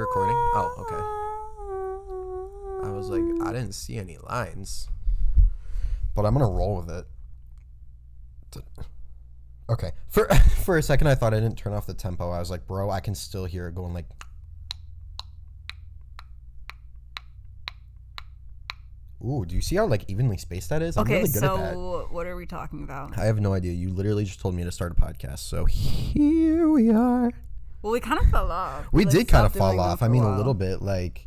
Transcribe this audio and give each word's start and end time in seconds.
recording? 0.00 0.34
Oh, 0.54 0.74
okay. 0.80 1.02
I 2.88 2.90
was 2.92 3.08
like, 3.08 3.22
I 3.46 3.52
didn't 3.52 3.72
see 3.74 3.96
any 3.98 4.18
lines. 4.18 4.88
But 6.14 6.24
I'm 6.26 6.32
gonna 6.34 6.46
roll 6.50 6.76
with 6.76 6.90
it. 6.90 7.06
Okay. 9.70 9.90
For 10.08 10.26
for 10.64 10.78
a 10.78 10.82
second 10.82 11.06
I 11.08 11.14
thought 11.14 11.34
I 11.34 11.40
didn't 11.40 11.58
turn 11.58 11.72
off 11.74 11.86
the 11.86 11.94
tempo. 11.94 12.30
I 12.30 12.38
was 12.38 12.50
like, 12.50 12.66
bro, 12.66 12.90
I 12.90 13.00
can 13.00 13.14
still 13.14 13.44
hear 13.44 13.68
it 13.68 13.74
going 13.74 13.92
like 13.94 14.06
Ooh, 19.24 19.44
do 19.44 19.56
you 19.56 19.60
see 19.60 19.74
how 19.76 19.84
like 19.86 20.04
evenly 20.08 20.36
spaced 20.36 20.68
that 20.70 20.80
is? 20.80 20.96
I'm 20.96 21.02
Okay, 21.02 21.18
really 21.18 21.28
good 21.32 21.42
at 21.42 21.56
that. 21.56 21.74
so 21.74 22.06
what 22.12 22.26
are 22.26 22.36
we 22.36 22.46
talking 22.46 22.84
about? 22.84 23.18
I 23.18 23.24
have 23.24 23.40
no 23.40 23.52
idea. 23.52 23.72
You 23.72 23.90
literally 23.90 24.24
just 24.24 24.40
told 24.40 24.54
me 24.54 24.62
to 24.62 24.70
start 24.70 24.92
a 24.92 24.94
podcast. 24.94 25.40
So 25.40 25.64
here 25.64 26.68
we 26.68 26.90
are. 26.92 27.32
Well, 27.82 27.92
we 27.92 28.00
kind 28.00 28.20
of 28.20 28.30
fell 28.30 28.50
off. 28.50 28.86
We 28.92 29.04
like, 29.04 29.14
did 29.14 29.28
kind 29.28 29.46
of 29.46 29.52
fall 29.52 29.78
off. 29.78 30.02
I 30.02 30.08
mean, 30.08 30.22
a 30.22 30.26
while. 30.26 30.36
little 30.36 30.54
bit. 30.54 30.82
Like, 30.82 31.26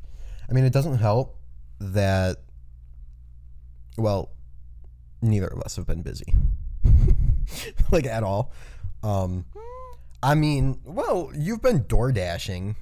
I 0.49 0.53
mean, 0.53 0.65
it 0.65 0.73
doesn't 0.73 0.97
help 0.97 1.37
that, 1.79 2.37
well, 3.97 4.31
neither 5.21 5.47
of 5.47 5.61
us 5.61 5.75
have 5.75 5.87
been 5.87 6.01
busy, 6.01 6.33
like 7.91 8.05
at 8.05 8.23
all. 8.23 8.51
Um, 9.03 9.45
I 10.21 10.35
mean, 10.35 10.79
well, 10.83 11.31
you've 11.33 11.61
been 11.61 11.85
door 11.87 12.11
dashing. 12.11 12.75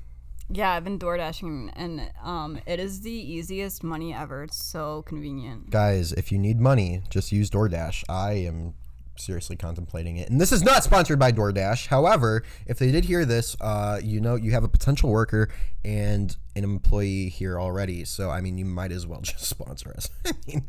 Yeah, 0.52 0.72
I've 0.72 0.84
been 0.84 0.98
door 0.98 1.16
dashing, 1.16 1.72
and 1.76 2.12
um, 2.24 2.60
it 2.66 2.80
is 2.80 3.02
the 3.02 3.12
easiest 3.12 3.84
money 3.84 4.14
ever. 4.14 4.44
It's 4.44 4.64
so 4.64 5.04
convenient. 5.04 5.70
Guys, 5.70 6.12
if 6.14 6.32
you 6.32 6.40
need 6.40 6.60
money, 6.60 7.04
just 7.10 7.32
use 7.32 7.52
DoorDash. 7.52 8.04
I 8.10 8.32
am 8.34 8.74
seriously 9.20 9.56
contemplating 9.56 10.18
it. 10.18 10.30
And 10.30 10.40
this 10.40 10.52
is 10.52 10.64
not 10.64 10.84
sponsored 10.84 11.20
by 11.20 11.32
DoorDash. 11.32 11.88
However, 11.88 12.44
if 12.66 12.80
they 12.80 12.92
did 12.92 13.06
hear 13.06 13.26
this, 13.26 13.56
uh, 13.62 14.00
you 14.04 14.20
know 14.20 14.36
you 14.36 14.52
have 14.52 14.64
a 14.64 14.68
potential 14.70 15.10
worker 15.10 15.50
and 15.84 16.36
an 16.56 16.64
employee 16.64 17.30
here 17.30 17.60
already. 17.60 18.06
So, 18.06 18.30
I 18.30 18.42
mean, 18.42 18.58
you 18.58 18.66
might 18.66 18.92
as 18.92 19.08
well 19.08 19.22
just 19.24 19.46
sponsor 19.46 19.94
us. 19.96 20.10
I 20.26 20.32
mean, 20.48 20.66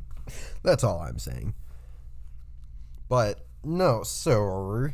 that's 0.63 0.85
all 0.85 1.01
I'm 1.01 1.19
saying. 1.19 1.55
But, 3.09 3.45
no, 3.65 4.03
so, 4.05 4.91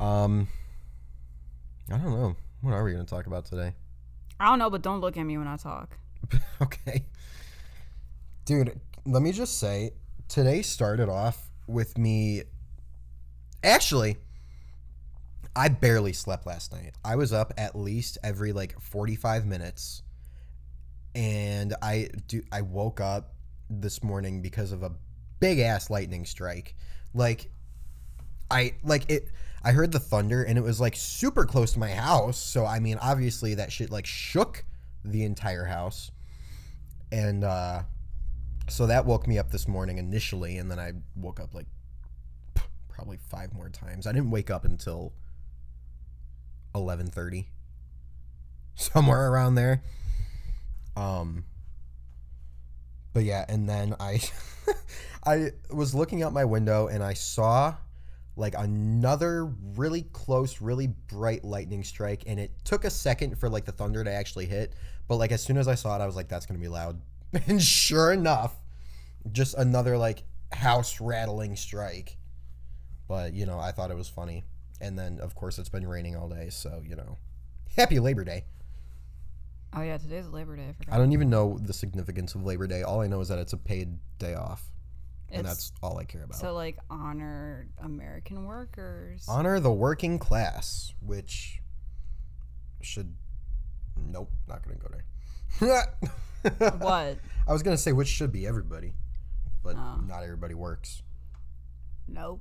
um, 0.00 0.48
I 1.92 1.98
don't 1.98 2.10
know. 2.10 2.36
What 2.62 2.72
are 2.72 2.84
we 2.84 2.92
going 2.92 3.04
to 3.04 3.10
talk 3.10 3.26
about 3.26 3.44
today? 3.44 3.74
I 4.38 4.46
don't 4.46 4.58
know, 4.58 4.70
but 4.70 4.82
don't 4.82 5.00
look 5.00 5.16
at 5.16 5.22
me 5.22 5.36
when 5.36 5.46
I 5.46 5.56
talk. 5.56 5.98
okay. 6.62 7.04
Dude, 8.44 8.80
let 9.04 9.22
me 9.22 9.32
just 9.32 9.58
say, 9.58 9.90
today 10.28 10.62
started 10.62 11.08
off 11.08 11.50
with 11.66 11.98
me. 11.98 12.42
Actually, 13.62 14.16
I 15.54 15.68
barely 15.68 16.12
slept 16.12 16.46
last 16.46 16.72
night. 16.72 16.94
I 17.04 17.16
was 17.16 17.32
up 17.32 17.52
at 17.58 17.76
least 17.76 18.18
every 18.22 18.52
like 18.52 18.80
45 18.80 19.46
minutes. 19.46 20.02
And 21.14 21.74
I 21.82 22.08
do 22.28 22.42
I 22.52 22.62
woke 22.62 23.00
up 23.00 23.34
this 23.68 24.02
morning 24.02 24.42
because 24.42 24.72
of 24.72 24.82
a 24.82 24.92
big 25.40 25.58
ass 25.58 25.90
lightning 25.90 26.24
strike. 26.24 26.76
Like 27.14 27.50
I 28.50 28.74
like 28.84 29.10
it 29.10 29.28
I 29.62 29.72
heard 29.72 29.92
the 29.92 29.98
thunder 29.98 30.42
and 30.42 30.56
it 30.56 30.62
was 30.62 30.80
like 30.80 30.94
super 30.96 31.44
close 31.44 31.72
to 31.72 31.78
my 31.78 31.90
house. 31.90 32.38
So 32.38 32.64
I 32.64 32.78
mean, 32.78 32.98
obviously 33.02 33.54
that 33.56 33.72
shit 33.72 33.90
like 33.90 34.06
shook 34.06 34.64
the 35.04 35.24
entire 35.24 35.64
house. 35.64 36.12
And 37.10 37.42
uh 37.42 37.82
so 38.68 38.86
that 38.86 39.04
woke 39.04 39.26
me 39.26 39.36
up 39.36 39.50
this 39.50 39.66
morning 39.66 39.98
initially 39.98 40.58
and 40.58 40.70
then 40.70 40.78
I 40.78 40.92
woke 41.16 41.40
up 41.40 41.54
like 41.54 41.66
probably 42.90 43.18
five 43.28 43.52
more 43.52 43.68
times. 43.68 44.06
I 44.06 44.12
didn't 44.12 44.30
wake 44.30 44.50
up 44.50 44.64
until 44.64 45.12
11:30 46.74 47.46
somewhere 48.74 49.30
around 49.30 49.54
there. 49.54 49.82
Um 50.96 51.44
but 53.12 53.24
yeah, 53.24 53.44
and 53.48 53.68
then 53.68 53.94
I 53.98 54.20
I 55.24 55.50
was 55.70 55.94
looking 55.94 56.22
out 56.22 56.32
my 56.32 56.44
window 56.44 56.86
and 56.86 57.02
I 57.02 57.14
saw 57.14 57.74
like 58.36 58.54
another 58.56 59.46
really 59.76 60.02
close, 60.12 60.60
really 60.60 60.86
bright 60.86 61.44
lightning 61.44 61.84
strike, 61.84 62.24
and 62.26 62.38
it 62.40 62.52
took 62.64 62.84
a 62.84 62.90
second 62.90 63.38
for 63.38 63.48
like 63.48 63.64
the 63.64 63.72
thunder 63.72 64.02
to 64.02 64.12
actually 64.12 64.46
hit. 64.46 64.74
But 65.08 65.16
like 65.16 65.32
as 65.32 65.42
soon 65.42 65.56
as 65.56 65.68
I 65.68 65.74
saw 65.74 65.96
it, 65.96 66.02
I 66.02 66.06
was 66.06 66.16
like, 66.16 66.28
"That's 66.28 66.46
gonna 66.46 66.60
be 66.60 66.68
loud." 66.68 67.00
And 67.46 67.62
sure 67.62 68.12
enough, 68.12 68.56
just 69.30 69.54
another 69.54 69.96
like 69.96 70.24
house 70.52 71.00
rattling 71.00 71.54
strike. 71.54 72.16
But 73.10 73.34
you 73.34 73.44
know, 73.44 73.58
I 73.58 73.72
thought 73.72 73.90
it 73.90 73.96
was 73.96 74.08
funny. 74.08 74.44
And 74.80 74.96
then 74.96 75.18
of 75.18 75.34
course 75.34 75.58
it's 75.58 75.68
been 75.68 75.84
raining 75.84 76.14
all 76.14 76.28
day, 76.28 76.48
so 76.48 76.80
you 76.88 76.94
know, 76.94 77.18
happy 77.76 77.98
Labor 77.98 78.22
Day. 78.22 78.44
Oh 79.74 79.82
yeah, 79.82 79.98
today's 79.98 80.28
Labor 80.28 80.54
Day. 80.56 80.68
I 80.68 80.72
forgot. 80.74 80.94
I 80.94 80.98
don't 80.98 81.10
even 81.10 81.28
know 81.28 81.58
the 81.60 81.72
significance 81.72 82.36
of 82.36 82.44
Labor 82.44 82.68
Day. 82.68 82.82
All 82.84 83.00
I 83.00 83.08
know 83.08 83.20
is 83.20 83.26
that 83.26 83.40
it's 83.40 83.52
a 83.52 83.56
paid 83.56 83.98
day 84.20 84.34
off, 84.34 84.62
and 85.28 85.40
It's 85.40 85.48
that's 85.48 85.72
all 85.82 85.98
I 85.98 86.04
care 86.04 86.22
about. 86.22 86.36
So 86.38 86.54
like 86.54 86.78
honor 86.88 87.66
American 87.82 88.44
workers. 88.44 89.26
honor 89.28 89.58
the 89.58 89.72
working 89.72 90.20
class, 90.20 90.94
which 91.04 91.60
should. 92.80 93.12
Nope, 93.96 94.30
not 94.48 94.62
gonna 94.62 94.76
go 94.78 94.88
there. 95.58 95.84
what? 96.78 97.18
I 97.48 97.52
was 97.52 97.64
gonna 97.64 97.76
say 97.76 97.90
which 97.90 98.06
should 98.08 98.30
be 98.30 98.46
everybody, 98.46 98.94
but 99.64 99.74
Oh. 99.74 100.00
not 100.06 100.22
everybody 100.22 100.54
works. 100.54 101.02
Nope. 102.06 102.40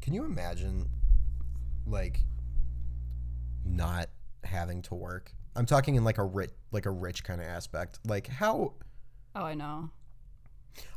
Can 0.00 0.14
you 0.14 0.24
imagine, 0.24 0.88
like, 1.86 2.20
not 3.64 4.08
having 4.44 4.82
to 4.82 4.94
work? 4.94 5.32
I'm 5.56 5.66
talking 5.66 5.94
in 5.96 6.04
like 6.04 6.18
a 6.18 6.24
rich, 6.24 6.50
like 6.72 6.86
a 6.86 6.90
rich 6.90 7.24
kind 7.24 7.40
of 7.40 7.46
aspect. 7.46 7.98
Like 8.06 8.26
how, 8.28 8.74
Oh, 9.34 9.44
I 9.44 9.54
know. 9.54 9.90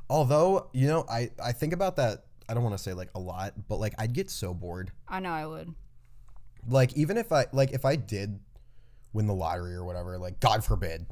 although 0.09 0.69
you 0.73 0.87
know, 0.87 1.05
I 1.09 1.31
I 1.43 1.51
think 1.51 1.73
about 1.73 1.95
that. 1.97 2.25
I 2.47 2.53
don't 2.53 2.63
want 2.63 2.75
to 2.77 2.81
say 2.83 2.93
like 2.93 3.09
a 3.15 3.19
lot, 3.19 3.53
but 3.67 3.79
like 3.79 3.93
I'd 3.97 4.13
get 4.13 4.29
so 4.29 4.53
bored. 4.53 4.91
I 5.07 5.19
know 5.19 5.31
I 5.31 5.45
would. 5.47 5.73
like 6.67 6.93
even 6.93 7.17
if 7.17 7.31
i 7.33 7.45
like 7.51 7.71
if 7.73 7.83
i 7.83 7.93
did 7.97 8.39
win 9.11 9.27
the 9.27 9.33
lottery 9.33 9.73
or 9.75 9.83
whatever 9.83 10.17
like 10.17 10.39
god 10.39 10.63
forbid 10.63 11.05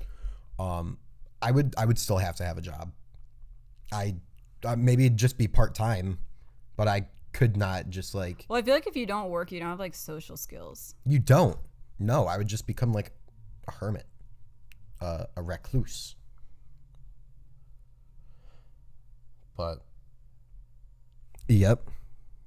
um 0.60 0.98
i 1.42 1.52
would 1.52 1.74
i 1.78 1.86
would 1.86 2.00
still 2.00 2.18
have 2.18 2.38
to 2.38 2.46
have 2.46 2.58
a 2.58 2.62
job 2.62 2.94
i 3.92 4.16
uh, 4.64 4.78
maybe 4.78 5.10
just 5.10 5.38
be 5.38 5.50
part-time 5.50 6.18
but 6.78 6.88
i 6.88 7.06
could 7.34 7.56
not 7.58 7.90
just 7.90 8.14
like 8.16 8.46
Well, 8.50 8.60
I 8.60 8.62
feel 8.62 8.74
like 8.74 8.88
if 8.88 8.96
you 8.96 9.06
don't 9.06 9.30
work, 9.30 9.52
you 9.52 9.60
don't 9.60 9.70
have 9.70 9.80
like 9.80 9.96
social 9.96 10.38
skills. 10.38 10.96
you 11.06 11.20
don't. 11.20 11.58
No 12.00 12.26
i 12.26 12.38
would 12.38 12.48
just 12.48 12.66
become 12.68 12.94
like 12.94 13.12
a 13.68 13.72
hermit. 13.72 14.06
Uh, 15.00 15.26
a 15.36 15.42
recluse. 15.42 16.16
But 19.58 19.80
yep. 21.48 21.88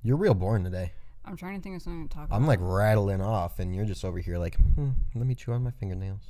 You're 0.02 0.16
real 0.16 0.34
boring 0.34 0.64
today. 0.64 0.92
I'm 1.24 1.36
trying 1.36 1.56
to 1.56 1.62
think 1.62 1.76
of 1.76 1.82
something 1.82 2.06
to 2.08 2.14
talk 2.14 2.26
about. 2.26 2.36
i'm 2.36 2.46
like 2.46 2.58
rattling 2.60 3.22
off 3.22 3.58
and 3.58 3.74
you're 3.74 3.86
just 3.86 4.04
over 4.04 4.18
here 4.18 4.36
like 4.36 4.56
hmm, 4.56 4.90
let 5.14 5.26
me 5.26 5.34
chew 5.34 5.52
on 5.52 5.62
my 5.64 5.70
fingernails. 5.70 6.20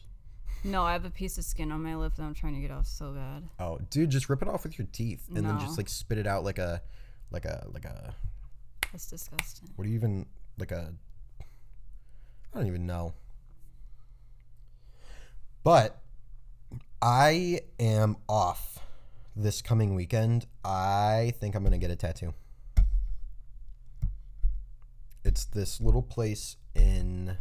No, 0.63 0.83
I 0.83 0.93
have 0.93 1.05
a 1.05 1.11
piece 1.11 1.37
of 1.37 1.45
skin 1.45 1.71
on 1.73 1.83
my 1.83 1.95
lip 1.95 2.15
that 2.17 2.23
I'm 2.23 2.33
trying 2.33 2.55
to 2.55 2.61
get 2.61 2.71
off 2.71 2.87
so 2.87 3.13
bad. 3.13 3.43
Oh, 3.59 3.79
dude, 3.91 4.09
just 4.09 4.31
rip 4.31 4.41
it 4.41 4.49
off 4.49 4.63
with 4.65 4.79
your 4.79 4.87
teeth 4.93 5.27
and 5.35 5.45
then 5.45 5.59
just 5.59 5.77
like 5.77 5.89
spit 5.91 6.17
it 6.17 6.27
out 6.27 6.43
like 6.45 6.59
a 6.59 6.81
like 7.31 7.45
a 7.45 7.67
like 7.73 7.85
a 7.85 8.15
That's 8.95 9.07
disgusting. 9.07 9.71
what 9.75 9.87
do 9.87 9.91
you 9.91 9.97
even 9.97 10.25
like 10.57 10.71
a 10.71 10.95
I 12.55 12.59
don't 12.59 12.69
even 12.69 12.87
know. 12.87 13.15
But 15.65 16.01
I 17.03 17.63
am 17.81 18.17
off 18.29 18.79
this 19.35 19.63
coming 19.63 19.97
weekend. 19.97 20.47
I 20.65 21.33
think 21.41 21.57
I'm 21.57 21.65
to 21.73 21.79
get 21.79 21.91
a 21.91 21.97
tattoo. 21.97 22.35
It's 25.25 25.45
this 25.45 25.81
little 25.81 26.03
place 26.03 26.57
in 26.77 27.37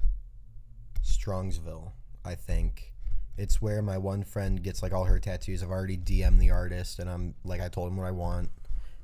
Strongsville, 1.06 1.92
I 2.26 2.34
think. 2.34 2.94
It's 3.38 3.62
where 3.62 3.84
my 3.84 4.00
one 4.00 4.24
friend 4.24 4.64
gets 4.64 4.82
like 4.82 4.92
all 4.92 5.04
her 5.04 5.20
tattoos. 5.20 5.62
I've 5.62 5.70
already 5.70 5.98
DM'd 5.98 6.40
the 6.40 6.50
artist 6.50 6.98
and 6.98 7.08
I'm 7.08 7.36
like 7.44 7.62
I 7.62 7.68
told 7.68 7.92
him 7.92 7.98
what 7.98 8.08
I 8.08 8.12
want. 8.12 8.50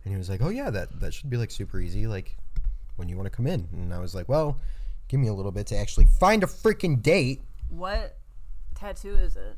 And 0.09 0.15
he 0.15 0.17
was 0.17 0.27
like, 0.27 0.41
"Oh 0.41 0.49
yeah, 0.49 0.71
that 0.71 0.99
that 1.01 1.13
should 1.13 1.29
be 1.29 1.37
like 1.37 1.51
super 1.51 1.79
easy 1.79 2.07
like 2.07 2.35
when 2.95 3.09
you 3.09 3.15
want 3.15 3.27
to 3.27 3.29
come 3.29 3.45
in." 3.45 3.67
And 3.73 3.93
I 3.93 3.99
was 3.99 4.15
like, 4.15 4.27
"Well, 4.27 4.59
give 5.07 5.19
me 5.19 5.27
a 5.27 5.33
little 5.35 5.51
bit 5.51 5.67
to 5.67 5.77
actually 5.77 6.07
find 6.19 6.41
a 6.41 6.47
freaking 6.47 6.99
date." 6.99 7.43
What 7.69 8.17
tattoo 8.73 9.13
is 9.13 9.35
it? 9.35 9.55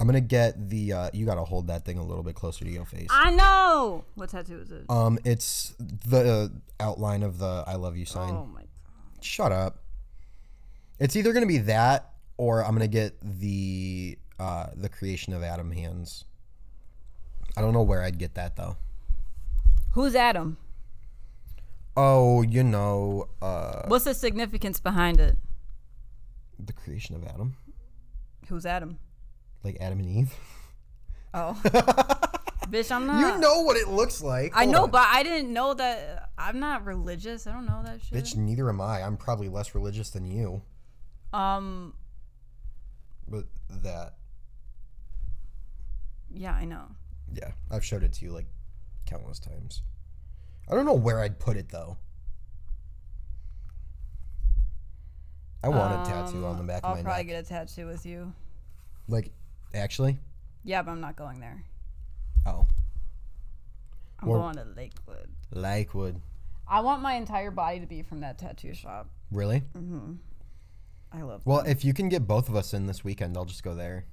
I'm 0.00 0.08
going 0.08 0.20
to 0.20 0.20
get 0.20 0.68
the 0.68 0.92
uh 0.92 1.10
you 1.12 1.24
got 1.24 1.36
to 1.36 1.44
hold 1.44 1.68
that 1.68 1.84
thing 1.84 1.98
a 1.98 2.02
little 2.04 2.24
bit 2.24 2.34
closer 2.34 2.64
to 2.64 2.70
your 2.72 2.84
face. 2.84 3.06
I 3.08 3.30
know. 3.30 4.04
What 4.16 4.30
tattoo 4.30 4.58
is 4.58 4.72
it? 4.72 4.82
Um 4.90 5.16
it's 5.24 5.76
the 5.78 6.50
outline 6.80 7.22
of 7.22 7.38
the 7.38 7.62
I 7.64 7.76
love 7.76 7.96
you 7.96 8.04
sign. 8.04 8.34
oh 8.34 8.46
my. 8.52 8.62
God! 8.62 9.24
Shut 9.24 9.52
up. 9.52 9.78
It's 10.98 11.14
either 11.14 11.32
going 11.32 11.44
to 11.44 11.48
be 11.48 11.58
that 11.58 12.14
or 12.36 12.64
I'm 12.64 12.70
going 12.70 12.80
to 12.80 12.88
get 12.88 13.14
the 13.22 14.18
uh 14.40 14.66
the 14.74 14.88
creation 14.88 15.32
of 15.34 15.44
Adam 15.44 15.70
hands. 15.70 16.24
I 17.56 17.60
don't 17.60 17.72
know 17.72 17.84
where 17.84 18.02
I'd 18.02 18.18
get 18.18 18.34
that 18.34 18.56
though. 18.56 18.76
Who's 19.94 20.14
Adam? 20.14 20.56
Oh, 21.96 22.42
you 22.42 22.62
know, 22.64 23.28
uh 23.40 23.82
What's 23.88 24.04
the 24.04 24.14
significance 24.14 24.80
behind 24.80 25.20
it? 25.20 25.36
the 26.58 26.72
creation 26.72 27.14
of 27.16 27.24
Adam. 27.24 27.56
Who's 28.48 28.64
Adam? 28.66 28.98
Like 29.62 29.76
Adam 29.80 29.98
and 30.00 30.08
Eve. 30.08 30.34
Oh, 31.32 31.58
bitch, 32.70 32.90
I'm 32.92 33.06
not. 33.06 33.18
You 33.34 33.40
know 33.40 33.62
what 33.62 33.76
it 33.76 33.88
looks 33.88 34.22
like. 34.22 34.52
I 34.56 34.64
Hold 34.64 34.72
know, 34.74 34.82
on. 34.84 34.90
but 34.90 35.06
I 35.10 35.22
didn't 35.24 35.52
know 35.52 35.74
that. 35.74 36.30
I'm 36.38 36.60
not 36.60 36.84
religious. 36.84 37.46
I 37.46 37.52
don't 37.52 37.66
know 37.66 37.82
that 37.84 38.00
shit. 38.02 38.16
bitch, 38.16 38.36
neither 38.36 38.68
am 38.68 38.80
I. 38.80 39.02
I'm 39.02 39.16
probably 39.16 39.48
less 39.48 39.74
religious 39.74 40.10
than 40.10 40.26
you. 40.26 40.62
Um. 41.32 41.94
But 43.28 43.46
that, 43.82 44.14
Yeah, 46.30 46.52
I 46.52 46.64
know. 46.64 46.84
yeah, 47.32 47.52
I've 47.70 47.84
showed 47.84 48.02
it 48.04 48.12
to 48.14 48.24
you 48.24 48.32
like 48.32 48.46
countless 49.06 49.38
times. 49.38 49.82
I 50.70 50.74
don't 50.74 50.84
know 50.86 50.94
where 50.94 51.20
I'd 51.20 51.38
put 51.38 51.56
it 51.56 51.68
though. 51.70 51.98
I 55.62 55.68
want 55.68 56.06
a 56.06 56.10
tattoo 56.10 56.44
on 56.44 56.58
the 56.58 56.64
back 56.64 56.84
Um, 56.84 56.90
I'll 56.90 56.98
of 56.98 57.04
my 57.04 57.10
probably 57.10 57.24
neck. 57.24 57.32
get 57.32 57.44
a 57.44 57.48
tattoo 57.48 57.86
with 57.86 58.04
you. 58.04 58.32
Like, 59.08 59.32
actually, 59.74 60.18
Yeah, 60.62 60.82
but 60.82 60.90
I'm 60.92 61.00
not 61.00 61.16
going 61.16 61.40
there. 61.40 61.64
oh, 62.46 62.66
I'm 64.18 64.28
Or- 64.28 64.38
going 64.38 64.56
to 64.56 64.64
Lakewood. 64.64 65.30
Lakewood. 65.50 66.20
I 66.66 66.80
want 66.80 67.02
my 67.02 67.14
entire 67.14 67.50
body 67.50 67.80
to 67.80 67.86
be 67.86 68.02
from 68.02 68.20
that 68.20 68.38
tattoo 68.38 68.74
shop. 68.74 69.08
Really? 69.30 69.60
Mhm. 69.74 70.18
I 71.12 71.22
love. 71.22 71.44
Well, 71.46 71.60
if 71.60 71.84
you 71.84 71.92
can 71.94 72.08
get 72.08 72.26
both 72.26 72.48
of 72.48 72.56
us 72.56 72.72
in 72.74 72.86
this 72.86 73.04
weekend, 73.04 73.36
I'll 73.36 73.44
just 73.44 73.62
go 73.62 73.74
there. 73.74 74.06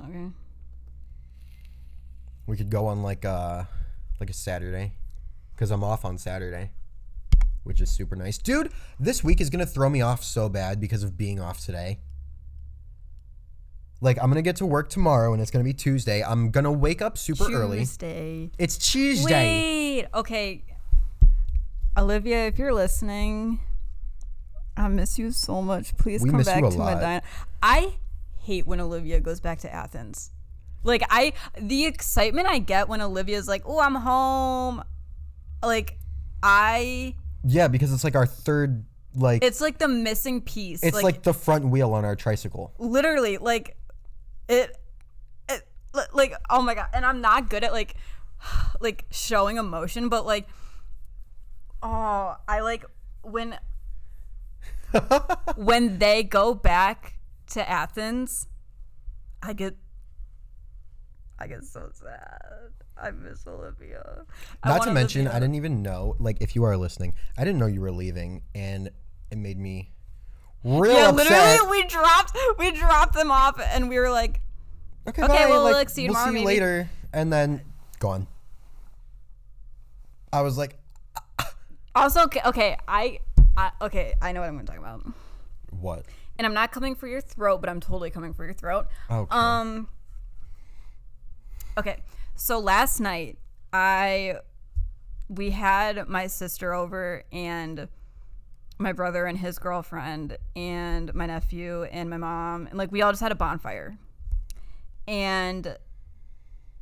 Okay. 0.00 0.30
We 2.46 2.56
could 2.56 2.70
go 2.70 2.86
on 2.86 3.02
like 3.02 3.24
uh 3.24 3.64
like 4.20 4.30
a 4.30 4.34
Saturday, 4.34 4.94
cause 5.56 5.70
I'm 5.70 5.84
off 5.84 6.04
on 6.04 6.18
Saturday, 6.18 6.70
which 7.64 7.80
is 7.80 7.90
super 7.90 8.16
nice, 8.16 8.38
dude. 8.38 8.70
This 8.98 9.22
week 9.22 9.40
is 9.40 9.50
gonna 9.50 9.66
throw 9.66 9.88
me 9.88 10.00
off 10.00 10.24
so 10.24 10.48
bad 10.48 10.80
because 10.80 11.02
of 11.02 11.16
being 11.16 11.40
off 11.40 11.64
today. 11.64 12.00
Like 14.00 14.18
I'm 14.22 14.28
gonna 14.30 14.42
get 14.42 14.56
to 14.56 14.66
work 14.66 14.88
tomorrow, 14.90 15.32
and 15.32 15.42
it's 15.42 15.50
gonna 15.50 15.64
be 15.64 15.72
Tuesday. 15.72 16.22
I'm 16.22 16.50
gonna 16.50 16.72
wake 16.72 17.02
up 17.02 17.18
super 17.18 17.52
early. 17.52 17.78
Tuesday. 17.78 18.50
It's 18.58 18.78
Tuesday. 18.78 20.02
Wait. 20.02 20.06
Okay. 20.14 20.64
Olivia, 21.96 22.46
if 22.46 22.58
you're 22.58 22.72
listening, 22.72 23.58
I 24.76 24.86
miss 24.86 25.18
you 25.18 25.32
so 25.32 25.60
much. 25.60 25.96
Please 25.96 26.22
We 26.22 26.30
come 26.30 26.42
back 26.42 26.62
to. 26.62 26.78
Medina. 26.78 27.22
I 27.60 27.94
hate 28.38 28.66
when 28.66 28.80
Olivia 28.80 29.18
goes 29.18 29.40
back 29.40 29.58
to 29.60 29.74
Athens. 29.74 30.30
Like 30.82 31.02
I 31.10 31.32
the 31.58 31.86
excitement 31.86 32.48
I 32.48 32.58
get 32.58 32.88
when 32.88 33.00
Olivia's 33.00 33.48
like, 33.48 33.62
"Oh, 33.66 33.80
I'm 33.80 33.94
home." 33.94 34.82
Like 35.62 35.98
I 36.42 37.14
Yeah, 37.44 37.68
because 37.68 37.92
it's 37.92 38.04
like 38.04 38.14
our 38.14 38.26
third 38.26 38.84
like 39.14 39.42
it's, 39.42 39.60
like 39.60 39.78
the 39.78 39.88
missing 39.88 40.40
piece. 40.40 40.82
It's 40.82 40.94
like, 40.94 41.04
like 41.04 41.22
the 41.22 41.34
front 41.34 41.66
wheel 41.68 41.92
on 41.94 42.04
our 42.04 42.14
tricycle. 42.14 42.72
literally 42.78 43.38
like 43.38 43.76
it, 44.48 44.76
it 45.48 45.66
like 46.12 46.34
oh 46.50 46.62
my 46.62 46.74
god 46.74 46.88
and 46.94 47.04
i'm 47.04 47.20
not 47.20 47.50
good 47.50 47.64
at 47.64 47.72
like 47.72 47.94
like 48.80 49.04
showing 49.10 49.56
emotion 49.56 50.08
but 50.08 50.24
like 50.24 50.46
oh 51.82 52.36
i 52.46 52.60
like 52.60 52.84
when 53.22 53.58
when 55.56 55.98
they 55.98 56.22
go 56.22 56.54
back 56.54 57.18
to 57.46 57.68
athens 57.68 58.46
i 59.42 59.52
get 59.52 59.76
i 61.38 61.46
get 61.46 61.64
so 61.64 61.88
sad 61.92 62.72
i 63.00 63.10
miss 63.10 63.46
olivia 63.46 64.24
Not 64.64 64.82
to 64.82 64.90
Olivia 64.90 64.92
mention, 64.94 65.28
I 65.28 65.34
didn't 65.34 65.54
even 65.54 65.82
know. 65.82 66.16
Like, 66.18 66.38
if 66.40 66.54
you 66.56 66.64
are 66.64 66.76
listening, 66.76 67.14
I 67.36 67.44
didn't 67.44 67.58
know 67.60 67.66
you 67.66 67.80
were 67.80 67.92
leaving, 67.92 68.42
and 68.54 68.90
it 69.30 69.38
made 69.38 69.58
me 69.58 69.92
real 70.64 70.92
yeah 70.94 71.08
upset. 71.10 71.30
literally 71.30 71.70
we 71.70 71.86
dropped 71.86 72.36
we 72.58 72.72
dropped 72.72 73.14
them 73.14 73.30
off 73.30 73.60
and 73.60 73.88
we 73.88 73.98
were 73.98 74.10
like 74.10 74.40
Okay, 75.06 75.22
Okay, 75.22 75.44
bye. 75.44 75.46
well, 75.48 75.62
like, 75.62 75.74
like, 75.74 75.88
see 75.90 76.02
you 76.02 76.08
we'll 76.08 76.16
tomorrow, 76.16 76.32
see 76.34 76.40
you 76.40 76.46
later, 76.46 76.90
and 77.14 77.32
then 77.32 77.62
gone. 77.98 78.26
I 80.32 80.42
was 80.42 80.58
like, 80.58 80.76
Also, 81.94 82.22
okay, 82.24 82.40
okay, 82.44 82.76
I, 82.86 83.20
I, 83.56 83.70
okay, 83.80 84.14
I 84.20 84.32
know 84.32 84.40
what 84.40 84.48
I'm 84.48 84.54
going 84.56 84.66
to 84.66 84.72
talk 84.72 84.78
about, 84.80 85.02
what? 85.70 86.04
and 86.36 86.46
I'm 86.46 86.52
not 86.54 86.70
coming 86.72 86.94
for 86.94 87.06
your 87.08 87.20
throat, 87.22 87.60
but 87.60 87.70
I'm 87.70 87.80
totally 87.80 88.10
coming 88.10 88.34
for 88.34 88.44
your 88.44 88.54
throat. 88.54 88.86
Okay. 89.10 89.28
Um. 89.34 89.88
Okay, 91.78 92.02
so 92.34 92.58
last 92.58 92.98
night 92.98 93.38
I, 93.72 94.38
we 95.28 95.50
had 95.50 96.08
my 96.08 96.26
sister 96.26 96.74
over 96.74 97.22
and 97.30 97.86
my 98.78 98.92
brother 98.92 99.26
and 99.26 99.38
his 99.38 99.60
girlfriend 99.60 100.38
and 100.56 101.14
my 101.14 101.26
nephew 101.26 101.84
and 101.84 102.10
my 102.10 102.16
mom 102.16 102.66
and 102.66 102.76
like 102.76 102.90
we 102.90 103.00
all 103.00 103.12
just 103.12 103.22
had 103.22 103.30
a 103.30 103.36
bonfire, 103.36 103.96
and 105.06 105.76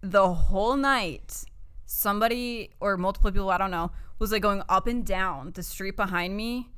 the 0.00 0.32
whole 0.32 0.76
night 0.76 1.44
somebody 1.84 2.70
or 2.80 2.96
multiple 2.96 3.30
people 3.30 3.50
I 3.50 3.58
don't 3.58 3.70
know 3.70 3.90
was 4.18 4.32
like 4.32 4.40
going 4.40 4.62
up 4.66 4.86
and 4.86 5.04
down 5.04 5.52
the 5.52 5.62
street 5.62 5.96
behind 5.96 6.34
me 6.34 6.70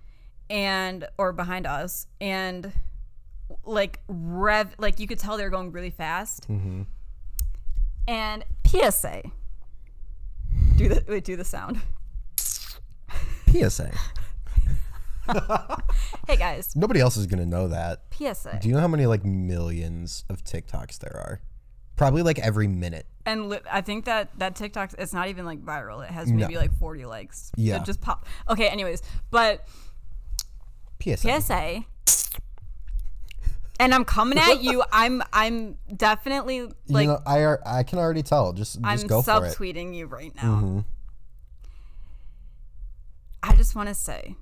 and 0.50 1.06
or 1.18 1.32
behind 1.32 1.68
us 1.68 2.08
and 2.20 2.72
like 3.64 4.00
rev 4.08 4.74
like 4.78 4.98
you 4.98 5.06
could 5.06 5.20
tell 5.20 5.36
they 5.36 5.44
were 5.44 5.50
going 5.50 5.70
really 5.70 5.90
fast 5.90 6.48
Mm-hmm. 6.48 6.82
And 8.08 8.44
PSA 8.66 9.22
do 10.76 10.88
the 10.88 11.04
wait 11.06 11.24
do 11.24 11.36
the 11.36 11.44
sound 11.44 11.80
PSA. 13.52 13.90
hey 16.26 16.36
guys 16.36 16.74
Nobody 16.74 17.00
else 17.00 17.16
is 17.18 17.26
gonna 17.26 17.46
know 17.46 17.68
that. 17.68 18.02
PSA 18.12 18.58
Do 18.60 18.68
you 18.68 18.74
know 18.74 18.80
how 18.80 18.88
many 18.88 19.06
like 19.06 19.24
millions 19.24 20.24
of 20.30 20.42
TikToks 20.42 20.98
there 20.98 21.14
are? 21.16 21.40
Probably 21.96 22.22
like 22.22 22.38
every 22.38 22.66
minute. 22.68 23.06
and 23.26 23.48
li- 23.50 23.58
I 23.70 23.80
think 23.82 24.04
that 24.06 24.30
that 24.38 24.56
TikTok 24.56 24.92
it's 24.98 25.12
not 25.12 25.28
even 25.28 25.44
like 25.44 25.62
viral 25.64 26.02
it 26.04 26.10
has 26.10 26.30
maybe 26.32 26.54
No. 26.54 26.60
like 26.60 26.72
40 26.78 27.04
likes 27.06 27.52
Yeah. 27.56 27.76
it 27.76 27.84
just 27.84 28.00
pop 28.00 28.26
okay 28.48 28.68
anyways 28.68 29.02
but 29.30 29.66
PSA. 31.02 31.40
PSA. 31.40 31.84
And 33.78 33.94
I'm 33.94 34.04
coming 34.04 34.38
at 34.38 34.62
you. 34.62 34.82
I'm 34.92 35.22
I'm 35.32 35.76
definitely 35.94 36.62
like 36.88 37.04
you 37.06 37.12
know, 37.12 37.20
I 37.26 37.56
I 37.64 37.82
can 37.82 37.98
already 37.98 38.22
tell. 38.22 38.52
Just 38.52 38.78
I'm 38.82 38.96
just 38.96 39.08
go 39.08 39.22
for 39.22 39.46
it. 39.46 39.54
subtweeting 39.54 39.94
you 39.94 40.06
right 40.06 40.34
now. 40.34 40.60
Mhm. 40.60 40.84
I 43.42 43.54
just 43.54 43.74
want 43.74 43.88
to 43.88 43.94
say 43.94 44.34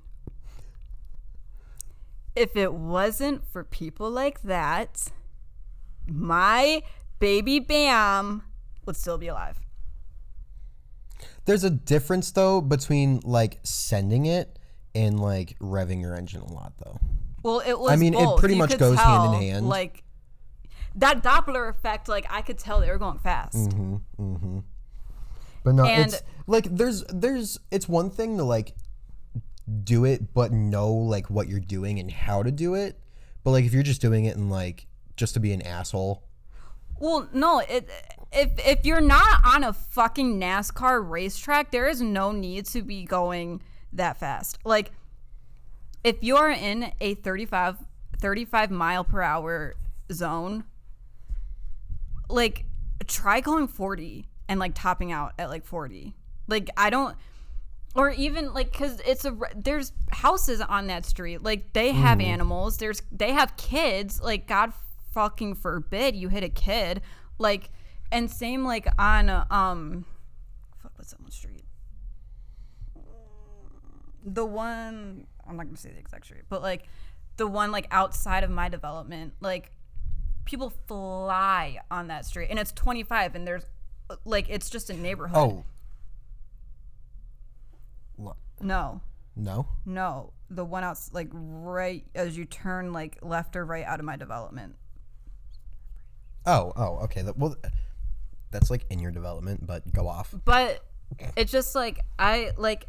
if 2.35 2.55
it 2.55 2.73
wasn't 2.73 3.45
for 3.47 3.63
people 3.63 4.09
like 4.11 4.41
that, 4.43 5.11
my 6.07 6.83
baby 7.19 7.59
Bam 7.59 8.43
would 8.85 8.95
still 8.95 9.17
be 9.17 9.27
alive. 9.27 9.59
There's 11.45 11.63
a 11.63 11.69
difference 11.69 12.31
though 12.31 12.61
between 12.61 13.21
like 13.23 13.59
sending 13.63 14.25
it 14.25 14.59
and 14.93 15.19
like 15.19 15.57
revving 15.59 16.01
your 16.01 16.15
engine 16.15 16.41
a 16.41 16.51
lot 16.51 16.73
though. 16.83 16.99
Well, 17.43 17.59
it 17.65 17.79
was. 17.79 17.91
I 17.91 17.95
mean, 17.95 18.13
it 18.13 18.37
pretty 18.37 18.55
You 18.55 18.59
much 18.59 18.77
goes 18.77 18.97
hand 18.97 19.35
in 19.35 19.41
hand. 19.41 19.69
Like 19.69 20.03
that 20.95 21.23
Doppler 21.23 21.69
effect. 21.69 22.07
Like 22.07 22.25
I 22.29 22.41
could 22.41 22.57
tell 22.57 22.81
they 22.81 22.89
were 22.89 22.97
going 22.97 23.19
fast. 23.19 23.55
Mm-hmm. 23.69 24.59
But 25.63 25.75
no, 25.75 25.85
And- 25.85 26.13
it's 26.13 26.23
like 26.47 26.65
there's 26.75 27.03
there's 27.05 27.59
it's 27.71 27.87
one 27.87 28.09
thing 28.09 28.37
to 28.37 28.43
like 28.43 28.75
do 29.83 30.05
it 30.05 30.33
but 30.33 30.53
know 30.53 30.93
like 30.93 31.29
what 31.29 31.49
you're 31.49 31.59
doing 31.59 31.99
and 31.99 32.11
how 32.11 32.41
to 32.43 32.51
do 32.51 32.73
it. 32.75 32.99
But 33.43 33.51
like 33.51 33.65
if 33.65 33.73
you're 33.73 33.83
just 33.83 34.01
doing 34.01 34.25
it 34.25 34.35
and 34.37 34.49
like 34.49 34.87
just 35.15 35.33
to 35.33 35.39
be 35.39 35.51
an 35.53 35.61
asshole, 35.61 36.23
Well, 36.99 37.27
no, 37.33 37.59
it, 37.59 37.89
if 38.31 38.51
if 38.65 38.85
you're 38.85 39.01
not 39.01 39.41
on 39.45 39.63
a 39.63 39.73
fucking 39.73 40.39
NASCAR 40.39 41.07
racetrack, 41.09 41.71
there 41.71 41.87
is 41.87 42.01
no 42.01 42.31
need 42.31 42.65
to 42.67 42.81
be 42.81 43.03
going 43.05 43.61
that 43.93 44.17
fast. 44.17 44.57
Like 44.63 44.91
if 46.07 46.23
you're 46.23 46.49
in 46.49 46.93
a 47.01 47.15
35 47.15 47.75
35 48.19 48.71
mile 48.71 49.03
per 49.03 49.21
hour 49.21 49.75
zone, 50.09 50.63
like 52.29 52.63
try 53.07 53.41
going 53.41 53.67
40 53.67 54.25
and 54.47 54.57
like 54.57 54.73
topping 54.73 55.11
out 55.11 55.33
at 55.37 55.49
like 55.49 55.65
40. 55.65 56.15
Like 56.47 56.69
I 56.77 56.89
don't 56.89 57.17
or 57.93 58.11
even 58.11 58.53
like 58.53 58.71
cuz 58.71 59.01
it's 59.05 59.25
a 59.25 59.37
there's 59.53 59.91
houses 60.13 60.61
on 60.61 60.87
that 60.87 61.05
street. 61.05 61.43
Like 61.43 61.73
they 61.73 61.91
have 61.91 62.21
animals. 62.21 62.77
There's 62.77 63.01
they 63.11 63.33
have 63.33 63.57
kids. 63.57 64.21
Like 64.21 64.47
god 64.47 64.71
fucking 65.13 65.55
forbid 65.55 66.15
you 66.15 66.29
hit 66.29 66.43
a 66.43 66.49
kid. 66.49 67.01
Like 67.37 67.69
and 68.13 68.31
same 68.31 68.63
like 68.63 68.87
on 68.97 69.29
um 69.29 70.05
fuck 70.81 70.93
what's 70.95 71.11
that 71.11 71.19
one 71.19 71.31
street? 71.31 71.65
The 74.23 74.45
one 74.45 75.27
I'm 75.47 75.57
not 75.57 75.63
going 75.63 75.75
to 75.75 75.81
say 75.81 75.91
the 75.91 75.99
exact 75.99 76.25
street, 76.25 76.43
but 76.49 76.61
like 76.61 76.83
the 77.37 77.47
one 77.47 77.71
like 77.71 77.87
outside 77.91 78.43
of 78.43 78.49
my 78.49 78.69
development, 78.69 79.33
like 79.39 79.71
people 80.45 80.71
fly 80.87 81.79
on 81.91 82.07
that 82.07 82.25
street 82.25 82.47
and 82.49 82.57
it's 82.57 82.71
25 82.71 83.35
and 83.35 83.45
there's 83.45 83.65
like 84.23 84.47
it's 84.49 84.69
just 84.69 84.89
a 84.89 84.93
neighborhood. 84.93 85.37
oh 85.37 85.65
No. 88.61 89.01
no, 89.35 89.67
No, 89.85 90.33
the 90.49 90.65
one 90.65 90.83
out 90.83 90.97
like 91.11 91.29
right 91.31 92.05
as 92.15 92.37
you 92.37 92.45
turn 92.45 92.93
like 92.93 93.17
left 93.21 93.55
or 93.55 93.65
right 93.65 93.85
out 93.85 93.99
of 93.99 94.05
my 94.05 94.15
development. 94.15 94.75
Oh, 96.45 96.71
oh, 96.77 96.99
okay. 97.03 97.21
That, 97.23 97.37
well, 97.37 97.55
that's 98.51 98.69
like 98.71 98.85
in 98.89 98.99
your 98.99 99.11
development, 99.11 99.65
but 99.65 99.91
go 99.93 100.07
off. 100.07 100.33
But 100.45 100.81
it's 101.35 101.51
just 101.51 101.75
like 101.75 101.99
I 102.17 102.51
like 102.57 102.87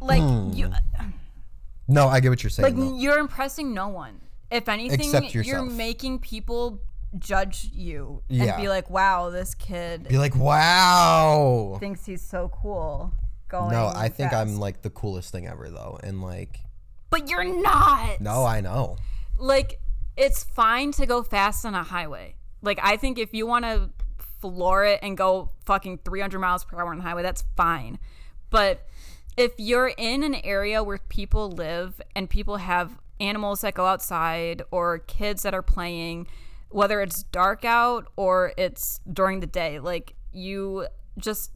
like 0.00 0.22
hmm. 0.22 0.50
you 0.52 0.66
uh, 0.66 1.04
No, 1.88 2.08
I 2.08 2.20
get 2.20 2.28
what 2.30 2.42
you're 2.42 2.50
saying. 2.50 2.64
like 2.64 2.76
though. 2.76 2.96
you're 2.98 3.18
impressing 3.18 3.74
no 3.74 3.88
one. 3.88 4.20
If 4.50 4.68
anything, 4.68 5.00
Except 5.00 5.32
you're 5.34 5.44
yourself. 5.44 5.72
making 5.72 6.18
people 6.18 6.80
judge 7.18 7.70
you 7.72 8.22
Yeah. 8.28 8.54
and 8.54 8.62
be 8.62 8.68
like, 8.68 8.90
"Wow, 8.90 9.30
this 9.30 9.54
kid 9.54 10.08
Be 10.08 10.18
like, 10.18 10.34
wow. 10.34 11.76
thinks 11.80 12.04
he's 12.06 12.22
so 12.22 12.50
cool." 12.60 13.12
Going 13.48 13.72
No, 13.72 13.86
I 13.94 14.08
think 14.08 14.32
I'm 14.32 14.58
like 14.58 14.82
the 14.82 14.90
coolest 14.90 15.32
thing 15.32 15.46
ever, 15.46 15.70
though, 15.70 15.98
and 16.02 16.22
like, 16.22 16.60
But 17.10 17.28
you're 17.28 17.44
not. 17.44 18.20
no, 18.20 18.44
I 18.44 18.60
know. 18.60 18.96
like 19.38 19.80
it's 20.16 20.44
fine 20.44 20.92
to 20.92 21.06
go 21.06 21.22
fast 21.22 21.64
on 21.64 21.74
a 21.74 21.82
highway. 21.82 22.34
Like 22.62 22.78
I 22.82 22.96
think 22.96 23.18
if 23.18 23.32
you 23.32 23.46
want 23.46 23.64
to 23.64 23.90
floor 24.40 24.84
it 24.84 25.00
and 25.02 25.16
go 25.16 25.50
fucking 25.64 26.00
300 26.04 26.38
miles 26.38 26.64
per 26.64 26.80
hour 26.80 26.90
on 26.90 26.98
the 26.98 27.02
highway, 27.04 27.22
that's 27.22 27.44
fine. 27.56 27.98
But 28.50 28.86
if 29.36 29.52
you're 29.56 29.92
in 29.96 30.22
an 30.22 30.34
area 30.34 30.82
where 30.82 30.98
people 31.08 31.50
live 31.50 32.00
and 32.14 32.28
people 32.28 32.58
have 32.58 32.98
animals 33.20 33.60
that 33.60 33.74
go 33.74 33.86
outside 33.86 34.62
or 34.70 34.98
kids 34.98 35.42
that 35.42 35.54
are 35.54 35.62
playing, 35.62 36.26
whether 36.68 37.00
it's 37.00 37.22
dark 37.24 37.64
out 37.64 38.06
or 38.16 38.52
it's 38.56 39.00
during 39.10 39.40
the 39.40 39.46
day, 39.46 39.78
like 39.78 40.14
you 40.32 40.86
just 41.18 41.52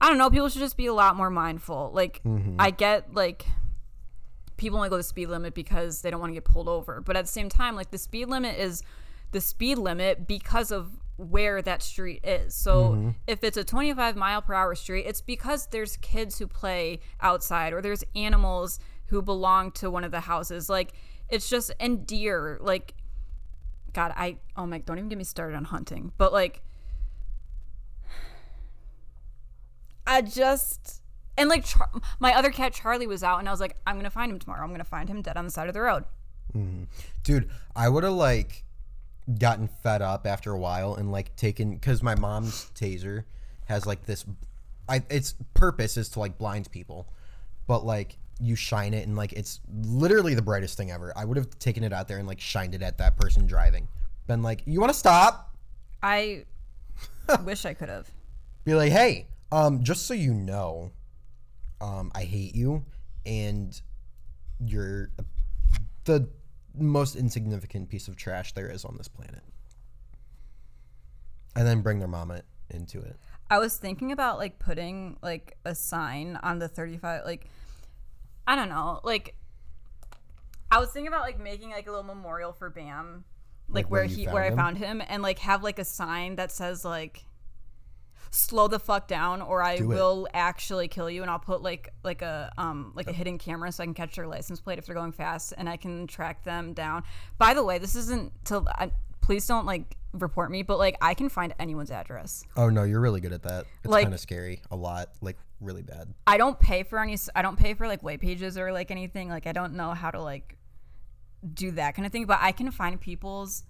I 0.00 0.08
don't 0.08 0.16
know, 0.16 0.30
people 0.30 0.48
should 0.48 0.60
just 0.60 0.76
be 0.76 0.86
a 0.86 0.94
lot 0.94 1.16
more 1.16 1.30
mindful. 1.30 1.90
Like 1.92 2.22
mm-hmm. 2.24 2.56
I 2.58 2.70
get 2.70 3.14
like 3.14 3.46
people 4.56 4.78
only 4.78 4.90
go 4.90 4.96
the 4.96 5.02
speed 5.02 5.28
limit 5.28 5.54
because 5.54 6.02
they 6.02 6.10
don't 6.10 6.20
want 6.20 6.30
to 6.30 6.34
get 6.34 6.44
pulled 6.44 6.68
over. 6.68 7.00
But 7.00 7.16
at 7.16 7.26
the 7.26 7.32
same 7.32 7.48
time, 7.48 7.76
like 7.76 7.90
the 7.90 7.98
speed 7.98 8.28
limit 8.28 8.58
is 8.58 8.82
the 9.32 9.40
speed 9.40 9.78
limit 9.78 10.26
because 10.26 10.70
of 10.70 10.98
where 11.20 11.60
that 11.62 11.82
street 11.82 12.20
is. 12.24 12.54
So 12.54 12.90
mm-hmm. 12.90 13.10
if 13.26 13.44
it's 13.44 13.56
a 13.56 13.64
25 13.64 14.16
mile 14.16 14.42
per 14.42 14.54
hour 14.54 14.74
street, 14.74 15.04
it's 15.06 15.20
because 15.20 15.66
there's 15.66 15.96
kids 15.98 16.38
who 16.38 16.46
play 16.46 17.00
outside 17.20 17.72
or 17.72 17.82
there's 17.82 18.04
animals 18.14 18.78
who 19.06 19.20
belong 19.22 19.72
to 19.72 19.90
one 19.90 20.04
of 20.04 20.10
the 20.10 20.20
houses. 20.20 20.68
Like 20.68 20.92
it's 21.28 21.48
just 21.48 21.72
and 21.78 22.06
deer. 22.06 22.58
Like 22.60 22.94
God, 23.92 24.12
I 24.16 24.38
oh 24.56 24.66
my, 24.66 24.78
don't 24.78 24.98
even 24.98 25.08
get 25.08 25.18
me 25.18 25.24
started 25.24 25.56
on 25.56 25.64
hunting. 25.64 26.12
But 26.16 26.32
like, 26.32 26.62
I 30.06 30.22
just 30.22 31.02
and 31.36 31.48
like 31.48 31.64
Char- 31.64 31.90
my 32.18 32.34
other 32.34 32.50
cat 32.50 32.72
Charlie 32.72 33.06
was 33.06 33.22
out, 33.22 33.38
and 33.38 33.48
I 33.48 33.50
was 33.50 33.60
like, 33.60 33.76
I'm 33.86 33.96
gonna 33.96 34.10
find 34.10 34.30
him 34.30 34.38
tomorrow. 34.38 34.62
I'm 34.62 34.70
gonna 34.70 34.84
find 34.84 35.08
him 35.08 35.22
dead 35.22 35.36
on 35.36 35.44
the 35.44 35.50
side 35.50 35.68
of 35.68 35.74
the 35.74 35.80
road. 35.80 36.04
Mm-hmm. 36.56 36.84
Dude, 37.22 37.50
I 37.74 37.88
would 37.88 38.04
have 38.04 38.12
like 38.14 38.64
gotten 39.38 39.68
fed 39.82 40.02
up 40.02 40.26
after 40.26 40.52
a 40.52 40.58
while 40.58 40.94
and 40.94 41.12
like 41.12 41.34
taken 41.36 41.74
because 41.74 42.02
my 42.02 42.14
mom's 42.14 42.70
taser 42.74 43.24
has 43.66 43.86
like 43.86 44.04
this. 44.06 44.24
I 44.88 45.02
its 45.10 45.34
purpose 45.54 45.96
is 45.96 46.08
to 46.10 46.20
like 46.20 46.38
blind 46.38 46.70
people, 46.70 47.06
but 47.66 47.84
like 47.84 48.16
you 48.40 48.56
shine 48.56 48.94
it 48.94 49.06
and 49.06 49.16
like 49.16 49.32
it's 49.34 49.60
literally 49.84 50.34
the 50.34 50.42
brightest 50.42 50.76
thing 50.76 50.90
ever. 50.90 51.12
I 51.16 51.24
would 51.24 51.36
have 51.36 51.58
taken 51.58 51.84
it 51.84 51.92
out 51.92 52.08
there 52.08 52.18
and 52.18 52.26
like 52.26 52.40
shined 52.40 52.74
it 52.74 52.82
at 52.82 52.98
that 52.98 53.16
person 53.16 53.46
driving. 53.46 53.88
Been 54.26 54.42
like, 54.42 54.62
you 54.64 54.80
want 54.80 54.92
to 54.92 54.98
stop? 54.98 55.54
I 56.02 56.44
wish 57.44 57.64
I 57.64 57.74
could 57.74 57.88
have. 57.88 58.10
Be 58.64 58.74
like, 58.74 58.92
hey, 58.92 59.26
um, 59.52 59.82
just 59.82 60.06
so 60.06 60.14
you 60.14 60.32
know, 60.32 60.92
um, 61.80 62.12
I 62.14 62.24
hate 62.24 62.54
you, 62.54 62.84
and 63.26 63.80
you're 64.64 65.10
the 66.04 66.28
most 66.74 67.16
insignificant 67.16 67.88
piece 67.88 68.08
of 68.08 68.16
trash 68.16 68.52
there 68.52 68.70
is 68.70 68.84
on 68.84 68.96
this 68.96 69.08
planet. 69.08 69.42
And 71.56 71.66
then 71.66 71.82
bring 71.82 71.98
their 71.98 72.08
mama 72.08 72.42
into 72.70 73.00
it. 73.00 73.16
I 73.50 73.58
was 73.58 73.76
thinking 73.76 74.12
about 74.12 74.38
like 74.38 74.58
putting 74.58 75.16
like 75.22 75.56
a 75.64 75.74
sign 75.74 76.38
on 76.42 76.60
the 76.60 76.68
35 76.68 77.22
like 77.24 77.46
I 78.46 78.56
don't 78.56 78.68
know, 78.68 79.00
like 79.02 79.34
I 80.70 80.78
was 80.78 80.90
thinking 80.90 81.08
about 81.08 81.22
like 81.22 81.40
making 81.40 81.70
like 81.70 81.86
a 81.86 81.90
little 81.90 82.04
memorial 82.04 82.52
for 82.52 82.70
Bam 82.70 83.24
like, 83.68 83.84
Like 83.84 83.90
where 83.90 84.00
where 84.02 84.08
he 84.08 84.26
where 84.26 84.44
I 84.44 84.50
found 84.50 84.78
him 84.78 85.02
and 85.06 85.22
like 85.22 85.38
have 85.40 85.62
like 85.62 85.78
a 85.78 85.84
sign 85.84 86.36
that 86.36 86.50
says 86.50 86.84
like 86.84 87.24
slow 88.30 88.68
the 88.68 88.78
fuck 88.78 89.08
down 89.08 89.42
or 89.42 89.62
I 89.62 89.78
Do 89.78 89.88
will 89.88 90.28
actually 90.32 90.86
kill 90.88 91.10
you 91.10 91.22
and 91.22 91.30
I'll 91.30 91.38
put 91.40 91.62
like 91.62 91.92
like 92.04 92.22
a 92.22 92.52
um 92.56 92.92
like 92.94 93.08
a 93.08 93.12
hidden 93.12 93.38
camera 93.38 93.72
so 93.72 93.82
I 93.82 93.86
can 93.86 93.94
catch 93.94 94.14
their 94.16 94.26
license 94.28 94.60
plate 94.60 94.78
if 94.78 94.86
they're 94.86 94.94
going 94.94 95.12
fast 95.12 95.52
and 95.58 95.68
I 95.68 95.76
can 95.76 96.06
track 96.06 96.44
them 96.44 96.72
down. 96.72 97.02
By 97.38 97.54
the 97.54 97.64
way, 97.64 97.78
this 97.78 97.96
isn't 97.96 98.32
to 98.46 98.62
I, 98.68 98.92
please 99.20 99.46
don't 99.46 99.66
like 99.66 99.96
report 100.12 100.50
me, 100.50 100.62
but 100.62 100.78
like 100.78 100.96
I 101.00 101.14
can 101.14 101.28
find 101.28 101.54
anyone's 101.58 101.90
address. 101.90 102.44
Oh 102.56 102.68
no, 102.68 102.84
you're 102.84 103.00
really 103.00 103.20
good 103.20 103.32
at 103.32 103.42
that. 103.42 103.66
It's 103.82 103.90
Like- 103.90 104.04
kind 104.04 104.14
of 104.14 104.20
scary. 104.20 104.62
A 104.70 104.76
lot, 104.76 105.08
like 105.20 105.36
really 105.60 105.82
bad. 105.82 106.14
I 106.26 106.36
don't 106.36 106.58
pay 106.58 106.84
for 106.84 106.98
any. 107.00 107.16
I 107.34 107.42
don't 107.42 107.58
pay 107.58 107.74
for 107.74 107.86
like 107.88 108.02
white 108.02 108.20
pages 108.20 108.56
or 108.56 108.72
like 108.72 108.90
anything. 108.90 109.28
Like 109.28 109.46
I 109.46 109.52
don't 109.52 109.74
know 109.74 109.90
how 109.92 110.10
to 110.10 110.22
like 110.22 110.56
do 111.54 111.72
that 111.72 111.94
kind 111.96 112.06
of 112.06 112.12
thing. 112.12 112.26
But 112.26 112.38
I 112.40 112.52
can 112.52 112.70
find 112.70 113.00
people's. 113.00 113.64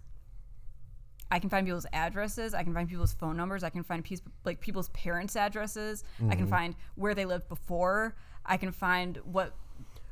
I 1.31 1.39
can 1.39 1.49
find 1.51 1.65
people's 1.67 1.87
addresses. 1.93 2.55
I 2.55 2.63
can 2.65 2.75
find 2.75 2.89
people's 2.89 3.13
phone 3.15 3.37
numbers. 3.37 3.63
I 3.63 3.71
can 3.71 3.83
find 3.85 4.03
piece, 4.05 4.21
like 4.45 4.61
people's 4.61 4.89
parents' 4.91 5.37
addresses. 5.37 6.03
I 6.19 6.23
Mm-hmm. 6.23 6.33
can 6.33 6.47
find 6.49 6.75
where 6.97 7.15
they 7.15 7.25
lived 7.25 7.49
before. 7.49 8.17
I 8.45 8.57
can 8.57 8.73
find 8.73 9.17
what 9.25 9.55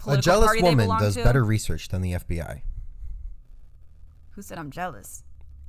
A 0.07 0.19
jealous 0.19 0.47
party 0.47 0.61
they 0.61 0.69
woman 0.69 0.85
belong 0.87 1.01
does 1.01 1.15
to. 1.15 1.25
better 1.25 1.45
research 1.45 1.89
than 1.89 2.03
the 2.03 2.13
FBI. 2.13 2.63
Who 4.31 4.43
said 4.43 4.59
I'm 4.59 4.71
jealous? 4.71 5.25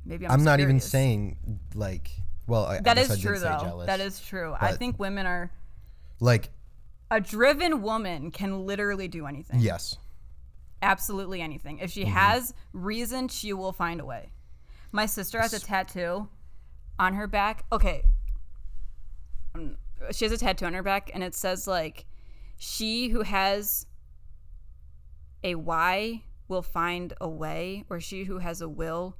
Maybe 0.05 0.25
I'm. 0.25 0.31
I'm, 0.33 0.43
not 0.43 0.59
even 0.59 0.79
saying 0.79 1.37
like. 1.73 2.11
Well, 2.47 2.65
I, 2.65 2.77
I 2.77 2.81
That 2.81 2.97
I 2.97 3.01
is 3.01 3.19
true 3.19 3.39
though. 3.39 3.59
jealous. 3.61 3.87
That 3.87 3.99
is 3.99 4.19
true. 4.21 4.55
I 4.59 4.73
think 4.73 4.99
women 4.99 5.25
are. 5.25 5.51
like 6.19 6.49
A 7.11 7.19
driven 7.19 7.81
woman 7.81 8.31
can 8.31 8.65
literally 8.65 9.07
do 9.07 9.25
anything. 9.25 9.59
yes. 9.61 9.97
absolutely 10.81 11.41
anything. 11.41 11.79
If 11.79 11.91
she 11.91 12.03
Mm-hmm. 12.03 12.11
has 12.13 12.53
reason, 12.73 13.27
she 13.27 13.51
will 13.53 13.73
find 13.73 13.99
a 13.99 14.05
way. 14.05 14.29
My 14.91 15.05
sister 15.05 15.39
has 15.39 15.53
a 15.53 15.59
tattoo 15.59 16.29
on 16.97 17.13
her 17.13 17.27
back. 17.27 17.65
Okay. 17.71 18.03
Um, 19.55 19.77
she 20.11 20.25
has 20.25 20.31
a 20.31 20.37
tattoo 20.37 20.65
on 20.65 20.73
her 20.73 20.83
back 20.83 21.11
and 21.13 21.23
it 21.23 21.35
says 21.35 21.67
like 21.67 22.05
she 22.57 23.09
who 23.09 23.21
has 23.21 23.85
a 25.43 25.55
why 25.55 26.23
will 26.47 26.61
find 26.61 27.13
a 27.21 27.29
way 27.29 27.85
or 27.89 27.99
she 27.99 28.23
who 28.23 28.39
has 28.39 28.61
a 28.61 28.69
will 28.69 29.15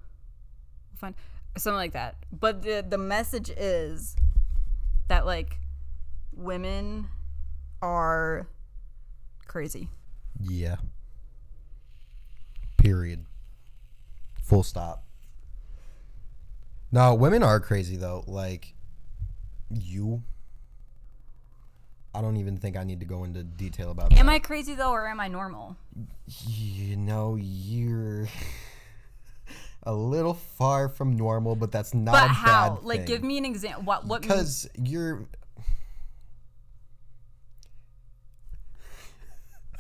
will 0.92 0.98
find 0.98 1.16
something 1.58 1.78
like 1.78 1.94
that. 1.94 2.16
But 2.32 2.64
the 2.64 2.86
the 2.88 2.98
message 2.98 3.50
is 3.50 4.16
that 5.08 5.26
like 5.26 5.60
women 6.34 7.08
are 7.82 8.48
crazy. 9.48 9.90
Yeah. 10.40 10.78
Period. 12.78 13.26
Full 14.44 14.64
stop. 14.64 15.04
No, 16.92 17.14
women 17.14 17.44
are 17.44 17.60
crazy 17.60 17.96
though. 17.98 18.24
Like 18.28 18.74
you. 19.70 20.24
I 22.14 22.22
don't 22.22 22.38
even 22.38 22.58
think 22.58 22.76
I 22.76 22.84
need 22.84 23.00
to 23.02 23.06
go 23.06 23.24
into 23.24 23.44
detail 23.44 23.92
about 23.92 24.12
Am 24.14 24.26
that. 24.26 24.32
I 24.32 24.40
crazy 24.40 24.74
though, 24.74 24.90
or 24.92 25.08
am 25.08 25.20
I 25.20 25.28
normal? 25.28 25.76
You 26.48 26.96
know, 26.98 27.38
you're 27.40 28.28
a 29.84 29.94
little 29.94 30.34
far 30.34 30.90
from 30.90 31.16
normal, 31.16 31.56
but 31.56 31.72
that's 31.72 31.94
not 31.94 32.14
But 32.14 32.26
a 32.26 32.28
how? 32.30 32.76
bad 32.78 32.84
Like, 32.84 32.98
thing. 33.00 33.08
give 33.08 33.24
me 33.24 33.38
an 33.38 33.46
example. 33.46 33.84
What? 33.84 34.06
What? 34.08 34.22
because 34.24 34.68
you're 34.84 35.28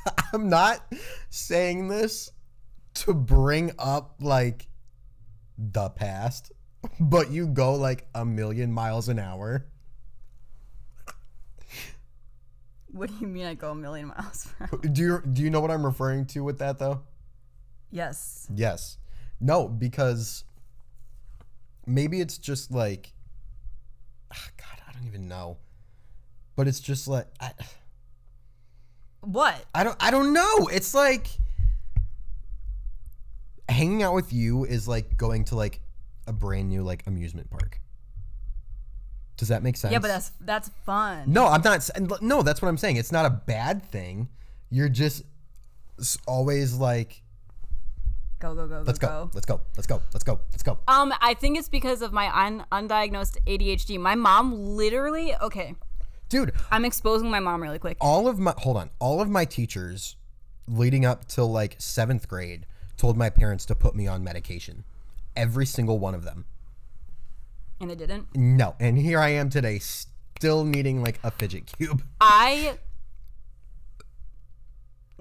I'm 0.33 0.49
not 0.49 0.93
saying 1.29 1.87
this 1.87 2.31
to 2.95 3.13
bring 3.13 3.71
up 3.79 4.15
like 4.21 4.67
the 5.57 5.89
past, 5.89 6.51
but 6.99 7.31
you 7.31 7.47
go 7.47 7.75
like 7.75 8.07
a 8.15 8.25
million 8.25 8.71
miles 8.71 9.09
an 9.09 9.19
hour. 9.19 9.65
What 12.91 13.09
do 13.09 13.15
you 13.19 13.27
mean? 13.27 13.45
I 13.45 13.53
go 13.53 13.71
a 13.71 13.75
million 13.75 14.07
miles 14.07 14.47
per 14.57 14.65
hour? 14.65 14.79
Do 14.81 15.01
you 15.01 15.21
do 15.31 15.41
you 15.41 15.49
know 15.49 15.59
what 15.59 15.71
I'm 15.71 15.85
referring 15.85 16.25
to 16.27 16.43
with 16.43 16.59
that 16.59 16.79
though? 16.79 17.01
Yes. 17.91 18.47
Yes. 18.53 18.97
No, 19.39 19.67
because 19.67 20.43
maybe 21.85 22.19
it's 22.19 22.37
just 22.37 22.71
like 22.71 23.13
ah, 24.33 24.47
God, 24.57 24.81
I 24.87 24.91
don't 24.93 25.07
even 25.07 25.27
know. 25.27 25.57
But 26.55 26.67
it's 26.67 26.79
just 26.79 27.07
like 27.07 27.27
I, 27.39 27.51
What? 29.21 29.55
I 29.73 29.83
don't 29.83 29.97
I 29.99 30.11
don't 30.11 30.33
know. 30.33 30.67
It's 30.71 30.93
like 30.93 31.27
hanging 33.69 34.01
out 34.01 34.15
with 34.15 34.33
you 34.33 34.65
is 34.65 34.87
like 34.87 35.15
going 35.15 35.45
to 35.45 35.55
like 35.55 35.79
a 36.29 36.33
brand 36.33 36.69
new 36.69 36.83
like 36.83 37.05
amusement 37.07 37.49
park. 37.49 37.81
Does 39.35 39.47
that 39.47 39.63
make 39.63 39.77
sense? 39.77 39.91
Yeah, 39.91 39.99
but 39.99 40.09
that's 40.09 40.31
that's 40.41 40.69
fun. 40.85 41.31
No, 41.31 41.47
I'm 41.47 41.61
not 41.61 41.77
s- 41.77 41.89
and 41.89 42.11
l- 42.11 42.17
No, 42.21 42.41
that's 42.41 42.61
what 42.61 42.67
I'm 42.69 42.77
saying. 42.77 42.97
It's 42.97 43.11
not 43.11 43.25
a 43.25 43.29
bad 43.29 43.81
thing. 43.83 44.29
You're 44.69 44.89
just 44.89 45.23
always 46.27 46.75
like 46.75 47.23
Go 48.39 48.55
go 48.55 48.67
go 48.67 48.83
Let's 48.85 48.99
go 48.99 49.07
go. 49.07 49.31
Let's 49.33 49.45
go. 49.45 49.61
Let's 49.75 49.87
go. 49.87 50.01
Let's 50.13 50.23
go. 50.23 50.39
Let's 50.51 50.63
go. 50.63 50.77
Um, 50.87 51.13
I 51.21 51.33
think 51.33 51.57
it's 51.57 51.67
because 51.67 52.01
of 52.01 52.13
my 52.13 52.29
un- 52.45 52.65
undiagnosed 52.71 53.37
ADHD. 53.47 53.99
My 53.99 54.15
mom 54.15 54.65
literally. 54.65 55.35
Okay, 55.35 55.75
Dude, 56.29 56.53
I'm 56.71 56.85
exposing 56.85 57.29
my 57.31 57.39
mom 57.39 57.61
really 57.61 57.79
quick. 57.79 57.97
all 57.99 58.27
of 58.27 58.39
my 58.39 58.53
hold 58.57 58.77
on. 58.77 58.91
All 58.99 59.19
of 59.21 59.29
my 59.29 59.43
teachers 59.45 60.15
leading 60.67 61.03
up 61.05 61.27
till 61.27 61.51
like 61.51 61.79
7th 61.79 62.27
grade 62.27 62.65
told 62.97 63.17
my 63.17 63.29
parents 63.29 63.65
to 63.65 63.75
put 63.75 63.95
me 63.95 64.05
on 64.07 64.23
medication. 64.23 64.83
Every 65.39 65.65
single 65.65 65.99
one 65.99 66.13
of 66.13 66.25
them. 66.25 66.43
And 67.79 67.89
it 67.89 67.97
didn't. 67.97 68.35
No. 68.35 68.75
And 68.79 68.97
here 68.97 69.19
I 69.19 69.29
am 69.29 69.49
today 69.49 69.79
still 69.79 70.65
needing 70.65 71.01
like 71.01 71.17
a 71.23 71.31
fidget 71.31 71.71
cube. 71.77 72.03
I. 72.19 72.77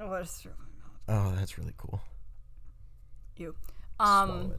Oh, 0.01 0.11
that's 0.11 0.43
true. 0.43 0.51
Oh, 1.09 1.33
that's 1.37 1.57
really 1.57 1.75
cool. 1.77 2.01
You. 3.37 3.55
Um, 4.01 4.55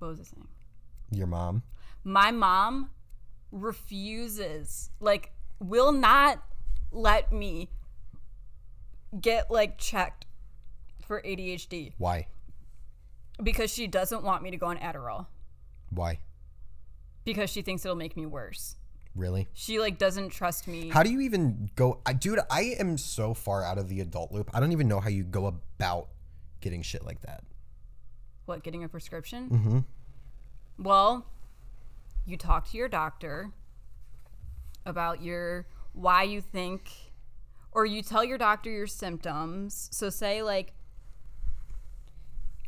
what 0.00 0.08
was 0.08 0.20
I 0.20 0.24
saying? 0.24 0.48
Your 1.12 1.28
mom. 1.28 1.62
My 2.02 2.32
mom 2.32 2.90
refuses, 3.52 4.90
like, 4.98 5.32
will 5.60 5.92
not 5.92 6.42
let 6.90 7.32
me 7.32 7.68
get 9.20 9.50
like 9.50 9.78
checked 9.78 10.26
for 11.06 11.22
ADHD 11.22 11.92
Why? 11.98 12.26
Because 13.42 13.72
she 13.72 13.86
doesn't 13.86 14.22
want 14.22 14.42
me 14.42 14.50
to 14.50 14.56
go 14.56 14.66
on 14.66 14.78
Adderall 14.78 15.26
Why? 15.90 16.18
because 17.24 17.50
she 17.50 17.62
thinks 17.62 17.84
it'll 17.84 17.96
make 17.96 18.16
me 18.16 18.26
worse. 18.26 18.76
Really? 19.14 19.48
She 19.52 19.78
like 19.80 19.98
doesn't 19.98 20.30
trust 20.30 20.68
me. 20.68 20.88
How 20.88 21.02
do 21.02 21.10
you 21.10 21.20
even 21.20 21.70
go? 21.74 22.00
I, 22.06 22.12
dude, 22.12 22.38
I 22.50 22.76
am 22.78 22.96
so 22.96 23.34
far 23.34 23.64
out 23.64 23.76
of 23.76 23.88
the 23.88 24.00
adult 24.00 24.32
loop. 24.32 24.50
I 24.54 24.60
don't 24.60 24.72
even 24.72 24.88
know 24.88 25.00
how 25.00 25.08
you 25.08 25.24
go 25.24 25.46
about 25.46 26.08
getting 26.60 26.82
shit 26.82 27.04
like 27.04 27.20
that. 27.22 27.42
What, 28.46 28.62
getting 28.62 28.84
a 28.84 28.88
prescription? 28.88 29.50
Mm-hmm. 29.50 30.82
Well, 30.82 31.26
you 32.24 32.36
talk 32.36 32.70
to 32.70 32.76
your 32.78 32.88
doctor 32.88 33.50
about 34.86 35.22
your 35.22 35.66
why 35.92 36.22
you 36.22 36.40
think 36.40 36.90
or 37.72 37.84
you 37.84 38.02
tell 38.02 38.24
your 38.24 38.38
doctor 38.38 38.70
your 38.70 38.86
symptoms. 38.86 39.88
So 39.92 40.08
say 40.08 40.42
like 40.42 40.72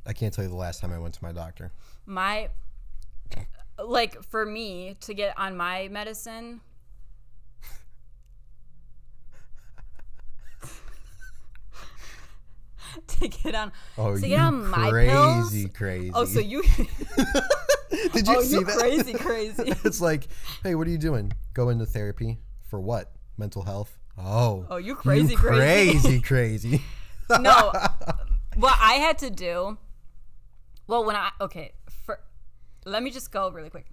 I 0.06 0.12
can't 0.12 0.32
tell 0.32 0.44
you 0.44 0.50
the 0.50 0.56
last 0.56 0.80
time 0.80 0.92
I 0.92 0.98
went 0.98 1.14
to 1.14 1.24
my 1.24 1.32
doctor. 1.32 1.72
my 2.06 2.48
like 3.82 4.22
for 4.24 4.44
me 4.44 4.96
to 5.00 5.14
get 5.14 5.38
on 5.38 5.56
my 5.56 5.88
medicine 5.88 6.60
to 13.06 13.28
get 13.28 13.54
on 13.54 13.72
Oh, 13.98 14.16
to 14.16 14.20
you 14.22 14.28
get 14.36 14.40
on 14.40 14.66
my 14.68 14.90
crazy, 14.90 15.62
pills. 15.64 15.76
crazy. 15.76 16.10
Oh, 16.14 16.24
so 16.24 16.40
you 16.40 16.62
did 18.12 18.26
you 18.26 18.36
Oh, 18.36 18.42
see 18.42 18.56
you 18.56 18.64
that? 18.64 18.76
crazy, 18.78 19.12
crazy. 19.14 19.74
it's 19.84 20.00
like, 20.00 20.28
hey, 20.62 20.74
what 20.74 20.86
are 20.86 20.90
you 20.90 20.98
doing? 20.98 21.32
Go 21.54 21.68
into 21.68 21.86
therapy 21.86 22.38
for 22.68 22.80
what? 22.80 23.12
Mental 23.38 23.62
health. 23.62 23.96
Oh. 24.18 24.66
Oh, 24.68 24.76
you 24.76 24.94
crazy, 24.94 25.32
you 25.32 25.38
crazy. 25.38 26.20
crazy, 26.20 26.20
crazy. 26.20 26.82
no 27.40 27.72
what 28.56 28.76
i 28.80 28.94
had 28.94 29.16
to 29.16 29.30
do 29.30 29.78
well 30.90 31.04
when 31.04 31.16
i 31.16 31.30
okay 31.40 31.72
for 32.04 32.20
let 32.84 33.02
me 33.02 33.10
just 33.10 33.30
go 33.30 33.50
really 33.50 33.70
quick. 33.70 33.86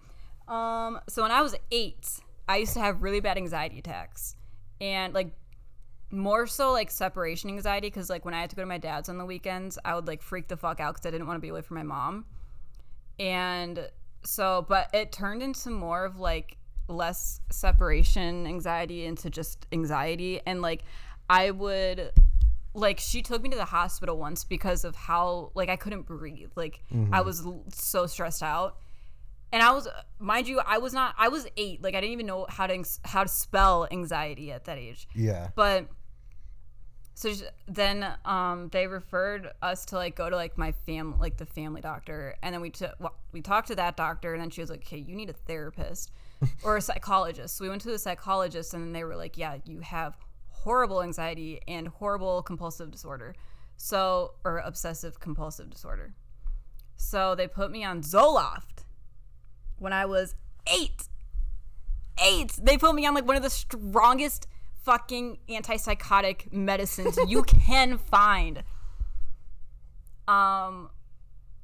Um 0.47 0.99
so 1.07 1.21
when 1.21 1.31
i 1.31 1.41
was 1.41 1.55
eight 1.71 2.09
i 2.49 2.57
used 2.57 2.73
to 2.73 2.79
have 2.79 3.03
really 3.03 3.19
bad 3.19 3.37
anxiety 3.37 3.79
attacks 3.79 4.35
and 4.81 5.13
like 5.13 5.31
more 6.09 6.47
so 6.47 6.71
like 6.71 6.89
separation 6.89 7.49
anxiety 7.49 7.87
because 7.87 8.09
like 8.09 8.25
when 8.25 8.33
i 8.33 8.39
had 8.39 8.49
to 8.49 8.55
go 8.55 8.61
to 8.61 8.65
my 8.65 8.77
dad's 8.77 9.09
on 9.09 9.17
the 9.17 9.25
weekends 9.25 9.77
i 9.85 9.93
would 9.93 10.07
like 10.07 10.21
freak 10.21 10.47
the 10.47 10.57
fuck 10.57 10.79
out 10.79 10.95
because 10.95 11.05
i 11.05 11.11
didn't 11.11 11.27
want 11.27 11.37
to 11.37 11.41
be 11.41 11.49
away 11.49 11.61
from 11.61 11.77
my 11.77 11.83
mom. 11.83 12.25
And 13.19 13.89
so 14.23 14.65
but 14.67 14.89
it 14.93 15.11
turned 15.11 15.43
into 15.43 15.69
more 15.69 16.03
of 16.05 16.17
like 16.17 16.57
less 16.87 17.41
separation 17.51 18.47
anxiety 18.47 19.05
into 19.05 19.29
just 19.29 19.67
anxiety. 19.71 20.41
And 20.47 20.61
like 20.61 20.83
i 21.29 21.51
would 21.51 22.11
like 22.77 22.99
she 22.99 23.21
took 23.21 23.41
me 23.41 23.49
to 23.49 23.57
the 23.57 23.65
hospital 23.65 24.17
once 24.17 24.43
because 24.43 24.83
of 24.85 24.95
how 24.95 25.51
like 25.55 25.67
I 25.69 25.75
couldn't 25.75 26.03
breathe. 26.03 26.51
Like 26.55 26.83
I 27.11 27.21
was 27.21 27.45
so 27.73 28.05
stressed 28.05 28.43
out. 28.43 28.77
And 29.51 29.63
I 29.63 29.71
was 29.71 29.87
mind 30.19 30.47
you 30.47 30.59
I 30.59 30.77
was 30.77 30.93
not 30.93 31.15
I 31.17 31.29
was 31.29 31.47
8. 31.57 31.81
Like 31.81 31.95
I 31.95 32.01
didn't 32.01 32.13
even 32.13 32.25
know 32.27 32.45
how 32.49 32.67
to 32.67 32.83
how 33.03 33.23
to 33.23 33.29
spell 33.29 33.87
anxiety 33.91 34.51
at 34.51 34.65
that 34.65 34.77
age. 34.77 35.07
yeah. 35.15 35.49
But 35.55 35.87
so 37.15 37.33
sh- 37.33 37.41
then 37.67 38.05
um 38.25 38.69
they 38.71 38.85
referred 38.85 39.49
us 39.61 39.85
to 39.85 39.95
like 39.95 40.15
go 40.15 40.29
to 40.29 40.35
like 40.35 40.55
my 40.57 40.71
fam 40.85 41.17
like 41.17 41.37
the 41.37 41.47
family 41.47 41.81
doctor 41.81 42.35
and 42.43 42.53
then 42.53 42.61
we 42.61 42.69
took 42.69 42.93
well, 42.99 43.15
we 43.31 43.41
talked 43.41 43.69
to 43.69 43.75
that 43.75 43.97
doctor 43.97 44.33
and 44.33 44.41
then 44.41 44.49
she 44.51 44.61
was 44.61 44.69
like, 44.69 44.81
"Okay, 44.81 44.97
you 44.99 45.15
need 45.15 45.29
a 45.29 45.33
therapist 45.33 46.11
or 46.63 46.77
a 46.77 46.81
psychologist." 46.81 47.57
So 47.57 47.63
we 47.63 47.69
went 47.69 47.81
to 47.83 47.89
the 47.91 47.97
psychologist 47.97 48.73
and 48.75 48.83
then 48.83 48.91
they 48.93 49.03
were 49.03 49.15
like, 49.15 49.35
"Yeah, 49.37 49.57
you 49.65 49.79
have 49.79 50.15
horrible 50.67 51.01
anxiety 51.01 51.61
and 51.67 51.87
horrible 51.87 52.41
compulsive 52.43 52.91
disorder." 52.91 53.35
So 53.77 54.33
or 54.43 54.57
obsessive 54.59 55.19
compulsive 55.19 55.69
disorder. 55.69 56.13
So 56.95 57.35
they 57.35 57.47
put 57.47 57.71
me 57.71 57.83
on 57.83 58.01
Zoloft 58.01 58.85
when 59.77 59.93
I 59.93 60.05
was 60.05 60.35
8 60.67 61.07
eight. 62.19 62.59
They 62.61 62.77
put 62.77 62.95
me 62.95 63.05
on 63.05 63.13
like 63.13 63.25
one 63.25 63.35
of 63.35 63.43
the 63.43 63.49
strongest 63.49 64.47
fucking 64.83 65.39
antipsychotic 65.49 66.51
medicines 66.51 67.17
you 67.27 67.43
can 67.43 67.97
find. 67.97 68.59
Um, 70.27 70.89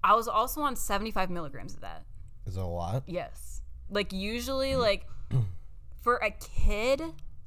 I 0.04 0.16
was 0.16 0.28
also 0.28 0.62
on 0.62 0.76
75 0.76 1.30
milligrams 1.30 1.74
of 1.74 1.82
that. 1.82 2.06
Is 2.46 2.58
it 2.58 2.62
a 2.62 2.66
lot? 2.66 3.04
Yes. 3.08 3.62
Like 3.90 4.14
usually, 4.14 4.76
like 4.76 5.06
for 6.02 6.18
a 6.18 6.32
kid, 6.32 7.02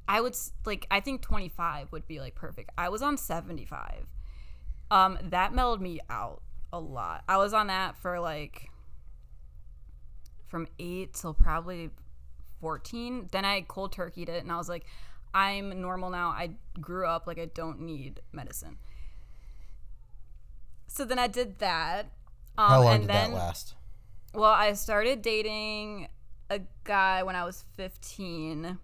I 0.07 0.21
would 0.21 0.35
like 0.65 0.87
I 0.89 0.99
think 0.99 1.21
25 1.21 1.91
would 1.91 2.07
be 2.07 2.19
like 2.19 2.35
perfect. 2.35 2.71
I 2.77 2.89
was 2.89 3.01
on 3.01 3.17
75. 3.17 4.13
Um, 4.89 5.17
that 5.21 5.53
mellowed 5.53 5.81
me 5.81 5.99
out 6.09 6.41
a 6.71 6.79
lot. 6.79 7.23
I 7.27 7.37
was 7.37 7.53
on 7.53 7.67
that 7.67 7.97
for 7.97 8.19
like 8.19 8.69
from 10.47 10.67
eight 10.79 11.13
till 11.13 11.33
probably 11.33 11.89
14. 12.61 13.27
Then 13.31 13.45
I 13.45 13.61
cold 13.67 13.93
turkeyed 13.93 14.29
it, 14.29 14.43
and 14.43 14.51
I 14.51 14.57
was 14.57 14.69
like, 14.69 14.85
I'm 15.33 15.81
normal 15.81 16.09
now. 16.09 16.29
I 16.29 16.51
grew 16.79 17.05
up 17.05 17.27
like 17.27 17.37
I 17.37 17.45
don't 17.45 17.81
need 17.81 18.21
medicine. 18.31 18.77
So 20.87 21.05
then 21.05 21.19
I 21.19 21.27
did 21.27 21.59
that. 21.59 22.07
Um, 22.57 22.69
How 22.69 22.83
long 22.83 22.93
and 22.93 23.01
did 23.03 23.09
then, 23.09 23.31
that 23.31 23.37
last? 23.37 23.75
well, 24.33 24.51
I 24.51 24.73
started 24.73 25.21
dating 25.21 26.07
a 26.49 26.61
guy 26.83 27.23
when 27.23 27.35
I 27.35 27.43
was 27.43 27.65
15, 27.75 28.79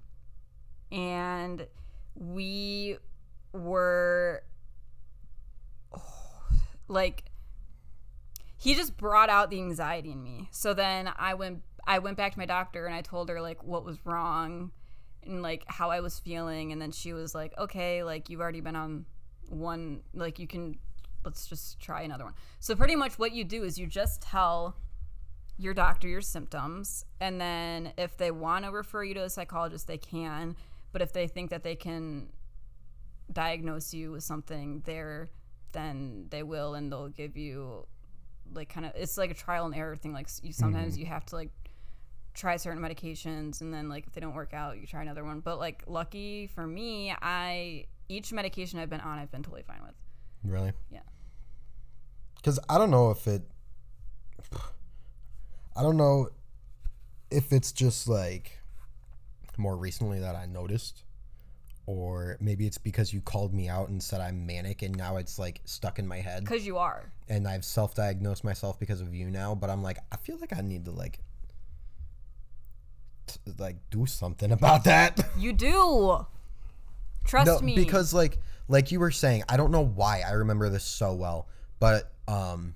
and 0.94 1.68
we 2.16 2.98
were 3.52 4.44
like 6.88 7.26
he 8.58 8.76
just 8.76 8.96
brought 8.96 9.30
out 9.30 9.50
the 9.50 9.60
anxiety 9.60 10.12
in 10.12 10.24
me. 10.24 10.48
So 10.52 10.74
then 10.74 11.12
I 11.18 11.34
went 11.34 11.64
I 11.86 12.00
went 12.00 12.16
back 12.16 12.34
to 12.34 12.40
my 12.40 12.46
doctor 12.46 12.86
and 12.86 12.96
I 12.96 13.02
told 13.02 13.28
her 13.28 13.42
like 13.42 13.62
what 13.64 13.84
was 13.84 13.98
wrong 14.06 14.72
and 15.26 15.42
like 15.42 15.66
how 15.68 15.90
I 15.90 16.00
was 16.00 16.20
feeling 16.20 16.72
and 16.72 16.82
then 16.82 16.92
she 16.92 17.12
was 17.12 17.36
like, 17.36 17.58
"Okay, 17.58 18.04
like 18.04 18.30
you've 18.30 18.40
already 18.40 18.62
been 18.62 18.76
on 18.76 19.06
one 19.50 20.02
like 20.14 20.40
you 20.40 20.48
can 20.48 20.78
let's 21.26 21.48
just 21.48 21.80
try 21.80 22.04
another 22.04 22.24
one." 22.24 22.36
So 22.60 22.76
pretty 22.76 22.96
much 22.96 23.20
what 23.20 23.34
you 23.34 23.44
do 23.44 23.64
is 23.64 23.78
you 23.78 23.88
just 23.88 24.22
tell 24.22 24.78
your 25.58 25.74
doctor 25.74 26.08
your 26.08 26.22
symptoms 26.22 27.06
and 27.20 27.40
then 27.40 27.94
if 27.98 28.18
they 28.18 28.32
want 28.32 28.66
to 28.66 28.72
refer 28.72 29.04
you 29.04 29.14
to 29.14 29.24
a 29.24 29.30
psychologist 29.30 29.88
they 29.88 30.00
can 30.00 30.56
but 30.94 31.02
if 31.02 31.12
they 31.12 31.28
think 31.28 31.50
that 31.50 31.64
they 31.64 31.76
can 31.76 32.30
diagnose 33.32 33.94
you 33.94 34.12
with 34.12 34.24
something 34.24 34.82
there 34.86 35.30
then 35.74 36.28
they 36.30 36.44
will 36.44 36.76
and 36.76 36.92
they'll 36.92 37.10
give 37.10 37.36
you 37.36 37.86
like 38.54 38.70
kind 38.70 38.86
of 38.86 38.94
it's 38.96 39.18
like 39.18 39.32
a 39.32 39.34
trial 39.34 39.66
and 39.66 39.76
error 39.76 39.96
thing 39.98 40.14
like 40.14 40.28
you 40.42 40.50
mm-hmm. 40.50 40.60
sometimes 40.60 40.98
you 40.98 41.06
have 41.06 41.26
to 41.26 41.36
like 41.36 41.52
try 42.34 42.56
certain 42.56 42.82
medications 42.82 43.60
and 43.60 43.74
then 43.74 43.90
like 43.90 44.08
if 44.08 44.14
they 44.14 44.22
don't 44.22 44.34
work 44.34 44.54
out 44.54 44.80
you 44.80 44.88
try 44.88 45.02
another 45.02 45.26
one 45.26 45.42
but 45.42 45.60
like 45.60 45.84
lucky 45.88 46.48
for 46.48 46.66
me 46.66 47.14
i 47.22 47.86
each 48.08 48.32
medication 48.32 48.80
i've 48.80 48.90
been 48.90 49.02
on 49.02 49.20
i've 49.20 49.32
been 49.32 49.44
totally 49.44 49.64
fine 49.64 49.82
with 49.86 49.96
Really? 50.44 50.74
Yeah. 50.92 51.00
Because 52.36 52.60
I 52.70 52.78
don't 52.78 52.92
know 52.92 53.12
if 53.12 53.28
it. 53.28 53.44
I 55.76 55.82
don't 55.82 55.98
know 55.98 56.30
if 57.32 57.52
it's 57.52 57.72
just 57.72 58.08
like 58.08 58.60
more 59.58 59.78
recently 59.78 60.20
that 60.20 60.36
I 60.36 60.46
noticed, 60.46 61.04
or 61.86 62.38
maybe 62.40 62.66
it's 62.66 62.78
because 62.78 63.14
you 63.14 63.22
called 63.22 63.54
me 63.54 63.68
out 63.70 63.90
and 63.90 64.02
said 64.02 64.22
I'm 64.22 64.46
manic, 64.46 64.82
and 64.82 64.96
now 64.96 65.18
it's 65.18 65.38
like 65.40 65.62
stuck 65.66 66.00
in 66.00 66.08
my 66.08 66.18
head, 66.18 66.44
because 66.44 66.66
you 66.66 66.78
are 66.78 67.12
and 67.30 67.48
I've 67.48 67.66
self-diagnosed 67.66 68.44
myself 68.44 68.80
because 68.80 69.02
of 69.02 69.14
you 69.14 69.30
now. 69.30 69.56
But 69.56 69.70
I'm 69.70 69.84
like, 69.84 69.98
I 70.12 70.18
feel 70.18 70.38
like 70.40 70.56
I 70.56 70.62
need 70.62 70.86
to 70.86 70.92
like, 70.92 71.20
t- 73.28 73.40
like 73.58 73.78
do 73.90 74.06
something 74.06 74.52
about 74.60 74.84
that. 74.86 75.20
you 75.38 75.54
do 75.54 76.26
trust 77.24 77.48
no, 77.48 77.60
me 77.60 77.76
because 77.76 78.14
like 78.14 78.40
like 78.68 78.92
you 78.92 79.00
were 79.00 79.12
saying, 79.12 79.44
I 79.50 79.58
don't 79.58 79.72
know 79.72 79.86
why 79.86 80.24
I 80.28 80.32
remember 80.34 80.70
this 80.70 80.84
so 80.84 81.14
well, 81.14 81.48
but 81.80 82.12
um 82.28 82.76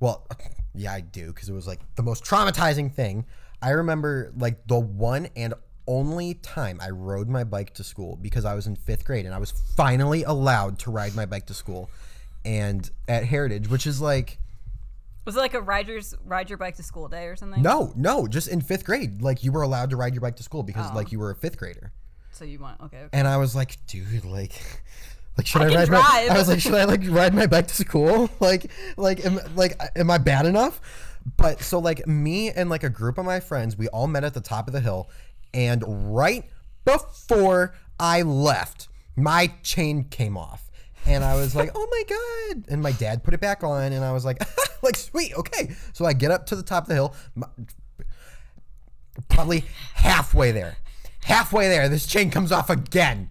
Well, 0.00 0.26
yeah, 0.74 0.92
I 0.92 1.00
do 1.00 1.28
because 1.28 1.48
it 1.48 1.52
was 1.52 1.66
like 1.66 1.80
the 1.96 2.02
most 2.02 2.24
traumatizing 2.24 2.92
thing. 2.92 3.26
I 3.60 3.70
remember 3.70 4.32
like 4.36 4.66
the 4.66 4.78
one 4.78 5.28
and 5.34 5.54
only 5.88 6.34
time 6.34 6.78
I 6.80 6.90
rode 6.90 7.28
my 7.28 7.42
bike 7.42 7.74
to 7.74 7.82
school 7.82 8.16
because 8.22 8.44
I 8.44 8.54
was 8.54 8.66
in 8.68 8.76
fifth 8.76 9.04
grade 9.04 9.24
and 9.26 9.34
I 9.34 9.38
was 9.38 9.50
finally 9.50 10.22
allowed 10.22 10.78
to 10.80 10.90
ride 10.92 11.16
my 11.16 11.26
bike 11.26 11.46
to 11.46 11.54
school, 11.54 11.90
and 12.44 12.88
at 13.08 13.24
Heritage, 13.24 13.68
which 13.68 13.86
is 13.86 14.00
like 14.00 14.38
Was 15.24 15.36
it 15.36 15.40
like 15.40 15.54
a 15.54 15.60
ride 15.60 15.88
your 15.88 16.00
ride 16.24 16.48
your 16.50 16.58
bike 16.58 16.76
to 16.76 16.82
school 16.84 17.08
day 17.08 17.24
or 17.26 17.34
something? 17.34 17.60
no, 17.62 17.92
no, 17.96 18.28
just 18.28 18.46
in 18.48 18.60
fifth 18.60 18.84
grade, 18.84 19.20
like 19.22 19.42
you 19.42 19.50
were 19.50 19.62
allowed 19.62 19.90
to 19.90 19.96
ride 19.96 20.14
your 20.14 20.20
bike 20.20 20.36
to 20.36 20.42
school 20.44 20.62
because 20.62 20.86
Oh. 20.92 20.94
like 20.94 21.10
you 21.10 21.18
were 21.18 21.30
a 21.30 21.34
fifth 21.34 21.56
grader. 21.58 21.90
So 22.32 22.44
you 22.44 22.60
want 22.60 22.80
okay. 22.82 22.98
okay. 22.98 23.08
And 23.12 23.26
I 23.26 23.36
was 23.38 23.56
like, 23.56 23.84
dude, 23.88 24.24
like, 24.24 24.52
like 25.36 25.46
should 25.46 25.62
I 25.62 25.72
I, 25.72 25.74
ride 25.74 25.86
drive. 25.86 26.02
my? 26.02 26.28
I 26.34 26.38
was 26.38 26.48
like, 26.48 26.60
should 26.60 26.74
I 26.74 26.84
like 26.84 27.00
ride 27.08 27.34
my 27.34 27.46
bike 27.46 27.66
to 27.68 27.74
school? 27.74 28.30
Like, 28.40 28.70
like, 28.96 29.24
am, 29.26 29.40
like, 29.56 29.76
am 29.96 30.10
I 30.10 30.18
bad 30.18 30.46
enough? 30.46 30.80
But 31.36 31.60
so 31.60 31.78
like 31.78 32.06
me 32.06 32.50
and 32.50 32.70
like 32.70 32.84
a 32.84 32.88
group 32.88 33.18
of 33.18 33.24
my 33.26 33.40
friends, 33.40 33.76
we 33.76 33.88
all 33.88 34.06
met 34.06 34.24
at 34.24 34.32
the 34.34 34.40
top 34.40 34.66
of 34.68 34.72
the 34.72 34.80
hill, 34.80 35.10
and 35.52 36.14
right 36.14 36.44
before 36.84 37.74
I 37.98 38.22
left, 38.22 38.88
my 39.16 39.52
chain 39.62 40.04
came 40.04 40.36
off. 40.36 40.70
And 41.06 41.24
I 41.24 41.34
was 41.36 41.54
like, 41.54 41.70
"Oh 41.74 41.86
my 41.90 42.02
god!" 42.08 42.64
And 42.68 42.82
my 42.82 42.92
dad 42.92 43.24
put 43.24 43.34
it 43.34 43.40
back 43.40 43.64
on, 43.64 43.92
and 43.92 44.04
I 44.04 44.12
was 44.12 44.24
like, 44.24 44.38
"Like 44.82 44.96
sweet, 44.96 45.34
okay." 45.34 45.74
So 45.92 46.04
I 46.04 46.12
get 46.12 46.30
up 46.30 46.46
to 46.46 46.56
the 46.56 46.62
top 46.62 46.84
of 46.84 46.88
the 46.88 46.94
hill, 46.94 47.14
probably 49.28 49.64
halfway 49.94 50.52
there. 50.52 50.76
Halfway 51.24 51.68
there, 51.68 51.88
this 51.88 52.06
chain 52.06 52.30
comes 52.30 52.52
off 52.52 52.70
again. 52.70 53.30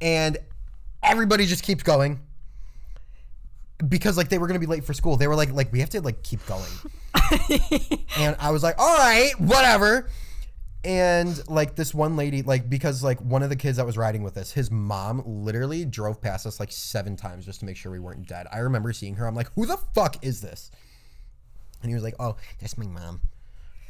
And 0.00 0.38
everybody 1.02 1.46
just 1.46 1.62
keeps 1.62 1.82
going. 1.82 2.20
Because 3.88 4.16
like 4.16 4.28
they 4.28 4.38
were 4.38 4.46
gonna 4.46 4.60
be 4.60 4.66
late 4.66 4.84
for 4.84 4.92
school. 4.92 5.16
They 5.16 5.26
were 5.26 5.36
like, 5.36 5.52
like, 5.52 5.72
we 5.72 5.80
have 5.80 5.90
to 5.90 6.00
like 6.00 6.22
keep 6.22 6.44
going. 6.46 6.70
and 8.18 8.36
I 8.38 8.50
was 8.50 8.62
like, 8.62 8.78
all 8.78 8.98
right, 8.98 9.32
whatever. 9.38 10.08
And 10.82 11.46
like 11.48 11.76
this 11.76 11.92
one 11.92 12.16
lady, 12.16 12.40
like 12.42 12.70
because 12.70 13.04
like 13.04 13.20
one 13.20 13.42
of 13.42 13.50
the 13.50 13.56
kids 13.56 13.76
that 13.76 13.84
was 13.84 13.98
riding 13.98 14.22
with 14.22 14.36
us, 14.38 14.50
his 14.50 14.70
mom 14.70 15.22
literally 15.26 15.84
drove 15.84 16.20
past 16.22 16.46
us 16.46 16.58
like 16.58 16.72
seven 16.72 17.16
times 17.16 17.44
just 17.44 17.60
to 17.60 17.66
make 17.66 17.76
sure 17.76 17.92
we 17.92 17.98
weren't 17.98 18.26
dead. 18.26 18.46
I 18.50 18.58
remember 18.60 18.92
seeing 18.94 19.16
her. 19.16 19.26
I'm 19.26 19.34
like, 19.34 19.52
who 19.54 19.66
the 19.66 19.76
fuck 19.94 20.24
is 20.24 20.40
this? 20.40 20.70
And 21.82 21.90
he 21.90 21.94
was 21.94 22.02
like, 22.02 22.14
oh, 22.18 22.36
that's 22.60 22.78
my 22.78 22.86
mom. 22.86 23.20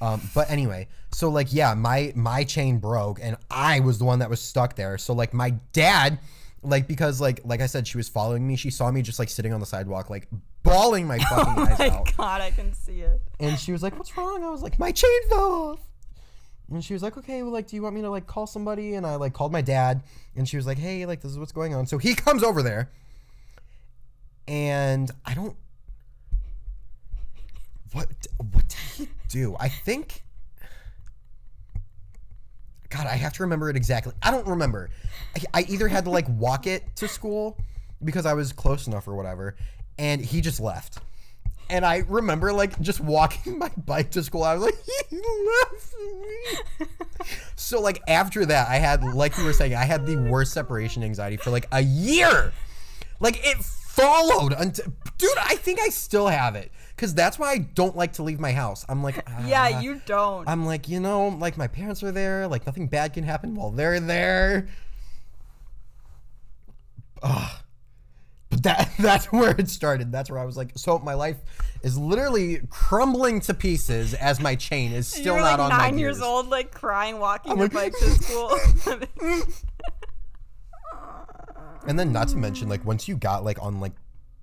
Um, 0.01 0.21
but 0.35 0.51
anyway, 0.51 0.89
so 1.13 1.29
like 1.29 1.53
yeah, 1.53 1.75
my 1.75 2.13
my 2.17 2.43
chain 2.43 2.79
broke 2.79 3.21
and 3.23 3.37
I 3.51 3.81
was 3.81 3.99
the 3.99 4.05
one 4.05 4.19
that 4.21 4.31
was 4.31 4.41
stuck 4.41 4.75
there. 4.75 4.99
So 4.99 5.13
like 5.13 5.33
my 5.33 5.51
dad, 5.73 6.19
like 6.63 6.89
because 6.89 7.21
like 7.21 7.41
like 7.45 7.61
I 7.61 7.67
said, 7.67 7.87
she 7.87 7.99
was 7.99 8.09
following 8.09 8.49
me. 8.49 8.57
She 8.57 8.71
saw 8.71 8.91
me 8.91 9.03
just 9.03 9.19
like 9.21 9.29
sitting 9.29 9.53
on 9.53 9.61
the 9.61 9.67
sidewalk, 9.67 10.11
like 10.11 10.27
bawling 10.65 11.07
my 11.07 11.19
fucking 11.31 11.55
Oh 11.57 11.67
eyes 11.67 11.79
my 11.79 11.89
out. 11.91 12.17
god, 12.17 12.41
I 12.41 12.51
can 12.51 12.73
see 12.73 13.03
it. 13.03 13.21
And 13.39 13.57
she 13.59 13.71
was 13.73 13.83
like, 13.83 13.97
"What's 13.97 14.17
wrong?" 14.17 14.43
I 14.43 14.51
was 14.51 14.63
like, 14.63 14.79
"My 14.79 14.91
chain 14.91 15.29
fell 15.29 15.53
off." 15.53 15.81
And 16.71 16.85
she 16.85 16.93
was 16.93 17.03
like, 17.03 17.17
"Okay, 17.17 17.43
well, 17.43 17.53
like, 17.53 17.67
do 17.67 17.77
you 17.77 17.83
want 17.83 17.95
me 17.97 18.03
to 18.03 18.11
like 18.11 18.27
call 18.27 18.47
somebody?" 18.47 18.95
And 18.95 19.05
I 19.07 19.17
like 19.17 19.33
called 19.33 19.53
my 19.53 19.61
dad, 19.61 20.03
and 20.37 20.49
she 20.49 20.57
was 20.57 20.67
like, 20.67 20.79
"Hey, 20.79 21.05
like, 21.05 21.21
this 21.21 21.33
is 21.33 21.39
what's 21.39 21.53
going 21.53 21.75
on." 21.75 21.87
So 21.87 21.99
he 21.99 22.15
comes 22.27 22.43
over 22.43 22.63
there, 22.63 22.91
and 24.47 25.11
I 25.27 25.35
don't. 25.35 25.57
What 27.93 28.09
what 28.53 28.69
did 28.69 28.79
he 28.97 29.09
do? 29.29 29.57
I 29.59 29.69
think. 29.69 30.23
God, 32.89 33.07
I 33.07 33.15
have 33.15 33.33
to 33.35 33.45
remember 33.45 33.71
it 33.71 33.77
exactly. 33.77 34.13
I 34.21 34.33
don't 34.33 34.47
remember. 34.49 34.91
I, 35.37 35.61
I 35.61 35.67
either 35.69 35.87
had 35.87 36.05
to 36.05 36.11
like 36.11 36.27
walk 36.29 36.67
it 36.67 36.85
to 36.97 37.07
school 37.07 37.57
because 38.03 38.27
I 38.27 38.35
was 38.35 38.53
close 38.53 38.87
enough 38.87 39.07
or 39.09 39.15
whatever, 39.15 39.57
and 39.99 40.21
he 40.21 40.41
just 40.41 40.61
left. 40.61 40.99
And 41.71 41.87
I 41.87 42.05
remember 42.09 42.53
like 42.53 42.79
just 42.81 43.01
walking 43.01 43.59
my 43.59 43.71
bike 43.87 44.11
to 44.13 44.23
school. 44.23 44.43
I 44.43 44.55
was 44.55 44.65
like, 44.65 44.75
he 45.11 45.17
left 45.17 45.95
me. 46.81 46.87
so 47.57 47.81
like 47.81 48.03
after 48.09 48.45
that, 48.47 48.69
I 48.69 48.77
had 48.77 49.03
like 49.05 49.37
you 49.39 49.45
were 49.45 49.53
saying, 49.53 49.75
I 49.75 49.85
had 49.85 50.07
the 50.07 50.17
worst 50.17 50.53
separation 50.53 51.03
anxiety 51.03 51.37
for 51.37 51.51
like 51.51 51.67
a 51.73 51.81
year. 51.81 52.53
Like 53.21 53.39
it 53.47 53.59
followed 53.59 54.55
until, 54.59 54.87
dude. 55.19 55.31
I 55.39 55.57
think 55.57 55.81
I 55.81 55.89
still 55.89 56.29
have 56.29 56.57
it 56.57 56.73
because 56.97 57.15
that's 57.15 57.39
why 57.39 57.53
I 57.53 57.59
don't 57.59 57.97
like 57.97 58.15
to 58.15 58.23
leave 58.23 58.41
my 58.41 58.53
house. 58.53 58.85
I'm 58.89 59.03
like, 59.03 59.17
Yeah, 59.47 59.71
"Ah." 59.75 59.81
you 59.81 60.01
don't. 60.07 60.49
I'm 60.49 60.65
like, 60.67 60.89
you 60.89 61.01
know, 61.01 61.29
like 61.29 61.57
my 61.57 61.67
parents 61.69 62.03
are 62.03 62.13
there. 62.13 62.49
Like 62.49 62.67
nothing 62.67 62.87
bad 62.89 63.13
can 63.15 63.25
happen 63.25 63.55
while 63.55 63.71
they're 63.71 64.01
there. 64.01 64.69
Ugh. 67.23 67.51
That 68.63 68.91
that's 68.99 69.27
where 69.27 69.53
it 69.53 69.69
started. 69.69 70.13
That's 70.13 70.29
where 70.31 70.39
I 70.39 70.45
was 70.45 70.57
like, 70.57 70.73
so 70.77 70.99
my 70.99 71.15
life 71.15 71.37
is 71.83 71.97
literally 71.97 72.61
crumbling 72.69 73.41
to 73.43 73.55
pieces 73.55 74.13
as 74.15 74.41
my 74.41 74.55
chain 74.55 74.93
is 74.93 75.07
still 75.09 75.37
You're 75.37 75.45
not 75.45 75.59
like 75.61 75.71
on 75.73 75.79
nine 75.79 75.99
years 75.99 76.19
gears. 76.19 76.27
old, 76.29 76.49
like 76.49 76.73
crying, 76.73 77.19
walking 77.19 77.57
your 77.57 77.69
like- 77.69 77.73
bike 77.73 77.93
to 77.99 78.11
school. 78.11 78.59
And 81.87 81.99
then 81.99 82.13
not 82.13 82.29
to 82.29 82.37
mention 82.37 82.69
like 82.69 82.85
once 82.85 83.09
you 83.09 83.17
got 83.17 83.43
like 83.43 83.61
on 83.63 83.81
like 83.81 83.95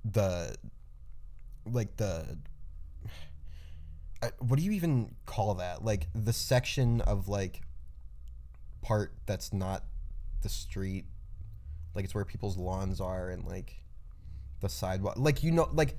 the 0.04 0.56
like 1.66 1.96
the 1.98 2.38
uh, 4.24 4.30
what 4.40 4.58
do 4.58 4.66
you 4.66 4.72
even 4.72 5.14
call 5.28 5.54
that? 5.56 5.86
Like 5.86 6.08
the 6.16 6.34
section 6.34 7.02
of 7.02 7.28
like 7.28 7.62
part 8.82 9.14
that's 9.28 9.54
not 9.54 9.84
the 10.42 10.50
street. 10.50 11.06
Like 11.94 12.06
it's 12.06 12.16
where 12.16 12.26
people's 12.26 12.58
lawns 12.58 13.00
are 13.00 13.30
and 13.30 13.46
like 13.46 13.76
the 14.62 14.70
sidewalk. 14.70 15.16
Like 15.18 15.44
you 15.44 15.52
know 15.52 15.70
like 15.74 15.98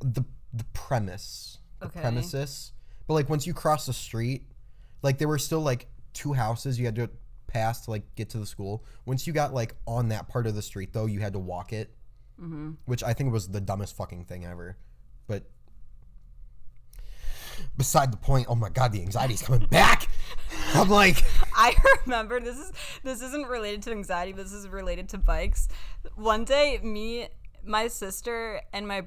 the 0.00 0.24
the 0.52 0.64
premise. 0.72 1.58
The 1.80 1.86
Okay. 1.86 2.00
premises. 2.00 2.72
But 3.06 3.14
like 3.14 3.28
once 3.28 3.46
you 3.46 3.54
cross 3.54 3.86
the 3.86 3.92
street, 3.92 4.42
like 5.02 5.18
there 5.18 5.28
were 5.28 5.38
still 5.38 5.60
like 5.60 5.86
two 6.12 6.32
houses 6.32 6.78
you 6.78 6.84
had 6.86 6.96
to 6.96 7.08
pass 7.46 7.84
to 7.84 7.90
like 7.90 8.14
get 8.16 8.30
to 8.30 8.38
the 8.38 8.46
school. 8.46 8.84
Once 9.06 9.26
you 9.26 9.32
got 9.32 9.54
like 9.54 9.74
on 9.86 10.08
that 10.08 10.28
part 10.28 10.46
of 10.46 10.54
the 10.54 10.62
street 10.62 10.92
though, 10.92 11.06
you 11.06 11.20
had 11.20 11.32
to 11.34 11.38
walk 11.38 11.72
it. 11.72 11.94
Mm-hmm. 12.40 12.72
Which 12.86 13.02
I 13.02 13.12
think 13.14 13.32
was 13.32 13.48
the 13.48 13.60
dumbest 13.60 13.96
fucking 13.96 14.24
thing 14.24 14.44
ever. 14.44 14.76
But 15.26 15.44
beside 17.76 18.12
the 18.12 18.16
point, 18.16 18.46
oh 18.48 18.54
my 18.54 18.68
god, 18.68 18.92
the 18.92 19.00
anxiety's 19.02 19.42
coming 19.42 19.66
back. 19.68 20.08
I'm 20.74 20.88
like 20.88 21.24
I 21.54 21.74
remember 22.04 22.40
this 22.40 22.56
is 22.58 22.72
this 23.04 23.22
isn't 23.22 23.46
related 23.48 23.82
to 23.84 23.90
anxiety. 23.92 24.32
This 24.32 24.52
is 24.52 24.68
related 24.68 25.08
to 25.10 25.18
bikes. 25.18 25.68
One 26.16 26.44
day, 26.44 26.78
me, 26.82 27.28
my 27.68 27.88
sister, 27.88 28.60
and 28.72 28.88
my 28.88 29.04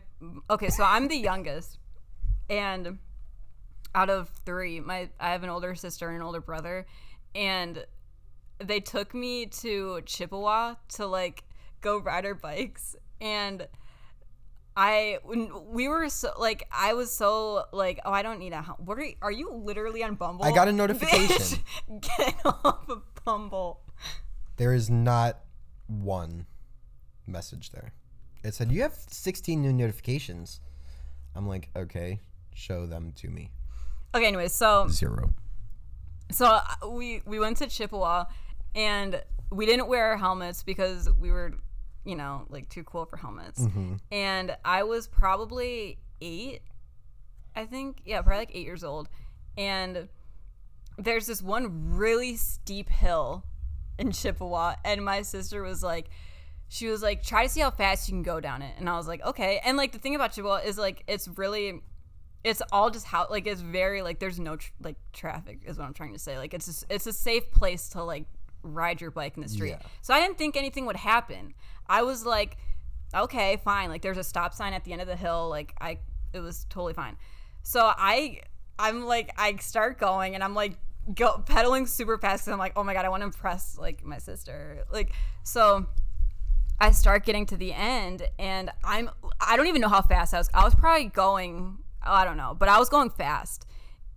okay, 0.49 0.69
so 0.69 0.83
I'm 0.83 1.07
the 1.07 1.17
youngest, 1.17 1.79
and 2.49 2.99
out 3.93 4.09
of 4.09 4.29
three, 4.45 4.79
my 4.79 5.09
I 5.19 5.31
have 5.31 5.43
an 5.43 5.49
older 5.49 5.75
sister 5.75 6.07
and 6.07 6.17
an 6.17 6.21
older 6.21 6.41
brother, 6.41 6.85
and 7.35 7.85
they 8.59 8.79
took 8.79 9.13
me 9.13 9.47
to 9.47 10.01
Chippewa 10.05 10.75
to 10.89 11.07
like 11.07 11.43
go 11.81 11.97
ride 11.97 12.25
our 12.25 12.35
bikes, 12.35 12.95
and 13.19 13.67
I 14.77 15.17
we 15.25 15.87
were 15.87 16.07
so 16.09 16.31
like 16.37 16.67
I 16.71 16.93
was 16.93 17.11
so 17.11 17.65
like 17.73 17.99
oh 18.05 18.11
I 18.11 18.21
don't 18.21 18.39
need 18.39 18.53
a 18.53 18.61
what 18.61 18.97
are 18.97 19.03
you, 19.03 19.15
are 19.21 19.31
you 19.31 19.51
literally 19.51 20.03
on 20.03 20.15
Bumble? 20.15 20.45
I 20.45 20.51
got 20.53 20.67
a 20.67 20.71
notification. 20.71 21.59
Bitch, 21.89 22.17
get 22.17 22.35
off 22.45 22.87
of 22.87 23.01
Bumble. 23.25 23.81
there 24.57 24.73
is 24.73 24.89
not 24.89 25.39
one 25.87 26.45
message 27.27 27.71
there. 27.71 27.93
It 28.43 28.53
said 28.53 28.71
you 28.71 28.81
have 28.81 28.93
16 29.07 29.61
new 29.61 29.71
notifications. 29.71 30.59
I'm 31.35 31.47
like, 31.47 31.69
okay, 31.75 32.19
show 32.53 32.85
them 32.85 33.13
to 33.17 33.29
me. 33.29 33.51
Okay, 34.13 34.25
anyway, 34.25 34.47
so 34.47 34.87
Zero. 34.89 35.33
so 36.31 36.45
uh, 36.45 36.89
we 36.89 37.21
we 37.25 37.39
went 37.39 37.57
to 37.57 37.67
Chippewa, 37.67 38.25
and 38.75 39.21
we 39.51 39.65
didn't 39.65 39.87
wear 39.87 40.07
our 40.07 40.17
helmets 40.17 40.63
because 40.63 41.09
we 41.19 41.31
were, 41.31 41.53
you 42.03 42.15
know, 42.15 42.45
like 42.49 42.67
too 42.67 42.83
cool 42.83 43.05
for 43.05 43.15
helmets. 43.17 43.65
And 44.11 44.57
I 44.65 44.83
was 44.83 45.07
probably 45.07 45.99
eight, 46.19 46.61
I 47.55 47.65
think. 47.65 48.01
Yeah, 48.03 48.21
probably 48.21 48.39
like 48.39 48.51
eight 48.53 48.65
years 48.65 48.83
old. 48.83 49.07
And 49.57 50.09
there's 50.97 51.27
this 51.27 51.41
one 51.41 51.95
really 51.95 52.35
steep 52.35 52.89
hill 52.89 53.45
in 53.97 54.11
Chippewa, 54.11 54.75
and 54.83 55.05
my 55.05 55.21
sister 55.21 55.61
was 55.61 55.83
like. 55.83 56.09
She 56.73 56.87
was 56.87 57.01
like, 57.03 57.21
try 57.21 57.43
to 57.43 57.49
see 57.49 57.59
how 57.59 57.69
fast 57.69 58.07
you 58.07 58.13
can 58.13 58.23
go 58.23 58.39
down 58.39 58.61
it. 58.61 58.75
And 58.77 58.89
I 58.89 58.95
was 58.95 59.05
like, 59.05 59.21
okay. 59.25 59.59
And 59.65 59.75
like 59.75 59.91
the 59.91 59.97
thing 59.99 60.15
about 60.15 60.31
Chippewa 60.31 60.61
is 60.63 60.77
like, 60.77 61.03
it's 61.05 61.27
really, 61.27 61.81
it's 62.45 62.61
all 62.71 62.89
just 62.89 63.05
how 63.05 63.27
like 63.29 63.45
it's 63.45 63.59
very 63.59 64.01
like 64.01 64.19
there's 64.19 64.39
no 64.39 64.55
tr- 64.55 64.71
like 64.81 64.95
traffic 65.11 65.63
is 65.65 65.77
what 65.77 65.83
I'm 65.83 65.93
trying 65.93 66.13
to 66.13 66.17
say. 66.17 66.37
Like 66.37 66.53
it's 66.53 66.67
just, 66.67 66.85
it's 66.89 67.05
a 67.07 67.11
safe 67.11 67.51
place 67.51 67.89
to 67.89 68.01
like 68.05 68.23
ride 68.63 69.01
your 69.01 69.11
bike 69.11 69.35
in 69.35 69.43
the 69.43 69.49
street. 69.49 69.71
Yeah. 69.71 69.81
So 70.01 70.13
I 70.13 70.21
didn't 70.21 70.37
think 70.37 70.55
anything 70.55 70.85
would 70.85 70.95
happen. 70.95 71.55
I 71.89 72.03
was 72.03 72.25
like, 72.25 72.55
okay, 73.13 73.57
fine. 73.65 73.89
Like 73.89 74.01
there's 74.01 74.17
a 74.17 74.23
stop 74.23 74.53
sign 74.53 74.71
at 74.71 74.85
the 74.85 74.93
end 74.93 75.01
of 75.01 75.09
the 75.09 75.17
hill. 75.17 75.49
Like 75.49 75.75
I, 75.81 75.99
it 76.31 76.39
was 76.39 76.65
totally 76.69 76.93
fine. 76.93 77.17
So 77.63 77.91
I, 77.97 78.43
I'm 78.79 79.03
like, 79.03 79.33
I 79.37 79.57
start 79.57 79.99
going 79.99 80.35
and 80.35 80.43
I'm 80.43 80.55
like, 80.55 80.77
go 81.13 81.43
pedaling 81.45 81.85
super 81.85 82.17
fast. 82.17 82.47
And 82.47 82.53
I'm 82.53 82.59
like, 82.59 82.73
oh 82.77 82.83
my 82.85 82.93
god, 82.93 83.03
I 83.03 83.09
want 83.09 83.23
to 83.23 83.25
impress 83.25 83.77
like 83.77 84.05
my 84.05 84.19
sister. 84.19 84.85
Like 84.89 85.11
so. 85.43 85.87
I 86.81 86.89
start 86.89 87.25
getting 87.25 87.45
to 87.45 87.57
the 87.57 87.73
end 87.73 88.23
and 88.39 88.71
I'm 88.83 89.11
I 89.39 89.55
don't 89.55 89.67
even 89.67 89.81
know 89.81 89.87
how 89.87 90.01
fast 90.01 90.33
I 90.33 90.39
was. 90.39 90.49
I 90.51 90.63
was 90.63 90.73
probably 90.73 91.05
going 91.05 91.77
oh, 92.03 92.11
I 92.11 92.25
don't 92.25 92.37
know, 92.37 92.55
but 92.57 92.69
I 92.69 92.79
was 92.79 92.89
going 92.89 93.11
fast. 93.11 93.67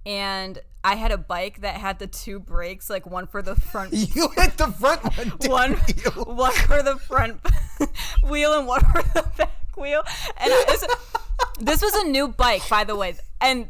And 0.06 0.58
I 0.82 0.96
had 0.96 1.12
a 1.12 1.18
bike 1.18 1.60
that 1.60 1.76
had 1.76 1.98
the 1.98 2.06
two 2.06 2.38
brakes, 2.38 2.88
like 2.88 3.04
one 3.04 3.26
for 3.26 3.42
the 3.42 3.54
front 3.54 3.92
You 4.14 4.28
hit 4.30 4.56
the 4.56 4.68
front 4.68 5.02
one. 5.02 5.28
one 5.50 5.72
one 6.36 6.52
for 6.52 6.82
the 6.82 6.96
front 7.06 7.40
wheel 8.28 8.58
and 8.58 8.66
one 8.66 8.80
for 8.80 9.02
the 9.02 9.30
back 9.36 9.76
wheel. 9.76 10.02
And 10.38 10.50
I, 10.50 10.64
this, 10.66 10.86
this 11.60 11.82
was 11.82 11.94
a 11.94 12.08
new 12.08 12.28
bike, 12.28 12.66
by 12.70 12.84
the 12.84 12.96
way. 12.96 13.14
And 13.42 13.68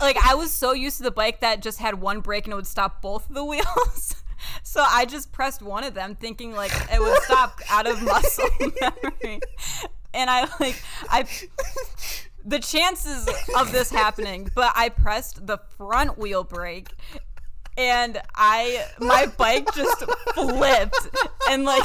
like 0.00 0.16
I 0.24 0.36
was 0.36 0.52
so 0.52 0.72
used 0.72 0.98
to 0.98 1.02
the 1.02 1.10
bike 1.10 1.40
that 1.40 1.62
just 1.62 1.80
had 1.80 2.00
one 2.00 2.20
brake 2.20 2.46
and 2.46 2.52
it 2.52 2.56
would 2.56 2.68
stop 2.68 3.02
both 3.02 3.28
of 3.28 3.34
the 3.34 3.44
wheels. 3.44 4.14
So 4.62 4.84
I 4.86 5.04
just 5.04 5.32
pressed 5.32 5.62
one 5.62 5.84
of 5.84 5.94
them, 5.94 6.14
thinking 6.14 6.52
like 6.52 6.72
it 6.92 7.00
would 7.00 7.22
stop 7.22 7.60
out 7.70 7.86
of 7.88 8.02
muscle 8.02 8.48
memory. 8.80 9.40
And 10.14 10.30
I 10.30 10.48
like 10.60 10.80
I 11.08 11.26
the 12.44 12.58
chances 12.58 13.28
of 13.56 13.72
this 13.72 13.90
happening, 13.90 14.50
but 14.54 14.72
I 14.74 14.88
pressed 14.88 15.46
the 15.46 15.58
front 15.76 16.18
wheel 16.18 16.44
brake 16.44 16.88
and 17.76 18.20
I 18.34 18.84
my 18.98 19.26
bike 19.26 19.74
just 19.74 20.04
flipped. 20.34 21.08
And 21.48 21.64
like 21.64 21.84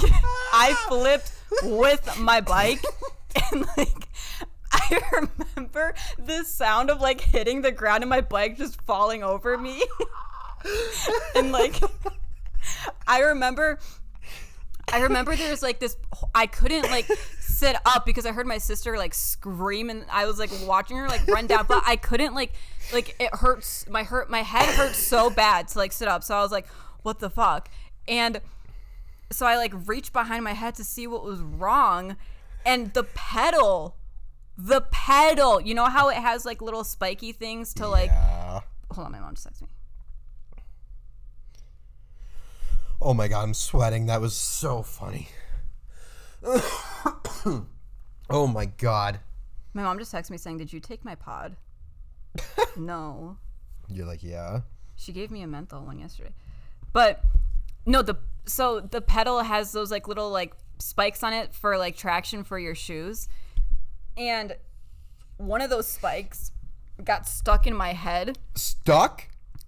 I 0.53 0.73
flipped 0.87 1.31
with 1.63 2.17
my 2.19 2.41
bike. 2.41 2.83
And 3.51 3.65
like 3.75 4.07
I 4.71 5.01
remember 5.11 5.93
the 6.17 6.43
sound 6.45 6.89
of 6.89 7.01
like 7.01 7.19
hitting 7.19 7.61
the 7.61 7.71
ground 7.71 8.03
and 8.03 8.09
my 8.09 8.21
bike 8.21 8.57
just 8.57 8.81
falling 8.81 9.23
over 9.23 9.57
me. 9.57 9.83
And 11.35 11.51
like 11.51 11.79
I 13.07 13.19
remember 13.19 13.79
I 14.93 15.01
remember 15.01 15.35
there 15.35 15.49
was 15.49 15.63
like 15.63 15.79
this 15.79 15.97
I 16.33 16.45
couldn't 16.47 16.83
like 16.83 17.07
sit 17.39 17.75
up 17.85 18.05
because 18.05 18.25
I 18.25 18.31
heard 18.31 18.45
my 18.45 18.57
sister 18.59 18.97
like 18.97 19.13
scream 19.13 19.89
and 19.89 20.05
I 20.11 20.25
was 20.25 20.37
like 20.37 20.51
watching 20.65 20.97
her 20.97 21.07
like 21.07 21.25
run 21.27 21.47
down 21.47 21.65
but 21.67 21.83
I 21.85 21.95
couldn't 21.95 22.35
like 22.35 22.53
like 22.93 23.15
it 23.19 23.33
hurts 23.33 23.87
my 23.89 24.03
hurt 24.03 24.29
my 24.29 24.41
head 24.43 24.65
hurts 24.75 24.97
so 24.97 25.29
bad 25.29 25.67
to 25.69 25.77
like 25.79 25.91
sit 25.91 26.07
up 26.07 26.23
so 26.23 26.35
I 26.35 26.41
was 26.41 26.51
like 26.51 26.67
what 27.01 27.19
the 27.19 27.29
fuck 27.29 27.69
and 28.07 28.39
so 29.31 29.45
I 29.47 29.57
like 29.57 29.73
reached 29.87 30.13
behind 30.13 30.43
my 30.43 30.53
head 30.53 30.75
to 30.75 30.83
see 30.83 31.07
what 31.07 31.23
was 31.23 31.39
wrong 31.41 32.15
and 32.65 32.93
the 32.93 33.03
pedal 33.03 33.95
the 34.57 34.81
pedal 34.91 35.59
you 35.59 35.73
know 35.73 35.85
how 35.85 36.09
it 36.09 36.17
has 36.17 36.45
like 36.45 36.61
little 36.61 36.83
spiky 36.83 37.31
things 37.31 37.73
to 37.75 37.87
like 37.87 38.09
Yeah. 38.11 38.59
hold 38.91 39.05
on 39.07 39.11
my 39.11 39.19
mom 39.19 39.33
just 39.35 39.47
texted 39.47 39.63
me 39.63 39.67
Oh 43.01 43.13
my 43.13 43.27
god, 43.27 43.43
I'm 43.43 43.53
sweating. 43.53 44.05
That 44.05 44.21
was 44.21 44.35
so 44.35 44.81
funny. 44.81 45.27
oh 48.29 48.47
my 48.47 48.65
god. 48.65 49.19
my 49.73 49.83
mom 49.83 49.97
just 49.97 50.13
texted 50.13 50.29
me 50.29 50.37
saying 50.37 50.57
did 50.57 50.71
you 50.71 50.79
take 50.79 51.03
my 51.03 51.15
pod 51.15 51.55
no 52.77 53.37
You're 53.87 54.05
like, 54.05 54.21
yeah. 54.21 54.61
She 54.95 55.11
gave 55.11 55.31
me 55.31 55.41
a 55.41 55.47
menthol 55.47 55.85
one 55.85 55.99
yesterday. 55.99 56.33
But 56.93 57.23
no, 57.85 58.01
the 58.01 58.17
so 58.45 58.79
the 58.79 59.01
pedal 59.01 59.41
has 59.41 59.71
those 59.71 59.91
like 59.91 60.07
little 60.07 60.29
like 60.29 60.53
spikes 60.79 61.23
on 61.23 61.33
it 61.33 61.53
for 61.53 61.77
like 61.77 61.95
traction 61.97 62.43
for 62.43 62.57
your 62.59 62.75
shoes. 62.75 63.27
And 64.17 64.55
one 65.37 65.61
of 65.61 65.69
those 65.69 65.87
spikes 65.87 66.51
got 67.03 67.27
stuck 67.27 67.67
in 67.67 67.75
my 67.75 67.93
head. 67.93 68.37
Stuck? 68.55 69.27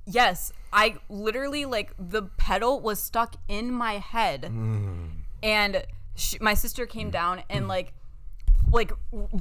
Yes, 0.09 0.53
I 0.71 0.95
literally 1.09 1.65
like 1.65 1.91
the 1.99 2.23
pedal 2.23 2.79
was 2.79 2.99
stuck 2.99 3.35
in 3.49 3.71
my 3.71 3.93
head. 3.93 4.43
Mm. 4.43 5.09
And 5.43 5.83
she, 6.15 6.37
my 6.39 6.53
sister 6.53 6.85
came 6.85 7.09
down 7.09 7.43
and 7.49 7.67
like 7.67 7.93
like 8.71 8.91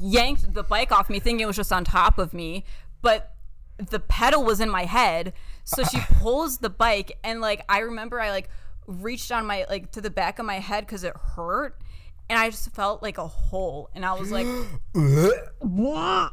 yanked 0.00 0.52
the 0.54 0.62
bike 0.62 0.92
off 0.92 1.08
me 1.08 1.20
thinking 1.20 1.40
it 1.40 1.46
was 1.46 1.56
just 1.56 1.72
on 1.72 1.84
top 1.84 2.18
of 2.18 2.34
me, 2.34 2.64
but 3.00 3.32
the 3.78 4.00
pedal 4.00 4.42
was 4.42 4.60
in 4.60 4.68
my 4.68 4.84
head. 4.84 5.32
So 5.64 5.84
she 5.84 6.00
pulls 6.18 6.58
the 6.58 6.70
bike 6.70 7.16
and 7.22 7.40
like 7.40 7.64
I 7.68 7.80
remember 7.80 8.20
I 8.20 8.30
like 8.30 8.48
reached 8.88 9.30
on 9.30 9.46
my 9.46 9.66
like 9.68 9.92
to 9.92 10.00
the 10.00 10.10
back 10.10 10.40
of 10.40 10.46
my 10.46 10.58
head 10.58 10.88
cuz 10.88 11.04
it 11.04 11.16
hurt. 11.16 11.80
And 12.28 12.36
I 12.40 12.50
just 12.50 12.72
felt 12.72 13.04
like 13.04 13.18
a 13.18 13.26
hole. 13.28 13.88
And 13.94 14.04
I 14.04 14.14
was 14.14 14.32
like 14.32 14.46
uh-huh. 14.96 15.30
What 15.60 16.32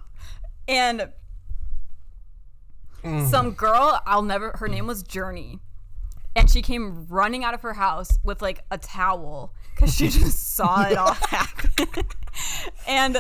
and 0.67 1.09
Mm. 3.03 3.29
some 3.29 3.51
girl 3.51 3.99
I'll 4.05 4.21
never 4.21 4.51
her 4.57 4.67
name 4.67 4.87
was 4.87 5.03
Journey. 5.03 5.59
And 6.35 6.49
she 6.49 6.61
came 6.63 7.05
running 7.09 7.43
out 7.43 7.53
of 7.53 7.61
her 7.61 7.73
house 7.73 8.09
with 8.23 8.41
like 8.41 8.63
a 8.71 8.77
towel 8.77 9.53
because 9.75 9.93
she 9.93 10.07
just 10.21 10.55
saw 10.55 10.83
it 10.83 10.97
all 10.97 11.13
happen. 11.13 11.87
And 12.87 13.17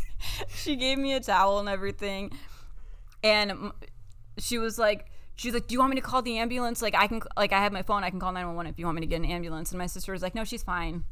she 0.48 0.74
gave 0.76 0.98
me 0.98 1.12
a 1.14 1.20
towel 1.20 1.60
and 1.60 1.68
everything. 1.68 2.32
And 3.22 3.70
she 4.38 4.58
was 4.58 4.78
like 4.78 5.06
she's 5.36 5.54
like 5.54 5.68
do 5.68 5.74
you 5.74 5.78
want 5.78 5.90
me 5.90 5.96
to 6.00 6.02
call 6.06 6.22
the 6.22 6.38
ambulance? 6.38 6.82
Like 6.82 6.94
i 6.96 7.06
can 7.06 7.20
like 7.36 7.52
i 7.52 7.60
have 7.60 7.72
my 7.72 7.82
phone 7.82 8.02
i 8.02 8.10
can 8.10 8.18
call 8.18 8.32
911 8.32 8.72
if 8.72 8.78
you 8.78 8.86
want 8.86 8.96
me 8.96 9.00
to 9.02 9.06
get 9.06 9.16
an 9.16 9.24
ambulance. 9.26 9.70
And 9.70 9.78
my 9.78 9.86
sister 9.86 10.10
was 10.12 10.22
like 10.22 10.34
no 10.34 10.42
she's 10.44 10.62
fine. 10.64 11.04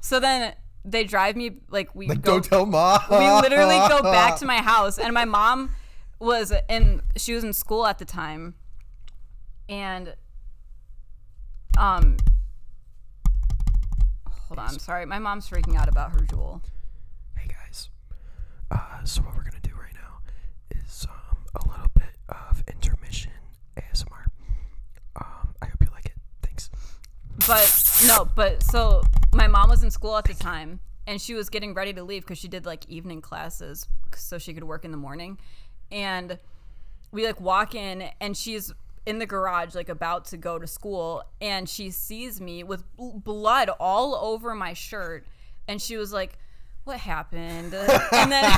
So 0.00 0.20
then 0.20 0.54
they 0.84 1.04
drive 1.04 1.36
me 1.36 1.58
like 1.70 1.94
we 1.94 2.06
Like, 2.08 2.22
go 2.22 2.32
don't 2.34 2.44
tell 2.44 2.66
mom. 2.66 3.00
we 3.10 3.16
literally 3.42 3.76
go 3.88 4.02
back 4.02 4.36
to 4.38 4.46
my 4.46 4.58
house 4.58 4.98
and 4.98 5.12
my 5.12 5.24
mom 5.24 5.70
was 6.20 6.52
in 6.68 7.02
she 7.16 7.32
was 7.34 7.42
in 7.42 7.52
school 7.52 7.86
at 7.86 7.98
the 7.98 8.04
time 8.04 8.54
and 9.68 10.14
um 11.78 12.16
hold 14.46 14.58
on 14.58 14.78
sorry 14.78 15.06
my 15.06 15.18
mom's 15.18 15.48
freaking 15.48 15.76
out 15.76 15.88
about 15.88 16.12
her 16.12 16.20
Juul 16.20 16.60
Hey 17.36 17.48
guys. 17.48 17.88
Uh, 18.70 19.02
so 19.04 19.22
what 19.22 19.34
we're 19.34 19.44
gonna 19.44 19.56
do 19.62 19.70
right 19.80 19.94
now 19.94 20.18
is 20.70 21.06
um, 21.08 21.38
a 21.54 21.68
little 21.68 21.90
bit 21.94 22.10
of 22.28 22.62
intermission 22.68 23.32
ASMR. 23.76 24.26
Um, 25.16 25.54
I 25.62 25.66
hope 25.66 25.80
you 25.80 25.88
like 25.92 26.06
it. 26.06 26.16
Thanks. 26.42 26.70
but 27.46 28.02
no 28.06 28.28
but 28.34 28.62
so 28.62 29.02
my 29.32 29.46
mom 29.46 29.70
was 29.70 29.82
in 29.82 29.90
school 29.90 30.16
at 30.16 30.24
the 30.24 30.34
time 30.34 30.80
and 31.06 31.20
she 31.20 31.34
was 31.34 31.48
getting 31.48 31.74
ready 31.74 31.92
to 31.92 32.02
leave 32.04 32.22
because 32.22 32.38
she 32.38 32.48
did 32.48 32.66
like 32.66 32.86
evening 32.88 33.20
classes 33.20 33.86
so 34.14 34.38
she 34.38 34.52
could 34.52 34.64
work 34.64 34.84
in 34.84 34.90
the 34.90 34.96
morning 34.96 35.38
and 35.90 36.38
we 37.12 37.26
like 37.26 37.40
walk 37.40 37.74
in 37.74 38.08
and 38.20 38.36
she's 38.36 38.72
in 39.06 39.18
the 39.18 39.26
garage 39.26 39.74
like 39.74 39.88
about 39.88 40.26
to 40.26 40.36
go 40.36 40.58
to 40.58 40.66
school 40.66 41.22
and 41.40 41.68
she 41.68 41.90
sees 41.90 42.40
me 42.40 42.62
with 42.62 42.84
bl- 42.96 43.18
blood 43.18 43.70
all 43.80 44.14
over 44.14 44.54
my 44.54 44.72
shirt 44.72 45.26
and 45.66 45.80
she 45.80 45.96
was 45.96 46.12
like 46.12 46.38
what 46.84 46.98
happened 46.98 47.74
and 47.74 48.32
then 48.32 48.44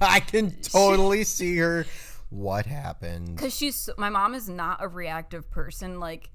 I 0.00 0.22
can 0.26 0.50
totally 0.62 1.24
see 1.24 1.56
her. 1.58 1.86
What 2.30 2.66
happened? 2.66 3.36
because 3.36 3.54
she's 3.56 3.88
my 3.96 4.08
mom 4.10 4.34
is 4.34 4.48
not 4.48 4.82
a 4.82 4.88
reactive 4.88 5.48
person 5.50 6.00
like 6.00 6.30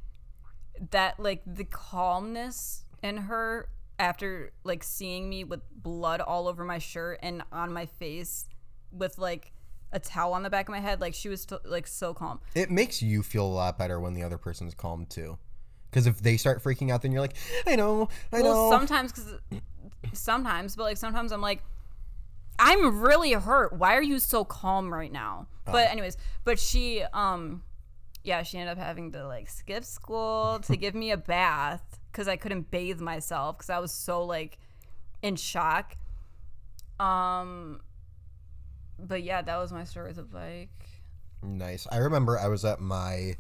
that 0.92 1.20
like 1.20 1.42
the 1.46 1.66
calmness 1.66 2.86
in 3.04 3.18
her 3.18 3.68
after 4.00 4.52
like 4.64 4.84
seeing 4.84 5.30
me 5.30 5.44
with 5.44 5.60
blood 5.76 6.22
all 6.22 6.48
over 6.48 6.64
my 6.64 6.80
shirt 6.80 7.20
and 7.22 7.44
on 7.52 7.72
my 7.74 7.86
face 7.86 8.48
with 8.92 9.18
like 9.18 9.52
a 9.94 10.00
towel 10.00 10.34
on 10.34 10.44
the 10.44 10.50
back 10.50 10.68
of 10.68 10.72
my 10.72 10.80
head 10.80 11.02
like 11.02 11.14
she 11.14 11.30
was 11.30 11.46
t- 11.46 11.56
like 11.66 11.88
so 11.88 12.14
calm. 12.14 12.40
It 12.56 12.72
makes 12.72 13.02
you 13.02 13.24
feel 13.24 13.46
a 13.46 13.48
lot 13.48 13.78
better 13.78 14.00
when 14.00 14.14
the 14.14 14.24
other 14.24 14.38
person's 14.38 14.74
calm 14.74 15.06
too. 15.06 15.38
Because 15.90 16.08
if 16.08 16.22
they 16.22 16.38
start 16.38 16.64
freaking 16.64 16.90
out, 16.92 17.02
then 17.02 17.12
you're 17.12 17.22
like, 17.22 17.36
I 17.68 17.76
know, 17.76 18.08
I 18.32 18.42
well 18.42 18.70
know. 18.70 18.78
sometimes 18.78 19.12
because 19.12 19.36
sometimes 20.14 20.76
but 20.76 20.84
like 20.84 20.98
sometimes 20.98 21.32
i'm 21.32 21.42
like 21.42 21.64
i'm 22.60 23.02
really 23.02 23.34
hurt. 23.34 23.74
Why 23.74 23.96
are 23.96 24.02
you 24.02 24.20
so 24.20 24.44
calm 24.44 24.92
right 24.92 25.12
now? 25.12 25.48
But 25.66 25.90
anyways 25.92 26.18
but 26.44 26.60
she 26.60 27.04
um 27.14 27.64
yeah 28.24 28.44
she 28.44 28.58
ended 28.58 28.78
up 28.78 28.84
having 28.84 29.12
to 29.14 29.26
like 29.28 29.50
skip 29.50 29.84
school 29.84 30.60
to 30.64 30.76
give 30.76 30.96
me 30.96 31.12
a 31.12 31.18
bath 31.18 32.00
because 32.12 32.28
i 32.28 32.36
couldn't 32.36 32.70
bathe 32.70 33.00
myself 33.00 33.58
because 33.58 33.70
i 33.70 33.80
was 33.80 33.92
so 33.92 34.24
like 34.26 34.58
in 35.22 35.36
shock. 35.36 35.96
Um 37.00 37.82
but 39.08 39.24
yeah 39.24 39.42
that 39.42 39.58
was 39.58 39.72
my 39.72 39.84
story 39.84 40.10
with 40.10 40.18
a 40.20 40.24
bike 40.24 40.70
Nice. 41.44 41.88
I 41.92 41.98
remember 41.98 42.38
I 42.38 42.48
was 42.48 42.64
at 42.66 42.80
my 42.80 43.36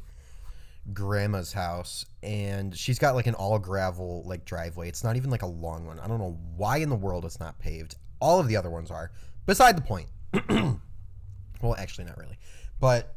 grandma's 0.93 1.53
house 1.53 2.05
and 2.23 2.75
she's 2.75 2.97
got 2.97 3.13
like 3.13 3.27
an 3.27 3.35
all 3.35 3.59
gravel 3.59 4.23
like 4.25 4.45
driveway. 4.45 4.89
It's 4.89 5.03
not 5.03 5.15
even 5.17 5.29
like 5.29 5.43
a 5.43 5.47
long 5.47 5.85
one. 5.85 5.99
I 5.99 6.07
don't 6.07 6.19
know 6.19 6.37
why 6.55 6.77
in 6.77 6.89
the 6.89 6.95
world 6.95 7.25
it's 7.25 7.39
not 7.39 7.59
paved. 7.59 7.95
All 8.19 8.39
of 8.39 8.47
the 8.47 8.57
other 8.57 8.69
ones 8.69 8.89
are. 8.89 9.11
Beside 9.45 9.77
the 9.77 9.81
point. 9.81 10.07
well, 11.61 11.75
actually 11.77 12.05
not 12.05 12.17
really. 12.17 12.37
But 12.79 13.15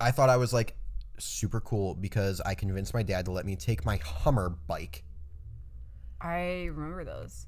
I 0.00 0.12
thought 0.12 0.28
I 0.28 0.36
was 0.36 0.52
like 0.52 0.76
super 1.18 1.60
cool 1.60 1.94
because 1.94 2.40
I 2.40 2.54
convinced 2.54 2.94
my 2.94 3.02
dad 3.02 3.24
to 3.24 3.32
let 3.32 3.44
me 3.44 3.56
take 3.56 3.84
my 3.84 3.96
Hummer 3.96 4.50
bike. 4.68 5.02
i 6.20 6.68
remember 6.72 7.04
those 7.04 7.46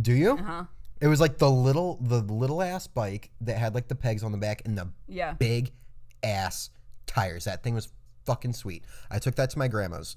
Do 0.00 0.12
you? 0.12 0.32
uh-huh 0.32 0.64
It 1.00 1.08
was 1.08 1.20
like 1.20 1.38
the 1.38 1.50
little 1.50 1.98
the 2.00 2.20
little 2.20 2.62
ass 2.62 2.86
bike 2.86 3.30
that 3.40 3.56
had 3.56 3.74
like 3.74 3.88
the 3.88 3.94
pegs 3.94 4.22
on 4.22 4.32
the 4.32 4.38
back 4.38 4.62
and 4.64 4.76
the 4.76 4.88
yeah 5.08 5.32
big 5.32 5.72
ass 6.22 6.70
tires. 7.06 7.44
That 7.44 7.62
thing 7.62 7.74
was 7.74 7.88
fucking 8.26 8.52
sweet. 8.52 8.84
I 9.10 9.18
took 9.18 9.36
that 9.36 9.50
to 9.50 9.58
my 9.58 9.68
grandma's 9.68 10.16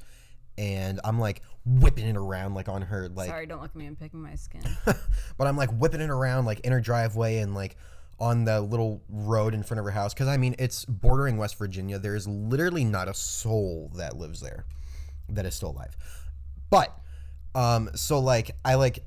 and 0.58 1.00
I'm 1.04 1.20
like, 1.20 1.42
whipping 1.66 2.06
it 2.06 2.18
around 2.18 2.54
like 2.54 2.68
on 2.68 2.82
her 2.82 3.10
like 3.10 3.30
Sorry, 3.30 3.46
don't 3.46 3.62
look 3.62 3.72
at 3.72 3.76
me. 3.76 3.86
I'm 3.86 3.96
picking 3.96 4.22
my 4.22 4.36
skin. 4.36 4.62
but 5.38 5.48
I'm 5.48 5.58
like 5.58 5.70
whipping 5.72 6.02
it 6.02 6.10
around 6.10 6.46
like 6.46 6.60
in 6.62 6.72
her 6.72 6.82
driveway 6.82 7.38
and 7.38 7.56
like 7.56 7.78
on 8.20 8.46
the 8.46 8.62
little 8.62 9.02
road 9.10 9.54
in 9.54 9.64
front 9.64 9.80
of 9.80 9.86
her 9.86 9.92
house 9.92 10.14
because 10.14 10.28
I 10.28 10.38
mean 10.38 10.56
it's 10.60 10.86
bordering 10.86 11.38
West 11.38 11.58
Virginia. 11.58 12.00
There 12.00 12.16
is 12.16 12.28
literally 12.28 12.84
not 12.84 13.08
a 13.08 13.14
soul 13.14 13.92
that 13.96 14.18
lives 14.18 14.42
there 14.42 14.66
that 15.30 15.46
is 15.46 15.56
still 15.56 15.72
alive. 15.72 15.96
But 16.70 16.98
um, 17.56 17.90
so 17.96 18.20
like 18.20 18.52
I 18.64 18.76
like 18.76 19.04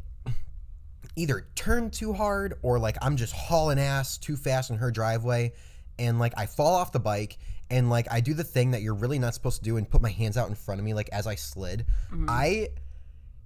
either 1.16 1.48
turn 1.54 1.90
too 1.90 2.12
hard 2.12 2.54
or 2.62 2.78
like 2.78 2.96
I'm 3.00 3.16
just 3.16 3.34
hauling 3.34 3.78
ass 3.78 4.18
too 4.18 4.36
fast 4.36 4.70
in 4.70 4.76
her 4.76 4.90
driveway 4.90 5.52
and 5.98 6.18
like 6.18 6.34
I 6.36 6.46
fall 6.46 6.74
off 6.74 6.92
the 6.92 7.00
bike 7.00 7.38
and 7.70 7.90
like 7.90 8.06
I 8.10 8.20
do 8.20 8.34
the 8.34 8.44
thing 8.44 8.72
that 8.72 8.82
you're 8.82 8.94
really 8.94 9.18
not 9.18 9.34
supposed 9.34 9.58
to 9.58 9.64
do 9.64 9.78
and 9.78 9.88
put 9.88 10.02
my 10.02 10.10
hands 10.10 10.36
out 10.36 10.48
in 10.48 10.54
front 10.54 10.78
of 10.78 10.84
me 10.84 10.94
like 10.94 11.08
as 11.10 11.26
I 11.26 11.34
slid. 11.34 11.86
Mm-hmm. 12.12 12.26
I 12.28 12.68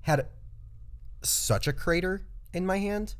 had 0.02 0.26
such 1.22 1.68
a 1.68 1.72
crater 1.72 2.26
in 2.52 2.66
my 2.66 2.78
hand. 2.78 3.14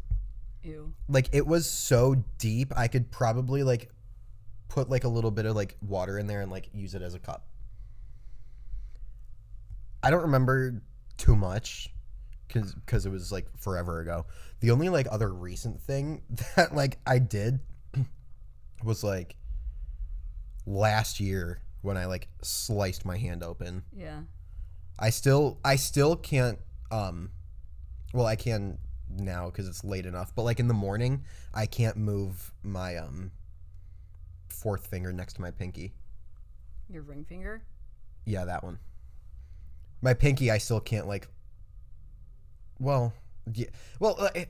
Ew. 0.63 0.93
Like 1.09 1.29
it 1.33 1.47
was 1.47 1.71
so 1.71 2.17
deep 2.39 2.73
I 2.77 2.89
could 2.89 3.11
probably 3.11 3.63
like 3.63 3.91
put 4.69 4.91
like 4.91 5.05
a 5.05 5.09
little 5.09 5.31
bit 5.31 5.47
of 5.47 5.55
like 5.55 5.77
water 5.81 6.19
in 6.19 6.27
there 6.27 6.41
and 6.41 6.51
like 6.51 6.69
use 6.75 6.95
it 6.95 7.03
as 7.03 7.15
a 7.15 7.21
cup. 7.21 7.47
I 10.03 10.11
don't 10.11 10.23
remember 10.23 10.83
too 11.19 11.37
much 11.37 11.91
cuz 12.87 13.07
it 13.07 13.11
was 13.11 13.33
like 13.33 13.47
forever 13.57 14.01
ago. 14.01 14.27
The 14.61 14.71
only 14.71 14.89
like 14.89 15.07
other 15.11 15.33
recent 15.33 15.81
thing 15.81 16.23
that 16.57 16.75
like 16.75 16.99
I 17.07 17.19
did 17.19 17.61
was 18.85 19.03
like 19.03 19.37
last 20.67 21.21
year 21.21 21.63
when 21.83 21.97
I 21.97 22.07
like 22.07 22.29
sliced 22.43 23.05
my 23.05 23.17
hand 23.17 23.43
open. 23.43 23.85
Yeah. 23.93 24.23
I 24.99 25.11
still 25.11 25.59
I 25.65 25.77
still 25.77 26.17
can't 26.17 26.59
um 26.91 27.31
well 28.13 28.27
I 28.27 28.37
can 28.37 28.79
now 29.09 29.51
cuz 29.51 29.67
it's 29.67 29.83
late 29.85 30.07
enough, 30.07 30.35
but 30.35 30.43
like 30.43 30.61
in 30.61 30.69
the 30.69 30.75
morning 30.75 31.25
I 31.55 31.67
can't 31.67 31.97
move 31.97 32.53
my 32.63 32.97
um 32.97 33.33
fourth 34.49 34.87
finger 34.87 35.13
next 35.13 35.35
to 35.35 35.41
my 35.41 35.51
pinky. 35.51 35.95
Your 36.89 37.03
ring 37.03 37.25
finger. 37.25 37.63
Yeah, 38.25 38.45
that 38.45 38.63
one. 38.63 38.79
My 40.03 40.15
pinky 40.15 40.51
I 40.51 40.59
still 40.59 40.81
can't 40.81 41.07
like 41.07 41.29
well, 42.81 43.13
yeah, 43.55 43.67
well 44.01 44.17
uh, 44.19 44.31
it, 44.35 44.49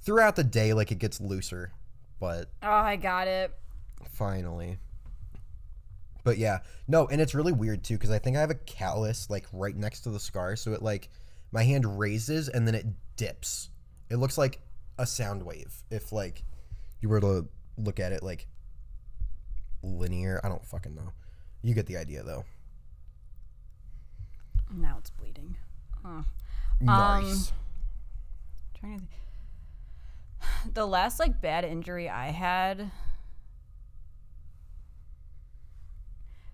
throughout 0.00 0.36
the 0.36 0.44
day 0.44 0.72
like 0.72 0.90
it 0.92 0.98
gets 0.98 1.20
looser, 1.20 1.72
but 2.20 2.48
Oh, 2.62 2.70
I 2.70 2.96
got 2.96 3.28
it. 3.28 3.52
finally. 4.10 4.78
But 6.24 6.38
yeah, 6.38 6.60
no, 6.88 7.06
and 7.06 7.20
it's 7.20 7.34
really 7.34 7.52
weird 7.52 7.84
too 7.84 7.94
because 7.94 8.10
I 8.10 8.18
think 8.18 8.36
I 8.36 8.40
have 8.40 8.50
a 8.50 8.54
callus 8.56 9.28
like 9.30 9.46
right 9.52 9.76
next 9.76 10.00
to 10.02 10.10
the 10.10 10.18
scar, 10.20 10.56
so 10.56 10.72
it 10.72 10.82
like 10.82 11.08
my 11.52 11.62
hand 11.62 11.98
raises 11.98 12.48
and 12.48 12.66
then 12.66 12.74
it 12.74 12.86
dips. 13.16 13.70
It 14.10 14.16
looks 14.16 14.36
like 14.38 14.60
a 14.98 15.06
sound 15.06 15.42
wave 15.44 15.72
if 15.90 16.10
like 16.12 16.42
you 17.00 17.08
were 17.08 17.20
to 17.20 17.46
look 17.78 18.00
at 18.00 18.12
it 18.12 18.22
like 18.22 18.46
linear. 19.82 20.40
I 20.42 20.48
don't 20.48 20.64
fucking 20.64 20.94
know. 20.94 21.12
You 21.62 21.74
get 21.74 21.86
the 21.86 21.96
idea 21.96 22.22
though. 22.24 22.44
Now 24.74 24.96
it's 24.98 25.10
bleeding. 25.10 25.56
Oh. 26.04 26.24
Nice. 26.80 27.50
Um, 27.50 27.56
trying 28.78 28.92
to 28.94 28.98
think. 28.98 29.10
The 30.74 30.86
last 30.86 31.18
like 31.18 31.40
bad 31.40 31.64
injury 31.64 32.08
I 32.08 32.30
had. 32.30 32.90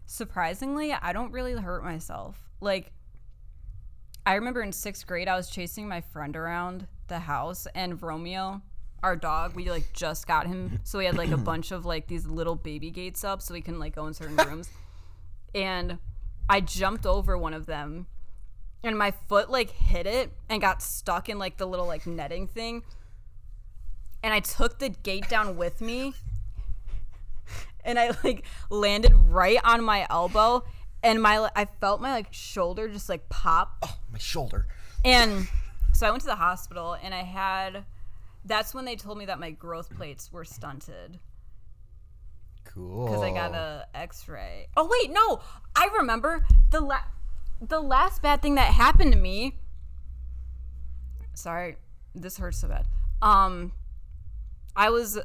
Surprisingly, 0.06 0.92
I 0.92 1.12
don't 1.12 1.32
really 1.32 1.54
hurt 1.54 1.82
myself. 1.82 2.38
Like, 2.60 2.92
I 4.26 4.34
remember 4.34 4.60
in 4.60 4.70
sixth 4.70 5.06
grade, 5.06 5.26
I 5.26 5.34
was 5.34 5.48
chasing 5.48 5.88
my 5.88 6.02
friend 6.02 6.36
around 6.36 6.86
the 7.08 7.20
house, 7.20 7.66
and 7.74 8.00
Romeo, 8.00 8.60
our 9.02 9.16
dog, 9.16 9.56
we 9.56 9.70
like 9.70 9.92
just 9.94 10.26
got 10.26 10.46
him, 10.46 10.80
so 10.84 10.98
we 10.98 11.06
had 11.06 11.16
like 11.16 11.30
a 11.30 11.38
bunch 11.38 11.72
of 11.72 11.86
like 11.86 12.06
these 12.06 12.26
little 12.26 12.54
baby 12.54 12.90
gates 12.90 13.24
up, 13.24 13.40
so 13.40 13.54
we 13.54 13.62
can 13.62 13.78
like 13.78 13.94
go 13.94 14.06
in 14.06 14.14
certain 14.14 14.36
rooms. 14.48 14.68
And 15.54 15.98
I 16.48 16.60
jumped 16.60 17.06
over 17.06 17.36
one 17.38 17.54
of 17.54 17.64
them, 17.66 18.06
and 18.84 18.98
my 18.98 19.10
foot 19.28 19.50
like 19.50 19.70
hit 19.70 20.06
it 20.06 20.32
and 20.48 20.60
got 20.60 20.82
stuck 20.82 21.28
in 21.28 21.38
like 21.38 21.56
the 21.56 21.66
little 21.66 21.86
like 21.86 22.06
netting 22.06 22.46
thing. 22.48 22.82
And 24.22 24.32
I 24.32 24.40
took 24.40 24.78
the 24.78 24.88
gate 24.88 25.28
down 25.28 25.56
with 25.56 25.80
me, 25.80 26.14
and 27.84 27.98
I 27.98 28.12
like 28.22 28.44
landed 28.70 29.12
right 29.14 29.58
on 29.64 29.82
my 29.82 30.06
elbow, 30.08 30.64
and 31.02 31.20
my 31.20 31.48
I 31.56 31.64
felt 31.80 32.00
my 32.00 32.12
like 32.12 32.32
shoulder 32.32 32.88
just 32.88 33.08
like 33.08 33.28
pop. 33.28 33.76
oh, 33.82 33.96
my 34.12 34.18
shoulder. 34.18 34.66
And 35.04 35.48
so 35.92 36.06
I 36.06 36.10
went 36.10 36.22
to 36.22 36.28
the 36.28 36.36
hospital 36.36 36.96
and 37.02 37.12
I 37.12 37.22
had 37.22 37.84
that's 38.44 38.72
when 38.74 38.84
they 38.84 38.96
told 38.96 39.18
me 39.18 39.26
that 39.26 39.38
my 39.40 39.50
growth 39.50 39.94
plates 39.96 40.32
were 40.32 40.44
stunted 40.44 41.18
Cool. 42.64 43.06
because 43.06 43.22
I 43.22 43.30
got 43.32 43.54
a 43.54 43.86
x-ray. 43.94 44.68
Oh 44.76 44.88
wait, 44.90 45.10
no. 45.12 45.40
I 45.76 45.88
remember 45.98 46.46
the 46.70 46.80
la- 46.80 47.02
the 47.68 47.80
last 47.80 48.22
bad 48.22 48.42
thing 48.42 48.56
that 48.56 48.72
happened 48.72 49.12
to 49.12 49.18
me. 49.18 49.58
Sorry, 51.34 51.76
this 52.14 52.36
hurts 52.36 52.58
so 52.58 52.68
bad. 52.68 52.86
Um 53.22 53.72
I 54.76 54.90
was 54.90 55.18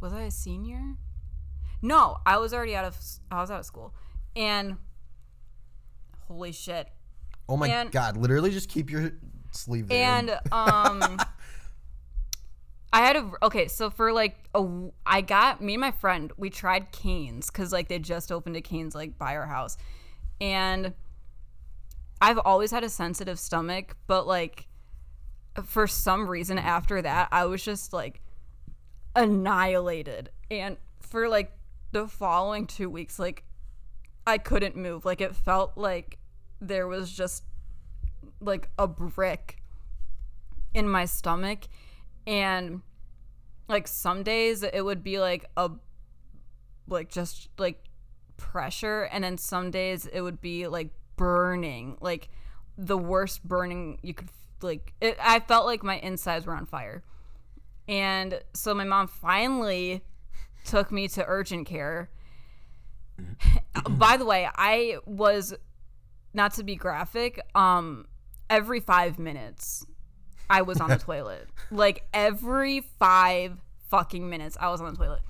Was 0.00 0.12
I 0.12 0.22
a 0.22 0.30
senior? 0.30 0.96
No, 1.80 2.18
I 2.26 2.38
was 2.38 2.52
already 2.52 2.74
out 2.74 2.84
of 2.84 2.98
I 3.30 3.40
was 3.40 3.50
out 3.50 3.60
of 3.60 3.66
school. 3.66 3.94
And 4.34 4.76
holy 6.26 6.52
shit. 6.52 6.88
Oh 7.48 7.56
my 7.56 7.68
and- 7.68 7.90
god! 7.92 8.16
Literally, 8.16 8.50
just 8.50 8.68
keep 8.68 8.90
your 8.90 9.12
sleeve 9.52 9.88
there. 9.88 10.04
And 10.04 10.38
um 10.50 11.18
I 12.92 13.00
had 13.00 13.16
a 13.16 13.30
okay, 13.42 13.68
so 13.68 13.88
for 13.88 14.12
like 14.12 14.36
a 14.54 14.66
I 15.06 15.22
got 15.22 15.62
me 15.62 15.74
and 15.74 15.80
my 15.80 15.92
friend, 15.92 16.30
we 16.36 16.50
tried 16.50 16.92
Canes 16.92 17.48
cuz 17.48 17.72
like 17.72 17.88
they 17.88 17.98
just 17.98 18.30
opened 18.30 18.56
a 18.56 18.60
Canes 18.60 18.94
like 18.94 19.18
by 19.18 19.34
our 19.36 19.46
house. 19.46 19.78
And 20.40 20.92
I've 22.20 22.38
always 22.38 22.70
had 22.70 22.84
a 22.84 22.90
sensitive 22.90 23.38
stomach, 23.38 23.96
but 24.06 24.26
like 24.26 24.66
for 25.64 25.86
some 25.86 26.28
reason 26.28 26.58
after 26.58 27.00
that, 27.00 27.28
I 27.32 27.46
was 27.46 27.64
just 27.64 27.92
like 27.92 28.20
annihilated. 29.16 30.30
And 30.50 30.76
for 31.00 31.28
like 31.28 31.52
the 31.92 32.08
following 32.08 32.66
2 32.66 32.90
weeks 32.90 33.18
like 33.18 33.44
I 34.26 34.38
couldn't 34.38 34.76
move. 34.76 35.04
Like 35.06 35.20
it 35.20 35.34
felt 35.34 35.76
like 35.76 36.18
there 36.60 36.86
was 36.86 37.10
just 37.10 37.44
like 38.40 38.68
a 38.78 38.86
brick 38.86 39.62
in 40.74 40.88
my 40.88 41.06
stomach 41.06 41.68
and 42.26 42.82
like 43.68 43.88
some 43.88 44.22
days 44.22 44.62
it 44.62 44.84
would 44.84 45.02
be 45.02 45.18
like 45.18 45.46
a 45.56 45.70
like 46.88 47.08
just 47.08 47.48
like 47.58 47.84
pressure. 48.36 49.04
And 49.04 49.24
then 49.24 49.38
some 49.38 49.70
days 49.70 50.06
it 50.06 50.20
would 50.20 50.40
be 50.40 50.66
like 50.68 50.90
burning. 51.16 51.96
Like 52.00 52.28
the 52.76 52.98
worst 52.98 53.46
burning 53.46 53.98
you 54.02 54.14
could 54.14 54.28
like 54.62 54.94
it, 55.00 55.16
i 55.20 55.40
felt 55.40 55.66
like 55.66 55.82
my 55.82 55.98
insides 55.98 56.46
were 56.46 56.54
on 56.54 56.66
fire. 56.66 57.02
And 57.88 58.40
so 58.54 58.74
my 58.74 58.84
mom 58.84 59.08
finally 59.08 60.02
took 60.64 60.92
me 60.92 61.08
to 61.08 61.24
urgent 61.26 61.66
care. 61.66 62.10
By 63.88 64.16
the 64.16 64.24
way 64.24 64.48
i 64.54 64.96
was 65.06 65.54
not 66.34 66.54
to 66.54 66.64
be 66.64 66.76
graphic 66.76 67.40
um 67.54 68.06
every 68.48 68.80
five 68.80 69.18
minutes 69.18 69.84
i 70.50 70.62
was 70.62 70.80
on 70.80 70.88
the 70.90 70.98
toilet. 70.98 71.48
Like 71.70 72.06
every 72.12 72.80
five 72.98 73.56
fucking 73.88 74.28
minutes 74.28 74.56
i 74.60 74.68
was 74.70 74.80
on 74.80 74.92
the 74.92 74.96
toilet. 74.96 75.20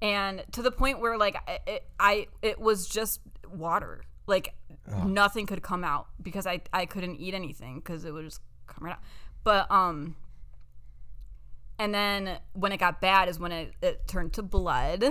And 0.00 0.42
to 0.52 0.62
the 0.62 0.70
point 0.72 1.00
where 1.00 1.16
like 1.18 1.36
I- 1.46 1.60
it, 1.66 1.84
I 2.00 2.26
it 2.42 2.60
was 2.60 2.86
just 2.88 3.20
water. 3.48 4.02
Like 4.26 4.54
nothing 5.04 5.46
could 5.46 5.62
come 5.62 5.84
out 5.84 6.08
because 6.20 6.46
i 6.46 6.60
i 6.72 6.86
couldn't 6.86 7.16
eat 7.16 7.34
anything 7.34 7.76
because 7.76 8.04
it 8.04 8.12
would 8.12 8.24
just 8.24 8.40
come 8.66 8.84
right 8.86 8.94
out. 8.94 9.02
But 9.44 9.70
um 9.70 10.16
and 11.78 11.94
then 11.94 12.38
when 12.52 12.72
it 12.72 12.78
got 12.78 13.00
bad 13.00 13.28
is 13.28 13.38
when 13.40 13.50
it, 13.52 13.72
it 13.82 14.06
turned 14.06 14.32
to 14.34 14.42
blood. 14.42 15.04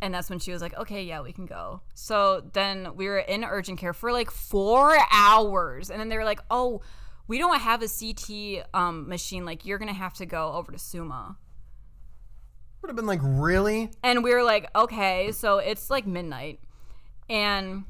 And 0.00 0.14
that's 0.14 0.30
when 0.30 0.38
she 0.38 0.52
was 0.52 0.62
like, 0.62 0.76
okay, 0.76 1.02
yeah, 1.02 1.20
we 1.22 1.32
can 1.32 1.46
go. 1.46 1.80
So 1.94 2.44
then 2.52 2.94
we 2.96 3.06
were 3.08 3.18
in 3.18 3.42
urgent 3.44 3.78
care 3.80 3.92
for 3.92 4.12
like 4.12 4.30
four 4.30 4.96
hours. 5.12 5.90
And 5.90 5.98
then 6.00 6.08
they 6.08 6.16
were 6.16 6.24
like, 6.24 6.40
oh, 6.50 6.80
we 7.28 7.38
don't 7.38 7.60
have 7.60 7.82
a 7.82 7.88
CT 7.88 8.66
um, 8.74 9.08
machine. 9.08 9.44
Like, 9.44 9.64
you're 9.64 9.78
going 9.78 9.88
to 9.88 9.94
have 9.94 10.14
to 10.14 10.26
go 10.26 10.54
over 10.54 10.72
to 10.72 10.78
Summa. 10.78 11.36
would 12.82 12.88
have 12.88 12.96
been 12.96 13.06
like, 13.06 13.20
really? 13.22 13.90
And 14.02 14.24
we 14.24 14.34
were 14.34 14.42
like, 14.42 14.68
okay, 14.74 15.30
so 15.32 15.58
it's 15.58 15.90
like 15.90 16.06
midnight. 16.06 16.60
And 17.28 17.84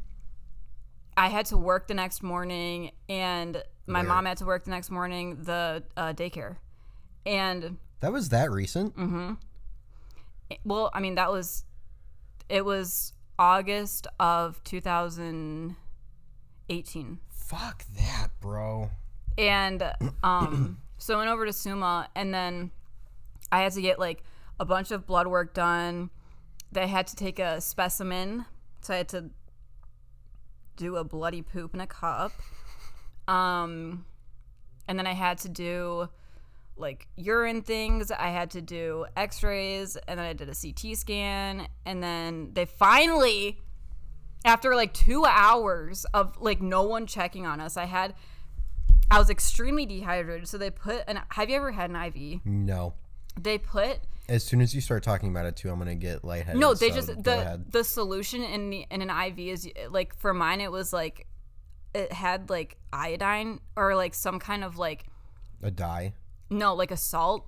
I 1.17 1.29
had 1.29 1.47
to 1.47 1.57
work 1.57 1.87
the 1.87 1.95
next 1.95 2.23
morning, 2.23 2.91
and 3.09 3.63
my 3.87 4.03
mom 4.03 4.27
had 4.27 4.39
to 4.39 4.45
work 4.45 4.65
the 4.65 4.71
next 4.71 4.91
morning, 4.91 5.39
the 5.43 5.85
uh, 5.97 6.13
daycare. 6.13 6.57
And 7.25 7.79
That 8.01 8.13
was 8.13 8.31
that 8.31 8.51
recent? 8.51 8.97
Mm-hmm. 8.97 9.35
Well, 10.65 10.91
I 10.93 10.99
mean, 11.01 11.15
that 11.15 11.31
was, 11.31 11.65
it 12.49 12.65
was 12.65 13.13
August 13.39 14.09
of 14.19 14.61
2018. 14.65 17.19
Fuck 17.31 17.85
that, 17.97 18.29
bro. 18.41 18.91
And 19.39 19.93
um 20.23 20.79
so 20.99 21.15
I 21.15 21.19
went 21.19 21.31
over 21.31 21.47
to 21.47 21.53
Summa 21.53 22.09
and 22.15 22.35
then 22.35 22.73
I 23.51 23.61
had 23.61 23.73
to 23.73 23.81
get 23.81 23.99
like 23.99 24.25
a 24.61 24.65
bunch 24.67 24.91
of 24.91 25.07
blood 25.07 25.29
work 25.29 25.55
done. 25.55 26.11
They 26.71 26.89
had 26.89 27.07
to 27.07 27.17
take 27.17 27.39
a 27.39 27.61
specimen, 27.61 28.45
so 28.83 28.93
I 28.93 28.99
had 28.99 29.09
to 29.11 29.31
do 30.77 30.97
a 30.97 31.05
bloody 31.05 31.41
poop 31.41 31.73
in 31.73 31.81
a 31.81 31.87
cup. 31.87 32.33
Um 33.29 34.05
and 34.89 34.99
then 34.99 35.07
I 35.07 35.13
had 35.15 35.39
to 35.39 35.49
do 35.49 36.09
like 36.77 37.09
urine 37.17 37.63
things, 37.63 38.11
I 38.11 38.29
had 38.29 38.51
to 38.53 38.61
do 38.61 39.07
x-rays, 39.17 39.97
and 40.09 40.19
then 40.19 40.27
I 40.27 40.33
did 40.33 40.49
a 40.49 40.55
CT 40.55 40.97
scan, 40.97 41.69
and 41.85 42.03
then 42.03 42.51
they 42.55 42.65
finally 42.65 43.61
after 44.45 44.75
like 44.75 44.95
2 44.95 45.25
hours 45.27 46.07
of 46.15 46.37
like 46.41 46.61
no 46.61 46.83
one 46.83 47.07
checking 47.07 47.47
on 47.47 47.61
us, 47.61 47.77
I 47.77 47.85
had 47.85 48.15
I 49.11 49.19
was 49.19 49.31
extremely 49.31 49.87
dehydrated, 49.87 50.49
so 50.49 50.59
they 50.59 50.71
put 50.71 51.05
an. 51.09 51.21
Have 51.31 51.49
you 51.49 51.57
ever 51.57 51.73
had 51.73 51.91
an 51.91 51.97
IV? 51.97 52.45
No. 52.45 52.95
They 53.41 53.57
put 53.57 54.01
As 54.29 54.45
soon 54.45 54.61
as 54.61 54.75
you 54.75 54.81
start 54.81 55.03
talking 55.03 55.31
about 55.31 55.47
it 55.47 55.57
too, 55.57 55.71
I'm 55.71 55.79
gonna 55.79 55.95
get 55.95 56.25
lightheaded. 56.25 56.61
no. 56.61 56.75
They 56.75 56.91
so 56.91 56.97
just 56.97 57.23
the 57.23 57.41
ahead. 57.41 57.73
the 57.73 57.85
solution 57.85 58.43
in 58.43 58.71
the 58.71 58.87
in 58.91 59.03
an 59.03 59.11
IV 59.11 59.39
is 59.39 59.69
like 59.91 60.15
for 60.17 60.35
mine 60.35 60.61
it 60.61 60.73
was 60.73 60.93
like 60.93 61.27
it 61.95 62.13
had 62.13 62.51
like 62.51 62.77
iodine 62.93 63.61
or 63.77 63.95
like 63.95 64.15
some 64.15 64.39
kind 64.39 64.65
of 64.65 64.77
like 64.77 65.05
a 65.63 65.71
dye. 65.71 66.15
no 66.51 66.75
like 66.75 66.91
a 66.91 66.97
salt 66.97 67.47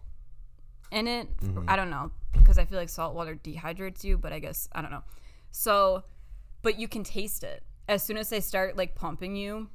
in 0.91 1.07
it. 1.07 1.37
Mm-hmm. 1.39 1.69
I 1.69 1.77
don't 1.77 1.91
know 1.91 2.13
because 2.33 2.59
I 2.59 2.65
feel 2.65 2.79
like 2.79 2.89
salt 2.89 3.15
water 3.15 3.35
dehydrates 3.35 4.05
you, 4.05 4.17
but 4.17 4.33
I 4.33 4.39
guess 4.39 4.69
I 4.73 4.81
don't 4.81 4.91
know. 4.91 5.03
So, 5.51 6.05
but 6.63 6.79
you 6.79 6.87
can 6.89 7.03
taste 7.03 7.43
it 7.43 7.65
as 7.89 8.03
soon 8.03 8.17
as 8.17 8.29
they 8.31 8.41
start 8.41 8.77
like 8.77 8.95
pumping 8.95 9.35
you 9.35 9.69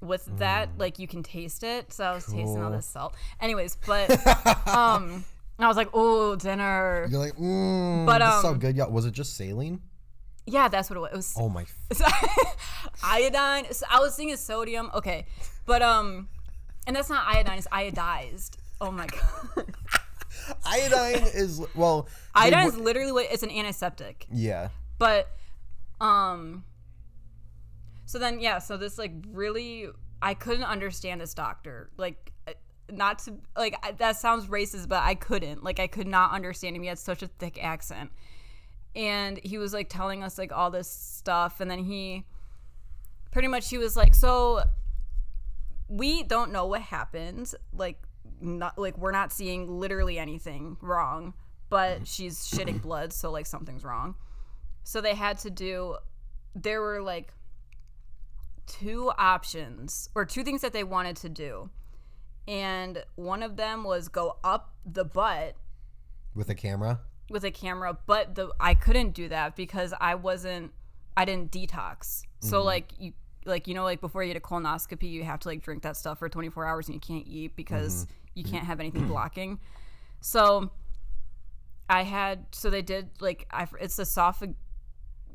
with 0.00 0.26
that. 0.38 0.70
Like 0.78 0.98
you 0.98 1.06
can 1.06 1.22
taste 1.22 1.62
it. 1.62 1.92
So 1.92 2.04
I 2.04 2.14
was 2.14 2.24
tasting 2.26 2.62
all 2.62 2.70
Mm. 2.70 2.76
This 2.76 2.86
salt. 2.86 3.14
Anyways, 3.40 3.76
but 3.86 4.10
um, 4.68 5.24
I 5.58 5.66
was 5.68 5.76
like, 5.76 5.88
oh, 5.92 6.36
dinner. 6.36 7.06
You're 7.10 7.20
like, 7.20 7.36
mm, 7.36 8.06
But, 8.06 8.22
is 8.22 8.42
so 8.42 8.48
um, 8.48 8.58
good. 8.58 8.76
Yeah, 8.76 8.86
was 8.86 9.04
it 9.04 9.12
just 9.12 9.36
saline? 9.36 9.80
Yeah, 10.46 10.68
that's 10.68 10.88
what 10.90 10.96
it 10.96 11.00
was. 11.00 11.10
It 11.12 11.16
was 11.16 11.34
Oh 11.38 11.48
my. 11.48 11.64
iodine. 13.04 13.72
So 13.72 13.86
I 13.90 14.00
was 14.00 14.16
thinking 14.16 14.36
sodium. 14.36 14.90
Okay, 14.94 15.26
but 15.66 15.82
um, 15.82 16.28
and 16.86 16.96
that's 16.96 17.08
not 17.10 17.24
iodine. 17.26 17.58
It's 17.58 17.68
iodized. 17.68 18.52
Oh 18.80 18.90
my 18.90 19.06
god. 19.06 19.66
Iodine 20.66 21.22
is 21.34 21.60
well. 21.74 22.08
Iodine 22.34 22.68
is 22.68 22.76
literally 22.76 23.12
what 23.12 23.26
it's 23.30 23.42
an 23.42 23.50
antiseptic. 23.50 24.26
yeah. 24.32 24.70
But 24.98 25.28
um 26.00 26.64
so 28.10 28.18
then 28.18 28.40
yeah, 28.40 28.58
so 28.58 28.76
this 28.76 28.98
like 28.98 29.12
really 29.28 29.86
I 30.20 30.34
couldn't 30.34 30.64
understand 30.64 31.20
this 31.20 31.32
doctor. 31.32 31.90
Like 31.96 32.32
uh, 32.48 32.54
not 32.90 33.20
to 33.20 33.34
like 33.56 33.98
that 33.98 34.16
sounds 34.16 34.46
racist, 34.46 34.88
but 34.88 35.04
I 35.04 35.14
couldn't. 35.14 35.62
Like 35.62 35.78
I 35.78 35.86
could 35.86 36.08
not 36.08 36.32
understand 36.32 36.74
him. 36.74 36.82
He 36.82 36.88
had 36.88 36.98
such 36.98 37.22
a 37.22 37.28
thick 37.28 37.62
accent. 37.62 38.10
And 38.96 39.38
he 39.44 39.58
was 39.58 39.72
like 39.72 39.88
telling 39.88 40.24
us 40.24 40.38
like 40.38 40.50
all 40.50 40.72
this 40.72 40.90
stuff 40.90 41.60
and 41.60 41.70
then 41.70 41.84
he 41.84 42.24
pretty 43.30 43.46
much 43.46 43.70
he 43.70 43.78
was 43.78 43.96
like, 43.96 44.16
"So 44.16 44.64
we 45.86 46.24
don't 46.24 46.50
know 46.50 46.66
what 46.66 46.80
happened. 46.80 47.54
Like 47.72 48.02
not 48.40 48.76
like 48.76 48.98
we're 48.98 49.12
not 49.12 49.32
seeing 49.32 49.78
literally 49.78 50.18
anything 50.18 50.78
wrong, 50.80 51.32
but 51.68 52.08
she's 52.08 52.40
shitting 52.40 52.82
blood, 52.82 53.12
so 53.12 53.30
like 53.30 53.46
something's 53.46 53.84
wrong." 53.84 54.16
So 54.82 55.00
they 55.00 55.14
had 55.14 55.38
to 55.38 55.50
do 55.50 55.98
there 56.56 56.80
were 56.80 57.00
like 57.00 57.32
two 58.70 59.10
options 59.18 60.08
or 60.14 60.24
two 60.24 60.44
things 60.44 60.60
that 60.62 60.72
they 60.72 60.84
wanted 60.84 61.16
to 61.16 61.28
do. 61.28 61.70
And 62.46 63.04
one 63.16 63.42
of 63.42 63.56
them 63.56 63.84
was 63.84 64.08
go 64.08 64.36
up 64.44 64.72
the 64.86 65.04
butt 65.04 65.56
With 66.34 66.48
a 66.48 66.54
camera. 66.54 67.00
with 67.28 67.44
a 67.44 67.50
camera, 67.50 67.98
but 68.06 68.34
the 68.34 68.50
I 68.60 68.74
couldn't 68.74 69.10
do 69.12 69.28
that 69.28 69.56
because 69.56 69.92
I 70.00 70.14
wasn't 70.14 70.72
I 71.16 71.24
didn't 71.24 71.50
detox. 71.50 72.22
So 72.40 72.58
mm-hmm. 72.58 72.66
like 72.66 72.92
you 72.98 73.12
like 73.44 73.66
you 73.66 73.74
know 73.74 73.84
like 73.84 74.00
before 74.00 74.22
you 74.22 74.32
get 74.32 74.36
a 74.36 74.46
colonoscopy, 74.46 75.10
you 75.10 75.24
have 75.24 75.40
to 75.40 75.48
like 75.48 75.62
drink 75.62 75.82
that 75.82 75.96
stuff 75.96 76.18
for 76.18 76.28
24 76.28 76.64
hours 76.64 76.88
and 76.88 76.94
you 76.94 77.00
can't 77.00 77.26
eat 77.26 77.56
because 77.56 78.04
mm-hmm. 78.04 78.12
you 78.34 78.44
mm-hmm. 78.44 78.52
can't 78.52 78.66
have 78.66 78.80
anything 78.80 79.06
blocking. 79.08 79.58
So 80.20 80.70
I 81.88 82.04
had 82.04 82.46
so 82.52 82.70
they 82.70 82.82
did 82.82 83.10
like 83.20 83.46
I 83.50 83.66
it's 83.80 83.98
esophag 83.98 84.54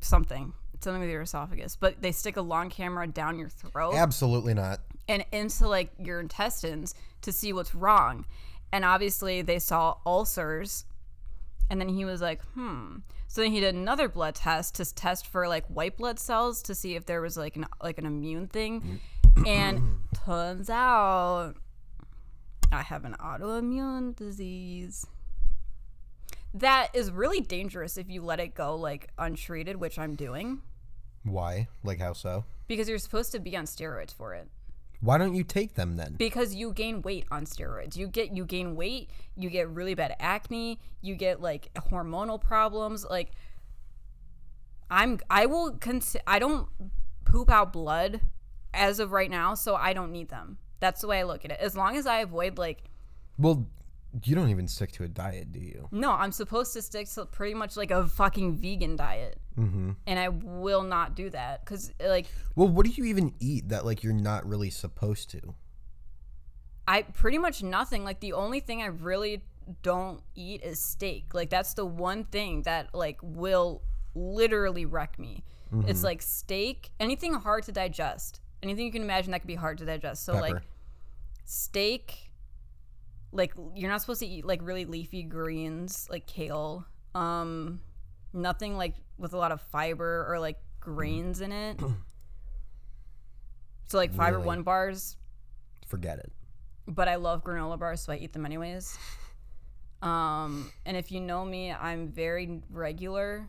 something. 0.00 0.54
Something 0.80 1.00
with 1.00 1.10
your 1.10 1.22
esophagus, 1.22 1.76
but 1.76 2.00
they 2.02 2.12
stick 2.12 2.36
a 2.36 2.42
long 2.42 2.70
camera 2.70 3.06
down 3.06 3.38
your 3.38 3.48
throat 3.48 3.94
Absolutely 3.94 4.54
not. 4.54 4.80
and 5.08 5.24
into 5.32 5.66
like 5.68 5.90
your 5.98 6.20
intestines 6.20 6.94
to 7.22 7.32
see 7.32 7.52
what's 7.52 7.74
wrong. 7.74 8.26
And 8.72 8.84
obviously 8.84 9.42
they 9.42 9.58
saw 9.58 9.96
ulcers. 10.04 10.84
And 11.70 11.80
then 11.80 11.88
he 11.88 12.04
was 12.04 12.20
like, 12.20 12.42
hmm. 12.54 12.98
So 13.26 13.40
then 13.40 13.50
he 13.50 13.60
did 13.60 13.74
another 13.74 14.08
blood 14.08 14.34
test 14.36 14.76
to 14.76 14.94
test 14.94 15.26
for 15.26 15.48
like 15.48 15.66
white 15.66 15.96
blood 15.96 16.18
cells 16.18 16.62
to 16.62 16.74
see 16.74 16.94
if 16.94 17.06
there 17.06 17.20
was 17.20 17.36
like 17.36 17.56
an 17.56 17.66
like 17.82 17.98
an 17.98 18.06
immune 18.06 18.46
thing. 18.46 19.00
and 19.46 19.82
turns 20.24 20.70
out 20.70 21.54
I 22.72 22.82
have 22.82 23.04
an 23.04 23.14
autoimmune 23.20 24.14
disease. 24.16 25.06
That 26.60 26.88
is 26.94 27.10
really 27.10 27.40
dangerous 27.40 27.98
if 27.98 28.08
you 28.08 28.22
let 28.22 28.40
it 28.40 28.54
go 28.54 28.76
like 28.76 29.10
untreated, 29.18 29.76
which 29.76 29.98
I'm 29.98 30.14
doing. 30.14 30.62
Why? 31.22 31.68
Like 31.84 32.00
how 32.00 32.12
so? 32.14 32.44
Because 32.66 32.88
you're 32.88 32.98
supposed 32.98 33.32
to 33.32 33.40
be 33.40 33.56
on 33.56 33.64
steroids 33.64 34.14
for 34.14 34.34
it. 34.34 34.48
Why 35.00 35.18
don't 35.18 35.34
you 35.34 35.44
take 35.44 35.74
them 35.74 35.96
then? 35.96 36.14
because 36.16 36.54
you 36.54 36.72
gain 36.72 37.02
weight 37.02 37.26
on 37.30 37.44
steroids. 37.44 37.96
You 37.96 38.08
get 38.08 38.34
you 38.34 38.46
gain 38.46 38.74
weight, 38.74 39.10
you 39.36 39.50
get 39.50 39.68
really 39.68 39.94
bad 39.94 40.16
acne, 40.18 40.78
you 41.02 41.14
get 41.14 41.40
like 41.42 41.70
hormonal 41.74 42.40
problems. 42.40 43.04
Like 43.04 43.32
I'm 44.90 45.18
I 45.28 45.46
will 45.46 45.72
cons- 45.72 46.16
I 46.26 46.38
don't 46.38 46.68
poop 47.24 47.50
out 47.50 47.72
blood 47.72 48.20
as 48.72 48.98
of 48.98 49.12
right 49.12 49.30
now, 49.30 49.54
so 49.54 49.74
I 49.74 49.92
don't 49.92 50.12
need 50.12 50.28
them. 50.30 50.58
That's 50.80 51.00
the 51.02 51.08
way 51.08 51.20
I 51.20 51.24
look 51.24 51.44
at 51.44 51.50
it. 51.50 51.60
As 51.60 51.76
long 51.76 51.96
as 51.96 52.06
I 52.06 52.20
avoid 52.20 52.56
like 52.56 52.84
Well, 53.36 53.66
you 54.24 54.34
don't 54.34 54.50
even 54.50 54.68
stick 54.68 54.92
to 54.92 55.04
a 55.04 55.08
diet, 55.08 55.52
do 55.52 55.60
you? 55.60 55.88
no, 55.90 56.12
I'm 56.12 56.32
supposed 56.32 56.72
to 56.74 56.82
stick 56.82 57.08
to 57.10 57.26
pretty 57.26 57.54
much 57.54 57.76
like 57.76 57.90
a 57.90 58.06
fucking 58.06 58.56
vegan 58.56 58.96
diet. 58.96 59.38
Mm-hmm. 59.58 59.92
And 60.06 60.18
I 60.18 60.28
will 60.28 60.82
not 60.82 61.14
do 61.14 61.30
that 61.30 61.64
cuz 61.64 61.92
like 62.00 62.26
Well, 62.54 62.68
what 62.68 62.86
do 62.86 62.92
you 62.92 63.04
even 63.04 63.34
eat 63.40 63.68
that 63.70 63.84
like 63.84 64.02
you're 64.02 64.12
not 64.12 64.46
really 64.46 64.70
supposed 64.70 65.30
to? 65.30 65.54
I 66.88 67.02
pretty 67.02 67.38
much 67.38 67.62
nothing. 67.62 68.04
Like 68.04 68.20
the 68.20 68.32
only 68.32 68.60
thing 68.60 68.82
I 68.82 68.86
really 68.86 69.42
don't 69.82 70.22
eat 70.34 70.62
is 70.62 70.80
steak. 70.80 71.34
Like 71.34 71.50
that's 71.50 71.74
the 71.74 71.86
one 71.86 72.24
thing 72.24 72.62
that 72.62 72.94
like 72.94 73.18
will 73.22 73.82
literally 74.14 74.86
wreck 74.86 75.18
me. 75.18 75.44
It's 75.86 76.02
like 76.02 76.22
steak, 76.22 76.90
anything 76.98 77.34
hard 77.34 77.64
to 77.64 77.72
digest. 77.72 78.40
Anything 78.62 78.86
you 78.86 78.92
can 78.92 79.02
imagine 79.02 79.32
that 79.32 79.40
could 79.40 79.48
be 79.48 79.56
hard 79.56 79.78
to 79.78 79.84
digest. 79.84 80.24
So 80.24 80.32
like 80.34 80.62
steak 81.44 82.25
like 83.32 83.52
you're 83.74 83.90
not 83.90 84.00
supposed 84.00 84.20
to 84.20 84.26
eat 84.26 84.44
like 84.44 84.60
really 84.62 84.84
leafy 84.84 85.22
greens 85.22 86.06
like 86.10 86.26
kale. 86.26 86.86
Um 87.14 87.80
nothing 88.32 88.76
like 88.76 88.94
with 89.18 89.32
a 89.32 89.36
lot 89.36 89.52
of 89.52 89.60
fiber 89.60 90.26
or 90.28 90.38
like 90.38 90.58
grains 90.80 91.40
in 91.40 91.52
it. 91.52 91.80
So 93.88 93.98
like 93.98 94.12
fiber 94.12 94.36
Really? 94.38 94.46
one 94.46 94.62
bars 94.62 95.16
Forget 95.86 96.18
it. 96.18 96.32
but 96.88 97.06
I 97.08 97.14
love 97.16 97.44
granola 97.44 97.78
bars, 97.78 98.00
so 98.02 98.12
I 98.12 98.16
eat 98.16 98.32
them 98.32 98.44
anyways. 98.44 98.98
Um, 100.02 100.70
and 100.84 100.96
if 100.96 101.10
you 101.12 101.20
know 101.20 101.44
me, 101.44 101.72
I'm 101.72 102.08
very 102.08 102.60
regular, 102.70 103.48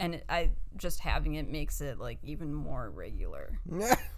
and 0.00 0.14
it, 0.14 0.24
I 0.28 0.50
just 0.76 1.00
having 1.00 1.34
it 1.34 1.48
makes 1.48 1.80
it 1.80 1.98
like 1.98 2.18
even 2.22 2.54
more 2.54 2.88
regular. 2.90 3.58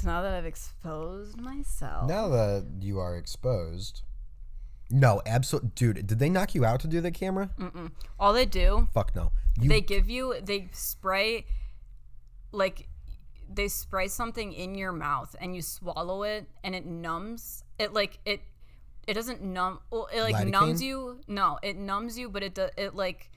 So 0.00 0.08
now 0.08 0.22
that 0.22 0.32
I've 0.32 0.46
exposed 0.46 1.38
myself, 1.38 2.08
now 2.08 2.28
that 2.28 2.66
you 2.80 2.98
are 2.98 3.16
exposed. 3.16 4.02
No, 4.92 5.22
absolutely, 5.24 5.70
dude. 5.74 6.06
Did 6.06 6.18
they 6.18 6.28
knock 6.28 6.54
you 6.54 6.64
out 6.64 6.80
to 6.80 6.88
do 6.88 7.00
the 7.00 7.12
camera? 7.12 7.50
all 8.18 8.32
they 8.32 8.46
do, 8.46 8.88
Fuck 8.92 9.14
no. 9.14 9.30
You 9.60 9.68
they 9.68 9.80
give 9.80 10.10
you, 10.10 10.34
they 10.42 10.68
spray, 10.72 11.46
like, 12.50 12.88
they 13.52 13.68
spray 13.68 14.08
something 14.08 14.52
in 14.52 14.74
your 14.74 14.92
mouth, 14.92 15.36
and 15.40 15.54
you 15.54 15.62
swallow 15.62 16.22
it, 16.24 16.48
and 16.64 16.74
it 16.74 16.86
numbs. 16.86 17.62
It 17.78 17.92
like 17.92 18.18
it, 18.24 18.40
it 19.06 19.14
doesn't 19.14 19.42
numb. 19.42 19.80
Well, 19.90 20.08
it 20.12 20.22
like 20.22 20.46
numbs 20.46 20.82
you. 20.82 21.20
No, 21.28 21.58
it 21.62 21.76
numbs 21.76 22.18
you, 22.18 22.28
but 22.28 22.42
it 22.42 22.54
do, 22.54 22.68
it 22.76 22.94
like, 22.94 23.30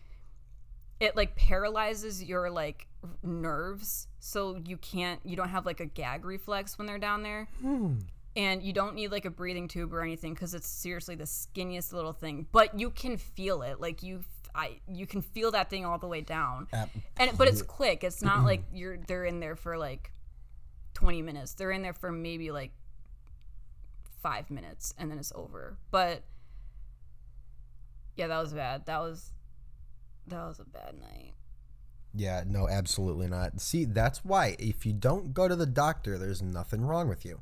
it 1.03 1.17
like 1.17 1.35
paralyzes 1.35 2.23
your 2.23 2.49
like 2.49 2.87
nerves, 3.21 4.07
so 4.19 4.59
you 4.65 4.77
can't. 4.77 5.19
You 5.25 5.35
don't 5.35 5.49
have 5.49 5.65
like 5.65 5.81
a 5.81 5.85
gag 5.85 6.23
reflex 6.23 6.77
when 6.77 6.87
they're 6.87 6.97
down 6.97 7.23
there. 7.23 7.49
Hmm. 7.61 7.95
And 8.37 8.63
you 8.63 8.71
don't 8.71 8.95
need 8.95 9.11
like 9.11 9.25
a 9.25 9.29
breathing 9.29 9.67
tube 9.67 9.93
or 9.93 10.01
anything 10.01 10.33
because 10.33 10.53
it's 10.53 10.67
seriously 10.67 11.15
the 11.15 11.25
skinniest 11.25 11.91
little 11.91 12.13
thing. 12.13 12.47
But 12.51 12.79
you 12.79 12.89
can 12.89 13.17
feel 13.17 13.61
it. 13.63 13.81
Like 13.81 14.01
you, 14.01 14.23
I 14.55 14.79
you 14.87 15.05
can 15.05 15.21
feel 15.21 15.51
that 15.51 15.69
thing 15.69 15.85
all 15.85 15.97
the 15.97 16.07
way 16.07 16.21
down. 16.21 16.67
And 17.17 17.37
but 17.37 17.49
it's 17.49 17.61
quick. 17.61 18.05
It's 18.05 18.21
not 18.21 18.45
like 18.45 18.63
you're 18.73 18.97
they're 18.97 19.25
in 19.25 19.41
there 19.41 19.57
for 19.57 19.77
like 19.77 20.11
20 20.93 21.21
minutes. 21.21 21.53
They're 21.53 21.71
in 21.71 21.81
there 21.81 21.93
for 21.93 22.13
maybe 22.13 22.49
like 22.49 22.71
5 24.21 24.49
minutes 24.49 24.93
and 24.97 25.11
then 25.11 25.19
it's 25.19 25.33
over. 25.35 25.77
But 25.91 26.23
yeah, 28.15 28.27
that 28.27 28.39
was 28.39 28.53
bad. 28.53 28.85
That 28.85 28.99
was 28.99 29.32
that 30.27 30.45
was 30.45 30.59
a 30.59 30.65
bad 30.65 30.95
night. 30.99 31.33
Yeah, 32.13 32.43
no, 32.45 32.67
absolutely 32.69 33.27
not. 33.27 33.59
See, 33.59 33.85
that's 33.85 34.23
why 34.23 34.55
if 34.59 34.85
you 34.85 34.93
don't 34.93 35.33
go 35.33 35.47
to 35.47 35.55
the 35.55 35.65
doctor, 35.65 36.17
there's 36.17 36.41
nothing 36.41 36.85
wrong 36.85 37.09
with 37.09 37.25
you. 37.25 37.41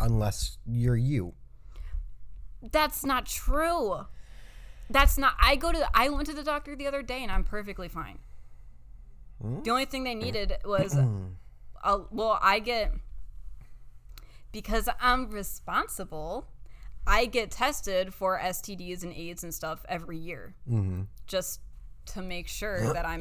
Unless 0.00 0.58
you're 0.66 0.96
you. 0.96 1.34
That's 2.72 3.04
not 3.04 3.26
true. 3.26 4.06
That's 4.90 5.16
not. 5.16 5.34
I 5.40 5.56
go 5.56 5.70
to. 5.70 5.88
I 5.94 6.08
went 6.08 6.26
to 6.26 6.34
the 6.34 6.42
doctor 6.42 6.74
the 6.74 6.86
other 6.86 7.02
day 7.02 7.22
and 7.22 7.30
I'm 7.30 7.44
perfectly 7.44 7.88
fine. 7.88 8.18
Hmm? 9.40 9.62
The 9.62 9.70
only 9.70 9.84
thing 9.84 10.04
they 10.04 10.14
needed 10.14 10.56
was, 10.64 10.96
a, 10.96 11.98
well, 12.10 12.38
I 12.42 12.58
get 12.58 12.92
because 14.52 14.88
I'm 15.00 15.30
responsible. 15.30 16.46
I 17.06 17.26
get 17.26 17.50
tested 17.50 18.14
for 18.14 18.38
STDs 18.38 19.02
and 19.02 19.12
AIDS 19.12 19.44
and 19.44 19.52
stuff 19.52 19.84
every 19.88 20.16
year, 20.18 20.54
Mm-hmm. 20.70 21.02
just 21.26 21.60
to 22.06 22.22
make 22.22 22.48
sure 22.48 22.80
that 22.92 23.06
I'm 23.06 23.20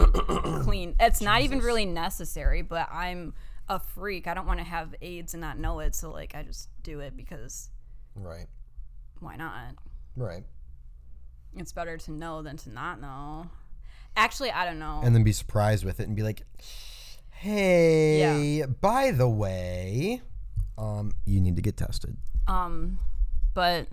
clean. 0.63 0.95
It's 0.99 1.21
not 1.21 1.41
even 1.41 1.59
really 1.59 1.86
necessary, 1.86 2.61
but 2.61 2.88
I'm 2.91 3.34
a 3.69 3.79
freak. 3.79 4.27
I 4.27 4.34
don't 4.34 4.45
want 4.47 4.59
to 4.59 4.65
have 4.65 4.93
AIDS 5.01 5.34
and 5.34 5.41
not 5.41 5.57
know 5.57 5.79
it, 5.79 5.95
so 5.95 6.11
like 6.11 6.36
I 6.36 6.43
just 6.43 6.69
do 6.84 6.99
it 6.99 7.15
because 7.15 7.69
Right. 8.15 8.47
why 9.19 9.36
not? 9.38 9.75
Right. 10.15 10.43
It's 11.55 11.71
better 11.71 11.97
to 11.97 12.11
know 12.11 12.41
than 12.41 12.57
to 12.57 12.69
not 12.69 12.99
know. 12.99 13.47
Actually, 14.15 14.51
I 14.51 14.65
don't 14.65 14.79
know. 14.79 15.01
And 15.03 15.15
then 15.15 15.23
be 15.23 15.31
surprised 15.31 15.84
with 15.86 15.99
it 15.99 16.07
and 16.07 16.15
be 16.15 16.23
like, 16.23 16.41
hey, 17.31 18.63
by 18.81 19.11
the 19.11 19.27
way, 19.29 20.21
um, 20.77 21.11
you 21.25 21.39
need 21.41 21.55
to 21.55 21.61
get 21.61 21.77
tested. 21.77 22.15
Um, 22.47 22.99
but 23.54 23.88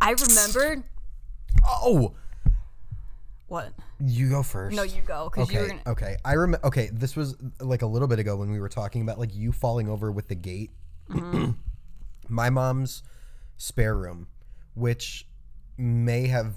I 0.00 0.12
remembered 0.12 0.82
Oh, 1.66 2.14
what? 3.48 3.72
you 3.98 4.30
go 4.30 4.42
first. 4.42 4.76
No, 4.76 4.82
you 4.82 5.02
go 5.02 5.28
because 5.32 5.52
you 5.52 5.58
were 5.58 5.64
Okay. 5.64 5.76
gonna. 5.84 5.90
Okay. 5.92 6.16
I 6.24 6.32
remember. 6.34 6.66
Okay. 6.66 6.88
This 6.92 7.16
was 7.16 7.36
like 7.60 7.82
a 7.82 7.86
little 7.86 8.08
bit 8.08 8.18
ago 8.18 8.36
when 8.36 8.50
we 8.50 8.60
were 8.60 8.68
talking 8.68 9.02
about 9.02 9.18
like 9.18 9.34
you 9.34 9.52
falling 9.52 9.88
over 9.88 10.10
with 10.10 10.28
the 10.28 10.34
gate. 10.36 10.70
Mm-hmm. 11.10 11.50
My 12.28 12.48
mom's 12.50 13.02
spare 13.56 13.96
room, 13.96 14.28
which 14.74 15.26
may 15.76 16.28
have 16.28 16.54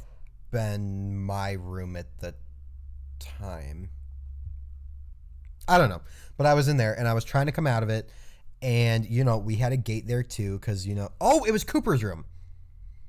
been 0.51 1.17
my 1.17 1.53
room 1.53 1.95
at 1.95 2.19
the 2.19 2.35
time. 3.19 3.89
I 5.67 5.77
don't 5.79 5.89
know, 5.89 6.01
but 6.37 6.45
I 6.45 6.53
was 6.53 6.67
in 6.67 6.77
there 6.77 6.93
and 6.93 7.07
I 7.07 7.13
was 7.13 7.23
trying 7.23 7.47
to 7.47 7.51
come 7.51 7.65
out 7.65 7.81
of 7.81 7.89
it, 7.89 8.09
and 8.63 9.05
you 9.05 9.23
know 9.23 9.37
we 9.37 9.55
had 9.55 9.71
a 9.71 9.77
gate 9.77 10.07
there 10.07 10.23
too 10.23 10.57
because 10.57 10.87
you 10.87 10.95
know 10.95 11.09
oh 11.21 11.43
it 11.43 11.51
was 11.51 11.63
Cooper's 11.63 12.03
room. 12.03 12.25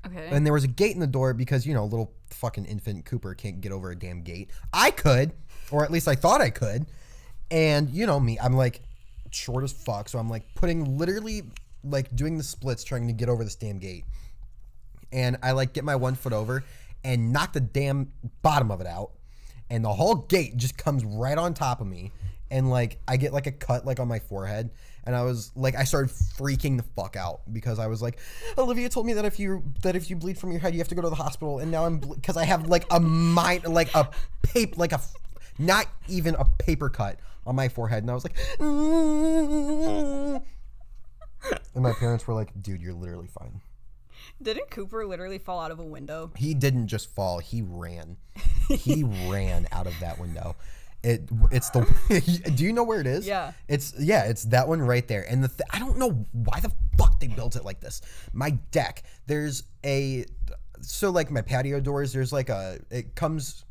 Okay. 0.07 0.29
And 0.31 0.45
there 0.45 0.53
was 0.53 0.65
a 0.65 0.69
gate 0.69 0.95
in 0.95 1.01
the 1.01 1.07
door 1.07 1.33
because, 1.33 1.67
you 1.67 1.73
know, 1.73 1.85
little 1.85 2.13
fucking 2.29 2.67
infant 2.67 3.07
Cooper 3.07 3.35
can't 3.35 3.61
get 3.61 3.73
over 3.73 3.91
a 3.91 3.97
damn 3.97 4.23
gate. 4.23 4.51
I 4.73 4.91
could, 4.91 5.33
or 5.71 5.85
at 5.85 5.91
least 5.91 6.09
I 6.09 6.15
thought 6.15 6.41
I 6.41 6.51
could. 6.51 6.87
And, 7.51 7.89
you 7.91 8.07
know, 8.07 8.21
me, 8.21 8.39
I'm 8.39 8.55
like 8.55 8.83
short 9.31 9.65
as 9.65 9.73
fuck. 9.73 10.09
So 10.09 10.19
I'm 10.19 10.29
like 10.29 10.43
putting 10.55 10.99
literally, 10.99 11.43
like 11.83 12.15
doing 12.15 12.37
the 12.37 12.45
splits 12.45 12.85
trying 12.85 13.07
to 13.07 13.13
get 13.13 13.29
over 13.29 13.45
this 13.45 13.55
damn 13.55 13.79
gate. 13.79 14.05
And 15.13 15.39
I 15.43 15.53
like 15.53 15.73
get 15.73 15.85
my 15.85 15.97
one 15.97 16.17
foot 16.17 16.33
over 16.33 16.65
and 17.03 17.33
knock 17.33 17.53
the 17.53 17.61
damn 17.61 18.13
bottom 18.43 18.71
of 18.71 18.81
it 18.81 18.87
out. 18.87 19.13
And 19.71 19.83
the 19.85 19.93
whole 19.93 20.17
gate 20.17 20.57
just 20.59 20.77
comes 20.77 21.05
right 21.05 21.39
on 21.39 21.55
top 21.55 21.81
of 21.81 21.87
me. 21.87 22.13
And 22.55 22.71
like 22.71 22.99
I 23.09 23.17
get 23.17 23.33
like 23.33 23.49
a 23.49 23.53
cut 23.53 23.85
like 23.85 23.99
on 23.99 24.07
my 24.07 24.21
forehead. 24.21 24.71
And 25.05 25.17
I 25.17 25.23
was 25.25 25.51
like 25.57 25.75
I 25.75 25.83
started 25.83 26.11
freaking 26.11 26.77
the 26.77 26.85
fuck 26.95 27.17
out 27.17 27.41
because 27.53 27.81
I 27.81 27.89
was 27.89 28.01
like 28.01 28.21
Olivia 28.57 28.89
told 28.89 29.07
me 29.07 29.15
that 29.15 29.25
if 29.25 29.41
you 29.41 29.65
that 29.83 29.97
if 29.97 30.09
you 30.09 30.15
bleed 30.15 30.39
from 30.39 30.53
your 30.53 30.61
head 30.61 30.73
you 30.73 30.79
have 30.79 30.89
to 30.89 30.95
go 30.95 31.03
to 31.03 31.11
the 31.11 31.17
hospital 31.17 31.59
and 31.59 31.71
now 31.73 31.85
I'm 31.85 31.99
because 31.99 32.37
I 32.37 32.45
have 32.45 32.69
like 32.69 32.87
a 32.91 33.01
mind 33.01 33.67
like 33.67 33.93
a 33.95 34.09
paper 34.43 34.77
like 34.77 34.93
a 34.93 35.01
not 35.59 35.89
even 36.09 36.37
a 36.37 36.45
paper 36.45 36.89
cut 36.89 37.19
on 37.45 37.57
my 37.57 37.69
forehead 37.69 38.05
and 38.05 38.11
I 38.11 38.15
was 38.15 38.25
like 38.25 38.37
mm-hmm. 38.59 40.37
and 41.75 41.83
my 41.83 41.93
parents 41.93 42.27
were 42.27 42.35
like 42.35 42.51
dude 42.63 42.81
you're 42.81 42.95
literally 42.95 43.29
fine. 43.29 43.61
Didn't 44.41 44.71
Cooper 44.71 45.07
literally 45.07 45.39
fall 45.39 45.61
out 45.61 45.71
of 45.71 45.79
a 45.79 45.85
window? 45.85 46.31
He 46.37 46.55
didn't 46.55 46.89
just 46.89 47.15
fall; 47.15 47.39
he 47.39 47.63
ran. 47.63 48.17
He 48.69 49.05
ran 49.29 49.67
out 49.71 49.87
of 49.87 49.99
that 50.01 50.19
window. 50.19 50.57
It 51.05 51.29
it's 51.53 51.69
the. 51.69 52.53
do 52.57 52.65
you 52.65 52.73
know 52.73 52.83
where 52.83 52.99
it 52.99 53.07
is? 53.07 53.27
Yeah. 53.27 53.53
It's 53.69 53.93
yeah, 53.99 54.25
it's 54.25 54.45
that 54.45 54.67
one 54.67 54.81
right 54.81 55.07
there. 55.07 55.31
And 55.31 55.45
the 55.45 55.49
th- 55.49 55.69
I 55.71 55.79
don't 55.79 55.99
know 55.99 56.27
why 56.33 56.61
the 56.61 56.73
fuck 56.97 57.21
they 57.21 57.29
built 57.29 57.57
it 57.57 57.65
like 57.65 57.81
this. 57.81 58.01
My 58.33 58.51
deck, 58.71 59.03
there's 59.27 59.65
a 59.85 60.25
so 60.81 61.11
like 61.11 61.31
my 61.31 61.43
patio 61.43 61.79
doors. 61.79 62.13
There's 62.15 62.33
like 62.33 62.49
a 62.49 62.79
it 62.91 63.15
comes 63.15 63.67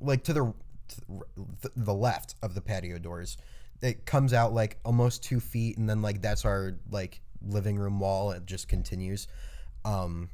like 0.00 0.24
to 0.24 0.32
the 0.32 0.52
to 0.88 1.70
the 1.76 1.94
left 1.94 2.34
of 2.42 2.54
the 2.54 2.60
patio 2.60 2.98
doors. 2.98 3.38
It 3.80 4.04
comes 4.04 4.32
out 4.32 4.52
like 4.52 4.78
almost 4.84 5.22
two 5.22 5.38
feet, 5.38 5.78
and 5.78 5.88
then 5.88 6.02
like 6.02 6.20
that's 6.20 6.44
our 6.44 6.78
like 6.90 7.20
living 7.46 7.78
room 7.78 8.00
wall. 8.00 8.32
It 8.32 8.44
just 8.44 8.66
continues. 8.66 9.28
Um, 9.84 10.30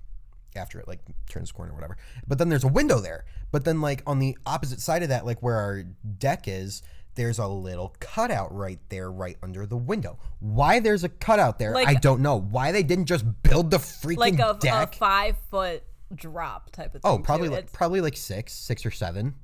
after 0.57 0.78
it 0.80 0.88
like 0.88 1.00
turns 1.28 1.48
the 1.50 1.55
corner 1.55 1.72
or 1.72 1.74
whatever. 1.74 1.96
But 2.26 2.38
then 2.38 2.48
there's 2.48 2.64
a 2.64 2.68
window 2.68 3.00
there. 3.00 3.24
But 3.50 3.64
then 3.64 3.80
like 3.80 4.03
on 4.07 4.18
the 4.18 4.36
opposite 4.46 4.80
side 4.80 5.03
of 5.03 5.09
that, 5.11 5.24
like 5.26 5.42
where 5.42 5.57
our 5.57 5.82
deck 6.18 6.46
is, 6.46 6.82
there's 7.14 7.38
a 7.38 7.46
little 7.46 7.94
cutout 8.00 8.55
right 8.55 8.78
there, 8.88 9.11
right 9.12 9.36
under 9.42 9.66
the 9.66 9.76
window. 9.76 10.18
Why 10.40 10.80
there's 10.80 11.05
a 11.05 11.09
cutout 11.11 11.59
there, 11.59 11.72
Like- 11.74 11.88
I 11.88 11.94
don't 11.94 12.20
know. 12.22 12.36
Why 12.40 12.72
they 12.72 12.82
didn't 12.82 13.07
just 13.07 13.24
build 13.42 13.70
the 13.70 13.78
freaking 13.78 14.16
Like 14.16 14.38
a, 14.38 14.59
a 14.82 14.86
five 14.86 15.36
foot 15.50 15.82
drop 16.14 16.70
type 16.70 16.94
of 16.94 17.03
oh, 17.05 17.12
thing. 17.16 17.20
oh, 17.20 17.22
probably 17.24 17.48
too. 17.48 17.53
like 17.55 17.64
It's- 17.64 17.76
probably 17.76 18.00
like 18.00 18.16
six, 18.16 18.53
six 18.55 18.86
or 18.86 18.90
seven, 18.90 19.34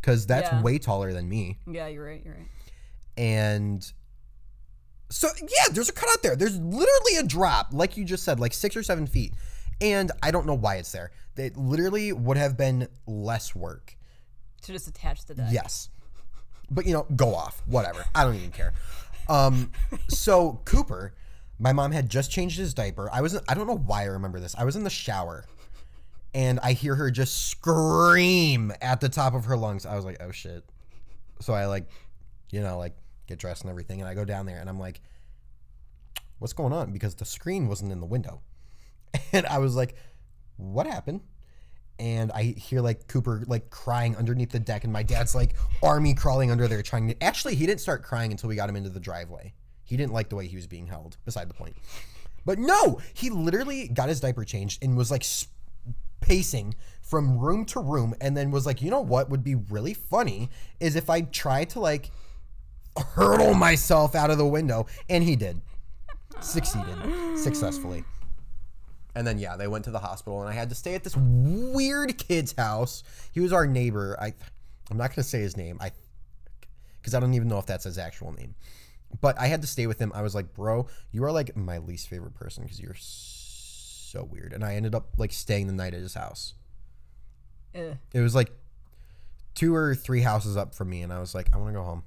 because 0.00 0.26
that's 0.26 0.50
Yeah. 0.52 0.62
way 0.62 0.78
taller 0.78 1.12
than 1.14 1.28
me. 1.28 1.58
yeah, 1.70 1.86
you're 1.88 2.04
right. 2.04 2.20
You're 2.24 2.34
right. 2.34 2.48
and 3.16 3.90
so 5.10 5.28
yeah 5.40 5.72
there's 5.72 5.88
a 5.88 5.92
cutout 5.92 6.22
there 6.22 6.34
there's 6.34 6.58
literally 6.58 7.16
a 7.18 7.22
drop 7.22 7.68
like 7.72 7.96
you 7.96 8.04
just 8.04 8.24
said 8.24 8.40
like 8.40 8.52
six 8.52 8.74
or 8.76 8.82
seven 8.82 9.06
feet 9.06 9.32
and 9.80 10.10
i 10.22 10.30
don't 10.30 10.46
know 10.46 10.54
why 10.54 10.76
it's 10.76 10.92
there. 10.92 11.10
It 11.36 11.56
literally 11.56 12.12
would 12.12 12.36
have 12.36 12.56
been 12.56 12.86
less 13.06 13.54
work. 13.56 13.96
To 14.62 14.72
just 14.72 14.86
attach 14.86 15.26
the 15.26 15.34
deck. 15.34 15.48
yes. 15.50 15.90
But 16.70 16.86
you 16.86 16.92
know 16.92 17.06
go 17.16 17.34
off. 17.34 17.62
Whatever. 17.66 18.04
I 18.14 18.24
don't 18.24 18.36
even 18.36 18.50
care. 18.50 18.72
Um 19.28 19.72
so 20.08 20.60
cooper 20.64 21.14
my 21.58 21.72
mom 21.72 21.92
had 21.92 22.08
just 22.08 22.30
changed 22.30 22.58
his 22.58 22.74
diaper. 22.74 23.08
I 23.12 23.20
was 23.20 23.38
i 23.48 23.54
don't 23.54 23.66
know 23.66 23.76
why 23.76 24.02
i 24.02 24.06
remember 24.06 24.40
this. 24.40 24.54
I 24.56 24.64
was 24.64 24.76
in 24.76 24.84
the 24.84 24.90
shower 24.90 25.44
and 26.34 26.58
i 26.60 26.72
hear 26.72 26.94
her 26.96 27.10
just 27.10 27.48
scream 27.48 28.72
at 28.80 29.00
the 29.00 29.08
top 29.08 29.34
of 29.34 29.44
her 29.46 29.56
lungs. 29.56 29.86
I 29.86 29.96
was 29.96 30.04
like 30.04 30.18
oh 30.20 30.30
shit. 30.30 30.64
So 31.40 31.52
i 31.52 31.66
like 31.66 31.88
you 32.50 32.60
know 32.60 32.78
like 32.78 32.94
get 33.26 33.38
dressed 33.38 33.62
and 33.62 33.70
everything 33.70 34.00
and 34.00 34.08
i 34.08 34.14
go 34.14 34.24
down 34.24 34.46
there 34.46 34.60
and 34.60 34.68
i'm 34.68 34.78
like 34.78 35.00
what's 36.38 36.52
going 36.52 36.72
on? 36.72 36.92
Because 36.92 37.14
the 37.14 37.24
screen 37.24 37.68
wasn't 37.68 37.90
in 37.90 38.00
the 38.00 38.06
window 38.06 38.42
and 39.32 39.46
i 39.46 39.58
was 39.58 39.74
like 39.74 39.96
what 40.56 40.86
happened? 40.86 41.20
And 41.98 42.32
i 42.32 42.42
hear 42.42 42.80
like 42.80 43.06
cooper 43.06 43.44
like 43.46 43.70
crying 43.70 44.16
underneath 44.16 44.50
the 44.50 44.58
deck 44.58 44.84
and 44.84 44.92
my 44.92 45.02
dad's 45.02 45.34
like 45.34 45.54
army 45.82 46.14
crawling 46.14 46.50
under 46.50 46.66
there 46.66 46.82
trying 46.82 47.08
to 47.08 47.22
actually 47.22 47.54
he 47.54 47.66
didn't 47.66 47.80
start 47.80 48.02
crying 48.02 48.32
until 48.32 48.48
we 48.48 48.56
got 48.56 48.68
him 48.68 48.76
into 48.76 48.90
the 48.90 49.00
driveway. 49.00 49.54
He 49.84 49.96
didn't 49.96 50.12
like 50.12 50.28
the 50.28 50.36
way 50.36 50.46
he 50.46 50.56
was 50.56 50.66
being 50.66 50.86
held 50.86 51.18
beside 51.24 51.48
the 51.48 51.54
point. 51.54 51.76
But 52.44 52.58
no 52.58 53.00
he 53.14 53.30
literally 53.30 53.88
got 53.88 54.08
his 54.08 54.20
diaper 54.20 54.44
changed 54.44 54.82
and 54.82 54.96
was 54.96 55.10
like 55.10 55.24
pacing 56.20 56.74
from 57.00 57.38
room 57.38 57.64
to 57.66 57.80
room 57.80 58.14
and 58.20 58.36
then 58.36 58.50
was 58.50 58.66
like 58.66 58.82
you 58.82 58.90
know 58.90 59.00
what 59.00 59.30
would 59.30 59.44
be 59.44 59.54
really 59.54 59.92
funny 59.92 60.48
is 60.80 60.96
if 60.96 61.10
i 61.10 61.20
tried 61.20 61.68
to 61.68 61.78
like 61.78 62.10
hurtle 62.96 63.52
myself 63.54 64.14
out 64.14 64.30
of 64.30 64.38
the 64.38 64.46
window 64.46 64.86
and 65.08 65.22
he 65.22 65.36
did. 65.36 65.60
Succeeded 66.40 67.38
successfully 67.38 68.04
and 69.14 69.26
then 69.26 69.38
yeah 69.38 69.56
they 69.56 69.66
went 69.68 69.84
to 69.84 69.90
the 69.90 69.98
hospital 69.98 70.40
and 70.40 70.48
i 70.48 70.52
had 70.52 70.68
to 70.68 70.74
stay 70.74 70.94
at 70.94 71.04
this 71.04 71.16
weird 71.16 72.16
kid's 72.18 72.54
house. 72.56 73.02
He 73.32 73.40
was 73.40 73.52
our 73.52 73.66
neighbor. 73.66 74.16
I 74.20 74.34
i'm 74.90 74.96
not 74.96 75.10
going 75.10 75.16
to 75.16 75.22
say 75.22 75.40
his 75.40 75.56
name. 75.56 75.78
I 75.80 75.92
because 77.00 77.14
i 77.14 77.20
don't 77.20 77.34
even 77.34 77.48
know 77.48 77.58
if 77.58 77.66
that's 77.66 77.84
his 77.84 77.98
actual 77.98 78.32
name. 78.32 78.54
But 79.20 79.38
i 79.38 79.46
had 79.46 79.62
to 79.62 79.68
stay 79.68 79.86
with 79.86 79.98
him. 79.98 80.12
I 80.14 80.22
was 80.22 80.34
like 80.34 80.54
bro 80.54 80.86
you 81.12 81.24
are 81.24 81.32
like 81.32 81.56
my 81.56 81.78
least 81.78 82.08
favorite 82.08 82.34
person 82.34 82.64
because 82.64 82.80
you're 82.80 82.96
so 82.98 84.24
weird. 84.24 84.52
And 84.52 84.64
i 84.64 84.74
ended 84.74 84.94
up 84.94 85.08
like 85.16 85.32
staying 85.32 85.66
the 85.66 85.72
night 85.72 85.94
at 85.94 86.00
his 86.00 86.14
house. 86.14 86.54
Ugh. 87.74 87.96
it 88.12 88.20
was 88.20 88.34
like 88.36 88.52
two 89.54 89.74
or 89.74 89.96
three 89.96 90.20
houses 90.20 90.56
up 90.56 90.76
from 90.76 90.90
me 90.90 91.02
and 91.02 91.12
i 91.12 91.18
was 91.18 91.34
like 91.34 91.48
i 91.52 91.56
want 91.56 91.70
to 91.70 91.74
go 91.74 91.84
home. 91.84 92.04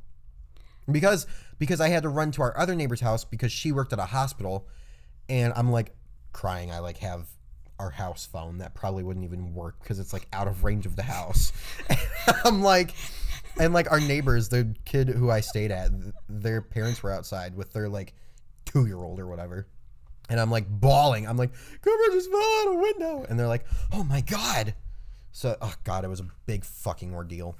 Because 0.89 1.28
because 1.60 1.82
i 1.82 1.89
had 1.89 2.03
to 2.03 2.10
run 2.10 2.32
to 2.32 2.41
our 2.41 2.58
other 2.58 2.76
neighbor's 2.76 3.01
house 3.01 3.26
because 3.26 3.51
she 3.51 3.72
worked 3.72 3.91
at 3.91 3.99
a 3.99 4.05
hospital 4.05 4.68
and 5.28 5.51
i'm 5.55 5.72
like 5.72 5.93
crying 6.38 6.72
i 6.72 6.80
like 6.80 6.98
have 6.98 7.28
our 7.80 7.90
house 7.90 8.26
phone 8.26 8.58
that 8.58 8.74
probably 8.74 9.04
wouldn't 9.04 9.26
even 9.26 9.54
work 9.54 9.76
because 9.82 10.00
it's 10.00 10.14
like 10.14 10.28
out 10.34 10.48
of 10.48 10.64
range 10.64 10.86
of 10.86 10.96
the 10.96 11.04
house. 11.04 11.54
I'm 12.44 12.62
like, 12.62 12.94
and 13.60 13.74
like 13.74 13.92
our 13.92 14.00
neighbors, 14.00 14.50
the 14.50 14.76
kid 14.86 15.10
who 15.10 15.30
I 15.30 15.42
stayed 15.42 15.72
at, 15.72 15.92
their 16.28 16.62
parents 16.62 17.04
were 17.04 17.12
outside 17.12 17.56
with 17.56 17.74
their 17.74 17.90
like 17.90 18.14
two 18.66 18.86
year 18.86 18.98
old 18.98 19.20
or 19.20 19.28
whatever. 19.28 19.68
And 20.30 20.40
I'm 20.40 20.52
like 20.52 20.68
bawling. 20.68 21.28
I'm 21.28 21.38
like, 21.38 21.52
Cooper 21.82 22.14
just 22.14 22.30
fell 22.30 22.40
out 22.40 22.68
a 22.68 22.80
window. 22.80 23.26
And 23.30 23.40
they're 23.40 23.48
like, 23.48 23.66
oh 23.92 24.04
my 24.04 24.22
God. 24.22 24.74
So, 25.32 25.56
oh 25.62 25.74
God, 25.84 26.04
it 26.04 26.10
was 26.10 26.20
a 26.20 26.28
big 26.46 26.66
fucking 26.66 27.14
ordeal. 27.14 27.56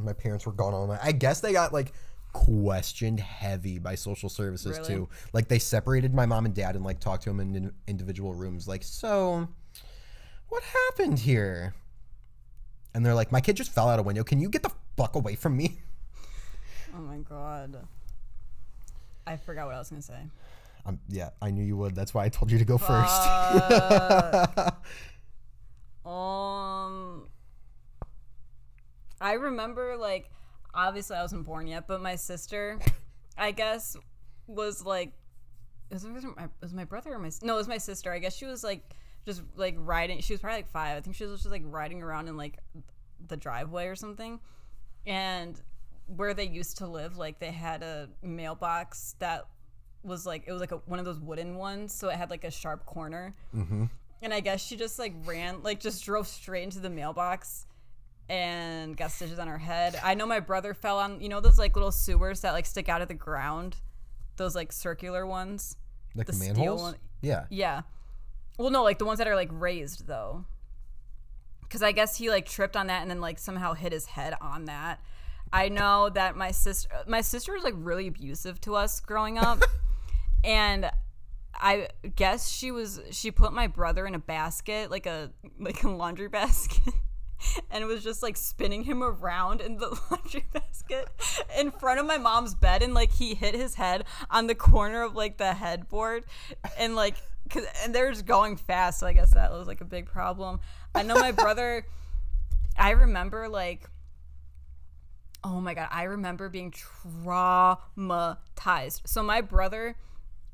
My 0.00 0.12
parents 0.12 0.46
were 0.46 0.52
gone 0.52 0.74
all 0.74 0.86
night. 0.86 1.00
I 1.02 1.12
guess 1.12 1.40
they 1.40 1.52
got 1.52 1.72
like 1.72 1.92
questioned 2.32 3.20
heavy 3.20 3.78
by 3.78 3.94
social 3.94 4.28
services 4.28 4.78
Really? 4.78 4.88
too. 4.94 5.08
Like 5.32 5.48
they 5.48 5.58
separated 5.58 6.14
my 6.14 6.26
mom 6.26 6.44
and 6.44 6.54
dad 6.54 6.76
and 6.76 6.84
like 6.84 7.00
talked 7.00 7.24
to 7.24 7.30
them 7.30 7.40
in 7.40 7.54
in 7.54 7.72
individual 7.86 8.34
rooms. 8.34 8.66
Like, 8.68 8.82
so 8.82 9.48
what 10.48 10.62
happened 10.62 11.18
here? 11.20 11.74
And 12.94 13.04
they're 13.04 13.14
like, 13.14 13.30
my 13.32 13.40
kid 13.40 13.56
just 13.56 13.72
fell 13.72 13.88
out 13.88 13.98
a 13.98 14.02
window. 14.02 14.24
Can 14.24 14.40
you 14.40 14.48
get 14.48 14.62
the 14.62 14.70
fuck 14.96 15.14
away 15.14 15.34
from 15.34 15.56
me? 15.56 15.78
Oh 16.96 17.00
my 17.02 17.18
god. 17.18 17.86
I 19.26 19.36
forgot 19.36 19.66
what 19.66 19.74
I 19.74 19.78
was 19.78 19.90
gonna 19.90 20.00
say. 20.00 20.18
Um, 20.86 20.98
yeah, 21.08 21.30
I 21.42 21.50
knew 21.50 21.62
you 21.62 21.76
would. 21.76 21.94
That's 21.94 22.14
why 22.14 22.24
I 22.24 22.30
told 22.30 22.50
you 22.50 22.58
to 22.58 22.64
go 22.64 22.78
first. 22.78 23.22
Um, 26.04 27.28
I 29.20 29.32
remember 29.34 29.96
like 29.98 30.30
obviously 30.78 31.16
I 31.16 31.22
wasn't 31.22 31.44
born 31.44 31.66
yet, 31.66 31.86
but 31.86 32.00
my 32.00 32.14
sister, 32.14 32.78
I 33.36 33.50
guess, 33.50 33.96
was 34.46 34.84
like, 34.84 35.12
was 35.90 36.04
it 36.04 36.36
my, 36.36 36.48
was 36.62 36.72
my 36.72 36.84
brother 36.84 37.14
or 37.14 37.18
my 37.18 37.30
no? 37.42 37.54
It 37.54 37.56
was 37.56 37.68
my 37.68 37.78
sister. 37.78 38.12
I 38.12 38.18
guess 38.18 38.36
she 38.36 38.44
was 38.44 38.62
like 38.62 38.94
just 39.26 39.42
like 39.56 39.74
riding. 39.78 40.20
She 40.20 40.32
was 40.32 40.40
probably 40.40 40.58
like 40.58 40.70
five. 40.70 40.96
I 40.96 41.00
think 41.00 41.16
she 41.16 41.24
was 41.24 41.42
just 41.42 41.50
like 41.50 41.62
riding 41.64 42.02
around 42.02 42.28
in 42.28 42.36
like 42.36 42.58
the 43.26 43.36
driveway 43.36 43.86
or 43.86 43.96
something, 43.96 44.38
and 45.06 45.60
where 46.06 46.34
they 46.34 46.46
used 46.46 46.78
to 46.78 46.86
live, 46.86 47.18
like 47.18 47.38
they 47.38 47.50
had 47.50 47.82
a 47.82 48.08
mailbox 48.22 49.16
that 49.18 49.46
was 50.02 50.24
like 50.24 50.44
it 50.46 50.52
was 50.52 50.60
like 50.60 50.72
a, 50.72 50.76
one 50.86 50.98
of 50.98 51.04
those 51.04 51.18
wooden 51.18 51.56
ones, 51.56 51.92
so 51.92 52.08
it 52.08 52.16
had 52.16 52.30
like 52.30 52.44
a 52.44 52.50
sharp 52.50 52.86
corner. 52.86 53.34
Mm-hmm. 53.54 53.86
And 54.20 54.34
I 54.34 54.40
guess 54.40 54.64
she 54.64 54.76
just 54.76 54.98
like 54.98 55.14
ran, 55.24 55.62
like 55.62 55.80
just 55.80 56.04
drove 56.04 56.28
straight 56.28 56.64
into 56.64 56.80
the 56.80 56.90
mailbox 56.90 57.66
and 58.28 58.96
got 58.96 59.10
stitches 59.10 59.38
on 59.38 59.48
her 59.48 59.58
head. 59.58 59.98
I 60.02 60.14
know 60.14 60.26
my 60.26 60.40
brother 60.40 60.74
fell 60.74 60.98
on, 60.98 61.20
you 61.20 61.28
know, 61.28 61.40
those 61.40 61.58
like 61.58 61.74
little 61.76 61.92
sewers 61.92 62.40
that 62.42 62.52
like 62.52 62.66
stick 62.66 62.88
out 62.88 63.00
of 63.02 63.08
the 63.08 63.14
ground, 63.14 63.76
those 64.36 64.54
like 64.54 64.72
circular 64.72 65.26
ones. 65.26 65.76
like 66.14 66.26
The 66.26 66.32
the 66.32 66.38
manholes? 66.38 66.82
one- 66.82 66.96
Yeah. 67.22 67.46
Yeah. 67.50 67.82
Well, 68.58 68.70
no, 68.70 68.82
like 68.82 68.98
the 68.98 69.04
ones 69.04 69.18
that 69.18 69.28
are 69.28 69.34
like 69.36 69.50
raised 69.52 70.06
though. 70.06 70.44
Because 71.62 71.82
I 71.82 71.92
guess 71.92 72.16
he 72.16 72.30
like 72.30 72.46
tripped 72.46 72.76
on 72.76 72.86
that 72.88 73.02
and 73.02 73.10
then 73.10 73.20
like 73.20 73.38
somehow 73.38 73.74
hit 73.74 73.92
his 73.92 74.06
head 74.06 74.34
on 74.40 74.64
that. 74.66 75.00
I 75.52 75.68
know 75.70 76.08
that 76.10 76.36
my 76.36 76.50
sister, 76.50 76.88
my 77.06 77.20
sister 77.22 77.52
was 77.54 77.62
like 77.62 77.74
really 77.76 78.06
abusive 78.08 78.60
to 78.62 78.74
us 78.76 79.00
growing 79.00 79.38
up, 79.38 79.62
and 80.44 80.90
I 81.54 81.88
guess 82.16 82.50
she 82.50 82.70
was 82.70 83.00
she 83.10 83.30
put 83.30 83.52
my 83.54 83.66
brother 83.66 84.06
in 84.06 84.14
a 84.14 84.18
basket 84.18 84.90
like 84.90 85.06
a 85.06 85.30
like 85.58 85.82
a 85.84 85.88
laundry 85.90 86.28
basket. 86.40 86.92
And 87.70 87.84
it 87.84 87.86
was 87.86 88.02
just 88.02 88.22
like 88.22 88.36
spinning 88.36 88.84
him 88.84 89.02
around 89.02 89.60
in 89.60 89.76
the 89.76 89.88
laundry 90.10 90.44
basket 90.52 91.08
in 91.58 91.70
front 91.70 92.00
of 92.00 92.06
my 92.06 92.18
mom's 92.18 92.54
bed, 92.54 92.82
and 92.82 92.94
like 92.94 93.12
he 93.12 93.34
hit 93.34 93.54
his 93.54 93.74
head 93.74 94.04
on 94.30 94.46
the 94.46 94.54
corner 94.54 95.02
of 95.02 95.14
like 95.14 95.36
the 95.36 95.52
headboard, 95.52 96.24
and 96.78 96.96
like, 96.96 97.16
cause, 97.50 97.64
and 97.82 97.94
they're 97.94 98.10
just 98.10 98.26
going 98.26 98.56
fast. 98.56 99.00
So 99.00 99.06
I 99.06 99.12
guess 99.12 99.34
that 99.34 99.52
was 99.52 99.66
like 99.66 99.80
a 99.80 99.84
big 99.84 100.06
problem. 100.06 100.60
I 100.94 101.02
know 101.02 101.14
my 101.14 101.32
brother. 101.32 101.86
I 102.78 102.90
remember 102.90 103.48
like 103.48 103.88
oh 105.44 105.60
my 105.60 105.72
god 105.72 105.88
i 105.92 106.02
remember 106.02 106.48
being 106.48 106.72
traumatized 107.24 109.02
so 109.06 109.22
my 109.22 109.40
brother 109.40 109.94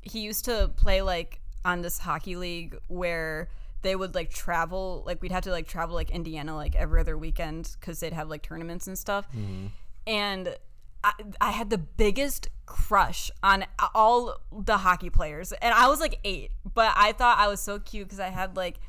he 0.03 0.19
used 0.19 0.45
to 0.45 0.71
play 0.77 1.01
like 1.01 1.39
on 1.63 1.81
this 1.81 1.97
hockey 1.97 2.35
league 2.35 2.77
where 2.87 3.49
they 3.85 3.95
would 3.95 4.15
like 4.15 4.31
travel 4.31 5.03
like 5.05 5.21
we'd 5.21 5.31
have 5.31 5.43
to 5.43 5.51
like 5.51 5.67
travel 5.67 5.93
like 5.93 6.09
indiana 6.09 6.55
like 6.55 6.75
every 6.75 6.99
other 6.99 7.15
weekend 7.15 7.77
because 7.79 7.99
they'd 7.99 8.13
have 8.13 8.27
like 8.27 8.41
tournaments 8.41 8.87
and 8.87 8.97
stuff 8.97 9.27
mm-hmm. 9.31 9.67
and 10.07 10.55
I, 11.03 11.11
I 11.39 11.51
had 11.51 11.69
the 11.69 11.77
biggest 11.77 12.49
crush 12.65 13.29
on 13.43 13.65
all 13.93 14.39
the 14.51 14.77
hockey 14.77 15.11
players 15.11 15.51
and 15.51 15.71
i 15.71 15.87
was 15.87 15.99
like 15.99 16.19
eight 16.23 16.49
but 16.73 16.93
i 16.97 17.11
thought 17.11 17.37
i 17.37 17.47
was 17.47 17.61
so 17.61 17.77
cute 17.77 18.07
because 18.07 18.19
i 18.19 18.29
had 18.29 18.57
like 18.57 18.79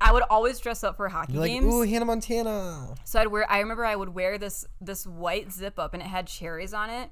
i 0.00 0.10
would 0.10 0.22
always 0.30 0.58
dress 0.58 0.82
up 0.82 0.96
for 0.96 1.10
hockey 1.10 1.34
like, 1.34 1.50
games 1.50 1.72
ooh, 1.72 1.82
Hannah 1.82 2.06
Montana. 2.06 2.94
so 3.04 3.20
I'd 3.20 3.28
wear. 3.28 3.50
I 3.50 3.60
remember 3.60 3.84
I 3.84 3.94
would 3.94 4.08
wear 4.08 4.38
this 4.38 4.66
this 4.80 5.06
white 5.06 5.52
zip 5.52 5.78
up, 5.78 5.94
and 5.94 6.02
it 6.02 6.06
had 6.06 6.26
cherries 6.26 6.74
on 6.74 6.90
it, 6.90 7.10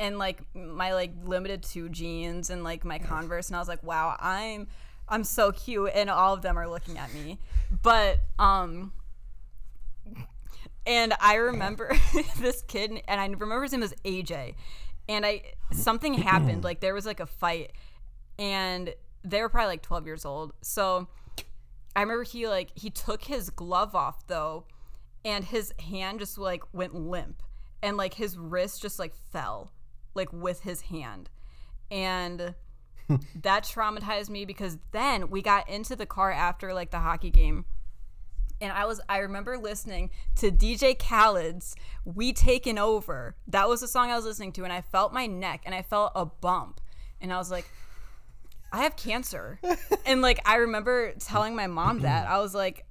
and 0.00 0.18
like 0.18 0.42
my 0.54 0.94
like 0.94 1.12
Limited 1.22 1.62
Too 1.62 1.90
jeans 1.90 2.48
and 2.48 2.64
like 2.64 2.84
my 2.84 2.98
Converse, 2.98 3.48
and 3.48 3.56
I 3.56 3.58
was 3.58 3.68
like, 3.68 3.82
wow, 3.82 4.16
I'm 4.18 4.68
I'm 5.08 5.24
so 5.24 5.52
cute, 5.52 5.90
and 5.94 6.08
all 6.08 6.34
of 6.34 6.42
them 6.42 6.58
are 6.58 6.68
looking 6.68 6.98
at 6.98 7.12
me, 7.12 7.38
but 7.82 8.20
um. 8.38 8.92
And 10.86 11.14
I 11.18 11.36
remember 11.36 11.96
this 12.38 12.62
kid, 12.62 13.02
and 13.08 13.20
I 13.20 13.24
remember 13.26 13.62
his 13.62 13.72
name 13.72 13.80
was 13.80 13.94
AJ. 14.04 14.54
And 15.08 15.24
I 15.24 15.42
something 15.72 16.14
happened, 16.14 16.64
like 16.64 16.80
there 16.80 16.94
was 16.94 17.06
like 17.06 17.20
a 17.20 17.26
fight, 17.26 17.72
and 18.38 18.94
they 19.22 19.40
were 19.40 19.48
probably 19.48 19.68
like 19.68 19.82
twelve 19.82 20.06
years 20.06 20.24
old. 20.24 20.52
So 20.62 21.08
I 21.96 22.00
remember 22.00 22.24
he 22.24 22.48
like 22.48 22.70
he 22.74 22.90
took 22.90 23.24
his 23.24 23.50
glove 23.50 23.94
off 23.94 24.26
though, 24.26 24.64
and 25.24 25.44
his 25.44 25.72
hand 25.90 26.20
just 26.20 26.38
like 26.38 26.62
went 26.72 26.94
limp, 26.94 27.42
and 27.82 27.96
like 27.96 28.14
his 28.14 28.36
wrist 28.36 28.82
just 28.82 28.98
like 28.98 29.14
fell, 29.14 29.72
like 30.14 30.32
with 30.32 30.60
his 30.60 30.82
hand, 30.82 31.30
and 31.90 32.54
that 33.08 33.64
traumatized 33.64 34.30
me 34.30 34.44
because 34.44 34.78
then 34.92 35.30
we 35.30 35.42
got 35.42 35.68
into 35.68 35.96
the 35.96 36.06
car 36.06 36.32
after 36.32 36.72
like 36.72 36.90
the 36.90 36.98
hockey 36.98 37.30
game. 37.30 37.64
And 38.60 38.72
I 38.72 38.86
was 38.86 39.00
I 39.08 39.18
remember 39.18 39.58
listening 39.58 40.10
to 40.36 40.50
DJ 40.50 40.98
Khaled's 40.98 41.74
We 42.04 42.32
Takin' 42.32 42.78
Over. 42.78 43.36
That 43.48 43.68
was 43.68 43.80
the 43.80 43.88
song 43.88 44.10
I 44.10 44.16
was 44.16 44.24
listening 44.24 44.52
to 44.52 44.64
and 44.64 44.72
I 44.72 44.80
felt 44.80 45.12
my 45.12 45.26
neck 45.26 45.62
and 45.66 45.74
I 45.74 45.82
felt 45.82 46.12
a 46.14 46.24
bump. 46.24 46.80
And 47.20 47.32
I 47.32 47.38
was 47.38 47.50
like, 47.50 47.68
I 48.72 48.78
have 48.78 48.96
cancer. 48.96 49.60
and 50.06 50.22
like 50.22 50.40
I 50.46 50.56
remember 50.56 51.12
telling 51.18 51.54
my 51.54 51.66
mom 51.66 52.00
that. 52.00 52.28
I 52.28 52.38
was 52.38 52.54
like, 52.54 52.86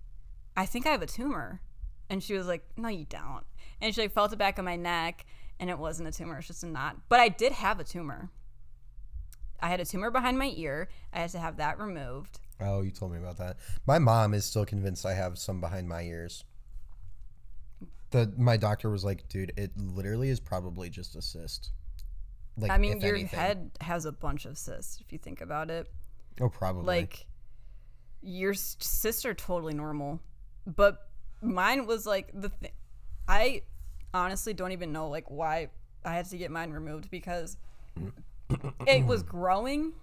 I 0.56 0.66
think 0.66 0.86
I 0.86 0.92
have 0.92 1.02
a 1.02 1.08
tumor. 1.08 1.62
And 2.10 2.22
she 2.22 2.36
was 2.36 2.46
like, 2.46 2.64
No, 2.78 2.90
you 2.90 3.06
don't. 3.06 3.44
And 3.82 3.94
she 3.94 4.02
like 4.02 4.14
felt 4.14 4.32
the 4.32 4.38
back 4.38 4.60
of 4.60 4.66
my 4.66 4.76
neck 4.76 5.26
and 5.60 5.70
it 5.70 5.78
wasn't 5.78 6.10
a 6.10 6.12
tumor, 6.12 6.38
it's 6.38 6.48
just 6.48 6.64
a 6.64 6.68
knot. 6.68 6.98
But 7.10 7.20
I 7.20 7.30
did 7.30 7.54
have 7.54 7.80
a 7.80 7.84
tumor. 7.84 8.30
I 9.64 9.70
had 9.70 9.80
a 9.80 9.86
tumor 9.86 10.12
behind 10.12 10.38
my 10.38 10.52
ear. 10.58 10.90
I 11.14 11.20
had 11.20 11.30
to 11.30 11.40
have 11.40 11.56
that 11.58 11.80
removed. 11.80 12.42
Oh, 12.60 12.82
you 12.82 12.92
told 12.92 13.14
me 13.14 13.18
about 13.18 13.38
that. 13.38 13.58
My 13.88 13.98
mom 13.98 14.34
is 14.34 14.44
still 14.44 14.66
convinced 14.66 15.06
I 15.06 15.14
have 15.14 15.38
some 15.38 15.62
behind 15.62 15.88
my 15.88 16.02
ears. 16.02 16.44
The 18.12 18.32
my 18.38 18.58
doctor 18.58 18.90
was 18.90 19.06
like, 19.06 19.28
dude, 19.30 19.54
it 19.56 19.72
literally 19.78 20.28
is 20.28 20.42
probably 20.42 20.90
just 20.90 21.16
a 21.16 21.22
cyst. 21.22 21.72
Like, 22.58 22.72
I 22.72 22.78
mean, 22.78 23.00
your 23.00 23.16
anything. 23.16 23.40
head 23.40 23.72
has 23.80 24.06
a 24.06 24.12
bunch 24.12 24.46
of 24.46 24.58
cysts 24.58 25.00
if 25.00 25.14
you 25.14 25.18
think 25.18 25.40
about 25.40 25.72
it. 25.72 25.88
Oh, 26.42 26.50
probably. 26.50 26.86
Like 26.86 27.26
your 28.22 28.54
cysts 28.54 29.26
are 29.26 29.34
totally 29.34 29.74
normal, 29.74 30.20
but 30.68 31.08
mine 31.42 31.86
was 31.88 32.06
like 32.06 32.30
the 32.34 32.50
thing. 32.50 32.72
I 33.30 33.62
honestly 34.14 34.54
don't 34.54 34.74
even 34.74 34.92
know 34.92 35.08
like 35.08 35.32
why 35.32 35.70
I 36.04 36.16
had 36.16 36.26
to 36.26 36.38
get 36.38 36.52
mine 36.52 36.72
removed 36.72 37.10
because 37.10 37.56
mm. 37.98 38.12
It 38.88 39.06
was 39.06 39.24
growing, 39.24 39.94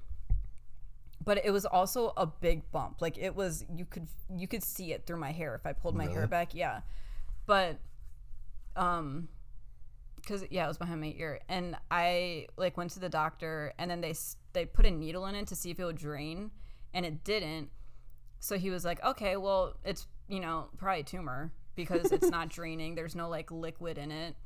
but 1.24 1.44
it 1.44 1.50
was 1.50 1.64
also 1.64 2.12
a 2.16 2.26
big 2.26 2.70
bump. 2.72 3.00
Like 3.00 3.18
it 3.18 3.34
was 3.34 3.64
you 3.74 3.84
could 3.84 4.08
you 4.34 4.48
could 4.48 4.62
see 4.62 4.92
it 4.92 5.06
through 5.06 5.18
my 5.18 5.32
hair 5.32 5.54
if 5.54 5.66
I 5.66 5.72
pulled 5.72 5.96
my 5.96 6.06
hair 6.06 6.26
back. 6.26 6.54
Yeah, 6.54 6.80
but 7.46 7.78
um 8.76 9.28
because 10.16 10.44
yeah, 10.50 10.64
it 10.64 10.68
was 10.68 10.78
behind 10.78 11.00
my 11.00 11.14
ear, 11.18 11.40
and 11.48 11.76
I 11.90 12.46
like 12.56 12.76
went 12.76 12.90
to 12.92 13.00
the 13.00 13.08
doctor, 13.08 13.72
and 13.78 13.90
then 13.90 14.00
they 14.00 14.14
they 14.52 14.66
put 14.66 14.86
a 14.86 14.90
needle 14.90 15.26
in 15.26 15.34
it 15.34 15.46
to 15.48 15.56
see 15.56 15.70
if 15.70 15.80
it 15.80 15.84
would 15.84 15.98
drain, 15.98 16.50
and 16.94 17.06
it 17.06 17.24
didn't. 17.24 17.70
So 18.38 18.58
he 18.58 18.70
was 18.70 18.84
like, 18.84 19.02
okay, 19.04 19.36
well, 19.36 19.74
it's 19.84 20.06
you 20.28 20.40
know 20.40 20.68
probably 20.78 21.00
a 21.00 21.04
tumor 21.04 21.52
because 21.74 22.12
it's 22.12 22.28
not 22.28 22.48
draining. 22.50 22.94
There's 22.94 23.14
no 23.14 23.28
like 23.28 23.50
liquid 23.50 23.98
in 23.98 24.10
it. 24.10 24.36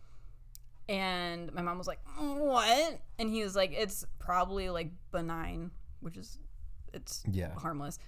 And 0.88 1.52
my 1.54 1.62
mom 1.62 1.78
was 1.78 1.86
like, 1.86 2.00
what? 2.18 3.00
And 3.18 3.30
he 3.30 3.42
was 3.42 3.56
like, 3.56 3.72
it's 3.72 4.04
probably 4.18 4.68
like 4.70 4.90
benign, 5.12 5.70
which 6.00 6.16
is 6.16 6.38
it's 6.92 7.22
Yeah. 7.30 7.54
harmless. 7.54 7.98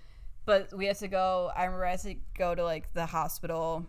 But 0.45 0.73
we 0.77 0.87
had 0.87 0.97
to 0.99 1.09
go. 1.09 1.51
I 1.57 1.65
remember 1.65 1.87
I 1.87 1.93
had 1.93 2.01
to 2.01 2.15
go 2.37 2.55
to 2.55 2.63
like 2.63 2.93
the 2.93 3.07
hospital, 3.07 3.87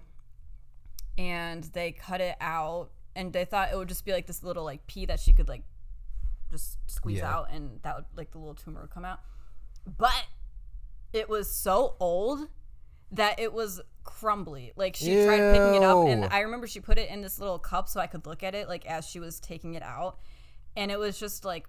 and 1.17 1.63
they 1.65 1.91
cut 1.91 2.21
it 2.21 2.35
out, 2.41 2.89
and 3.15 3.33
they 3.33 3.45
thought 3.45 3.71
it 3.71 3.77
would 3.77 3.89
just 3.89 4.05
be 4.05 4.11
like 4.11 4.25
this 4.27 4.43
little 4.43 4.63
like 4.63 4.85
pea 4.87 5.05
that 5.05 5.19
she 5.19 5.33
could 5.33 5.49
like 5.49 5.63
just 6.49 6.77
squeeze 6.89 7.17
Yeah. 7.19 7.35
out, 7.35 7.51
and 7.51 7.79
that 7.83 7.95
would 7.95 8.05
like 8.15 8.31
the 8.31 8.37
little 8.39 8.55
tumor 8.55 8.81
would 8.81 8.89
come 8.91 9.05
out. 9.05 9.19
But 9.85 10.25
it 11.13 11.29
was 11.29 11.49
so 11.49 11.95
old 11.99 12.47
that 13.11 13.39
it 13.39 13.53
was 13.53 13.81
crumbly. 14.07 14.71
Like 14.75 14.95
she 14.95 15.23
tried 15.25 15.53
picking 15.53 15.75
it 15.75 15.83
up, 15.83 16.07
and 16.07 16.25
I 16.25 16.39
remember 16.39 16.65
she 16.65 16.79
put 16.79 16.97
it 16.97 17.11
in 17.11 17.21
this 17.21 17.39
little 17.39 17.59
cup 17.59 17.87
so 17.87 17.99
I 17.99 18.07
could 18.07 18.25
look 18.25 18.41
at 18.41 18.55
it 18.55 18.67
like 18.67 18.87
as 18.87 19.07
she 19.07 19.19
was 19.19 19.39
taking 19.39 19.75
it 19.75 19.83
out, 19.83 20.17
and 20.75 20.89
it 20.89 20.97
was 20.97 21.19
just 21.19 21.45
like 21.45 21.67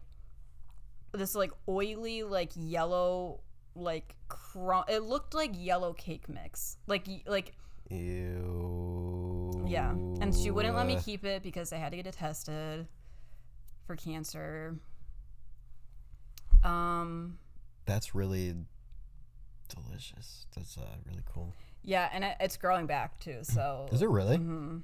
this 1.12 1.34
like 1.34 1.50
oily 1.68 2.22
like 2.22 2.52
yellow 2.54 3.40
like 3.74 4.14
crum. 4.28 4.84
It 4.88 5.02
looked 5.02 5.34
like 5.34 5.50
yellow 5.54 5.92
cake 5.92 6.28
mix. 6.28 6.78
Like 6.86 7.06
like 7.26 7.52
Ew. 7.90 9.64
yeah, 9.66 9.90
and 9.90 10.34
she 10.34 10.50
wouldn't 10.50 10.76
let 10.76 10.86
me 10.86 10.96
keep 11.04 11.24
it 11.24 11.42
because 11.42 11.72
I 11.72 11.76
had 11.76 11.90
to 11.90 11.96
get 11.96 12.06
it 12.06 12.14
tested 12.14 12.86
for 13.86 13.96
cancer. 13.96 14.76
Um. 16.62 17.38
That's 17.84 18.14
really 18.14 18.54
delicious. 19.68 20.46
That's 20.54 20.76
uh, 20.76 20.82
really 21.06 21.22
cool. 21.24 21.54
Yeah, 21.88 22.10
and 22.12 22.22
it, 22.22 22.36
it's 22.38 22.58
growing 22.58 22.86
back 22.86 23.18
too. 23.18 23.38
So 23.42 23.88
Is 23.90 24.02
it 24.02 24.10
really? 24.10 24.36
Mm-hmm. 24.36 24.78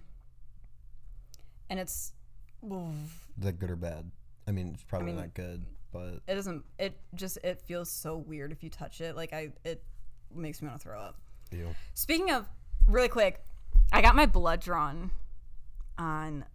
and 1.69 1.79
it's 1.81 2.13
oof, 2.65 3.27
Is 3.39 3.45
that 3.45 3.59
good 3.59 3.71
or 3.71 3.77
bad? 3.77 4.11
I 4.49 4.53
mean, 4.53 4.71
it's 4.73 4.83
probably 4.85 5.09
mean- 5.09 5.17
not 5.17 5.35
good, 5.35 5.67
but 5.93 6.21
it 6.27 6.35
doesn't. 6.35 6.65
It 6.79 6.99
just 7.15 7.37
it 7.45 7.61
feels 7.61 7.91
so 7.91 8.17
weird 8.17 8.53
if 8.53 8.63
you 8.65 8.71
touch 8.71 9.03
it. 9.03 9.17
Like 9.17 9.35
I, 9.35 9.51
it 9.65 9.83
makes 10.35 10.63
me 10.63 10.69
want 10.69 10.81
to 10.81 10.89
throw 10.89 10.99
up. 10.99 11.17
ew. 11.53 11.69
Speaking 11.93 12.31
of, 12.31 12.49
really 12.87 13.09
quick, 13.09 13.45
I 13.93 14.01
got 14.01 14.17
my 14.17 14.25
blood 14.25 14.61
drawn 14.61 15.11
on 15.99 16.47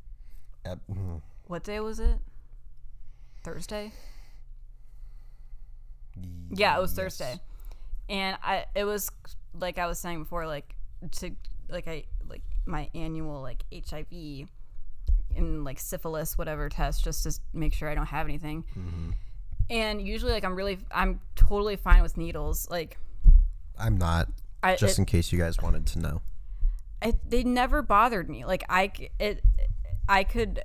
Ab- 0.65 0.81
mm. 0.91 1.21
what 1.45 1.63
day 1.63 1.79
was 1.79 1.99
it? 1.99 2.17
Thursday. 3.43 3.93
Yeah, 6.51 6.75
it 6.77 6.81
was 6.81 6.89
Yes. 6.91 6.95
Thursday, 6.97 7.39
and 8.09 8.35
I 8.43 8.65
it 8.75 8.83
was 8.83 9.11
like 9.53 9.77
I 9.77 9.87
was 9.87 9.99
saying 9.99 10.19
before, 10.23 10.47
like 10.47 10.75
to 11.19 11.31
like 11.69 11.87
I 11.87 12.03
like 12.27 12.41
my 12.65 12.89
annual 12.93 13.41
like 13.41 13.63
HIV 13.73 14.47
and 15.35 15.63
like 15.63 15.79
syphilis 15.79 16.37
whatever 16.37 16.69
test 16.69 17.03
just 17.03 17.23
to 17.23 17.39
make 17.53 17.73
sure 17.73 17.89
I 17.89 17.95
don't 17.95 18.07
have 18.07 18.27
anything. 18.27 18.63
Mm-hmm. 18.77 19.11
And 19.69 20.01
usually, 20.01 20.31
like 20.31 20.43
I'm 20.43 20.55
really 20.55 20.79
I'm 20.91 21.19
totally 21.35 21.75
fine 21.75 22.01
with 22.01 22.17
needles. 22.17 22.67
Like 22.69 22.97
I'm 23.77 23.97
not. 23.97 24.29
I 24.61 24.75
Just 24.75 24.97
it, 24.97 25.01
in 25.01 25.05
case 25.05 25.31
you 25.31 25.39
guys 25.39 25.57
wanted 25.61 25.85
to 25.87 25.99
know. 25.99 26.21
I, 27.01 27.13
they 27.27 27.43
never 27.43 27.81
bothered 27.81 28.29
me. 28.29 28.45
Like 28.45 28.63
I 28.67 28.91
it 29.19 29.43
I 30.07 30.23
could. 30.23 30.61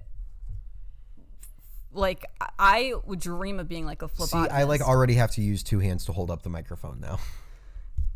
Like 1.93 2.25
I 2.59 2.95
would 3.05 3.21
dream 3.21 3.61
of 3.61 3.69
being 3.69 3.87
like 3.87 4.03
a 4.03 4.09
flip. 4.09 4.31
See. 4.31 4.39
I 4.39 4.65
like 4.65 4.81
already 4.81 5.15
have 5.15 5.31
to 5.33 5.43
use 5.43 5.63
two 5.63 5.79
hands 5.79 6.05
to 6.07 6.13
hold 6.13 6.31
up 6.31 6.43
the 6.43 6.49
microphone 6.49 7.01
now. 7.01 7.19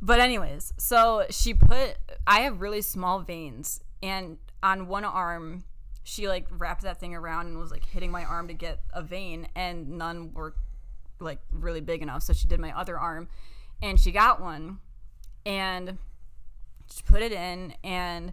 But 0.00 0.20
anyways, 0.20 0.72
so 0.76 1.24
she 1.30 1.54
put 1.54 1.96
I 2.26 2.40
have 2.40 2.60
really 2.60 2.82
small 2.82 3.20
veins 3.20 3.80
and 4.02 4.38
on 4.62 4.86
one 4.88 5.04
arm 5.04 5.64
she 6.04 6.28
like 6.28 6.46
wrapped 6.50 6.82
that 6.82 6.98
thing 6.98 7.14
around 7.14 7.48
and 7.48 7.58
was 7.58 7.70
like 7.70 7.84
hitting 7.84 8.10
my 8.10 8.24
arm 8.24 8.48
to 8.48 8.54
get 8.54 8.80
a 8.92 9.02
vein 9.02 9.48
and 9.54 9.98
none 9.98 10.32
were 10.32 10.54
like 11.20 11.40
really 11.52 11.80
big 11.80 12.00
enough. 12.00 12.22
So 12.22 12.32
she 12.32 12.48
did 12.48 12.60
my 12.60 12.76
other 12.78 12.98
arm 12.98 13.28
and 13.82 13.98
she 13.98 14.12
got 14.12 14.40
one 14.40 14.78
and 15.44 15.98
she 16.90 17.02
put 17.02 17.22
it 17.22 17.32
in 17.32 17.74
and 17.84 18.32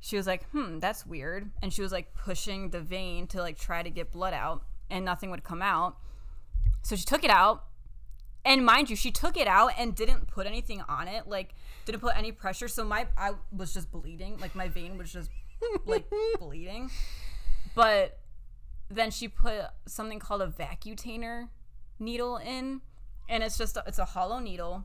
she 0.00 0.16
was 0.16 0.26
like, 0.26 0.48
"Hmm, 0.50 0.78
that's 0.78 1.06
weird." 1.06 1.50
And 1.62 1.72
she 1.72 1.80
was 1.82 1.92
like 1.92 2.14
pushing 2.14 2.70
the 2.70 2.80
vein 2.80 3.26
to 3.28 3.40
like 3.40 3.58
try 3.58 3.82
to 3.82 3.90
get 3.90 4.10
blood 4.10 4.34
out 4.34 4.64
and 4.90 5.04
nothing 5.04 5.30
would 5.30 5.44
come 5.44 5.62
out. 5.62 5.96
So 6.82 6.96
she 6.96 7.04
took 7.04 7.24
it 7.24 7.30
out 7.30 7.64
and 8.44 8.64
mind 8.64 8.90
you, 8.90 8.96
she 8.96 9.10
took 9.10 9.36
it 9.36 9.46
out 9.46 9.72
and 9.78 9.94
didn't 9.94 10.26
put 10.26 10.46
anything 10.46 10.82
on 10.88 11.08
it, 11.08 11.28
like 11.28 11.54
didn't 11.84 12.00
put 12.00 12.16
any 12.16 12.32
pressure. 12.32 12.68
So 12.68 12.84
my 12.84 13.06
I 13.16 13.32
was 13.56 13.72
just 13.72 13.90
bleeding, 13.90 14.38
like 14.38 14.54
my 14.54 14.68
vein 14.68 14.98
was 14.98 15.12
just 15.12 15.30
like 15.86 16.04
bleeding. 16.38 16.90
But 17.74 18.18
then 18.90 19.10
she 19.10 19.28
put 19.28 19.62
something 19.86 20.18
called 20.18 20.42
a 20.42 20.48
vacutainer 20.48 21.48
needle 21.98 22.36
in, 22.36 22.82
and 23.28 23.42
it's 23.42 23.56
just 23.56 23.76
a, 23.76 23.84
it's 23.86 23.98
a 23.98 24.04
hollow 24.04 24.38
needle 24.38 24.84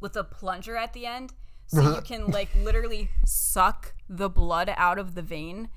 with 0.00 0.16
a 0.16 0.24
plunger 0.24 0.76
at 0.76 0.92
the 0.92 1.06
end, 1.06 1.32
so 1.66 1.80
you 1.80 2.00
can 2.04 2.26
like 2.26 2.48
literally 2.56 3.10
suck 3.24 3.94
the 4.08 4.28
blood 4.28 4.72
out 4.76 4.98
of 4.98 5.14
the 5.14 5.22
vein. 5.22 5.68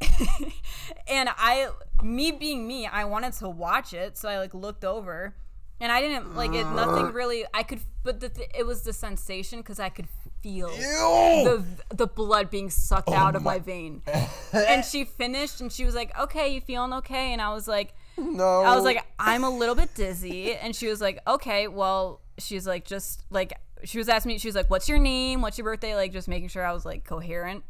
and 1.08 1.28
I, 1.36 1.70
me 2.02 2.32
being 2.32 2.66
me, 2.66 2.86
I 2.86 3.04
wanted 3.04 3.32
to 3.34 3.48
watch 3.48 3.92
it, 3.92 4.16
so 4.16 4.28
I 4.28 4.38
like 4.38 4.54
looked 4.54 4.84
over, 4.84 5.34
and 5.82 5.90
I 5.90 6.00
didn't 6.00 6.36
like 6.36 6.54
it. 6.54 6.64
Nothing 6.64 7.12
really. 7.12 7.44
I 7.52 7.64
could, 7.64 7.80
but 8.04 8.20
the 8.20 8.28
th- 8.28 8.50
it 8.56 8.64
was 8.64 8.82
the 8.82 8.92
sensation 8.92 9.58
because 9.58 9.80
I 9.80 9.88
could 9.88 10.06
feel 10.40 10.68
the 10.68 11.64
the 11.94 12.06
blood 12.06 12.50
being 12.50 12.70
sucked 12.70 13.08
oh 13.08 13.14
out 13.14 13.34
of 13.34 13.42
my 13.42 13.58
vein. 13.58 14.02
and 14.52 14.84
she 14.84 15.04
finished, 15.04 15.60
and 15.60 15.72
she 15.72 15.84
was 15.84 15.96
like, 15.96 16.16
"Okay, 16.16 16.54
you 16.54 16.60
feeling 16.60 16.92
okay?" 16.94 17.32
And 17.32 17.42
I 17.42 17.52
was 17.52 17.66
like, 17.66 17.94
No. 18.16 18.62
I 18.62 18.76
was 18.76 18.84
like, 18.84 19.04
I'm 19.18 19.42
a 19.42 19.50
little 19.50 19.74
bit 19.74 19.92
dizzy. 19.94 20.54
And 20.54 20.74
she 20.74 20.86
was 20.86 21.00
like, 21.00 21.18
okay, 21.26 21.66
well, 21.66 22.20
she's 22.38 22.66
like, 22.66 22.84
just 22.84 23.24
like, 23.30 23.52
she 23.84 23.98
was 23.98 24.08
asking 24.08 24.30
me, 24.30 24.38
she 24.38 24.48
was 24.48 24.54
like, 24.54 24.70
what's 24.70 24.88
your 24.88 24.98
name? 24.98 25.42
What's 25.42 25.58
your 25.58 25.64
birthday? 25.64 25.96
Like, 25.96 26.12
just 26.12 26.28
making 26.28 26.48
sure 26.48 26.64
I 26.64 26.72
was 26.72 26.84
like 26.84 27.04
coherent. 27.04 27.64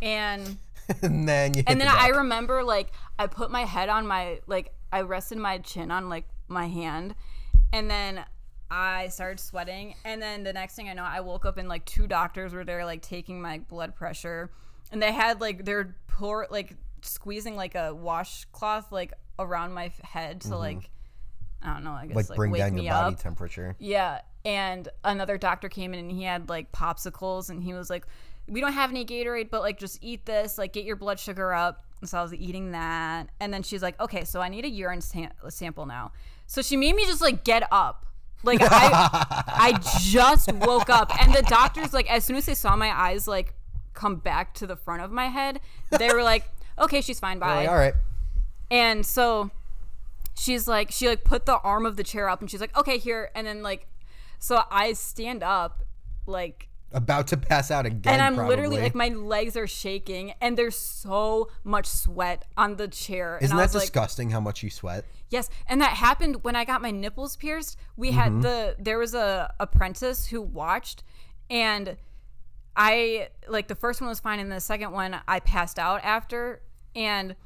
And, 0.00 0.58
and 1.02 1.28
then 1.28 1.54
you 1.54 1.62
and 1.66 1.80
then 1.80 1.88
the 1.88 1.94
I 1.94 2.08
remember 2.08 2.64
like, 2.64 2.92
I 3.18 3.28
put 3.28 3.50
my 3.50 3.64
head 3.64 3.88
on 3.88 4.06
my, 4.06 4.40
like, 4.46 4.74
I 4.92 5.02
rested 5.02 5.38
my 5.38 5.58
chin 5.58 5.90
on 5.90 6.08
like 6.08 6.26
my 6.52 6.66
hand. 6.66 7.14
And 7.72 7.90
then 7.90 8.24
I 8.70 9.08
started 9.08 9.40
sweating. 9.40 9.94
And 10.04 10.20
then 10.20 10.44
the 10.44 10.52
next 10.52 10.74
thing 10.76 10.88
I 10.88 10.94
know, 10.94 11.04
I 11.04 11.20
woke 11.20 11.44
up 11.44 11.56
and 11.58 11.68
like 11.68 11.84
two 11.84 12.06
doctors 12.06 12.52
were 12.54 12.64
there, 12.64 12.84
like 12.84 13.02
taking 13.02 13.40
my 13.40 13.58
blood 13.58 13.94
pressure. 13.94 14.50
And 14.90 15.02
they 15.02 15.12
had 15.12 15.40
like, 15.40 15.64
they're 15.64 15.96
pour, 16.06 16.46
like, 16.50 16.76
squeezing 17.04 17.56
like 17.56 17.74
a 17.74 17.92
washcloth 17.92 18.92
like 18.92 19.12
around 19.38 19.72
my 19.74 19.90
head 20.04 20.40
to 20.42 20.56
like 20.56 20.88
I 21.60 21.72
don't 21.74 21.82
know, 21.84 21.90
I 21.92 22.06
guess 22.06 22.10
Mm-hmm. 22.10 22.16
like 22.16 22.28
like, 22.30 22.36
bring 22.36 22.50
wake 22.52 22.60
down 22.60 22.76
your 22.78 22.92
body 22.92 23.14
up. 23.16 23.20
temperature. 23.20 23.74
Yeah, 23.80 24.20
and 24.44 24.88
another 25.04 25.36
doctor 25.38 25.68
came 25.68 25.94
in 25.94 26.00
and 26.00 26.12
he 26.12 26.22
had 26.24 26.48
like 26.48 26.70
popsicles 26.72 27.50
and 27.50 27.62
he 27.62 27.72
was 27.74 27.88
like, 27.90 28.06
"We 28.48 28.60
don't 28.60 28.72
have 28.72 28.90
any 28.90 29.04
Gatorade, 29.04 29.50
but 29.50 29.62
like 29.62 29.78
just 29.80 29.98
eat 30.02 30.26
this, 30.26 30.58
like 30.58 30.72
get 30.72 30.84
your 30.84 30.94
blood 30.96 31.18
sugar 31.18 31.52
up." 31.52 31.84
And 32.00 32.08
so 32.08 32.18
I 32.18 32.22
was 32.22 32.34
eating 32.34 32.70
that, 32.72 33.28
and 33.40 33.52
then 33.54 33.62
she's 33.64 33.82
like, 33.82 34.00
"Okay, 34.00 34.22
so 34.24 34.40
I 34.40 34.48
need 34.48 34.64
a 34.64 34.68
urine 34.70 35.00
sam- 35.00 35.30
sample 35.48 35.86
now." 35.86 36.12
So 36.52 36.60
she 36.60 36.76
made 36.76 36.94
me 36.94 37.06
just 37.06 37.22
like 37.22 37.44
get 37.44 37.66
up. 37.72 38.04
Like 38.42 38.58
I, 38.60 39.44
I 39.46 39.72
just 40.00 40.52
woke 40.52 40.90
up, 40.90 41.10
and 41.22 41.32
the 41.32 41.40
doctors 41.42 41.94
like 41.94 42.10
as 42.10 42.26
soon 42.26 42.36
as 42.36 42.44
they 42.44 42.54
saw 42.54 42.76
my 42.76 42.90
eyes 42.90 43.26
like 43.26 43.54
come 43.94 44.16
back 44.16 44.52
to 44.54 44.66
the 44.66 44.76
front 44.76 45.00
of 45.00 45.10
my 45.10 45.28
head, 45.28 45.60
they 45.90 46.12
were 46.12 46.22
like, 46.22 46.44
"Okay, 46.78 47.00
she's 47.00 47.18
fine, 47.18 47.38
bye." 47.38 47.62
Like, 47.62 47.68
all 47.70 47.76
right. 47.76 47.94
And 48.70 49.06
so 49.06 49.50
she's 50.34 50.68
like, 50.68 50.90
she 50.90 51.08
like 51.08 51.24
put 51.24 51.46
the 51.46 51.58
arm 51.58 51.86
of 51.86 51.96
the 51.96 52.02
chair 52.02 52.28
up 52.28 52.40
and 52.40 52.50
she's 52.50 52.60
like, 52.60 52.76
okay, 52.76 52.98
here. 52.98 53.30
And 53.34 53.46
then 53.46 53.62
like, 53.62 53.86
so 54.38 54.62
I 54.70 54.92
stand 54.92 55.42
up, 55.42 55.84
like, 56.26 56.68
About 56.94 57.28
to 57.28 57.36
pass 57.36 57.70
out 57.70 57.86
again. 57.86 58.14
and 58.14 58.22
I'm 58.22 58.34
probably. 58.34 58.56
literally 58.56 58.82
like, 58.82 58.94
my 58.94 59.08
legs 59.08 59.56
are 59.56 59.66
shaking 59.66 60.34
and 60.40 60.56
there's 60.56 60.76
so 60.76 61.50
much 61.64 61.86
sweat 61.86 62.44
on 62.56 62.76
the 62.76 62.88
chair. 62.88 63.38
Isn't 63.40 63.52
and 63.52 63.58
that 63.58 63.64
was 63.64 63.74
like, 63.74 63.82
disgusting 63.82 64.30
how 64.30 64.40
much 64.40 64.62
you 64.62 64.70
sweat? 64.70 65.04
Yes, 65.30 65.48
and 65.66 65.80
that 65.80 65.92
happened 65.92 66.44
when 66.44 66.54
I 66.54 66.64
got 66.64 66.82
my 66.82 66.90
nipples 66.90 67.36
pierced. 67.36 67.78
We 67.96 68.10
had 68.10 68.32
mm-hmm. 68.32 68.40
the 68.42 68.76
there 68.78 68.98
was 68.98 69.14
a 69.14 69.52
apprentice 69.58 70.26
who 70.26 70.42
watched 70.42 71.02
and 71.48 71.96
I 72.76 73.28
like 73.48 73.68
the 73.68 73.74
first 73.74 74.00
one 74.00 74.08
was 74.08 74.20
fine 74.20 74.40
and 74.40 74.50
the 74.50 74.60
second 74.60 74.92
one 74.92 75.20
I 75.26 75.40
passed 75.40 75.78
out 75.78 76.00
after 76.04 76.62
and 76.94 77.36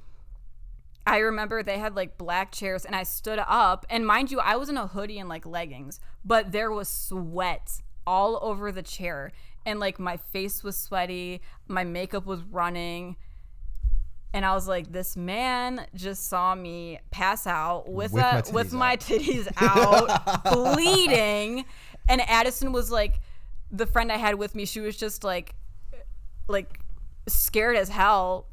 I 1.07 1.19
remember 1.19 1.63
they 1.63 1.79
had 1.79 1.95
like 1.95 2.19
black 2.19 2.51
chairs 2.51 2.85
and 2.85 2.97
I 2.97 3.05
stood 3.05 3.39
up 3.39 3.87
and 3.89 4.07
mind 4.07 4.33
you 4.33 4.41
I 4.41 4.57
was 4.57 4.69
in 4.69 4.77
a 4.77 4.89
hoodie 4.89 5.19
and 5.19 5.29
like 5.29 5.47
leggings, 5.47 6.01
but 6.25 6.51
there 6.53 6.71
was 6.71 6.89
sweat 6.89 7.83
all 8.07 8.39
over 8.43 8.71
the 8.73 8.83
chair 8.83 9.33
and 9.65 9.81
like 9.81 9.99
my 9.99 10.17
face 10.17 10.63
was 10.63 10.77
sweaty, 10.77 11.41
my 11.69 11.85
makeup 11.85 12.25
was 12.27 12.43
running 12.43 13.17
and 14.33 14.45
I 14.45 14.53
was 14.55 14.69
like, 14.69 14.93
this 14.93 15.17
man 15.17 15.87
just 15.95 16.29
saw 16.29 16.55
me 16.55 16.99
pass 17.11 17.47
out 17.47 17.89
with 17.89 18.13
With 18.13 18.23
my 18.23 18.31
a, 18.39 18.53
with 18.53 18.71
titties 18.71 18.73
my 18.73 18.93
out. 18.93 19.01
titties 19.01 19.49
out, 19.57 20.75
bleeding. 20.75 21.65
And 22.09 22.21
Addison 22.21 22.71
was 22.73 22.91
like, 22.91 23.21
the 23.73 23.87
friend 23.87 24.13
I 24.13 24.17
had 24.19 24.35
with 24.35 24.55
me, 24.55 24.67
she 24.67 24.81
was 24.81 24.95
just 24.97 25.25
like, 25.25 25.55
like 26.49 26.79
scared 27.27 27.77
as 27.77 27.89
hell. 27.89 28.47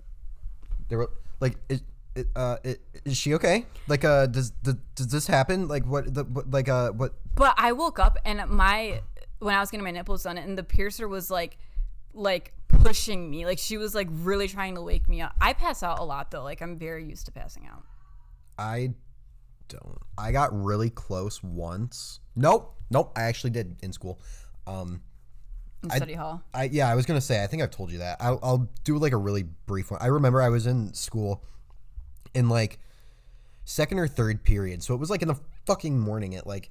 There 0.87 0.99
were 0.99 1.11
like, 1.41 1.57
is, 1.67 1.83
it, 2.15 2.27
uh, 2.35 2.57
is 3.03 3.17
she 3.17 3.33
okay? 3.33 3.65
Like, 3.87 4.05
uh, 4.05 4.27
does 4.27 4.53
the, 4.63 4.79
does 4.95 5.07
this 5.09 5.27
happen? 5.27 5.67
Like, 5.67 5.85
what 5.85 6.13
the 6.13 6.23
what, 6.23 6.49
like 6.49 6.69
uh 6.69 6.91
what? 6.91 7.13
But 7.35 7.55
I 7.57 7.73
woke 7.73 7.99
up 7.99 8.17
and 8.23 8.47
my 8.49 9.01
when 9.43 9.55
I 9.55 9.59
was 9.59 9.69
getting 9.69 9.83
my 9.83 9.91
nipples 9.91 10.23
done, 10.23 10.37
and 10.37 10.57
the 10.57 10.63
piercer 10.63 11.07
was 11.07 11.29
like, 11.29 11.57
like 12.13 12.53
pushing 12.67 13.29
me, 13.29 13.45
like 13.45 13.59
she 13.59 13.77
was 13.77 13.93
like 13.93 14.07
really 14.09 14.47
trying 14.47 14.75
to 14.75 14.81
wake 14.81 15.07
me 15.09 15.21
up. 15.21 15.35
I 15.39 15.53
pass 15.53 15.83
out 15.83 15.99
a 15.99 16.03
lot 16.03 16.31
though. 16.31 16.43
Like 16.43 16.61
I'm 16.61 16.77
very 16.77 17.05
used 17.05 17.25
to 17.27 17.31
passing 17.31 17.67
out. 17.67 17.83
I 18.57 18.93
don't. 19.67 19.99
I 20.17 20.31
got 20.31 20.49
really 20.53 20.89
close 20.89 21.43
once. 21.43 22.19
Nope, 22.35 22.75
nope. 22.89 23.11
I 23.15 23.23
actually 23.23 23.51
did 23.51 23.77
in 23.81 23.91
school. 23.93 24.21
Um, 24.67 25.01
In 25.83 25.89
study 25.89 26.13
hall. 26.13 26.43
I 26.53 26.65
yeah, 26.65 26.89
I 26.89 26.95
was 26.95 27.05
gonna 27.05 27.21
say. 27.21 27.43
I 27.43 27.47
think 27.47 27.63
I've 27.63 27.71
told 27.71 27.91
you 27.91 27.99
that. 27.99 28.17
I'll, 28.19 28.39
I'll 28.43 28.69
do 28.83 28.97
like 28.97 29.13
a 29.13 29.17
really 29.17 29.43
brief 29.65 29.91
one. 29.91 30.01
I 30.01 30.07
remember 30.07 30.41
I 30.41 30.49
was 30.49 30.67
in 30.67 30.93
school 30.93 31.43
in 32.33 32.49
like 32.49 32.79
second 33.65 33.99
or 33.99 34.07
third 34.07 34.43
period, 34.43 34.83
so 34.83 34.93
it 34.93 34.99
was 34.99 35.09
like 35.09 35.21
in 35.21 35.27
the 35.27 35.39
fucking 35.65 35.99
morning 35.99 36.35
at 36.35 36.45
like 36.45 36.69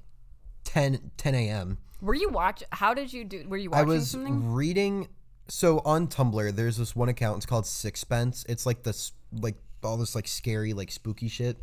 10, 0.65 1.11
10 1.17 1.35
a.m. 1.35 1.77
Were 2.03 2.13
you 2.13 2.27
watch? 2.29 2.63
How 2.71 2.93
did 2.93 3.13
you 3.13 3.23
do? 3.23 3.45
Were 3.47 3.55
you 3.55 3.69
watching 3.69 3.89
I 3.89 3.93
was 3.93 4.11
something? 4.11 4.51
reading. 4.53 5.07
So 5.47 5.79
on 5.85 6.07
Tumblr, 6.07 6.53
there's 6.53 6.75
this 6.75 6.95
one 6.95 7.07
account. 7.07 7.37
It's 7.37 7.45
called 7.45 7.65
Sixpence. 7.65 8.45
It's 8.49 8.65
like 8.65 8.83
this, 8.83 9.13
like 9.31 9.55
all 9.83 9.95
this 9.95 10.13
like 10.13 10.27
scary, 10.27 10.73
like 10.73 10.91
spooky 10.91 11.29
shit, 11.29 11.57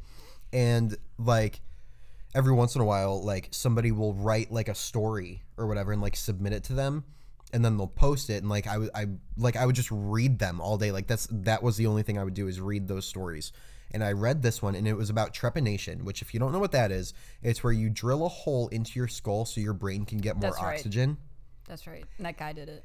and 0.51 0.97
like 1.19 1.61
every 2.35 2.53
once 2.53 2.75
in 2.75 2.81
a 2.81 2.85
while, 2.87 3.23
like 3.23 3.49
somebody 3.51 3.93
will 3.93 4.15
write 4.15 4.51
like 4.51 4.69
a 4.69 4.75
story 4.75 5.43
or 5.59 5.67
whatever 5.67 5.93
and 5.93 6.01
like 6.01 6.17
submit 6.17 6.55
it 6.55 6.65
to 6.65 6.73
them, 6.73 7.05
and 7.53 7.63
then 7.63 7.77
they'll 7.77 7.87
post 7.87 8.31
it. 8.31 8.37
And 8.37 8.49
like 8.49 8.67
I 8.67 8.79
would, 8.79 8.91
I 8.95 9.09
like 9.37 9.57
I 9.57 9.67
would 9.67 9.77
just 9.77 9.91
read 9.91 10.39
them 10.39 10.59
all 10.63 10.79
day. 10.79 10.91
Like 10.91 11.07
that's 11.07 11.29
that 11.31 11.63
was 11.63 11.77
the 11.77 11.87
only 11.87 12.03
thing 12.03 12.19
I 12.19 12.25
would 12.25 12.35
do 12.35 12.49
is 12.49 12.63
read 12.63 12.89
those 12.89 13.05
stories. 13.05 13.53
And 13.93 14.05
I 14.05 14.13
read 14.13 14.43
this 14.43 14.63
one, 14.63 14.75
and 14.75 14.87
it 14.87 14.95
was 14.95 15.11
about 15.11 15.35
trepanation, 15.35 16.03
which, 16.05 16.23
if 16.23 16.33
you 16.33 16.41
don't 16.41 16.53
know 16.53 16.59
what 16.61 16.73
that 16.73 16.93
is, 16.93 17.13
it's 17.43 17.65
where 17.65 17.73
you 17.73 17.91
drill 17.91 18.25
a 18.25 18.29
hole 18.29 18.69
into 18.69 18.99
your 18.99 19.09
skull 19.09 19.45
so 19.45 19.61
your 19.61 19.73
brain 19.73 20.05
can 20.05 20.19
get 20.19 20.37
more 20.37 20.51
That's 20.51 20.63
right. 20.63 20.75
oxygen 20.77 21.17
That's 21.67 21.87
right. 21.87 22.05
And 22.19 22.27
that 22.27 22.37
guy 22.39 22.53
did 22.53 22.69
it. 22.69 22.85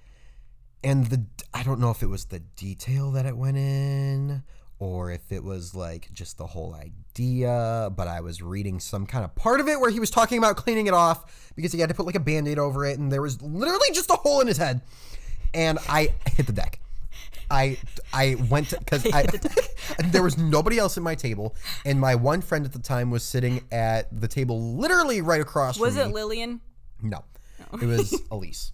and 0.84 1.06
the 1.08 1.26
I 1.54 1.64
don't 1.64 1.80
know 1.80 1.92
if 1.92 2.02
it 2.04 2.08
was 2.08 2.26
the 2.26 2.40
detail 2.40 3.12
that 3.12 3.26
it 3.26 3.38
went 3.38 3.58
in 3.58 4.44
or 4.78 5.10
if 5.12 5.32
it 5.32 5.44
was 5.44 5.74
like 5.74 6.10
just 6.12 6.38
the 6.38 6.46
whole 6.48 6.76
idea, 6.76 7.90
but 7.96 8.08
I 8.08 8.20
was 8.22 8.42
reading 8.42 8.80
some 8.80 9.06
kind 9.06 9.24
of 9.24 9.34
part 9.36 9.62
of 9.62 9.70
it 9.70 9.80
where 9.80 9.90
he 9.90 10.00
was 10.02 10.10
talking 10.12 10.38
about 10.38 10.58
cleaning 10.58 10.88
it 10.88 10.94
off 10.94 11.54
because 11.56 11.72
he 11.72 11.80
had 11.80 11.90
to 11.90 11.96
put 11.96 12.06
like 12.06 12.16
a 12.16 12.20
band-aid 12.20 12.60
over 12.60 12.86
it 12.86 13.00
and 13.00 13.12
there 13.12 13.22
was 13.22 13.42
literally 13.42 13.88
just 13.94 14.10
a 14.10 14.16
hole 14.16 14.42
in 14.42 14.48
his 14.48 14.58
head. 14.58 14.82
And 15.54 15.80
I 15.88 16.14
hit 16.36 16.48
the 16.48 16.54
deck. 16.54 16.82
I 17.50 17.78
I 18.14 18.36
went 18.50 18.72
because 18.78 19.06
I, 19.14 19.26
there 20.06 20.24
was 20.24 20.38
nobody 20.38 20.78
else 20.80 20.98
at 20.98 21.04
my 21.04 21.16
table, 21.16 21.56
and 21.86 22.00
my 22.00 22.16
one 22.16 22.42
friend 22.42 22.66
at 22.66 22.74
the 22.74 22.80
time 22.80 23.12
was 23.12 23.24
sitting 23.24 23.64
at 23.72 24.08
the 24.20 24.28
table 24.28 24.76
literally 24.76 25.22
right 25.22 25.42
across 25.42 25.78
Was 25.78 25.96
from 25.96 26.06
me. 26.06 26.10
it 26.12 26.14
Lillian? 26.14 26.62
No, 27.02 27.24
it 27.82 27.86
was 27.86 28.20
Elise. 28.32 28.72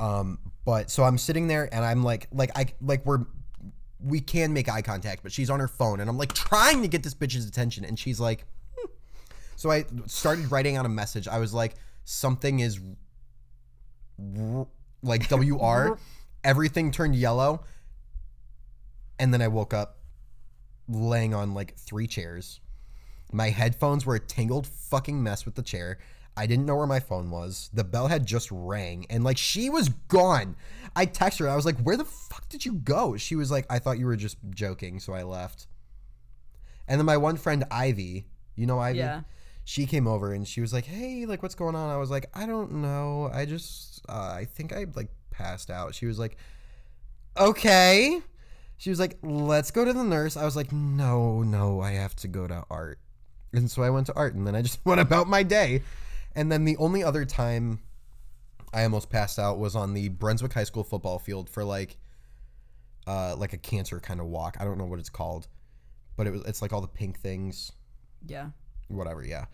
Um, 0.00 0.38
but 0.64 0.90
so 0.90 1.04
I'm 1.04 1.18
sitting 1.18 1.46
there 1.46 1.68
and 1.72 1.84
I'm 1.84 2.02
like, 2.02 2.26
like 2.32 2.50
I 2.56 2.66
like 2.80 3.06
we're 3.06 3.20
we 4.00 4.20
can 4.20 4.52
make 4.52 4.68
eye 4.68 4.82
contact, 4.82 5.22
but 5.22 5.30
she's 5.30 5.48
on 5.48 5.60
her 5.60 5.68
phone 5.68 6.00
and 6.00 6.10
I'm 6.10 6.18
like 6.18 6.32
trying 6.32 6.82
to 6.82 6.88
get 6.88 7.02
this 7.04 7.14
bitch's 7.14 7.46
attention, 7.46 7.84
and 7.84 7.98
she's 7.98 8.18
like, 8.18 8.44
"Hmm." 8.76 8.90
so 9.54 9.70
I 9.70 9.84
started 10.06 10.50
writing 10.50 10.76
out 10.76 10.86
a 10.86 10.88
message. 10.88 11.28
I 11.28 11.38
was 11.38 11.54
like, 11.54 11.74
something 12.04 12.60
is 12.60 12.80
like 15.02 15.28
WR. 15.30 15.98
Everything 16.44 16.90
turned 16.90 17.14
yellow, 17.14 17.64
and 19.18 19.32
then 19.32 19.42
I 19.42 19.48
woke 19.48 19.72
up 19.72 19.98
laying 20.88 21.34
on 21.34 21.54
like 21.54 21.76
three 21.76 22.06
chairs. 22.06 22.60
My 23.32 23.50
headphones 23.50 24.04
were 24.04 24.16
a 24.16 24.20
tangled 24.20 24.66
fucking 24.66 25.22
mess 25.22 25.44
with 25.44 25.54
the 25.54 25.62
chair. 25.62 25.98
I 26.36 26.46
didn't 26.46 26.66
know 26.66 26.76
where 26.76 26.86
my 26.86 27.00
phone 27.00 27.30
was. 27.30 27.70
The 27.72 27.84
bell 27.84 28.08
had 28.08 28.26
just 28.26 28.48
rang 28.50 29.06
and 29.10 29.22
like 29.22 29.36
she 29.36 29.68
was 29.68 29.88
gone. 30.08 30.56
I 30.96 31.06
texted 31.06 31.40
her. 31.40 31.48
I 31.48 31.56
was 31.56 31.66
like, 31.66 31.78
"Where 31.78 31.96
the 31.96 32.04
fuck 32.04 32.48
did 32.48 32.64
you 32.64 32.74
go?" 32.74 33.16
She 33.16 33.36
was 33.36 33.50
like, 33.50 33.66
"I 33.70 33.78
thought 33.78 33.98
you 33.98 34.06
were 34.06 34.16
just 34.16 34.38
joking, 34.50 34.98
so 34.98 35.12
I 35.12 35.22
left." 35.22 35.66
And 36.88 36.98
then 36.98 37.06
my 37.06 37.16
one 37.16 37.36
friend 37.36 37.64
Ivy, 37.70 38.26
you 38.56 38.66
know 38.66 38.78
Ivy? 38.78 38.98
Yeah. 38.98 39.22
She 39.64 39.86
came 39.86 40.08
over 40.08 40.32
and 40.32 40.48
she 40.48 40.60
was 40.60 40.72
like, 40.72 40.86
"Hey, 40.86 41.26
like 41.26 41.42
what's 41.42 41.54
going 41.54 41.74
on?" 41.74 41.90
I 41.90 41.96
was 41.98 42.10
like, 42.10 42.26
"I 42.34 42.46
don't 42.46 42.72
know. 42.76 43.30
I 43.32 43.44
just 43.44 44.02
uh, 44.08 44.34
I 44.34 44.46
think 44.46 44.72
I 44.72 44.86
like 44.94 45.10
passed 45.32 45.70
out." 45.70 45.94
She 45.94 46.06
was 46.06 46.18
like, 46.18 46.36
"Okay." 47.36 48.20
She 48.76 48.90
was 48.90 48.98
like, 48.98 49.18
"Let's 49.22 49.70
go 49.70 49.84
to 49.84 49.92
the 49.92 50.04
nurse." 50.04 50.36
I 50.36 50.44
was 50.44 50.56
like, 50.56 50.72
"No, 50.72 51.42
no, 51.42 51.80
I 51.80 51.92
have 51.92 52.14
to 52.16 52.28
go 52.28 52.46
to 52.46 52.64
art." 52.70 52.98
And 53.52 53.70
so 53.70 53.82
I 53.82 53.90
went 53.90 54.06
to 54.06 54.14
art 54.14 54.34
and 54.34 54.46
then 54.46 54.54
I 54.54 54.62
just 54.62 54.80
went 54.84 55.00
about 55.00 55.28
my 55.28 55.42
day. 55.42 55.82
And 56.34 56.50
then 56.50 56.64
the 56.64 56.76
only 56.78 57.04
other 57.04 57.24
time 57.24 57.80
I 58.72 58.82
almost 58.84 59.10
passed 59.10 59.38
out 59.38 59.58
was 59.58 59.76
on 59.76 59.92
the 59.94 60.08
Brunswick 60.08 60.52
High 60.54 60.64
School 60.64 60.84
football 60.84 61.18
field 61.18 61.50
for 61.50 61.62
like 61.62 61.98
uh 63.06 63.36
like 63.36 63.52
a 63.52 63.58
cancer 63.58 64.00
kind 64.00 64.20
of 64.20 64.26
walk. 64.26 64.56
I 64.58 64.64
don't 64.64 64.78
know 64.78 64.86
what 64.86 64.98
it's 64.98 65.10
called. 65.10 65.48
But 66.16 66.26
it 66.26 66.30
was 66.30 66.42
it's 66.46 66.62
like 66.62 66.72
all 66.72 66.80
the 66.80 66.88
pink 66.88 67.20
things 67.20 67.72
Yeah. 68.26 68.48
whatever, 68.88 69.22
yeah. 69.24 69.44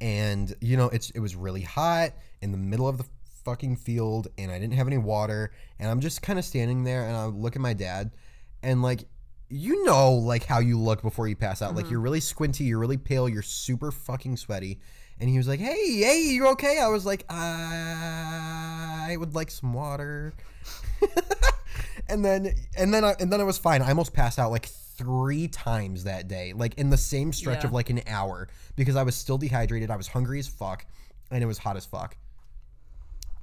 And 0.00 0.54
you 0.60 0.76
know, 0.76 0.88
it's 0.88 1.10
it 1.10 1.20
was 1.20 1.36
really 1.36 1.62
hot 1.62 2.12
in 2.40 2.50
the 2.52 2.58
middle 2.58 2.88
of 2.88 2.98
the 2.98 3.04
fucking 3.44 3.76
field 3.76 4.28
and 4.38 4.50
I 4.50 4.58
didn't 4.58 4.74
have 4.74 4.86
any 4.86 4.98
water 4.98 5.52
and 5.78 5.90
I'm 5.90 6.00
just 6.00 6.22
kind 6.22 6.38
of 6.38 6.44
standing 6.44 6.84
there 6.84 7.06
and 7.06 7.16
I 7.16 7.26
look 7.26 7.56
at 7.56 7.62
my 7.62 7.74
dad 7.74 8.10
and 8.62 8.82
like 8.82 9.04
you 9.48 9.84
know 9.84 10.12
like 10.12 10.44
how 10.44 10.60
you 10.60 10.78
look 10.78 11.02
before 11.02 11.28
you 11.28 11.36
pass 11.36 11.60
out. 11.62 11.74
Like 11.74 11.84
mm-hmm. 11.84 11.92
you're 11.92 12.00
really 12.00 12.20
squinty, 12.20 12.64
you're 12.64 12.78
really 12.78 12.96
pale, 12.96 13.28
you're 13.28 13.42
super 13.42 13.90
fucking 13.92 14.36
sweaty. 14.38 14.80
And 15.20 15.28
he 15.28 15.36
was 15.36 15.46
like, 15.46 15.60
"Hey, 15.60 15.98
hey, 15.98 16.22
you 16.30 16.48
okay?" 16.48 16.80
I 16.80 16.88
was 16.88 17.06
like, 17.06 17.24
"I 17.30 19.14
would 19.16 19.34
like 19.34 19.50
some 19.52 19.72
water." 19.72 20.32
and 22.08 22.24
then 22.24 22.52
and 22.76 22.92
then 22.92 23.04
I, 23.04 23.14
and 23.20 23.32
then 23.32 23.40
I 23.40 23.44
was 23.44 23.58
fine. 23.58 23.82
I 23.82 23.90
almost 23.90 24.14
passed 24.14 24.38
out 24.38 24.50
like 24.50 24.66
three 24.66 25.48
times 25.48 26.04
that 26.04 26.28
day, 26.28 26.54
like 26.54 26.74
in 26.74 26.90
the 26.90 26.96
same 26.96 27.32
stretch 27.32 27.62
Yeah. 27.62 27.68
of 27.68 27.72
like 27.72 27.90
an 27.90 28.00
hour 28.06 28.48
because 28.74 28.96
I 28.96 29.02
was 29.02 29.14
still 29.14 29.38
dehydrated. 29.38 29.90
I 29.90 29.96
was 29.96 30.08
hungry 30.08 30.38
as 30.40 30.48
fuck, 30.48 30.86
and 31.30 31.42
it 31.42 31.46
was 31.46 31.58
hot 31.58 31.76
as 31.76 31.86
fuck. 31.86 32.16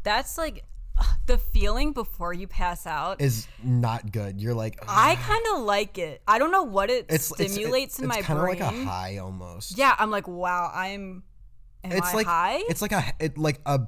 That's 0.03 0.37
like 0.37 0.63
the 1.25 1.37
feeling 1.37 1.93
before 1.93 2.33
you 2.33 2.47
pass 2.47 2.85
out. 2.87 3.21
Is 3.21 3.47
not 3.63 4.11
good. 4.11 4.41
You're 4.41 4.53
like 4.53 4.79
I 4.87 5.15
kind 5.15 5.45
of 5.53 5.63
like 5.63 5.97
it. 5.97 6.21
I 6.27 6.39
don't 6.39 6.51
know 6.51 6.63
what 6.63 6.89
it 6.89 7.05
it's 7.09 7.31
it's- 7.39 7.51
stimulates 7.53 7.99
in 7.99 8.07
my 8.07 8.15
brain. 8.15 8.19
it's 8.19 8.27
kind 8.27 8.39
of 8.39 8.45
like 8.47 8.59
a 8.61 8.85
high 8.85 9.17
almost. 9.17 9.77
Yeah, 9.77 9.95
I'm 9.97 10.11
like, 10.11 10.27
wow, 10.27 10.71
I'm. 10.73 11.23
Am 11.83 11.91
it's 11.93 12.09
I 12.09 12.13
like 12.13 12.27
high? 12.27 12.61
it's 12.69 12.81
like 12.81 12.91
a 12.91 13.03
it 13.19 13.37
like 13.37 13.61
a 13.65 13.79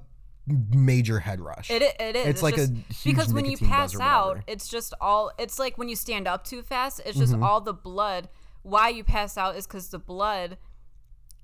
major 0.48 1.20
head 1.20 1.40
rush. 1.42 1.70
It, 1.70 1.82
it 1.82 2.16
is. 2.16 2.28
It's 2.28 2.44
like 2.44 2.56
a 2.58 2.68
just- 2.68 2.74
huge 3.04 3.16
because 3.18 3.34
when 3.34 3.46
you 3.46 3.58
pass 3.58 4.00
out, 4.00 4.40
it's 4.48 4.68
just 4.68 4.94
all. 5.02 5.32
It's 5.38 5.60
like 5.60 5.78
when 5.78 5.90
you 5.90 5.96
stand 5.96 6.28
up 6.28 6.44
too 6.46 6.62
fast. 6.62 7.02
It's 7.06 7.18
just 7.18 7.34
Mm-hmm. 7.34 7.44
all 7.44 7.62
the 7.62 7.74
blood. 7.74 8.30
Why 8.64 8.90
you 8.90 9.04
pass 9.04 9.38
out 9.38 9.56
is 9.56 9.68
because 9.68 9.90
the 9.90 10.00
blood. 10.00 10.58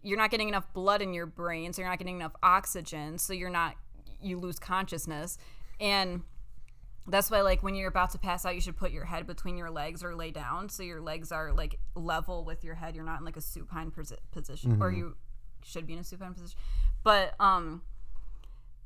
You're 0.03 0.17
not 0.17 0.29
getting 0.31 0.47
enough 0.47 0.71
blood 0.73 1.01
in 1.01 1.13
your 1.13 1.25
brain, 1.25 1.73
so 1.73 1.81
you're 1.81 1.89
not 1.89 1.97
getting 1.97 2.15
enough 2.17 2.35
oxygen. 2.41 3.17
So 3.17 3.33
you're 3.33 3.49
not. 3.49 3.75
You 4.21 4.39
lose 4.39 4.59
consciousness, 4.59 5.37
and 5.79 6.23
that's 7.07 7.31
why 7.31 7.41
like 7.41 7.63
when 7.63 7.75
you're 7.75 7.87
about 7.87 8.09
to 8.11 8.17
pass 8.17 8.45
out, 8.45 8.53
you 8.55 8.61
should 8.61 8.75
put 8.77 8.91
your 8.91 9.05
head 9.05 9.25
between 9.27 9.57
your 9.57 9.69
legs 9.69 10.03
or 10.03 10.15
lay 10.15 10.31
down, 10.31 10.69
so 10.69 10.83
your 10.83 10.99
legs 11.01 11.31
are 11.31 11.53
like 11.53 11.79
level 11.95 12.43
with 12.43 12.63
your 12.63 12.75
head. 12.75 12.95
You're 12.95 13.05
not 13.05 13.19
in 13.19 13.25
like 13.25 13.37
a 13.37 13.41
supine 13.41 13.91
posi- 13.91 14.17
position, 14.31 14.81
or 14.81 14.89
Mm-hmm. 14.89 14.97
you 14.97 15.15
should 15.63 15.85
be 15.87 15.93
in 15.93 15.99
a 15.99 16.03
supine 16.03 16.33
position. 16.33 16.57
But 17.03 17.33
um, 17.39 17.81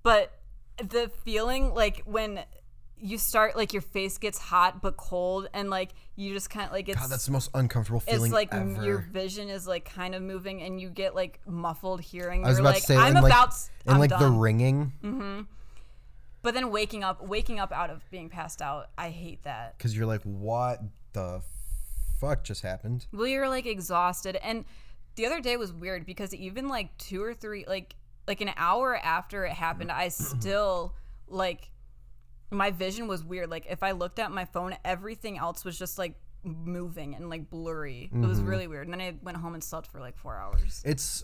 but 0.04 0.40
the 0.78 1.12
feeling 1.24 1.74
like 1.74 2.02
when 2.06 2.40
you 3.02 3.18
start 3.18 3.56
like 3.58 3.74
your 3.74 3.82
face 3.82 4.18
gets 4.18 4.38
hot 4.38 4.82
but 4.82 4.96
cold 4.96 5.48
and 5.54 5.70
like 5.70 5.90
you 6.16 6.34
just 6.34 6.50
kind 6.50 6.66
of 6.66 6.72
like 6.72 6.88
it's 6.88 7.00
God, 7.00 7.10
that's 7.10 7.26
the 7.26 7.32
most 7.32 7.50
uncomfortable 7.54 8.00
feeling 8.00 8.26
it's 8.26 8.34
like 8.34 8.54
ever. 8.54 8.84
your 8.84 9.00
vision 9.00 9.50
is 9.50 9.68
like 9.68 9.86
kind 9.86 10.14
of 10.14 10.22
moving 10.22 10.62
and 10.62 10.80
you 10.80 10.90
get 10.90 11.16
like 11.16 11.40
muffled 11.48 12.02
hearing 12.02 12.46
I 12.46 12.50
was 12.50 12.58
you're 12.58 12.62
about 12.62 12.74
like 12.74 12.82
to 12.82 12.88
say, 12.88 12.98
i'm 12.98 13.16
and 13.16 13.24
like, 13.24 13.32
about 13.32 13.56
and 13.86 13.94
I'm 13.96 14.00
like 14.00 14.10
the 14.12 14.18
done. 14.18 14.38
ringing, 14.38 14.94
mm-hmm. 15.04 15.42
but 16.44 16.54
then 16.54 16.70
waking 16.70 17.04
up 17.04 17.28
waking 17.28 17.60
up 17.60 17.72
out 17.72 17.90
of 17.90 18.08
being 18.12 18.30
passed 18.30 18.62
out 18.62 18.90
i 18.98 19.10
hate 19.10 19.44
that 19.44 19.78
because 19.78 19.96
you're 19.98 20.06
like, 20.06 20.22
what 20.24 20.82
the 21.14 21.42
fuck 22.20 22.44
just 22.44 22.62
happened? 22.62 23.08
well 23.12 23.28
you're 23.28 23.50
like 23.50 23.66
exhausted 23.66 24.38
and 24.44 24.66
the 25.16 25.26
other 25.26 25.42
day 25.42 25.58
was 25.58 25.74
weird 25.74 26.06
because 26.06 26.34
even 26.36 26.68
like 26.68 26.96
two 26.98 27.22
or 27.24 27.34
three 27.34 27.66
like 27.68 27.96
like 28.28 28.42
an 28.42 28.52
hour 28.56 28.96
after 28.96 29.44
it 29.46 29.54
happened 29.54 29.92
i 29.92 30.08
still 30.10 30.96
like 31.28 31.71
my 32.52 32.70
vision 32.70 33.08
was 33.08 33.24
weird 33.24 33.50
like 33.50 33.66
if 33.70 33.82
i 33.82 33.92
looked 33.92 34.20
at 34.20 34.32
my 34.32 34.46
phone 34.46 34.76
everything 34.86 35.38
else 35.38 35.64
was 35.64 35.78
just 35.80 35.98
like 35.98 36.16
moving 36.44 37.16
and 37.16 37.30
like 37.30 37.50
blurry 37.50 38.10
it 38.12 38.18
was 38.18 38.40
mm-hmm. 38.40 38.48
really 38.48 38.68
weird 38.68 38.88
and 38.88 38.94
then 38.94 39.02
i 39.02 39.14
went 39.22 39.38
home 39.38 39.54
and 39.54 39.64
slept 39.64 39.88
for 39.88 40.00
like 40.00 40.18
four 40.18 40.36
hours 40.36 40.82
It's 40.84 41.24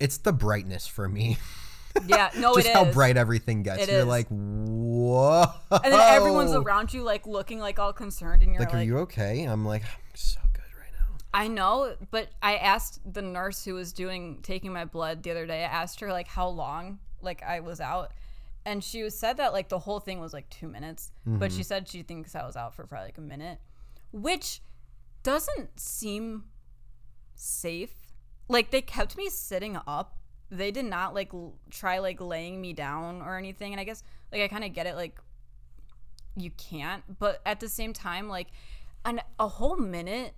it's 0.00 0.18
the 0.18 0.32
brightness 0.32 0.86
for 0.86 1.08
me. 1.08 1.38
yeah 2.06 2.30
no 2.36 2.52
it 2.54 2.58
is. 2.58 2.64
just 2.64 2.68
it 2.68 2.74
how 2.74 2.84
is. 2.84 2.94
bright 2.94 3.16
everything 3.16 3.62
gets. 3.62 3.82
It 3.82 3.90
you're 3.90 4.00
is. 4.00 4.06
like, 4.06 4.28
whoa. 4.28 5.46
and 5.70 5.92
then 5.92 6.14
everyone's 6.14 6.52
around 6.52 6.92
you 6.92 7.02
like 7.02 7.26
looking 7.26 7.58
like 7.58 7.78
all 7.78 7.92
concerned 7.92 8.42
and 8.42 8.52
you're 8.52 8.60
Like, 8.60 8.72
like, 8.72 8.82
are 8.82 8.84
you 8.84 8.98
okay? 8.98 9.44
I'm 9.44 9.64
like, 9.64 9.82
I'm 9.82 10.14
so 10.14 10.40
good 10.52 10.62
right 10.78 10.92
now. 10.92 11.16
I 11.34 11.48
know, 11.48 11.96
but 12.10 12.28
I 12.42 12.56
asked 12.56 13.00
the 13.12 13.22
nurse 13.22 13.64
who 13.64 13.74
was 13.74 13.92
doing 13.92 14.38
taking 14.42 14.72
my 14.72 14.84
blood 14.84 15.22
the 15.22 15.30
other 15.30 15.46
day. 15.46 15.64
I 15.64 15.68
asked 15.68 16.00
her 16.00 16.12
like 16.12 16.28
how 16.28 16.48
long 16.48 17.00
like 17.20 17.42
I 17.42 17.60
was 17.60 17.80
out, 17.80 18.12
and 18.68 18.84
she 18.84 19.08
said 19.08 19.38
that 19.38 19.54
like 19.54 19.70
the 19.70 19.78
whole 19.78 19.98
thing 19.98 20.20
was 20.20 20.34
like 20.34 20.48
two 20.50 20.68
minutes, 20.68 21.10
but 21.24 21.50
she 21.50 21.58
mm-hmm. 21.58 21.62
said 21.62 21.88
she 21.88 22.02
thinks 22.02 22.34
I 22.34 22.44
was 22.44 22.54
out 22.54 22.74
for 22.74 22.86
probably 22.86 23.06
like 23.06 23.18
a 23.18 23.22
minute, 23.22 23.58
which 24.12 24.60
doesn't 25.22 25.80
seem 25.80 26.44
safe 27.34 27.94
like 28.48 28.70
they 28.70 28.82
kept 28.82 29.16
me 29.16 29.30
sitting 29.30 29.78
up. 29.86 30.18
They 30.50 30.70
did 30.70 30.84
not 30.84 31.14
like 31.14 31.32
l- 31.32 31.54
try 31.70 31.98
like 31.98 32.20
laying 32.20 32.60
me 32.60 32.74
down 32.74 33.22
or 33.22 33.38
anything. 33.38 33.72
And 33.72 33.80
I 33.80 33.84
guess 33.84 34.02
like 34.32 34.42
I 34.42 34.48
kind 34.48 34.64
of 34.64 34.74
get 34.74 34.86
it 34.86 34.96
like 34.96 35.18
you 36.36 36.50
can't, 36.50 37.02
but 37.18 37.40
at 37.46 37.60
the 37.60 37.68
same 37.68 37.94
time 37.94 38.28
like 38.28 38.48
an 39.06 39.20
a 39.38 39.48
whole 39.48 39.76
minute 39.76 40.34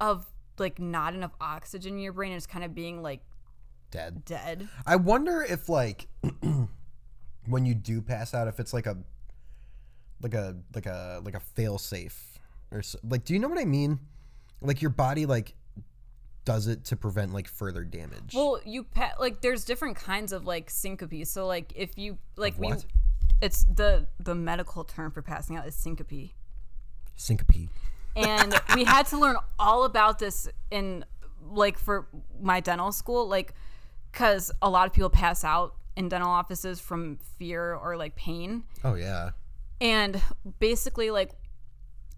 of 0.00 0.26
like 0.58 0.78
not 0.78 1.14
enough 1.14 1.32
oxygen 1.40 1.94
in 1.94 1.98
your 2.00 2.12
brain 2.12 2.32
is 2.32 2.46
kind 2.46 2.64
of 2.64 2.74
being 2.74 3.02
like 3.02 3.22
Dead. 3.90 4.24
dead. 4.24 4.68
I 4.86 4.96
wonder 4.96 5.42
if 5.42 5.68
like 5.68 6.08
when 7.46 7.66
you 7.66 7.74
do 7.74 8.00
pass 8.00 8.34
out, 8.34 8.48
if 8.48 8.60
it's 8.60 8.72
like 8.72 8.86
a 8.86 8.96
like 10.20 10.34
a 10.34 10.56
like 10.74 10.86
a 10.86 11.20
like 11.24 11.34
a 11.34 11.40
fail 11.40 11.78
safe 11.78 12.38
or 12.70 12.82
so, 12.82 12.98
like, 13.08 13.24
do 13.24 13.34
you 13.34 13.40
know 13.40 13.48
what 13.48 13.58
I 13.58 13.64
mean? 13.64 13.98
Like 14.60 14.80
your 14.80 14.90
body 14.90 15.26
like 15.26 15.54
does 16.44 16.66
it 16.66 16.84
to 16.86 16.96
prevent 16.96 17.32
like 17.32 17.48
further 17.48 17.84
damage. 17.84 18.32
Well, 18.34 18.60
you 18.64 18.84
pa- 18.84 19.14
like 19.18 19.40
there's 19.40 19.64
different 19.64 19.96
kinds 19.96 20.32
of 20.32 20.46
like 20.46 20.70
syncope. 20.70 21.26
So 21.26 21.46
like 21.46 21.72
if 21.76 21.96
you 21.98 22.18
like 22.36 22.58
we 22.58 22.72
it's 23.40 23.64
the 23.64 24.06
the 24.20 24.34
medical 24.34 24.84
term 24.84 25.10
for 25.10 25.22
passing 25.22 25.56
out 25.56 25.66
is 25.66 25.74
syncope. 25.74 26.30
Syncope. 27.16 27.68
and 28.16 28.54
we 28.74 28.84
had 28.94 29.06
to 29.06 29.18
learn 29.18 29.36
all 29.58 29.84
about 29.84 30.18
this 30.18 30.48
in 30.70 31.04
like 31.50 31.78
for 31.78 32.06
my 32.40 32.60
dental 32.60 32.92
school 32.92 33.28
like 33.28 33.52
because 34.10 34.52
a 34.62 34.70
lot 34.70 34.86
of 34.86 34.92
people 34.92 35.10
pass 35.10 35.44
out 35.44 35.74
in 35.96 36.08
dental 36.08 36.30
offices 36.30 36.80
from 36.80 37.18
fear 37.38 37.74
or 37.74 37.96
like 37.96 38.16
pain 38.16 38.64
Oh 38.84 38.94
yeah. 38.94 39.30
and 39.80 40.20
basically 40.58 41.10
like 41.10 41.32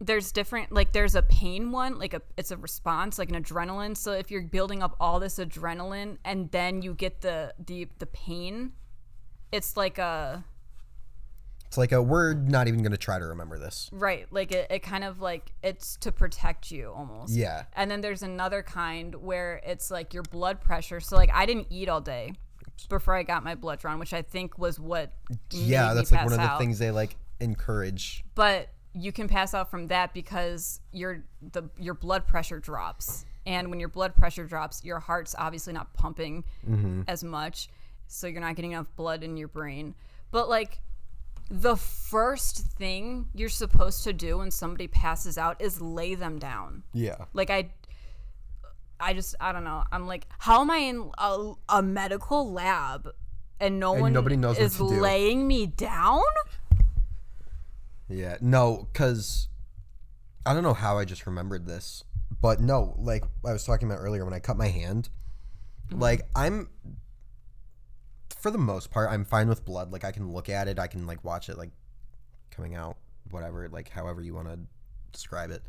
there's 0.00 0.32
different 0.32 0.72
like 0.72 0.92
there's 0.92 1.14
a 1.14 1.22
pain 1.22 1.70
one 1.72 1.98
like 1.98 2.14
a 2.14 2.22
it's 2.36 2.50
a 2.50 2.56
response 2.56 3.18
like 3.18 3.30
an 3.30 3.42
adrenaline 3.42 3.96
so 3.96 4.12
if 4.12 4.30
you're 4.30 4.42
building 4.42 4.82
up 4.82 4.96
all 5.00 5.20
this 5.20 5.38
adrenaline 5.38 6.18
and 6.24 6.50
then 6.50 6.82
you 6.82 6.94
get 6.94 7.20
the 7.20 7.54
the 7.64 7.88
the 8.00 8.06
pain 8.06 8.72
it's 9.52 9.76
like 9.76 9.98
a 9.98 10.44
It's 11.66 11.78
like 11.78 11.92
a 11.92 12.02
we're 12.02 12.34
not 12.34 12.66
even 12.68 12.82
gonna 12.82 12.96
try 12.96 13.18
to 13.18 13.24
remember 13.26 13.58
this. 13.58 13.88
right 13.92 14.26
like 14.32 14.50
it, 14.52 14.66
it 14.70 14.80
kind 14.82 15.04
of 15.04 15.20
like 15.20 15.52
it's 15.62 15.96
to 15.98 16.10
protect 16.12 16.70
you 16.72 16.92
almost 16.94 17.32
Yeah. 17.34 17.64
And 17.74 17.88
then 17.90 18.00
there's 18.00 18.22
another 18.22 18.62
kind 18.64 19.14
where 19.14 19.60
it's 19.64 19.90
like 19.92 20.12
your 20.12 20.24
blood 20.24 20.60
pressure. 20.60 21.00
So 21.00 21.16
like 21.16 21.30
I 21.32 21.46
didn't 21.46 21.68
eat 21.70 21.88
all 21.88 22.00
day 22.00 22.32
before 22.88 23.14
I 23.14 23.22
got 23.22 23.42
my 23.44 23.54
blood 23.54 23.78
drawn, 23.80 23.98
which 23.98 24.12
I 24.12 24.22
think 24.22 24.58
was 24.58 24.78
what 24.80 25.12
Yeah, 25.50 25.94
that's 25.94 26.12
like 26.12 26.24
one 26.24 26.32
of 26.32 26.38
the 26.38 26.44
out. 26.44 26.58
things 26.58 26.78
they 26.78 26.90
like 26.90 27.16
encourage. 27.40 28.24
But 28.34 28.68
you 28.92 29.10
can 29.12 29.26
pass 29.28 29.54
out 29.54 29.70
from 29.70 29.88
that 29.88 30.14
because 30.14 30.80
your 30.92 31.24
the 31.52 31.64
your 31.78 31.94
blood 31.94 32.26
pressure 32.26 32.60
drops. 32.60 33.24
And 33.46 33.68
when 33.68 33.78
your 33.78 33.90
blood 33.90 34.14
pressure 34.14 34.44
drops, 34.46 34.82
your 34.84 34.98
heart's 35.00 35.34
obviously 35.38 35.72
not 35.72 35.92
pumping 35.94 36.44
Mm-hmm. 36.68 37.02
as 37.08 37.22
much, 37.22 37.68
so 38.06 38.26
you're 38.26 38.40
not 38.40 38.56
getting 38.56 38.72
enough 38.72 38.94
blood 38.96 39.22
in 39.22 39.36
your 39.36 39.48
brain. 39.48 39.94
But 40.30 40.48
like 40.48 40.78
the 41.50 41.76
first 41.76 42.56
thing 42.78 43.26
you're 43.34 43.50
supposed 43.50 44.02
to 44.04 44.12
do 44.14 44.38
when 44.38 44.50
somebody 44.50 44.86
passes 44.88 45.36
out 45.36 45.60
is 45.60 45.78
lay 45.80 46.14
them 46.14 46.38
down. 46.38 46.84
Yeah. 46.94 47.26
Like 47.34 47.50
I 47.50 47.70
I 49.00 49.14
just 49.14 49.34
I 49.40 49.52
don't 49.52 49.64
know. 49.64 49.84
I'm 49.92 50.06
like, 50.06 50.26
how 50.38 50.60
am 50.60 50.70
I 50.70 50.78
in 50.78 51.10
a, 51.18 51.52
a 51.68 51.82
medical 51.82 52.52
lab 52.52 53.08
and 53.60 53.78
no 53.80 53.92
And 53.92 54.02
one 54.02 54.12
nobody 54.12 54.36
knows 54.36 54.56
what 54.56 54.64
is 54.64 54.76
to 54.76 54.88
do. 54.88 55.00
laying 55.00 55.46
me 55.46 55.66
down? 55.66 56.22
Yeah. 58.08 58.36
No, 58.40 58.88
because 58.92 59.48
I 60.46 60.54
don't 60.54 60.62
know 60.62 60.74
how 60.74 60.98
I 60.98 61.04
just 61.04 61.26
remembered 61.26 61.66
this, 61.66 62.04
but 62.40 62.60
no, 62.60 62.94
like 62.98 63.24
I 63.46 63.52
was 63.52 63.64
talking 63.64 63.88
about 63.88 64.00
earlier 64.00 64.24
when 64.24 64.34
I 64.34 64.38
cut 64.38 64.56
my 64.56 64.68
hand, 64.68 65.08
mm-hmm. 65.88 66.00
like 66.00 66.22
I'm 66.36 66.68
for 68.38 68.50
the 68.50 68.58
most 68.58 68.90
part 68.90 69.10
I'm 69.10 69.24
fine 69.24 69.48
with 69.48 69.64
blood. 69.64 69.90
Like 69.90 70.04
I 70.04 70.12
can 70.12 70.32
look 70.32 70.48
at 70.48 70.68
it, 70.68 70.78
I 70.78 70.86
can 70.86 71.06
like 71.06 71.24
watch 71.24 71.48
it 71.48 71.56
like 71.56 71.70
coming 72.50 72.74
out, 72.74 72.96
whatever, 73.30 73.68
like 73.68 73.88
however 73.88 74.20
you 74.20 74.34
want 74.34 74.48
to 74.48 74.58
describe 75.12 75.50
it, 75.50 75.62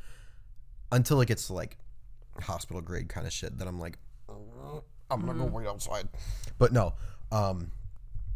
until 0.92 1.22
it 1.22 1.28
gets 1.28 1.48
to 1.48 1.54
like 1.54 1.78
hospital 2.42 2.82
grade 2.82 3.10
kind 3.10 3.26
of 3.26 3.34
shit. 3.34 3.58
that 3.58 3.68
I'm 3.68 3.80
like, 3.80 3.98
"Uh, 4.30 4.80
I'm 5.10 5.26
gonna 5.26 5.40
go 5.40 5.46
wait 5.46 5.68
outside. 5.68 6.08
But 6.58 6.74
no, 6.74 6.94
um, 7.32 7.72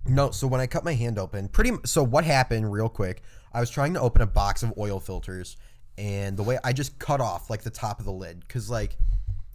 no, 0.06 0.32
so 0.32 0.48
when 0.48 0.62
I 0.62 0.68
cut 0.68 0.84
my 0.84 0.94
hand 0.94 1.18
open, 1.20 1.48
pretty 1.48 1.72
m- 1.72 1.82
so 1.86 2.04
what 2.04 2.24
happened 2.24 2.72
real 2.72 2.90
quick, 2.90 3.22
I 3.54 3.60
was 3.60 3.70
trying 3.70 3.94
to 3.94 4.02
open 4.02 4.22
a 4.22 4.28
box 4.28 4.64
of 4.64 4.74
oil 4.78 5.00
filters 5.00 5.58
and 5.98 6.38
the 6.38 6.44
way 6.44 6.58
I 6.64 6.72
just 6.74 6.98
cut 7.00 7.20
off 7.20 7.50
like 7.50 7.64
the 7.64 7.70
top 7.70 8.00
of 8.00 8.06
the 8.06 8.12
lid 8.12 8.48
cuz 8.48 8.70
like 8.70 8.96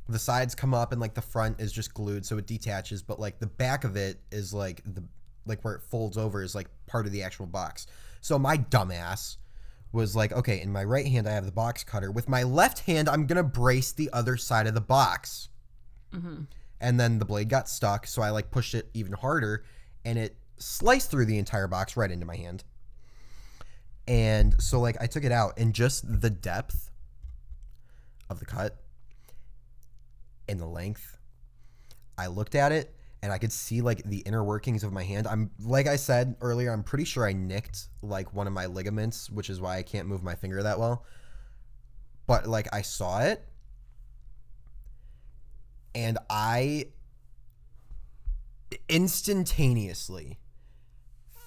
the 0.09 0.19
sides 0.19 0.55
come 0.55 0.75
up 0.75 0.93
and 0.93 1.01
like 1.01 1.15
the 1.15 1.23
front 1.23 1.59
is 1.61 1.73
just 1.73 1.95
glued 1.95 2.27
so 2.27 2.37
it 2.37 2.47
detaches 2.47 3.03
but 3.03 3.19
like 3.19 3.39
the 3.39 3.47
back 3.47 3.85
of 3.85 3.97
it 3.97 4.21
is 4.31 4.53
like 4.53 4.83
the 4.85 5.03
like 5.47 5.65
where 5.65 5.75
it 5.75 5.83
folds 5.83 6.19
over 6.19 6.43
is 6.43 6.55
like 6.55 6.69
part 6.87 7.07
of 7.07 7.13
the 7.13 7.23
actual 7.23 7.47
box. 7.47 7.87
So 8.21 8.39
my 8.39 8.57
dumbass 8.57 9.37
was 9.95 10.15
like, 10.15 10.33
okay, 10.33 10.61
in 10.61 10.73
my 10.73 10.85
right 10.85 11.07
hand 11.07 11.29
I 11.29 11.33
have 11.33 11.47
the 11.47 11.53
box 11.53 11.85
cutter. 11.85 12.11
With 12.11 12.29
my 12.29 12.43
left 12.43 12.81
hand 12.81 13.09
I'm 13.09 13.27
going 13.27 13.37
to 13.37 13.43
brace 13.43 13.93
the 13.93 14.11
other 14.13 14.37
side 14.37 14.67
of 14.67 14.75
the 14.75 14.81
box. 14.81 15.49
Mm-hmm. 16.13 16.43
And 16.81 17.01
then 17.01 17.19
the 17.19 17.25
blade 17.25 17.49
got 17.49 17.69
stuck 17.69 18.07
so 18.07 18.21
i 18.21 18.31
like 18.31 18.51
pushed 18.51 18.75
it 18.75 18.91
even 18.93 19.13
harder 19.13 19.65
and 20.05 20.19
it 20.19 20.37
sliced 20.59 21.11
through 21.11 21.25
the 21.25 21.39
entire 21.39 21.67
box 21.67 21.97
right 21.97 22.11
into 22.11 22.27
my 22.27 22.37
hand. 22.37 22.65
And 24.07 24.61
so 24.61 24.81
like 24.81 24.97
i 25.01 25.07
took 25.07 25.25
it 25.25 25.33
out 25.33 25.55
and 25.59 25.73
just 25.73 26.21
the 26.21 26.31
depth 26.31 26.91
of 28.29 28.39
the 28.39 28.47
cut 28.47 28.77
and 30.49 30.61
the 30.61 30.67
length 30.67 31.19
i 32.19 32.27
looked 32.27 32.55
at 32.55 32.73
it 32.73 32.94
and 33.25 33.33
i 33.33 33.39
could 33.39 33.53
see 33.53 33.81
like 33.81 34.05
the 34.05 34.19
inner 34.19 34.45
workings 34.45 34.85
of 34.85 34.93
my 34.93 35.03
hand 35.03 35.27
i'm 35.27 35.51
like 35.65 35.89
i 35.89 35.97
said 35.97 36.37
earlier 36.41 36.71
i'm 36.71 36.85
pretty 36.85 37.05
sure 37.05 37.27
i 37.27 37.33
nicked 37.33 37.89
like 38.03 38.33
one 38.33 38.47
of 38.47 38.53
my 38.53 38.67
ligaments 38.67 39.29
which 39.31 39.51
is 39.51 39.61
why 39.61 39.77
i 39.77 39.83
can't 39.83 40.07
move 40.07 40.23
my 40.23 40.37
finger 40.37 40.63
that 40.63 40.79
well 40.79 41.05
but 42.27 42.47
like 42.47 42.69
i 42.73 42.83
saw 42.83 43.21
it 43.21 43.45
and 45.95 46.19
I 46.29 46.87
instantaneously 48.89 50.39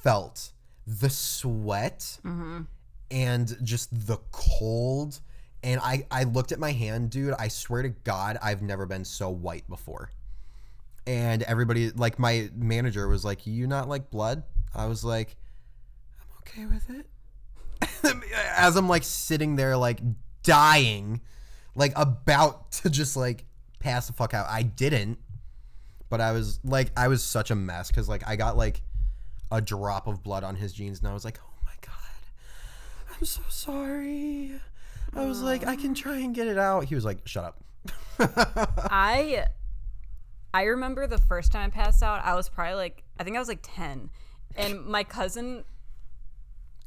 felt 0.04 0.52
the 0.86 1.10
sweat 1.10 2.20
mm-hmm. 2.26 2.62
and 3.12 3.58
just 3.62 4.08
the 4.08 4.18
cold. 4.32 5.20
And 5.64 5.82
I, 5.82 6.06
I 6.10 6.24
looked 6.24 6.52
at 6.52 6.60
my 6.60 6.72
hand, 6.72 7.10
dude. 7.10 7.34
I 7.38 7.50
swear 7.50 7.82
to 7.82 7.90
God, 7.90 8.38
I've 8.42 8.62
never 8.62 8.86
been 8.86 9.04
so 9.04 9.30
white 9.30 9.68
before. 9.68 10.12
And 11.08 11.42
everybody, 11.44 11.90
like 11.92 12.20
my 12.20 12.50
manager 12.54 13.08
was 13.08 13.24
like, 13.24 13.48
You 13.48 13.66
not 13.66 13.88
like 13.88 14.12
blood? 14.12 14.44
I 14.76 14.86
was 14.86 15.04
like, 15.04 15.38
I'm 16.20 16.28
okay 16.40 16.66
with 16.66 16.90
it. 16.90 18.24
As 18.58 18.76
I'm 18.76 18.90
like 18.90 19.04
sitting 19.04 19.56
there, 19.56 19.78
like 19.78 20.02
dying, 20.44 21.22
like 21.76 21.94
about 21.96 22.72
to 22.74 22.90
just 22.90 23.16
like 23.16 23.46
pass 23.80 24.08
the 24.08 24.14
fuck 24.14 24.34
out. 24.34 24.48
I 24.50 24.64
didn't, 24.64 25.18
but 26.10 26.22
I 26.22 26.34
was 26.34 26.60
like, 26.64 26.92
I 26.98 27.08
was 27.08 27.24
such 27.24 27.52
a 27.52 27.56
mess 27.56 27.90
because 27.90 28.10
like 28.10 28.28
I 28.28 28.36
got 28.36 28.58
like 28.58 28.82
a 29.52 29.62
drop 29.62 30.08
of 30.08 30.22
blood 30.24 30.44
on 30.44 30.56
his 30.56 30.74
jeans, 30.74 31.00
and 31.00 31.08
I 31.08 31.14
was 31.14 31.24
like, 31.24 31.40
oh 31.42 31.56
my 31.66 31.72
god, 31.82 33.16
I'm 33.18 33.26
so 33.26 33.42
sorry. 33.50 34.60
I 35.16 35.26
was 35.26 35.42
like, 35.42 35.66
I 35.66 35.76
can 35.78 35.94
try 35.94 36.18
and 36.18 36.36
get 36.36 36.48
it 36.48 36.58
out. 36.58 36.84
He 36.86 36.96
was 36.96 37.06
like, 37.06 37.26
shut 37.26 37.46
up. 37.46 37.64
I 38.20 39.46
I 40.58 40.64
remember 40.64 41.06
the 41.06 41.20
first 41.20 41.52
time 41.52 41.68
I 41.68 41.70
passed 41.70 42.02
out, 42.02 42.24
I 42.26 42.34
was 42.34 42.50
probably 42.50 42.74
like 42.76 43.04
I 43.20 43.24
think 43.24 43.36
I 43.36 43.40
was 43.40 43.48
like 43.48 43.60
10. 43.62 44.10
And 44.56 44.86
my 44.88 45.04
cousin, 45.04 45.64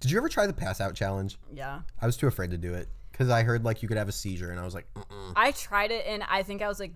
Did 0.01 0.11
you 0.11 0.19
ever 0.19 0.29
try 0.29 0.47
the 0.49 0.53
pass 0.53 0.81
out 0.81 0.95
challenge? 0.95 1.39
yeah. 1.55 1.83
I 2.03 2.07
was 2.07 2.17
too 2.17 2.27
afraid 2.27 2.51
to 2.51 2.59
do 2.59 2.75
it 2.75 2.89
because 3.13 3.31
I 3.31 3.45
heard 3.45 3.65
like 3.65 3.81
you 3.83 3.89
could 3.89 3.97
have 3.97 4.09
a 4.09 4.13
seizure, 4.13 4.51
and 4.51 4.59
I 4.59 4.65
was 4.65 4.75
like, 4.75 4.87
Mm-mm. 4.95 5.33
I 5.37 5.53
tried 5.53 5.93
it 5.93 6.05
and 6.07 6.25
I 6.29 6.43
think 6.43 6.63
I 6.63 6.69
was 6.69 6.81
like 6.81 6.95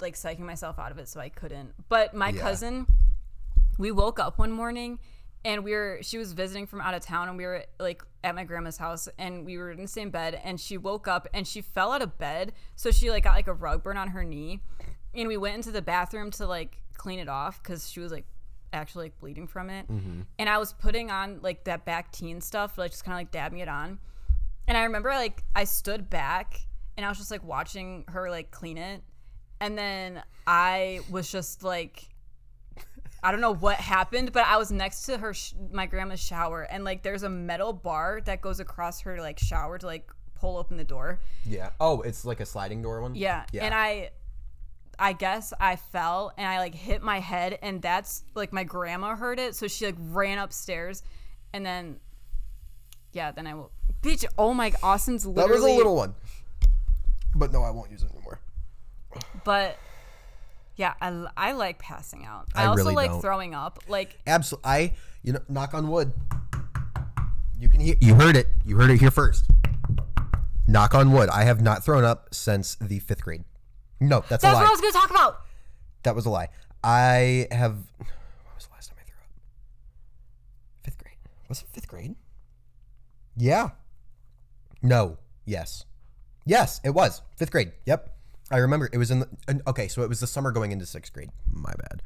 like 0.00 0.14
psyching 0.16 0.40
myself 0.40 0.78
out 0.78 0.90
of 0.90 0.98
it 0.98 1.08
so 1.08 1.20
I 1.20 1.28
couldn't. 1.28 1.72
But 1.88 2.14
my 2.14 2.30
Yeah. 2.30 2.40
cousin 2.40 2.86
we 3.78 3.90
woke 3.92 4.18
up 4.18 4.38
one 4.38 4.50
morning 4.50 4.98
and 5.44 5.62
we 5.62 5.72
were 5.72 5.98
she 6.02 6.18
was 6.18 6.32
visiting 6.32 6.66
from 6.66 6.80
out 6.80 6.94
of 6.94 7.02
town 7.02 7.28
and 7.28 7.36
we 7.38 7.44
were 7.44 7.64
like 7.78 8.02
at 8.24 8.34
my 8.34 8.42
grandma's 8.44 8.76
house 8.78 9.08
and 9.18 9.46
we 9.46 9.56
were 9.56 9.70
in 9.70 9.82
the 9.82 9.86
same 9.88 10.10
bed 10.10 10.40
and 10.42 10.58
she 10.60 10.76
woke 10.76 11.06
up 11.06 11.28
and 11.32 11.46
she 11.46 11.60
fell 11.62 11.92
out 11.92 12.02
of 12.02 12.18
bed 12.18 12.52
so 12.74 12.90
she 12.90 13.08
like 13.10 13.22
got 13.24 13.34
like 13.36 13.46
a 13.46 13.52
rug 13.54 13.82
burn 13.84 13.96
on 13.96 14.08
her 14.08 14.24
knee 14.24 14.60
and 15.16 15.28
we 15.28 15.36
went 15.36 15.54
into 15.54 15.70
the 15.70 15.82
bathroom 15.82 16.30
to 16.30 16.46
like 16.46 16.80
clean 16.94 17.18
it 17.18 17.28
off 17.28 17.62
because 17.62 17.90
she 17.90 18.00
was 18.00 18.12
like 18.12 18.26
actually 18.72 19.06
like 19.06 19.18
bleeding 19.18 19.46
from 19.46 19.70
it 19.70 19.86
mm-hmm. 19.88 20.22
and 20.38 20.48
i 20.48 20.58
was 20.58 20.72
putting 20.72 21.10
on 21.10 21.38
like 21.40 21.64
that 21.64 21.86
Bactine 21.86 22.42
stuff 22.42 22.76
like 22.76 22.90
just 22.90 23.04
kind 23.04 23.14
of 23.14 23.20
like 23.20 23.30
dabbing 23.30 23.60
it 23.60 23.68
on 23.68 23.98
and 24.66 24.76
i 24.76 24.84
remember 24.84 25.10
like 25.10 25.42
i 25.54 25.64
stood 25.64 26.10
back 26.10 26.60
and 26.96 27.06
i 27.06 27.08
was 27.08 27.16
just 27.16 27.30
like 27.30 27.44
watching 27.44 28.04
her 28.08 28.28
like 28.28 28.50
clean 28.50 28.76
it 28.76 29.02
and 29.60 29.78
then 29.78 30.22
i 30.46 31.00
was 31.10 31.30
just 31.30 31.62
like 31.62 32.08
I 33.22 33.32
don't 33.32 33.40
know 33.40 33.54
what 33.54 33.76
happened, 33.76 34.32
but 34.32 34.46
I 34.46 34.56
was 34.56 34.70
next 34.70 35.02
to 35.06 35.18
her, 35.18 35.34
sh- 35.34 35.54
my 35.72 35.86
grandma's 35.86 36.20
shower, 36.20 36.62
and 36.62 36.84
like 36.84 37.02
there's 37.02 37.24
a 37.24 37.28
metal 37.28 37.72
bar 37.72 38.20
that 38.24 38.40
goes 38.40 38.60
across 38.60 39.00
her 39.00 39.20
like 39.20 39.40
shower 39.40 39.78
to 39.78 39.86
like 39.86 40.08
pull 40.36 40.56
open 40.56 40.76
the 40.76 40.84
door. 40.84 41.20
yeah. 41.44 41.70
Oh, 41.80 42.02
it's 42.02 42.24
like 42.24 42.38
a 42.38 42.46
sliding 42.46 42.82
door 42.82 43.00
one. 43.00 43.16
Yeah, 43.16 43.44
Yeah. 43.50 43.64
and 43.64 43.74
I, 43.74 44.10
I 44.98 45.12
guess 45.12 45.52
I 45.60 45.76
fell 45.76 46.32
and 46.36 46.46
I 46.46 46.58
like 46.58 46.74
hit 46.74 47.02
my 47.02 47.20
head 47.20 47.58
and 47.62 47.82
that's 47.82 48.24
like 48.34 48.52
my 48.52 48.64
grandma 48.64 49.14
heard 49.14 49.38
it 49.38 49.54
so 49.54 49.68
she 49.68 49.86
like 49.86 49.96
ran 49.98 50.38
upstairs 50.38 51.02
and 51.52 51.64
then 51.64 51.96
yeah 53.12 53.30
then 53.30 53.46
I 53.46 53.54
will 53.54 53.70
bitch 54.02 54.24
oh 54.38 54.54
my 54.54 54.72
Austin's 54.82 55.24
That 55.24 55.30
literally 55.30 55.72
was 55.72 55.74
a 55.74 55.76
little 55.76 55.96
one. 55.96 56.14
But 57.34 57.52
no, 57.52 57.62
I 57.62 57.70
won't 57.70 57.90
use 57.90 58.02
it 58.02 58.10
anymore. 58.12 58.40
but 59.44 59.78
yeah 60.76 60.94
I, 61.00 61.26
I 61.36 61.52
like 61.52 61.78
passing 61.78 62.24
out 62.24 62.48
I, 62.54 62.64
I 62.64 62.66
also 62.66 62.84
really 62.84 62.94
like 62.94 63.10
don't. 63.10 63.20
throwing 63.20 63.54
up 63.54 63.78
like 63.88 64.18
Absolutely. 64.26 64.70
I, 64.70 64.92
you 65.22 65.32
know, 65.32 65.40
knock 65.48 65.74
on 65.74 65.88
wood. 65.88 66.12
You 67.58 67.68
can 67.68 67.80
hear. 67.80 67.96
You 68.00 68.14
heard 68.14 68.36
it. 68.36 68.48
You 68.66 68.76
heard 68.76 68.90
it 68.90 69.00
here 69.00 69.10
first. 69.10 69.46
Knock 70.68 70.94
on 70.94 71.10
wood. 71.10 71.30
I 71.30 71.44
have 71.44 71.62
not 71.62 71.84
thrown 71.84 72.04
up 72.04 72.28
since 72.32 72.76
the 72.80 72.98
fifth 72.98 73.22
grade. 73.22 73.44
No, 74.00 74.20
that's, 74.28 74.42
that's 74.42 74.44
a 74.44 74.58
what 74.58 74.66
I 74.66 74.70
was 74.70 74.80
gonna 74.80 74.92
talk 74.92 75.10
about 75.10 75.40
That 76.02 76.14
was 76.14 76.26
a 76.26 76.30
lie. 76.30 76.48
I 76.84 77.48
have. 77.50 77.74
When 77.98 78.08
was 78.54 78.66
the 78.66 78.72
last 78.72 78.88
time 78.88 78.98
I 79.00 79.04
threw 79.04 79.16
up? 79.18 79.30
Fifth 80.84 80.98
grade. 80.98 81.16
Was 81.48 81.62
it 81.62 81.68
fifth 81.72 81.88
grade? 81.88 82.14
Yeah. 83.36 83.70
No. 84.82 85.18
Yes. 85.44 85.84
Yes, 86.44 86.80
it 86.84 86.90
was 86.90 87.22
fifth 87.36 87.50
grade. 87.50 87.72
Yep. 87.86 88.14
I 88.50 88.58
remember 88.58 88.88
it 88.92 88.98
was 88.98 89.10
in 89.10 89.20
the. 89.20 89.28
Okay, 89.66 89.88
so 89.88 90.02
it 90.02 90.08
was 90.08 90.20
the 90.20 90.26
summer 90.26 90.52
going 90.52 90.70
into 90.70 90.86
sixth 90.86 91.12
grade. 91.12 91.30
My 91.50 91.72
bad. 91.72 92.02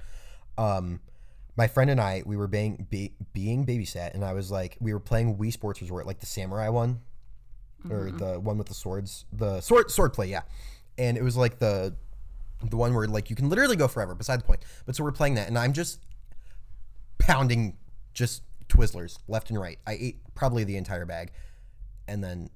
Um, 0.56 1.00
my 1.56 1.66
friend 1.66 1.90
and 1.90 2.00
I, 2.00 2.22
we 2.24 2.36
were 2.36 2.46
being 2.46 2.86
be, 2.88 3.12
being 3.34 3.66
babysat, 3.66 4.14
and 4.14 4.24
I 4.24 4.32
was 4.32 4.50
like, 4.50 4.78
we 4.80 4.94
were 4.94 5.00
playing 5.00 5.36
Wii 5.36 5.52
Sports 5.52 5.82
Resort, 5.82 6.06
like 6.06 6.20
the 6.20 6.26
samurai 6.26 6.68
one, 6.70 7.00
or 7.90 8.10
the 8.10 8.40
one 8.40 8.56
with 8.56 8.68
the 8.68 8.74
swords, 8.74 9.26
the 9.32 9.60
sword 9.60 9.90
sword 9.90 10.14
play, 10.14 10.28
yeah. 10.28 10.42
And 11.00 11.16
it 11.16 11.22
was 11.22 11.36
like 11.36 11.58
the 11.58 11.94
the 12.68 12.76
one 12.76 12.92
where 12.94 13.08
like 13.08 13.30
you 13.30 13.36
can 13.36 13.48
literally 13.48 13.76
go 13.76 13.88
forever. 13.88 14.14
Beside 14.14 14.40
the 14.40 14.44
point. 14.44 14.60
But 14.84 14.94
so 14.94 15.02
we're 15.02 15.12
playing 15.12 15.34
that, 15.34 15.48
and 15.48 15.58
I'm 15.58 15.72
just 15.72 16.00
pounding 17.18 17.78
just 18.12 18.42
Twizzlers 18.68 19.18
left 19.26 19.48
and 19.48 19.58
right. 19.58 19.78
I 19.86 19.96
ate 19.98 20.20
probably 20.34 20.64
the 20.64 20.76
entire 20.76 21.06
bag, 21.06 21.32
and 22.06 22.22
then 22.22 22.50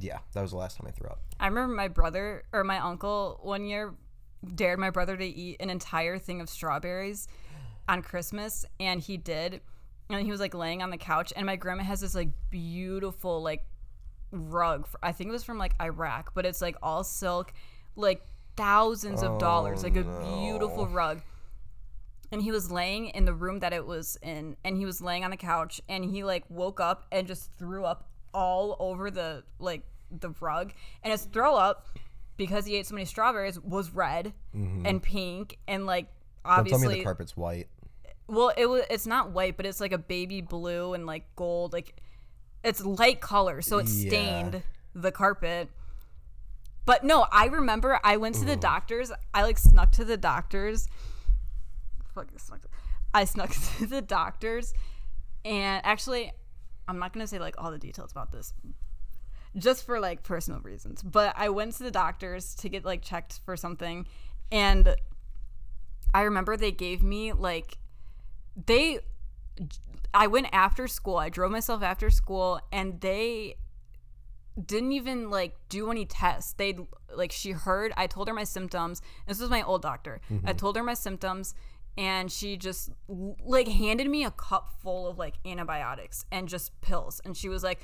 yeah, 0.00 0.18
that 0.32 0.40
was 0.40 0.50
the 0.52 0.56
last 0.56 0.78
time 0.78 0.86
I 0.88 0.92
threw 0.92 1.08
up. 1.08 1.20
I 1.38 1.46
remember 1.46 1.74
my 1.74 1.88
brother 1.88 2.44
or 2.52 2.64
my 2.64 2.78
uncle 2.78 3.38
one 3.42 3.66
year 3.66 3.94
dared 4.54 4.78
my 4.78 4.90
brother 4.90 5.16
to 5.16 5.24
eat 5.24 5.56
an 5.60 5.68
entire 5.68 6.18
thing 6.18 6.40
of 6.40 6.48
strawberries 6.48 7.28
on 7.86 8.02
Christmas, 8.02 8.64
and 8.80 9.00
he 9.00 9.16
did. 9.16 9.60
And 10.10 10.22
he 10.22 10.30
was 10.30 10.40
like 10.40 10.54
laying 10.54 10.82
on 10.82 10.90
the 10.90 10.98
couch, 10.98 11.32
and 11.36 11.46
my 11.46 11.56
grandma 11.56 11.82
has 11.82 12.00
this 12.00 12.14
like 12.14 12.30
beautiful 12.50 13.42
like 13.42 13.64
rug. 14.34 14.86
I 15.02 15.12
think 15.12 15.28
it 15.28 15.32
was 15.32 15.44
from 15.44 15.58
like 15.58 15.74
Iraq, 15.80 16.32
but 16.34 16.44
it's 16.46 16.60
like 16.60 16.76
all 16.82 17.04
silk, 17.04 17.52
like 17.96 18.22
thousands 18.56 19.22
of 19.22 19.38
dollars, 19.38 19.82
like 19.82 19.96
a 19.96 20.04
oh, 20.06 20.40
beautiful 20.40 20.86
rug. 20.86 21.22
And 22.32 22.42
he 22.42 22.50
was 22.50 22.70
laying 22.70 23.08
in 23.08 23.26
the 23.26 23.34
room 23.34 23.60
that 23.60 23.72
it 23.72 23.86
was 23.86 24.18
in, 24.22 24.56
and 24.64 24.76
he 24.76 24.84
was 24.84 25.00
laying 25.00 25.24
on 25.24 25.30
the 25.30 25.36
couch, 25.36 25.80
and 25.88 26.04
he 26.04 26.24
like 26.24 26.44
woke 26.48 26.80
up 26.80 27.06
and 27.12 27.26
just 27.26 27.52
threw 27.52 27.84
up 27.84 28.08
all 28.32 28.76
over 28.80 29.10
the 29.10 29.44
like 29.58 29.82
the 30.10 30.30
rug, 30.40 30.72
and 31.02 31.12
his 31.12 31.24
throw 31.26 31.54
up 31.54 31.86
because 32.36 32.66
he 32.66 32.76
ate 32.76 32.86
so 32.86 32.94
many 32.94 33.04
strawberries 33.04 33.60
was 33.60 33.90
red 33.90 34.32
mm-hmm. 34.54 34.86
and 34.86 35.02
pink 35.02 35.58
and 35.68 35.86
like 35.86 36.06
Don't 36.44 36.52
tell 36.52 36.60
obviously 36.60 36.88
me 36.88 36.94
the 36.96 37.04
carpet's 37.04 37.36
white. 37.36 37.68
well, 38.26 38.52
it 38.56 38.66
was. 38.66 38.82
It's 38.90 39.06
not 39.06 39.30
white, 39.30 39.56
but 39.56 39.66
it's 39.66 39.80
like 39.80 39.92
a 39.92 39.98
baby 39.98 40.40
blue 40.40 40.94
and 40.94 41.06
like 41.06 41.24
gold. 41.36 41.72
Like 41.72 41.94
it's 42.64 42.84
light 42.84 43.20
color, 43.20 43.62
so 43.62 43.78
it 43.78 43.86
Yeah. 43.88 44.08
stained 44.08 44.62
the 44.94 45.12
carpet. 45.12 45.68
But 46.86 47.04
no, 47.04 47.26
I 47.32 47.46
remember 47.46 47.98
I 48.04 48.16
went 48.16 48.34
to 48.36 48.44
the 48.44 48.56
doctors. 48.56 49.10
I 49.32 49.42
like 49.42 49.58
snuck 49.58 49.92
to 49.92 50.04
the 50.04 50.16
doctors. 50.16 50.88
Fucking 52.14 52.38
snuck. 52.38 52.62
To, 52.62 52.68
I 53.14 53.24
snuck 53.24 53.50
to 53.78 53.86
the 53.86 54.02
doctors, 54.02 54.74
and 55.44 55.84
actually, 55.84 56.32
I'm 56.88 56.98
not 56.98 57.12
gonna 57.12 57.26
say 57.26 57.38
like 57.38 57.54
all 57.58 57.70
the 57.70 57.78
details 57.78 58.12
about 58.12 58.32
this, 58.32 58.52
just 59.56 59.84
for 59.86 59.98
like 60.00 60.22
personal 60.22 60.60
reasons. 60.60 61.02
But 61.02 61.34
I 61.36 61.48
went 61.48 61.74
to 61.76 61.82
the 61.84 61.90
doctors 61.90 62.54
to 62.56 62.68
get 62.68 62.84
like 62.84 63.02
checked 63.02 63.40
for 63.44 63.56
something, 63.56 64.06
and 64.52 64.94
I 66.12 66.22
remember 66.22 66.56
they 66.56 66.70
gave 66.72 67.02
me 67.02 67.32
like 67.32 67.78
they 68.66 69.00
I 70.14 70.28
went 70.28 70.48
after 70.52 70.86
school. 70.86 71.16
I 71.16 71.28
drove 71.28 71.50
myself 71.50 71.82
after 71.82 72.08
school 72.08 72.60
and 72.72 73.00
they 73.00 73.56
didn't 74.64 74.92
even 74.92 75.30
like 75.30 75.56
do 75.68 75.90
any 75.90 76.06
tests. 76.06 76.52
They 76.52 76.78
like 77.14 77.32
she 77.32 77.50
heard 77.50 77.92
I 77.96 78.06
told 78.06 78.28
her 78.28 78.34
my 78.34 78.44
symptoms. 78.44 79.02
This 79.26 79.40
was 79.40 79.50
my 79.50 79.62
old 79.62 79.82
doctor. 79.82 80.20
I 80.30 80.32
mm-hmm. 80.32 80.56
told 80.56 80.76
her 80.76 80.82
my 80.82 80.94
symptoms 80.94 81.54
and 81.96 82.30
she 82.30 82.56
just 82.56 82.90
like 83.08 83.68
handed 83.68 84.08
me 84.08 84.24
a 84.24 84.30
cup 84.30 84.70
full 84.80 85.06
of 85.06 85.18
like 85.18 85.34
antibiotics 85.44 86.24
and 86.30 86.48
just 86.48 86.80
pills 86.80 87.20
and 87.24 87.36
she 87.36 87.48
was 87.48 87.62
like 87.62 87.80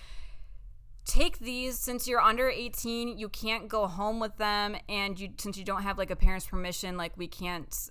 take 1.05 1.39
these 1.39 1.79
since 1.79 2.07
you're 2.09 2.21
under 2.21 2.49
18 2.49 3.17
you 3.19 3.29
can't 3.29 3.69
go 3.69 3.87
home 3.87 4.19
with 4.21 4.37
them 4.37 4.77
and 4.89 5.19
you 5.19 5.29
since 5.39 5.57
you 5.57 5.65
don't 5.65 5.83
have 5.83 5.97
like 5.97 6.11
a 6.11 6.17
parent's 6.17 6.47
permission 6.47 6.97
like 6.97 7.17
we 7.17 7.29
can't 7.29 7.91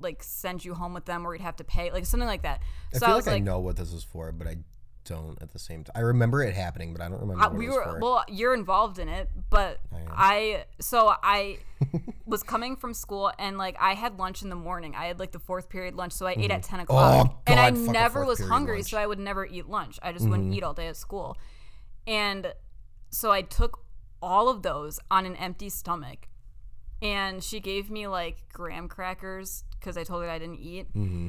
like 0.00 0.22
send 0.22 0.64
you 0.64 0.74
home 0.74 0.94
with 0.94 1.04
them 1.04 1.26
or 1.26 1.34
you'd 1.34 1.42
have 1.42 1.56
to 1.56 1.64
pay 1.64 1.90
like 1.90 2.06
something 2.06 2.26
like 2.26 2.42
that 2.42 2.60
I 2.94 2.98
so 2.98 3.06
feel 3.06 3.14
i 3.14 3.16
was 3.16 3.26
like, 3.26 3.34
like, 3.34 3.42
I 3.42 3.44
know 3.44 3.60
what 3.60 3.76
this 3.76 3.92
is 3.92 4.02
for, 4.02 4.32
but 4.32 4.46
I 4.46 4.56
don't 5.04 5.36
at 5.42 5.52
the 5.52 5.58
same 5.58 5.84
time. 5.84 5.92
I 5.96 6.00
remember 6.00 6.42
it 6.42 6.54
happening, 6.54 6.92
but 6.92 7.02
I 7.02 7.08
don't 7.08 7.20
remember 7.20 7.42
I- 7.42 7.48
what 7.48 7.56
we 7.56 7.68
were 7.68 7.82
for. 7.82 7.98
well 8.00 8.24
you're 8.28 8.54
involved 8.54 8.98
in 8.98 9.08
it 9.08 9.28
but 9.50 9.80
am. 9.92 10.00
i 10.10 10.64
so 10.80 11.12
i 11.22 11.58
was 12.26 12.42
coming 12.42 12.76
from 12.76 12.94
school 12.94 13.32
and 13.38 13.58
like 13.58 13.76
i 13.80 13.94
had 13.94 14.18
lunch 14.18 14.42
in 14.42 14.48
the 14.48 14.56
morning 14.56 14.94
i 14.94 15.06
had 15.06 15.18
like 15.18 15.32
the 15.32 15.38
fourth 15.38 15.68
period 15.68 15.96
lunch 15.96 16.12
so 16.12 16.26
i 16.26 16.32
ate 16.32 16.50
at 16.50 16.62
mm-hmm. 16.62 16.76
10 16.76 16.80
o'clock 16.80 17.26
Oh, 17.28 17.38
and 17.46 17.58
i 17.58 17.70
God, 17.70 17.78
fuck 17.80 17.88
a 17.88 17.92
never 17.92 18.24
was 18.24 18.40
hungry 18.40 18.76
lunch. 18.76 18.90
so 18.90 18.98
i 18.98 19.06
would 19.06 19.18
never 19.18 19.44
eat 19.44 19.68
lunch 19.68 19.98
i 20.02 20.12
just 20.12 20.28
wouldn't 20.28 20.48
mm-hmm. 20.48 20.58
eat 20.58 20.62
all 20.62 20.74
day 20.74 20.86
at 20.86 20.96
school 20.96 21.36
and 22.06 22.52
so 23.10 23.32
i 23.32 23.42
took 23.42 23.84
all 24.22 24.48
of 24.48 24.62
those 24.62 25.00
on 25.10 25.26
an 25.26 25.34
empty 25.36 25.68
stomach 25.68 26.28
and 27.02 27.42
she 27.42 27.60
gave 27.60 27.90
me 27.90 28.06
like 28.06 28.48
graham 28.52 28.88
crackers 28.88 29.64
because 29.78 29.96
i 29.96 30.04
told 30.04 30.22
her 30.22 30.30
i 30.30 30.38
didn't 30.38 30.60
eat 30.60 30.88
mm-hmm. 30.94 31.28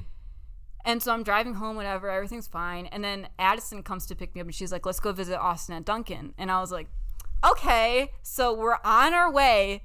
and 0.86 1.02
so 1.02 1.14
I'm 1.14 1.24
driving 1.24 1.54
home, 1.56 1.76
whatever, 1.78 2.10
everything's 2.10 2.48
fine. 2.48 2.88
And 2.88 3.04
then 3.04 3.30
Addison 3.40 3.84
comes 3.84 4.06
to 4.08 4.16
pick 4.16 4.36
me 4.36 4.42
up 4.42 4.48
and 4.48 4.56
she's 4.56 4.72
like, 4.72 4.86
let's 4.86 5.00
go 5.00 5.14
visit 5.14 5.38
Austin 5.40 5.76
at 5.76 5.86
Duncan. 5.86 6.34
And 6.38 6.52
I 6.52 6.60
was 6.60 6.72
like, 6.72 6.88
okay. 7.44 8.12
So 8.22 8.54
we're 8.54 8.78
on 8.84 9.14
our 9.14 9.32
way 9.32 9.84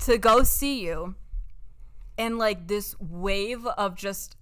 to 0.00 0.18
go 0.18 0.42
see 0.42 0.80
you. 0.84 1.14
And 2.18 2.36
like 2.36 2.66
this 2.66 2.96
wave 2.98 3.64
of 3.64 3.94
just 3.94 4.36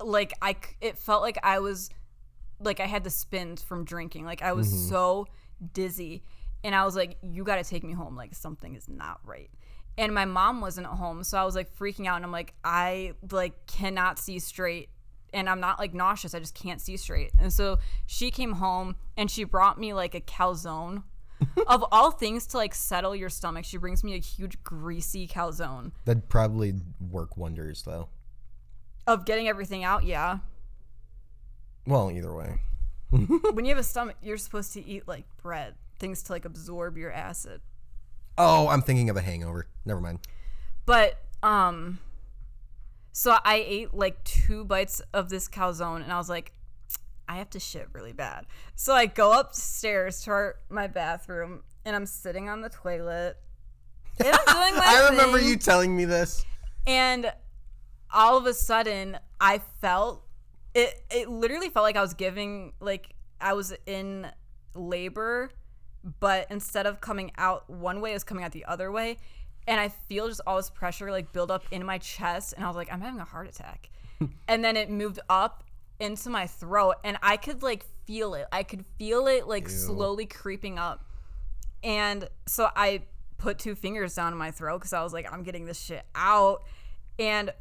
like, 0.00 0.32
I, 0.42 0.56
it 0.80 0.98
felt 0.98 1.22
like 1.22 1.38
I 1.42 1.60
was, 1.60 1.90
like 2.60 2.80
I 2.80 2.86
had 2.86 3.04
the 3.04 3.10
spins 3.10 3.62
from 3.62 3.84
drinking. 3.84 4.24
Like 4.24 4.42
I 4.42 4.52
was 4.52 4.68
mm-hmm. 4.68 4.88
so 4.88 5.26
dizzy. 5.72 6.24
And 6.64 6.74
I 6.74 6.84
was 6.84 6.96
like, 6.96 7.18
you 7.22 7.44
got 7.44 7.56
to 7.56 7.64
take 7.64 7.84
me 7.84 7.92
home. 7.92 8.16
Like 8.16 8.34
something 8.34 8.74
is 8.74 8.88
not 8.88 9.20
right. 9.24 9.50
And 9.98 10.14
my 10.14 10.24
mom 10.24 10.60
wasn't 10.60 10.86
at 10.86 10.94
home. 10.94 11.22
So 11.24 11.38
I 11.38 11.44
was 11.44 11.54
like 11.54 11.74
freaking 11.76 12.06
out. 12.06 12.16
And 12.16 12.24
I'm 12.24 12.32
like, 12.32 12.54
I 12.64 13.12
like 13.30 13.66
cannot 13.66 14.18
see 14.18 14.38
straight 14.38 14.88
and 15.32 15.48
I'm 15.48 15.60
not 15.60 15.78
like 15.78 15.94
nauseous. 15.94 16.34
I 16.34 16.38
just 16.38 16.54
can't 16.54 16.80
see 16.80 16.96
straight. 16.96 17.32
And 17.38 17.52
so 17.52 17.78
she 18.06 18.30
came 18.30 18.52
home 18.52 18.96
and 19.16 19.30
she 19.30 19.44
brought 19.44 19.78
me 19.78 19.94
like 19.94 20.14
a 20.14 20.20
calzone. 20.20 21.04
of 21.66 21.84
all 21.90 22.12
things 22.12 22.46
to 22.46 22.56
like 22.56 22.72
settle 22.74 23.16
your 23.16 23.28
stomach, 23.28 23.64
she 23.64 23.76
brings 23.76 24.04
me 24.04 24.14
a 24.14 24.18
huge 24.18 24.62
greasy 24.62 25.26
calzone 25.26 25.90
That'd 26.04 26.28
probably 26.28 26.74
work 27.00 27.36
wonders, 27.36 27.82
though. 27.82 28.08
of 29.08 29.24
getting 29.24 29.48
everything 29.48 29.82
out. 29.82 30.04
Yeah. 30.04 30.38
Well, 31.84 32.12
either 32.12 32.32
way. 32.32 32.60
when 33.10 33.64
you 33.64 33.70
have 33.70 33.78
a 33.78 33.82
stomach, 33.82 34.16
you're 34.22 34.36
supposed 34.36 34.72
to 34.74 34.86
eat 34.86 35.08
like 35.08 35.24
bread, 35.42 35.74
things 35.98 36.22
to 36.24 36.32
like 36.32 36.44
absorb 36.44 36.96
your 36.96 37.10
acid. 37.10 37.60
Oh, 38.38 38.68
I'm 38.68 38.82
thinking 38.82 39.10
of 39.10 39.16
a 39.16 39.20
hangover. 39.20 39.66
Never 39.84 40.00
mind. 40.00 40.20
But 40.86 41.18
um 41.42 41.98
so 43.12 43.36
I 43.44 43.56
ate 43.66 43.92
like 43.94 44.22
two 44.24 44.64
bites 44.64 45.02
of 45.12 45.28
this 45.28 45.48
calzone 45.48 46.02
and 46.02 46.12
I 46.12 46.16
was 46.18 46.28
like 46.28 46.52
I 47.28 47.36
have 47.36 47.50
to 47.50 47.60
shit 47.60 47.88
really 47.92 48.12
bad. 48.12 48.46
So 48.74 48.94
I 48.94 49.06
go 49.06 49.38
upstairs 49.38 50.22
to 50.22 50.30
our, 50.32 50.56
my 50.68 50.86
bathroom 50.86 51.62
and 51.84 51.94
I'm 51.96 52.04
sitting 52.04 52.48
on 52.48 52.60
the 52.62 52.68
toilet. 52.68 53.36
And 54.18 54.28
I'm 54.28 54.44
doing 54.70 54.76
my 54.76 54.84
I 54.86 55.08
remember 55.10 55.38
thing, 55.38 55.48
you 55.48 55.56
telling 55.56 55.96
me 55.96 56.04
this. 56.04 56.44
and 56.86 57.32
all 58.12 58.36
of 58.36 58.46
a 58.46 58.52
sudden 58.54 59.18
I 59.40 59.60
felt 59.80 60.24
it 60.74 61.02
it 61.10 61.28
literally 61.30 61.68
felt 61.70 61.84
like 61.84 61.96
I 61.96 62.02
was 62.02 62.14
giving 62.14 62.72
like 62.80 63.14
I 63.40 63.52
was 63.54 63.72
in 63.86 64.26
labor 64.74 65.50
but 66.20 66.46
instead 66.50 66.86
of 66.86 67.00
coming 67.00 67.32
out 67.38 67.68
one 67.68 68.00
way 68.00 68.10
it 68.10 68.14
was 68.14 68.24
coming 68.24 68.44
out 68.44 68.52
the 68.52 68.64
other 68.64 68.90
way. 68.90 69.18
And 69.66 69.78
I 69.80 69.88
feel 69.88 70.28
just 70.28 70.40
all 70.46 70.56
this 70.56 70.70
pressure 70.70 71.10
like 71.10 71.32
build 71.32 71.50
up 71.50 71.64
in 71.70 71.86
my 71.86 71.98
chest 71.98 72.54
and 72.56 72.64
I 72.64 72.68
was 72.68 72.76
like 72.76 72.92
I'm 72.92 73.00
having 73.00 73.20
a 73.20 73.24
heart 73.24 73.48
attack. 73.48 73.90
Hmm. 74.18 74.26
And 74.48 74.64
then 74.64 74.76
it 74.76 74.90
moved 74.90 75.20
up 75.28 75.64
into 76.00 76.30
my 76.30 76.46
throat 76.46 76.96
and 77.04 77.16
I 77.22 77.36
could 77.36 77.62
like 77.62 77.84
feel 78.06 78.34
it. 78.34 78.46
I 78.52 78.62
could 78.62 78.84
feel 78.98 79.26
it 79.26 79.46
like 79.46 79.68
slowly 79.68 80.26
creeping 80.26 80.78
up. 80.78 81.04
And 81.84 82.28
so 82.46 82.68
I 82.74 83.02
put 83.38 83.58
two 83.58 83.74
fingers 83.74 84.14
down 84.14 84.36
my 84.36 84.50
throat 84.50 84.78
because 84.78 84.92
I 84.92 85.02
was 85.02 85.12
like, 85.12 85.30
I'm 85.32 85.42
getting 85.42 85.64
this 85.64 85.80
shit 85.80 86.04
out, 86.14 86.62
and 87.18 87.52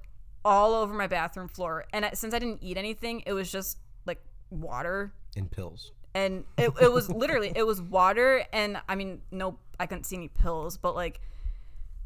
all 0.45 0.73
over 0.75 0.93
my 0.93 1.07
bathroom 1.07 1.47
floor. 1.47 1.85
And 1.91 2.09
since 2.13 2.33
I 2.33 2.39
didn't 2.39 2.59
eat 2.61 2.77
anything, 2.77 3.23
it 3.25 3.33
was 3.33 3.51
just 3.51 3.77
like 4.05 4.21
water. 4.49 5.11
In 5.35 5.47
pills. 5.47 5.91
And 6.13 6.43
it, 6.57 6.71
it 6.81 6.91
was 6.91 7.09
literally 7.09 7.51
it 7.55 7.65
was 7.65 7.81
water 7.81 8.43
and 8.51 8.77
i 8.89 8.95
mean 8.95 9.21
no 9.31 9.57
i 9.79 9.85
couldn't 9.85 10.03
see 10.03 10.17
any 10.17 10.27
pills 10.27 10.77
but 10.77 10.95
like 10.95 11.21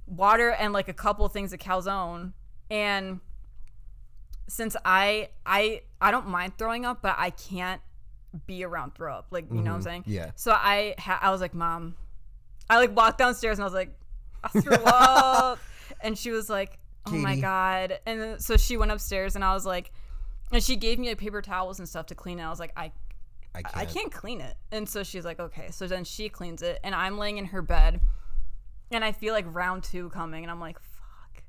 water 0.07 0.51
and 0.51 0.73
like 0.73 0.87
a 0.87 0.93
couple 0.93 1.27
things 1.27 1.53
of 1.53 1.59
calzone. 1.59 2.33
And 2.69 3.19
since 4.47 4.75
i 4.85 5.29
i 5.45 5.81
i 5.99 6.11
don't 6.11 6.27
mind 6.27 6.53
throwing 6.55 6.85
up 6.85 7.01
but 7.01 7.15
i 7.17 7.31
can't 7.31 7.81
be 8.45 8.63
around 8.63 8.93
throw 8.93 9.15
up. 9.15 9.27
Like 9.31 9.45
you 9.49 9.55
know 9.55 9.61
what 9.61 9.67
i'm 9.67 9.73
mm-hmm. 9.79 9.83
saying? 9.83 10.03
Yeah. 10.05 10.31
so 10.35 10.51
i 10.51 10.93
ha- 10.99 11.19
i 11.21 11.31
was 11.31 11.41
like 11.41 11.53
mom 11.53 11.95
i 12.69 12.77
like 12.77 12.95
walked 12.95 13.17
downstairs 13.17 13.57
and 13.57 13.63
i 13.63 13.65
was 13.65 13.73
like 13.73 13.97
i 14.43 14.47
threw 14.49 14.73
up. 14.85 15.59
And 16.01 16.17
she 16.17 16.31
was 16.31 16.49
like 16.49 16.77
oh 17.07 17.11
my 17.11 17.35
god. 17.35 17.99
And 18.07 18.41
so 18.41 18.57
she 18.57 18.77
went 18.77 18.91
upstairs 18.91 19.35
and 19.35 19.43
i 19.43 19.53
was 19.53 19.65
like 19.65 19.91
and 20.51 20.63
she 20.63 20.75
gave 20.75 20.99
me 20.99 21.09
like 21.09 21.17
paper 21.17 21.41
towels 21.41 21.79
and 21.79 21.89
stuff 21.89 22.05
to 22.07 22.15
clean 22.15 22.39
it 22.39 22.43
i 22.43 22.49
was 22.49 22.59
like 22.59 22.71
i 22.77 22.91
I 23.55 23.61
can't. 23.61 23.77
I 23.77 23.85
can't 23.85 24.11
clean 24.11 24.41
it. 24.41 24.55
And 24.71 24.87
so 24.87 25.03
she's 25.03 25.25
like, 25.25 25.39
okay. 25.39 25.69
So 25.71 25.87
then 25.87 26.03
she 26.03 26.29
cleans 26.29 26.61
it, 26.61 26.79
and 26.83 26.93
I'm 26.93 27.17
laying 27.17 27.37
in 27.37 27.45
her 27.45 27.61
bed, 27.61 28.01
and 28.91 29.03
I 29.03 29.11
feel 29.11 29.33
like 29.33 29.45
round 29.53 29.83
two 29.83 30.09
coming, 30.09 30.43
and 30.43 30.51
I'm 30.51 30.59
like, 30.59 30.79
fuck. 30.79 31.43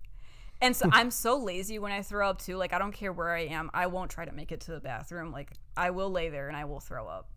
And 0.60 0.74
so 0.74 0.88
I'm 0.92 1.10
so 1.10 1.36
lazy 1.36 1.78
when 1.78 1.92
I 1.92 2.02
throw 2.02 2.28
up 2.28 2.40
too. 2.40 2.56
Like 2.56 2.72
I 2.72 2.78
don't 2.78 2.92
care 2.92 3.12
where 3.12 3.34
I 3.34 3.46
am, 3.46 3.70
I 3.74 3.86
won't 3.86 4.10
try 4.10 4.24
to 4.24 4.32
make 4.32 4.52
it 4.52 4.60
to 4.62 4.72
the 4.72 4.80
bathroom. 4.80 5.32
Like 5.32 5.52
I 5.76 5.90
will 5.90 6.10
lay 6.10 6.28
there 6.28 6.48
and 6.48 6.56
I 6.56 6.64
will 6.64 6.80
throw 6.80 7.06
up. 7.06 7.28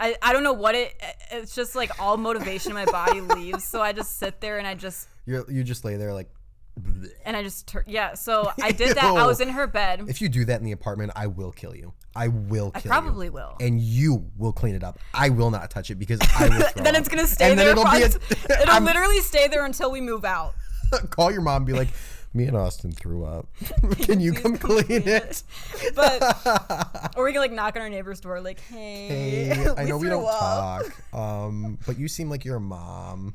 I, 0.00 0.16
I 0.22 0.32
don't 0.32 0.42
know 0.42 0.54
what 0.54 0.74
it. 0.74 0.94
Eh, 0.98 1.12
it's 1.32 1.54
just 1.54 1.76
like 1.76 2.00
all 2.00 2.16
motivation 2.16 2.70
in 2.70 2.74
my 2.74 2.86
body 2.86 3.20
leaves. 3.34 3.64
So 3.64 3.82
I 3.82 3.92
just 3.92 4.18
sit 4.18 4.40
there 4.40 4.58
and 4.58 4.66
I 4.66 4.74
just 4.74 5.08
You're, 5.26 5.48
you 5.50 5.62
just 5.62 5.84
lay 5.84 5.96
there 5.96 6.14
like. 6.14 6.30
And 7.24 7.36
I 7.36 7.42
just 7.42 7.66
tur- 7.66 7.84
yeah. 7.86 8.14
So 8.14 8.50
I 8.62 8.72
did 8.72 8.96
that. 8.96 9.04
I 9.04 9.26
was 9.26 9.40
in 9.40 9.48
her 9.50 9.66
bed. 9.66 10.04
If 10.08 10.20
you 10.20 10.28
do 10.28 10.44
that 10.46 10.58
in 10.60 10.64
the 10.64 10.72
apartment, 10.72 11.12
I 11.16 11.26
will 11.26 11.52
kill 11.52 11.74
you. 11.74 11.92
I 12.16 12.28
will 12.28 12.70
kill 12.72 12.82
you. 12.82 12.88
Probably 12.90 13.30
will. 13.30 13.56
And 13.60 13.80
you 13.80 14.30
will 14.36 14.52
clean 14.52 14.74
it 14.74 14.82
up. 14.84 14.98
I 15.14 15.28
will 15.30 15.50
not 15.50 15.70
touch 15.70 15.90
it 15.90 15.96
because 15.96 16.18
I 16.38 16.48
will 16.48 16.60
throw 16.74 16.82
then 16.84 16.94
up. 16.96 17.00
it's 17.00 17.08
gonna 17.08 17.26
stay 17.26 17.50
And 17.50 17.58
then 17.58 17.68
it'll 17.68 17.84
be 17.84 18.02
a- 18.02 18.06
it'll 18.62 18.70
I'm- 18.74 18.84
literally 18.84 19.20
stay 19.20 19.48
there 19.48 19.64
until 19.64 19.90
we 19.90 20.00
move 20.00 20.24
out. 20.24 20.54
Call 21.10 21.30
your 21.30 21.40
mom 21.42 21.58
and 21.58 21.66
be 21.66 21.72
like, 21.72 21.88
me 22.34 22.46
and 22.46 22.56
Austin 22.56 22.90
threw 22.92 23.24
up. 23.24 23.46
Can 24.02 24.20
you 24.20 24.32
come 24.32 24.56
clean 24.56 24.84
it? 25.06 25.42
But 25.94 27.12
or 27.16 27.24
we 27.24 27.32
can 27.32 27.40
like 27.40 27.52
knock 27.52 27.76
on 27.76 27.82
our 27.82 27.88
neighbor's 27.88 28.20
door, 28.20 28.40
like, 28.40 28.60
hey, 28.60 29.48
Hey, 29.54 29.66
I 29.76 29.84
know 29.84 29.96
we 29.98 30.08
don't 30.08 30.24
up. 30.24 30.84
talk, 30.84 31.14
um, 31.14 31.78
but 31.86 31.98
you 31.98 32.06
seem 32.08 32.28
like 32.30 32.44
you're 32.44 32.56
a 32.56 32.60
mom. 32.60 33.34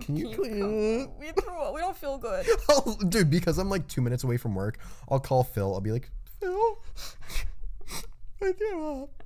Can 0.00 0.16
you 0.16 0.28
clean? 0.34 1.10
We 1.18 1.32
threw 1.32 1.54
up. 1.60 1.74
We 1.74 1.80
don't 1.80 1.96
feel 1.96 2.18
good. 2.18 2.46
Oh, 2.68 2.96
dude, 3.08 3.30
because 3.30 3.58
I'm 3.58 3.68
like 3.68 3.86
two 3.88 4.00
minutes 4.00 4.24
away 4.24 4.36
from 4.36 4.54
work, 4.54 4.78
I'll 5.08 5.20
call 5.20 5.44
Phil. 5.44 5.72
I'll 5.74 5.80
be 5.80 5.92
like, 5.92 6.10
Phil, 6.40 6.78
I 8.42 8.52
threw 8.52 9.02
up. 9.04 9.22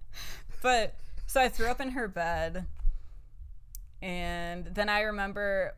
But 0.62 0.94
so 1.26 1.40
I 1.40 1.48
threw 1.48 1.66
up 1.66 1.80
in 1.80 1.90
her 1.90 2.08
bed, 2.08 2.66
and 4.02 4.66
then 4.66 4.88
I 4.88 5.02
remember. 5.02 5.74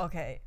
Okay. 0.00 0.40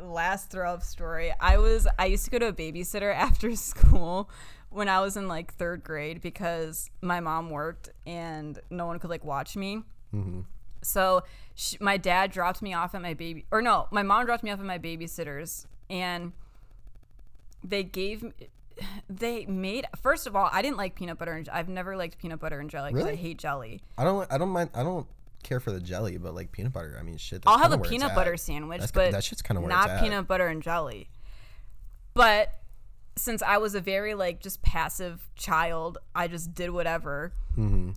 Last 0.00 0.50
throw 0.50 0.72
up 0.72 0.82
story. 0.82 1.32
I 1.38 1.58
was 1.58 1.86
I 1.98 2.06
used 2.06 2.24
to 2.24 2.30
go 2.30 2.38
to 2.38 2.48
a 2.48 2.52
babysitter 2.52 3.14
after 3.14 3.54
school 3.54 4.30
when 4.70 4.88
I 4.88 5.00
was 5.00 5.16
in 5.16 5.28
like 5.28 5.54
third 5.54 5.84
grade 5.84 6.20
because 6.20 6.90
my 7.02 7.20
mom 7.20 7.50
worked 7.50 7.90
and 8.06 8.58
no 8.70 8.86
one 8.86 8.98
could 8.98 9.10
like 9.10 9.24
watch 9.24 9.56
me. 9.56 9.82
Mm-hmm. 10.14 10.40
So 10.82 11.22
sh 11.54 11.74
my 11.80 11.96
dad 11.96 12.30
dropped 12.30 12.62
me 12.62 12.72
off 12.74 12.94
at 12.94 13.02
my 13.02 13.14
baby, 13.14 13.46
or 13.50 13.60
no, 13.62 13.86
my 13.90 14.02
mom 14.02 14.26
dropped 14.26 14.42
me 14.42 14.50
off 14.50 14.58
at 14.60 14.64
my 14.64 14.78
babysitter's, 14.78 15.66
and 15.88 16.32
they 17.62 17.82
gave 17.82 18.22
me. 18.22 18.32
They 19.10 19.44
made 19.44 19.86
first 20.00 20.26
of 20.26 20.34
all, 20.34 20.48
I 20.50 20.62
didn't 20.62 20.78
like 20.78 20.94
peanut 20.94 21.18
butter 21.18 21.32
and 21.34 21.46
I've 21.50 21.68
never 21.68 21.98
liked 21.98 22.16
peanut 22.16 22.40
butter 22.40 22.60
and 22.60 22.70
jelly 22.70 22.92
because 22.92 23.06
I 23.08 23.14
hate 23.14 23.36
jelly. 23.36 23.82
I 23.98 24.04
don't. 24.04 24.32
I 24.32 24.38
don't 24.38 24.48
mind. 24.48 24.70
I 24.74 24.82
don't 24.82 25.06
care 25.42 25.60
for 25.60 25.70
the 25.70 25.80
jelly, 25.80 26.16
but 26.16 26.34
like 26.34 26.50
peanut 26.50 26.72
butter. 26.72 26.96
I 26.98 27.02
mean, 27.02 27.18
shit. 27.18 27.42
That's 27.42 27.52
I'll 27.52 27.58
have 27.58 27.72
a 27.72 27.78
peanut 27.78 28.12
at. 28.12 28.14
butter 28.14 28.38
sandwich, 28.38 28.80
That's- 28.80 28.92
but 28.92 29.12
that 29.12 29.22
shit's 29.24 29.42
kinda 29.42 29.60
where 29.60 29.68
not 29.68 29.90
at. 29.90 30.00
peanut 30.02 30.26
butter 30.26 30.46
and 30.46 30.62
jelly. 30.62 31.10
But 32.14 32.54
since 33.16 33.42
I 33.42 33.58
was 33.58 33.74
a 33.74 33.80
very 33.80 34.14
like 34.14 34.40
just 34.40 34.62
passive 34.62 35.28
child, 35.36 35.98
I 36.14 36.26
just 36.28 36.54
did 36.54 36.70
whatever. 36.70 37.32
Mm-hmm. 37.58 37.90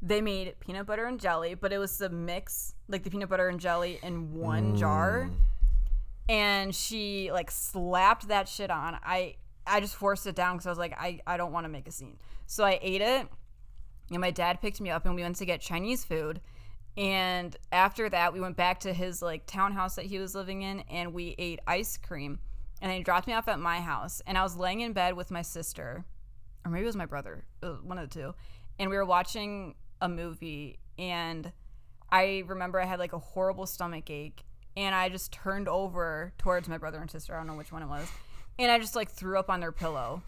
They 0.00 0.20
made 0.20 0.58
peanut 0.60 0.86
butter 0.86 1.06
and 1.06 1.18
jelly, 1.18 1.54
but 1.54 1.72
it 1.72 1.78
was 1.78 2.00
a 2.00 2.08
mix, 2.08 2.74
like 2.88 3.02
the 3.02 3.10
peanut 3.10 3.28
butter 3.28 3.48
and 3.48 3.58
jelly 3.58 3.98
in 4.02 4.32
one 4.32 4.76
jar. 4.76 5.28
Mm. 5.28 5.34
And 6.28 6.74
she 6.74 7.32
like 7.32 7.50
slapped 7.50 8.28
that 8.28 8.48
shit 8.48 8.70
on. 8.70 8.98
I 9.02 9.36
I 9.66 9.80
just 9.80 9.96
forced 9.96 10.26
it 10.26 10.34
down 10.34 10.56
because 10.56 10.66
I 10.66 10.70
was 10.70 10.78
like, 10.78 10.94
I, 10.98 11.20
I 11.26 11.36
don't 11.36 11.52
want 11.52 11.64
to 11.64 11.68
make 11.68 11.86
a 11.86 11.92
scene. 11.92 12.18
So 12.46 12.64
I 12.64 12.78
ate 12.80 13.02
it, 13.02 13.28
and 14.10 14.20
my 14.20 14.30
dad 14.30 14.60
picked 14.60 14.80
me 14.80 14.90
up, 14.90 15.04
and 15.04 15.14
we 15.14 15.22
went 15.22 15.36
to 15.36 15.44
get 15.44 15.60
Chinese 15.60 16.04
food. 16.04 16.40
And 16.96 17.54
after 17.70 18.08
that, 18.08 18.32
we 18.32 18.40
went 18.40 18.56
back 18.56 18.80
to 18.80 18.92
his 18.92 19.20
like 19.20 19.46
townhouse 19.46 19.96
that 19.96 20.06
he 20.06 20.18
was 20.18 20.34
living 20.34 20.62
in, 20.62 20.80
and 20.90 21.12
we 21.12 21.34
ate 21.38 21.60
ice 21.66 21.96
cream. 21.96 22.38
And 22.80 22.90
then 22.90 22.98
he 22.98 23.04
dropped 23.04 23.26
me 23.26 23.34
off 23.34 23.48
at 23.48 23.58
my 23.58 23.80
house, 23.80 24.22
and 24.26 24.38
I 24.38 24.42
was 24.42 24.56
laying 24.56 24.80
in 24.80 24.92
bed 24.92 25.14
with 25.14 25.30
my 25.30 25.42
sister, 25.42 26.04
or 26.64 26.70
maybe 26.70 26.84
it 26.84 26.86
was 26.86 26.96
my 26.96 27.06
brother, 27.06 27.44
one 27.82 27.98
of 27.98 28.08
the 28.08 28.14
two, 28.14 28.34
and 28.78 28.88
we 28.88 28.96
were 28.96 29.04
watching 29.04 29.74
a 30.00 30.08
movie. 30.08 30.78
And 30.98 31.52
I 32.10 32.44
remember 32.46 32.80
I 32.80 32.86
had 32.86 32.98
like 32.98 33.12
a 33.12 33.18
horrible 33.18 33.66
stomach 33.66 34.10
ache, 34.10 34.42
and 34.76 34.94
I 34.94 35.08
just 35.08 35.32
turned 35.32 35.68
over 35.68 36.32
towards 36.38 36.68
my 36.68 36.78
brother 36.78 36.98
and 36.98 37.10
sister. 37.10 37.34
I 37.34 37.38
don't 37.38 37.46
know 37.46 37.56
which 37.56 37.72
one 37.72 37.82
it 37.82 37.88
was, 37.88 38.08
and 38.58 38.70
I 38.70 38.78
just 38.78 38.96
like 38.96 39.10
threw 39.10 39.38
up 39.38 39.50
on 39.50 39.60
their 39.60 39.72
pillow. 39.72 40.22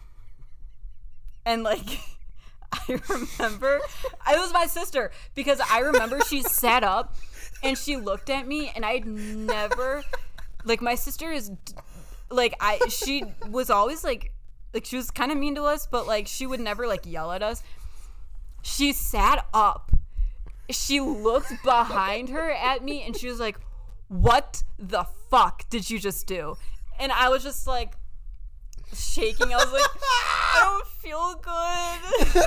And 1.45 1.63
like, 1.63 1.99
I 2.71 2.99
remember 3.09 3.77
it 4.31 4.39
was 4.39 4.53
my 4.53 4.67
sister 4.67 5.11
because 5.35 5.59
I 5.59 5.79
remember 5.79 6.19
she 6.21 6.43
sat 6.43 6.83
up 6.83 7.15
and 7.63 7.77
she 7.77 7.97
looked 7.97 8.29
at 8.29 8.47
me, 8.47 8.71
and 8.75 8.85
I'd 8.85 9.05
never 9.05 10.03
like 10.63 10.81
my 10.81 10.95
sister 10.95 11.31
is 11.31 11.51
like 12.29 12.53
I 12.59 12.79
she 12.89 13.23
was 13.49 13.69
always 13.69 14.03
like 14.03 14.33
like 14.73 14.85
she 14.85 14.95
was 14.95 15.11
kind 15.11 15.31
of 15.31 15.37
mean 15.37 15.55
to 15.55 15.63
us, 15.63 15.87
but 15.87 16.07
like 16.07 16.27
she 16.27 16.45
would 16.45 16.59
never 16.59 16.87
like 16.87 17.05
yell 17.05 17.31
at 17.31 17.43
us. 17.43 17.61
She 18.61 18.93
sat 18.93 19.45
up. 19.53 19.91
She 20.69 20.99
looked 20.99 21.51
behind 21.63 22.29
her 22.29 22.51
at 22.51 22.83
me 22.83 23.03
and 23.03 23.17
she 23.17 23.27
was 23.27 23.39
like, 23.39 23.59
"What 24.07 24.63
the 24.79 25.05
fuck 25.29 25.69
did 25.69 25.89
you 25.89 25.99
just 25.99 26.27
do?" 26.27 26.57
And 26.99 27.11
I 27.11 27.29
was 27.29 27.43
just 27.43 27.67
like 27.67 27.93
shaking. 28.93 29.53
I 29.53 29.57
was 29.57 29.71
like, 29.71 29.83
"I 30.03 30.59
don't 30.63 30.87
feel 30.87 31.35
good." 31.35 32.45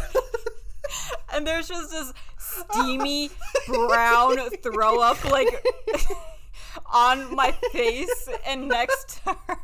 and 1.35 1.47
there's 1.47 1.69
just 1.69 1.91
this 1.91 2.13
steamy 2.39 3.31
brown 3.67 4.37
throw 4.63 5.01
up 5.01 5.23
like 5.25 5.65
on 6.93 7.35
my 7.35 7.53
face 7.73 8.29
and 8.47 8.69
next 8.69 9.23
to 9.25 9.37
her. 9.47 9.59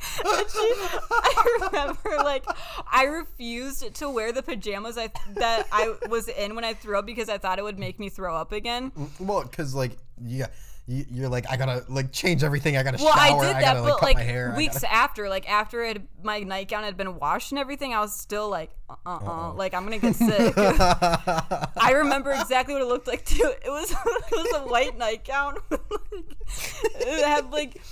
She, 0.00 0.72
I 1.10 1.58
remember 1.62 2.16
like 2.24 2.44
I 2.90 3.04
refused 3.04 3.94
to 3.94 4.08
wear 4.10 4.32
the 4.32 4.42
pajamas 4.42 4.96
I 4.96 5.10
that 5.34 5.66
I 5.72 5.94
was 6.08 6.28
in 6.28 6.54
when 6.54 6.64
I 6.64 6.74
threw 6.74 6.98
up 6.98 7.06
because 7.06 7.28
I 7.28 7.38
thought 7.38 7.58
it 7.58 7.62
would 7.62 7.78
make 7.78 7.98
me 7.98 8.08
throw 8.08 8.34
up 8.34 8.52
again. 8.52 8.92
Well, 9.18 9.42
because 9.42 9.74
like 9.74 9.98
yeah, 10.24 10.46
you, 10.88 11.04
you're 11.10 11.28
like 11.28 11.44
I 11.50 11.56
gotta 11.56 11.84
like 11.88 12.12
change 12.12 12.42
everything. 12.42 12.76
I 12.76 12.82
gotta 12.82 12.96
Well, 13.02 13.14
shower. 13.14 13.42
I 13.42 13.46
did 13.46 13.56
that, 13.56 13.60
gotta 13.60 13.82
like 13.82 13.92
but 13.92 14.02
like 14.02 14.18
hair. 14.18 14.54
Weeks 14.56 14.80
gotta- 14.80 14.94
after, 14.94 15.28
like 15.28 15.48
after 15.50 15.84
it, 15.84 16.02
my 16.22 16.40
nightgown 16.40 16.82
had 16.82 16.96
been 16.96 17.18
washed 17.18 17.52
and 17.52 17.58
everything, 17.58 17.92
I 17.92 18.00
was 18.00 18.18
still 18.18 18.48
like, 18.48 18.70
uh, 18.88 18.94
uh, 19.04 19.18
uh 19.18 19.52
like 19.52 19.74
I'm 19.74 19.84
gonna 19.84 19.98
get 19.98 20.16
sick. 20.16 20.54
I 20.56 21.92
remember 21.96 22.32
exactly 22.32 22.72
what 22.72 22.82
it 22.82 22.88
looked 22.88 23.06
like 23.06 23.24
too. 23.24 23.52
It 23.64 23.68
was 23.68 23.90
it 24.32 24.32
was 24.32 24.62
a 24.62 24.66
white 24.66 24.96
nightgown. 24.96 25.58
it 25.70 27.26
had 27.26 27.50
like 27.50 27.82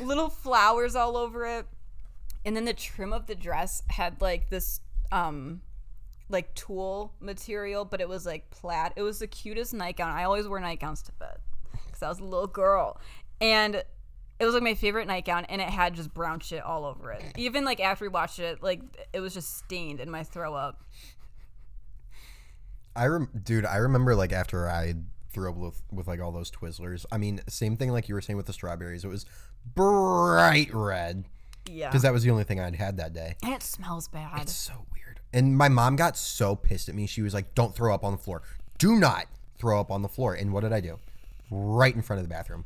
little 0.00 0.28
flowers 0.28 0.96
all 0.96 1.16
over 1.16 1.46
it, 1.46 1.66
and 2.44 2.56
then 2.56 2.64
the 2.64 2.72
trim 2.72 3.12
of 3.12 3.26
the 3.26 3.34
dress 3.34 3.82
had 3.88 4.20
like 4.20 4.50
this 4.50 4.80
um 5.12 5.62
like 6.28 6.54
tulle 6.54 7.12
material, 7.20 7.84
but 7.84 8.00
it 8.00 8.08
was 8.08 8.24
like 8.24 8.50
plaid. 8.50 8.92
It 8.96 9.02
was 9.02 9.18
the 9.18 9.26
cutest 9.26 9.74
nightgown. 9.74 10.10
I 10.10 10.24
always 10.24 10.46
wear 10.46 10.60
nightgowns 10.60 11.02
to 11.02 11.12
bed 11.12 11.38
because 11.86 12.02
I 12.02 12.08
was 12.08 12.20
a 12.20 12.24
little 12.24 12.46
girl, 12.46 13.00
and 13.40 13.74
it 13.74 14.44
was 14.44 14.54
like 14.54 14.62
my 14.62 14.74
favorite 14.74 15.06
nightgown, 15.06 15.44
and 15.46 15.60
it 15.60 15.68
had 15.68 15.94
just 15.94 16.14
brown 16.14 16.40
shit 16.40 16.62
all 16.62 16.84
over 16.86 17.12
it. 17.12 17.22
Even 17.36 17.64
like 17.64 17.80
after 17.80 18.04
we 18.04 18.08
watched 18.08 18.38
it, 18.38 18.62
like 18.62 18.80
it 19.12 19.20
was 19.20 19.34
just 19.34 19.58
stained 19.58 20.00
in 20.00 20.10
my 20.10 20.22
throw 20.22 20.54
up. 20.54 20.82
I 22.96 23.06
rem- 23.06 23.30
dude, 23.44 23.66
I 23.66 23.76
remember 23.76 24.14
like 24.14 24.32
after 24.32 24.68
I 24.68 24.94
threw 25.32 25.50
up 25.50 25.56
with, 25.56 25.82
with 25.92 26.06
like 26.08 26.20
all 26.20 26.32
those 26.32 26.50
Twizzlers. 26.50 27.04
I 27.12 27.18
mean, 27.18 27.40
same 27.48 27.76
thing 27.76 27.90
like 27.90 28.08
you 28.08 28.14
were 28.14 28.20
saying 28.20 28.36
with 28.36 28.46
the 28.46 28.52
strawberries. 28.52 29.04
It 29.04 29.08
was 29.08 29.26
bright 29.74 30.72
red 30.72 31.24
Yeah, 31.68 31.88
because 31.88 32.02
that 32.02 32.12
was 32.12 32.22
the 32.22 32.30
only 32.30 32.44
thing 32.44 32.60
I'd 32.60 32.74
had 32.76 32.96
that 32.98 33.12
day. 33.12 33.36
and 33.42 33.52
it 33.54 33.62
smells 33.62 34.08
bad. 34.08 34.40
It's 34.42 34.54
so 34.54 34.72
weird. 34.94 35.20
And 35.32 35.56
my 35.56 35.68
mom 35.68 35.96
got 35.96 36.16
so 36.16 36.56
pissed 36.56 36.88
at 36.88 36.94
me. 36.94 37.06
She 37.06 37.22
was 37.22 37.34
like, 37.34 37.54
"Don't 37.54 37.74
throw 37.74 37.94
up 37.94 38.04
on 38.04 38.12
the 38.12 38.18
floor. 38.18 38.42
Do 38.78 38.96
not 38.98 39.26
throw 39.58 39.78
up 39.80 39.90
on 39.90 40.02
the 40.02 40.08
floor. 40.08 40.34
And 40.34 40.52
what 40.52 40.62
did 40.62 40.72
I 40.72 40.80
do? 40.80 40.98
Right 41.50 41.94
in 41.94 42.02
front 42.02 42.18
of 42.20 42.24
the 42.28 42.32
bathroom. 42.34 42.64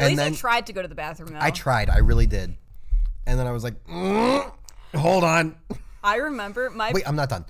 At 0.00 0.06
and 0.06 0.08
least 0.08 0.16
then 0.16 0.32
I 0.32 0.36
tried 0.36 0.66
to 0.66 0.72
go 0.72 0.82
to 0.82 0.88
the 0.88 0.94
bathroom 0.94 1.32
though. 1.32 1.38
I 1.40 1.50
tried. 1.50 1.90
I 1.90 1.98
really 1.98 2.26
did. 2.26 2.56
And 3.26 3.38
then 3.38 3.46
I 3.46 3.52
was 3.52 3.62
like, 3.62 3.74
"Mm, 3.86 4.50
hold 4.96 5.22
on. 5.24 5.56
I 6.02 6.16
remember 6.16 6.70
my 6.70 6.90
Wait, 6.92 7.06
I'm 7.06 7.14
not 7.16 7.28
done. 7.28 7.44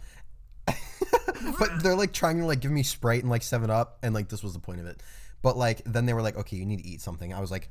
but 1.59 1.83
they're 1.83 1.97
like 1.97 2.13
trying 2.13 2.39
to 2.39 2.47
like 2.47 2.61
give 2.61 2.71
me 2.71 2.83
Sprite 2.83 3.23
and 3.23 3.31
like 3.31 3.43
Seven 3.43 3.71
Up, 3.71 3.99
and 4.03 4.15
like 4.15 4.29
this 4.29 4.43
was 4.43 4.53
the 4.53 4.59
point 4.59 4.81
of 4.81 4.87
it. 4.87 5.03
But 5.43 5.57
like 5.57 5.83
then 5.85 6.07
they 6.07 6.15
were 6.15 6.23
like, 6.23 6.37
okay, 6.37 6.57
you 6.57 6.67
need 6.67 6.79
to 6.79 6.87
eat 6.87 7.01
something. 7.01 7.33
I 7.35 7.41
was 7.41 7.51
like, 7.51 7.69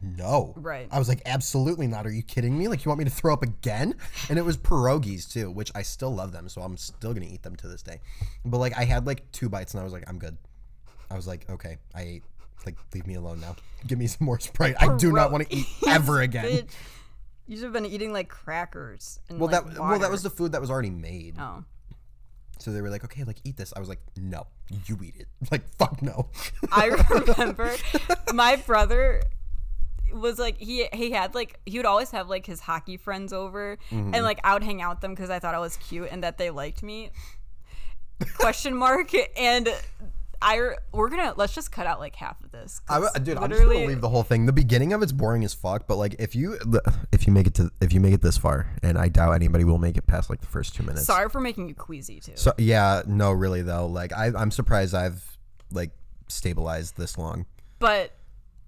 no. 0.00 0.54
Right. 0.56 0.88
I 0.90 0.98
was 0.98 1.08
like, 1.08 1.22
absolutely 1.26 1.86
not. 1.86 2.06
Are 2.06 2.12
you 2.12 2.22
kidding 2.22 2.56
me? 2.56 2.68
Like 2.68 2.84
you 2.84 2.88
want 2.88 2.98
me 2.98 3.04
to 3.04 3.10
throw 3.10 3.32
up 3.32 3.42
again? 3.42 3.94
And 4.28 4.38
it 4.38 4.42
was 4.42 4.56
pierogies 4.56 5.30
too, 5.30 5.50
which 5.50 5.70
I 5.74 5.82
still 5.82 6.14
love 6.14 6.32
them, 6.32 6.48
so 6.48 6.60
I'm 6.62 6.76
still 6.76 7.14
gonna 7.14 7.26
eat 7.26 7.42
them 7.42 7.56
to 7.56 7.68
this 7.68 7.82
day. 7.82 8.00
But 8.44 8.58
like 8.58 8.76
I 8.76 8.84
had 8.84 9.06
like 9.06 9.30
two 9.32 9.48
bites 9.48 9.74
and 9.74 9.80
I 9.80 9.84
was 9.84 9.92
like, 9.92 10.04
I'm 10.08 10.18
good. 10.18 10.36
I 11.10 11.14
was 11.14 11.26
like, 11.26 11.48
okay, 11.50 11.78
I 11.94 12.02
ate. 12.02 12.22
Like 12.64 12.76
leave 12.94 13.06
me 13.06 13.14
alone 13.14 13.40
now. 13.40 13.54
Give 13.86 13.98
me 13.98 14.08
some 14.08 14.24
more 14.24 14.40
Sprite. 14.40 14.74
I 14.80 14.96
do 14.96 15.12
not 15.12 15.30
want 15.30 15.48
to 15.48 15.56
eat 15.56 15.66
ever 15.86 16.20
again. 16.22 16.44
Bitch, 16.46 16.70
You 17.46 17.56
should 17.56 17.64
have 17.64 17.72
been 17.72 17.86
eating 17.86 18.12
like 18.12 18.28
crackers. 18.28 19.20
And, 19.28 19.38
Well, 19.38 19.50
like, 19.50 19.64
that 19.64 19.78
well, 19.78 19.98
that 19.98 20.10
was 20.10 20.24
the 20.24 20.30
food 20.30 20.52
that 20.52 20.60
was 20.60 20.70
already 20.70 20.90
made. 20.90 21.36
Oh. 21.38 21.64
So 22.58 22.72
they 22.72 22.80
were 22.80 22.90
like, 22.90 23.04
okay, 23.04 23.24
like 23.24 23.36
eat 23.44 23.56
this. 23.56 23.72
I 23.76 23.80
was 23.80 23.88
like, 23.88 24.00
no, 24.16 24.46
you 24.86 24.98
eat 25.04 25.14
it. 25.18 25.28
Like, 25.50 25.68
fuck 25.78 26.00
no. 26.02 26.28
I 26.72 26.86
remember 27.10 27.74
my 28.32 28.56
brother 28.56 29.22
was 30.12 30.38
like 30.38 30.56
he 30.58 30.86
he 30.92 31.10
had 31.10 31.34
like 31.34 31.58
he 31.66 31.78
would 31.78 31.84
always 31.86 32.10
have 32.12 32.28
like 32.28 32.46
his 32.46 32.60
hockey 32.60 32.96
friends 32.96 33.32
over 33.32 33.76
Mm-hmm. 33.90 34.14
and 34.14 34.24
like 34.24 34.40
I 34.44 34.54
would 34.54 34.62
hang 34.62 34.80
out 34.80 34.96
with 34.96 35.00
them 35.00 35.12
because 35.14 35.30
I 35.30 35.38
thought 35.38 35.54
I 35.54 35.58
was 35.58 35.76
cute 35.76 36.08
and 36.10 36.22
that 36.24 36.38
they 36.38 36.50
liked 36.50 36.82
me. 36.82 37.10
Question 38.38 38.74
mark 38.74 39.10
and 39.38 39.68
I 40.40 40.72
we're 40.92 41.08
gonna 41.08 41.34
let's 41.36 41.54
just 41.54 41.72
cut 41.72 41.86
out 41.86 41.98
like 41.98 42.16
half 42.16 42.42
of 42.42 42.50
this. 42.50 42.80
I, 42.88 43.00
dude, 43.18 43.38
I'm 43.38 43.50
just 43.50 43.62
gonna 43.62 43.74
leave 43.74 44.00
the 44.00 44.08
whole 44.08 44.22
thing. 44.22 44.46
The 44.46 44.52
beginning 44.52 44.92
of 44.92 45.02
it's 45.02 45.12
boring 45.12 45.44
as 45.44 45.54
fuck, 45.54 45.86
but 45.86 45.96
like 45.96 46.16
if 46.18 46.34
you 46.34 46.58
if 47.12 47.26
you 47.26 47.32
make 47.32 47.46
it 47.46 47.54
to 47.54 47.70
if 47.80 47.92
you 47.92 48.00
make 48.00 48.14
it 48.14 48.22
this 48.22 48.38
far, 48.38 48.74
and 48.82 48.98
I 48.98 49.08
doubt 49.08 49.32
anybody 49.32 49.64
will 49.64 49.78
make 49.78 49.96
it 49.96 50.06
past 50.06 50.30
like 50.30 50.40
the 50.40 50.46
first 50.46 50.74
two 50.74 50.82
minutes. 50.82 51.06
Sorry 51.06 51.28
for 51.28 51.40
making 51.40 51.68
you 51.68 51.74
queasy 51.74 52.20
too. 52.20 52.32
So 52.34 52.52
yeah, 52.58 53.02
no, 53.06 53.32
really 53.32 53.62
though. 53.62 53.86
Like 53.86 54.12
I, 54.12 54.26
I'm 54.36 54.50
surprised 54.50 54.94
I've 54.94 55.38
like 55.70 55.90
stabilized 56.28 56.96
this 56.96 57.18
long. 57.18 57.46
But 57.78 58.12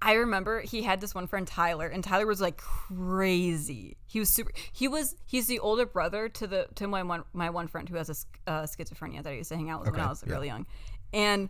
I 0.01 0.13
remember 0.13 0.61
he 0.61 0.83
had 0.83 1.01
this 1.01 1.13
one 1.13 1.27
friend 1.27 1.45
Tyler, 1.45 1.87
and 1.87 2.03
Tyler 2.03 2.25
was 2.25 2.39
like 2.39 2.57
crazy. 2.57 3.97
He 4.07 4.19
was 4.19 4.29
super. 4.29 4.51
He 4.71 4.87
was 4.87 5.15
he's 5.25 5.47
the 5.47 5.59
older 5.59 5.85
brother 5.85 6.29
to 6.29 6.47
the 6.47 6.67
to 6.75 6.87
my 6.87 7.03
one 7.03 7.23
my 7.33 7.49
one 7.49 7.67
friend 7.67 7.89
who 7.89 7.97
has 7.97 8.09
a 8.09 8.49
uh, 8.49 8.63
schizophrenia 8.63 9.23
that 9.23 9.29
I 9.29 9.35
used 9.35 9.49
to 9.49 9.55
hang 9.55 9.69
out 9.69 9.81
with 9.81 9.91
when 9.91 9.99
I 9.99 10.07
was 10.07 10.23
yeah. 10.25 10.33
really 10.33 10.47
young, 10.47 10.65
and 11.13 11.49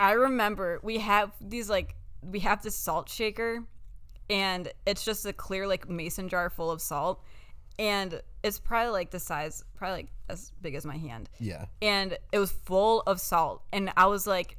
I 0.00 0.12
remember 0.12 0.80
we 0.82 0.98
have 0.98 1.30
these 1.40 1.68
like 1.70 1.96
we 2.22 2.40
have 2.40 2.62
this 2.62 2.76
salt 2.76 3.08
shaker, 3.08 3.62
and 4.28 4.72
it's 4.86 5.04
just 5.04 5.24
a 5.26 5.32
clear 5.32 5.66
like 5.66 5.88
mason 5.88 6.28
jar 6.28 6.50
full 6.50 6.70
of 6.70 6.80
salt, 6.80 7.22
and 7.78 8.20
it's 8.42 8.58
probably 8.58 8.90
like 8.92 9.10
the 9.10 9.20
size, 9.20 9.64
probably 9.74 9.96
like 9.96 10.08
as 10.28 10.52
big 10.62 10.74
as 10.74 10.84
my 10.86 10.96
hand. 10.96 11.28
Yeah. 11.38 11.66
and 11.82 12.16
it 12.32 12.38
was 12.38 12.50
full 12.50 13.02
of 13.06 13.20
salt. 13.20 13.62
And 13.72 13.92
i 13.96 14.06
was 14.06 14.26
like 14.26 14.56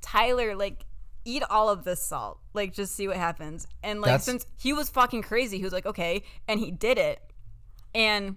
tyler 0.00 0.54
like 0.54 0.84
eat 1.24 1.42
all 1.50 1.68
of 1.68 1.84
this 1.84 2.00
salt. 2.02 2.38
Like 2.54 2.72
just 2.72 2.94
see 2.94 3.08
what 3.08 3.16
happens. 3.16 3.66
And 3.82 4.00
like 4.00 4.08
That's- 4.08 4.24
since 4.24 4.46
he 4.56 4.72
was 4.72 4.88
fucking 4.88 5.22
crazy 5.22 5.58
he 5.58 5.64
was 5.64 5.72
like 5.72 5.86
okay. 5.86 6.22
And 6.46 6.58
he 6.60 6.70
did 6.70 6.98
it. 6.98 7.20
And 7.94 8.36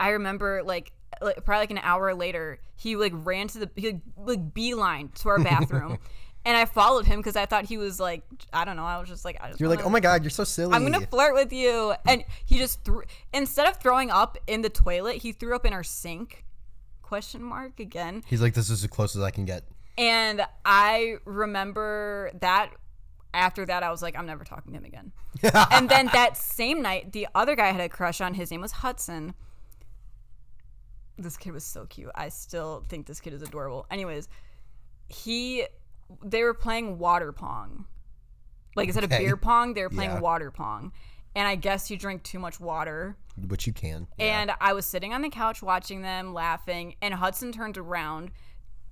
i 0.00 0.08
remember 0.10 0.62
like, 0.64 0.92
like 1.20 1.44
probably 1.44 1.62
like 1.62 1.70
an 1.70 1.78
hour 1.78 2.14
later 2.14 2.58
he 2.76 2.96
like 2.96 3.12
ran 3.14 3.48
to 3.48 3.58
the 3.60 3.70
he 3.76 3.92
like, 3.92 4.00
like 4.16 4.54
beeline 4.54 5.08
to 5.10 5.28
our 5.28 5.38
bathroom 5.38 5.98
and 6.44 6.56
i 6.56 6.64
followed 6.64 7.06
him 7.06 7.20
because 7.20 7.36
i 7.36 7.46
thought 7.46 7.64
he 7.64 7.76
was 7.76 8.00
like 8.00 8.22
i 8.52 8.64
don't 8.64 8.76
know 8.76 8.84
i 8.84 8.98
was 8.98 9.08
just 9.08 9.24
like 9.24 9.36
i 9.40 9.48
just 9.48 9.60
You're 9.60 9.68
like, 9.68 9.84
oh 9.84 9.90
my 9.90 10.00
god, 10.00 10.22
you're 10.22 10.30
so 10.30 10.44
silly. 10.44 10.74
I'm 10.74 10.82
gonna 10.82 11.06
flirt 11.06 11.34
with 11.34 11.52
you. 11.52 11.94
And 12.06 12.24
he 12.44 12.58
just 12.58 12.84
threw 12.84 13.02
instead 13.32 13.68
of 13.68 13.76
throwing 13.76 14.10
up 14.10 14.38
in 14.46 14.62
the 14.62 14.70
toilet, 14.70 15.16
he 15.16 15.32
threw 15.32 15.54
up 15.54 15.64
in 15.66 15.72
our 15.72 15.84
sink. 15.84 16.44
Question 17.02 17.42
mark 17.42 17.78
again. 17.78 18.22
He's 18.26 18.40
like, 18.40 18.54
this 18.54 18.70
is 18.70 18.82
as 18.82 18.90
close 18.90 19.14
as 19.14 19.22
I 19.22 19.30
can 19.30 19.44
get. 19.44 19.64
And 19.98 20.46
I 20.64 21.16
remember 21.26 22.30
that 22.40 22.70
after 23.34 23.66
that 23.66 23.82
I 23.82 23.90
was 23.90 24.02
like, 24.02 24.16
I'm 24.16 24.26
never 24.26 24.44
talking 24.44 24.72
to 24.72 24.78
him 24.78 24.84
again. 24.84 25.12
and 25.70 25.88
then 25.88 26.06
that 26.12 26.36
same 26.36 26.82
night, 26.82 27.12
the 27.12 27.28
other 27.34 27.54
guy 27.56 27.68
I 27.68 27.72
had 27.72 27.80
a 27.80 27.88
crush 27.88 28.20
on, 28.20 28.34
his 28.34 28.50
name 28.50 28.60
was 28.60 28.72
Hudson. 28.72 29.34
This 31.18 31.36
kid 31.36 31.52
was 31.52 31.64
so 31.64 31.86
cute. 31.86 32.10
I 32.14 32.28
still 32.28 32.84
think 32.88 33.06
this 33.06 33.20
kid 33.20 33.32
is 33.32 33.42
adorable. 33.42 33.86
Anyways, 33.90 34.28
he 35.08 35.66
they 36.22 36.42
were 36.42 36.54
playing 36.54 36.98
water 36.98 37.32
pong. 37.32 37.86
Like 38.76 38.88
instead 38.88 39.04
Okay. 39.04 39.16
of 39.16 39.20
beer 39.20 39.36
pong, 39.36 39.74
they 39.74 39.82
were 39.82 39.90
playing 39.90 40.12
Yeah. 40.12 40.20
water 40.20 40.50
pong. 40.50 40.92
And 41.34 41.48
I 41.48 41.54
guess 41.54 41.86
he 41.88 41.96
drank 41.96 42.22
too 42.22 42.38
much 42.38 42.60
water. 42.60 43.16
Which 43.46 43.66
you 43.66 43.72
can. 43.72 44.08
Yeah. 44.18 44.40
And 44.40 44.52
I 44.60 44.74
was 44.74 44.84
sitting 44.84 45.14
on 45.14 45.22
the 45.22 45.30
couch 45.30 45.62
watching 45.62 46.02
them, 46.02 46.34
laughing, 46.34 46.96
and 47.00 47.14
Hudson 47.14 47.52
turned 47.52 47.78
around, 47.78 48.30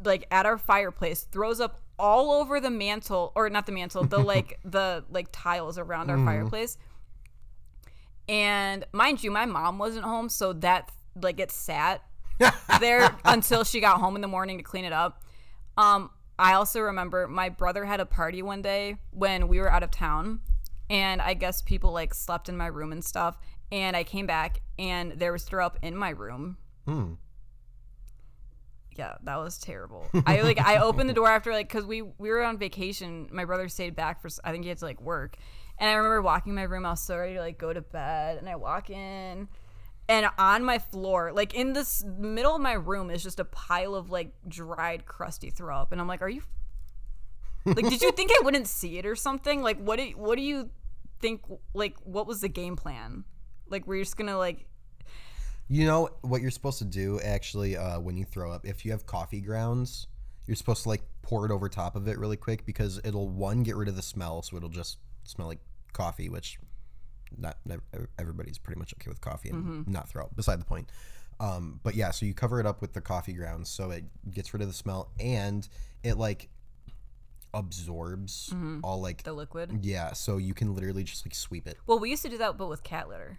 like 0.03 0.27
at 0.31 0.47
our 0.47 0.57
fireplace, 0.57 1.25
throws 1.25 1.61
up 1.61 1.81
all 1.99 2.33
over 2.33 2.59
the 2.59 2.71
mantle, 2.71 3.33
or 3.35 3.51
not 3.51 3.67
the 3.67 3.73
mantle, 3.73 4.05
the 4.05 4.19
like 4.35 4.59
the 4.65 5.05
like 5.11 5.29
tiles 5.33 5.77
around 5.79 6.11
our 6.11 6.17
mm. 6.17 6.25
fireplace. 6.25 6.79
And 8.29 8.87
mind 8.93 9.23
you, 9.23 9.31
my 9.31 9.45
mom 9.45 9.79
wasn't 9.79 10.05
home, 10.05 10.29
so 10.29 10.53
that 10.55 10.91
like 11.21 11.41
it 11.41 11.51
sat 11.51 12.03
there 12.81 13.17
until 13.25 13.65
she 13.65 13.81
got 13.81 14.01
home 14.01 14.17
in 14.17 14.23
the 14.23 14.29
morning 14.29 14.59
to 14.59 14.65
clean 14.65 14.85
it 14.85 14.93
up. 14.93 15.23
Um, 15.77 16.11
I 16.39 16.55
also 16.55 16.81
remember 16.81 17.29
my 17.29 17.49
brother 17.49 17.85
had 17.85 18.01
a 18.01 18.07
party 18.07 18.43
one 18.43 18.63
day 18.63 18.97
when 19.11 19.49
we 19.49 19.59
were 19.61 19.71
out 19.71 19.83
of 19.83 19.91
town, 19.91 20.41
and 20.89 21.21
I 21.21 21.35
guess 21.35 21.63
people 21.63 21.93
like 21.93 22.15
slept 22.15 22.49
in 22.49 22.57
my 22.57 22.67
room 22.67 22.93
and 22.93 23.05
stuff. 23.05 23.39
And 23.73 23.97
I 23.97 24.03
came 24.03 24.27
back, 24.27 24.63
and 24.79 25.13
there 25.13 25.33
was 25.33 25.45
throw 25.45 25.65
up 25.65 25.79
in 25.83 25.97
my 25.97 26.11
room. 26.11 26.57
Hmm. 26.87 27.13
Yeah, 28.97 29.15
that 29.23 29.37
was 29.37 29.59
terrible. 29.59 30.09
I 30.27 30.41
like 30.43 30.59
I 30.61 30.79
opened 30.79 31.09
the 31.09 31.15
door 31.15 31.29
after 31.29 31.53
like 31.53 31.69
because 31.69 31.87
we 31.87 32.03
we 32.03 32.31
were 32.31 32.43
on 32.43 32.59
vacation. 32.59 33.29
My 33.31 33.45
brother 33.45 33.69
stayed 33.69 33.95
back 33.95 34.21
for 34.21 34.29
I 34.43 34.51
think 34.51 34.65
he 34.65 34.69
had 34.69 34.79
to 34.79 34.85
like 34.85 35.01
work, 35.01 35.37
and 35.79 35.89
I 35.89 35.95
remember 35.95 36.21
walking 36.21 36.51
in 36.51 36.57
my 36.57 36.65
room. 36.65 36.85
I 36.85 36.91
was 36.91 37.03
so 37.03 37.17
ready 37.17 37.35
to 37.35 37.41
like 37.41 37.59
go 37.59 37.73
to 37.73 37.81
bed, 37.81 38.39
and 38.39 38.49
I 38.49 38.57
walk 38.57 38.91
in, 38.91 39.49
and 40.11 40.27
on 40.39 40.65
my 40.65 40.81
floor, 40.81 41.31
like 41.33 41.55
in 41.55 41.73
this 41.73 42.05
middle 42.05 42.57
of 42.57 42.61
my 42.61 42.73
room, 42.73 43.11
is 43.11 43.23
just 43.23 43.39
a 43.39 43.45
pile 43.45 43.95
of 43.95 44.11
like 44.11 44.33
dried, 44.49 45.07
crusty 45.07 45.51
throw 45.51 45.77
up, 45.77 45.93
and 45.93 46.01
I'm 46.01 46.09
like, 46.09 46.21
are 46.21 46.29
you 46.29 46.43
like? 47.65 47.89
Did 47.89 48.03
you 48.03 48.11
think 48.11 48.33
I 48.33 48.45
wouldn't 48.45 48.67
see 48.67 48.99
it 48.99 49.07
or 49.07 49.15
something? 49.15 49.63
Like, 49.63 49.79
what 49.79 49.99
do 49.99 50.03
you, 50.03 50.19
what 50.19 50.37
do 50.37 50.43
you 50.43 50.69
think? 51.21 51.43
Like, 51.75 51.97
what 52.03 52.27
was 52.27 52.41
the 52.41 52.49
game 52.49 52.75
plan? 52.75 53.23
Like, 53.69 53.87
we're 53.87 54.03
just 54.03 54.17
gonna 54.17 54.37
like 54.37 54.67
You 55.69 55.87
know 55.87 56.09
what 56.23 56.43
you're 56.43 56.51
supposed 56.51 56.79
to 56.79 56.85
do 56.85 57.21
actually 57.21 57.77
uh, 57.77 58.01
when 58.01 58.17
you 58.17 58.25
throw 58.25 58.51
up? 58.51 58.67
If 58.67 58.85
you 58.85 58.91
have 58.91 59.07
coffee 59.07 59.41
grounds, 59.41 60.09
you're 60.47 60.57
supposed 60.57 60.83
to 60.83 60.89
like 60.89 61.03
pour 61.23 61.47
it 61.47 61.53
over 61.53 61.69
top 61.69 61.95
of 61.95 62.09
it 62.09 62.19
really 62.19 62.37
quick 62.37 62.67
because 62.67 63.01
it'll 63.05 63.29
one 63.29 63.63
get 63.63 63.77
rid 63.77 63.89
of 63.89 63.95
the 63.95 64.03
smell, 64.03 64.43
so 64.43 64.57
it'll 64.57 64.69
just 64.69 64.99
smell 65.23 65.47
like 65.47 65.61
coffee, 65.93 66.29
which 66.29 66.59
not 67.37 67.57
nev- 67.65 67.81
everybody's 68.19 68.59
pretty 68.59 68.79
much 68.79 68.93
okay 68.95 69.09
with 69.09 69.21
coffee 69.21 69.51
and 69.51 69.87
not 69.89 70.09
throw 70.09 70.25
up. 70.25 70.37
Beside 70.37 70.61
the 70.61 70.65
point. 70.65 70.89
Um, 71.39 71.81
but 71.83 71.95
yeah, 71.95 72.11
so 72.11 72.27
you 72.27 72.35
cover 72.35 72.61
it 72.61 72.67
up 72.67 72.81
with 72.83 72.93
the 72.93 73.01
coffee 73.01 73.33
grounds 73.33 73.71
so 73.71 73.91
it 73.91 74.05
gets 74.31 74.53
rid 74.53 74.61
of 74.63 74.69
the 74.69 74.75
smell 74.75 75.11
and 75.19 75.67
it 76.03 76.19
like 76.19 76.49
absorbs 77.55 78.55
all 78.85 79.01
like 79.01 79.23
the 79.23 79.33
liquid. 79.33 79.81
yeah, 79.83 80.13
so 80.13 80.37
you 80.37 80.55
can 80.55 80.75
literally 80.75 81.03
just 81.03 81.27
like 81.27 81.35
sweep 81.35 81.67
it. 81.67 81.77
Well, 81.87 81.99
we 81.99 82.11
used 82.11 82.23
to 82.23 82.29
do 82.29 82.39
that, 82.39 82.57
but 82.57 82.69
with 82.69 82.83
cat 82.83 83.09
litter. 83.09 83.39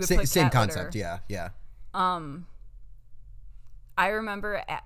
Sa- 0.00 0.22
same 0.24 0.44
cat 0.44 0.52
concept, 0.52 0.94
litter. 0.94 0.98
yeah, 0.98 1.18
yeah. 1.28 1.48
Um, 1.94 2.46
I 3.96 4.08
remember 4.08 4.62
at, 4.68 4.84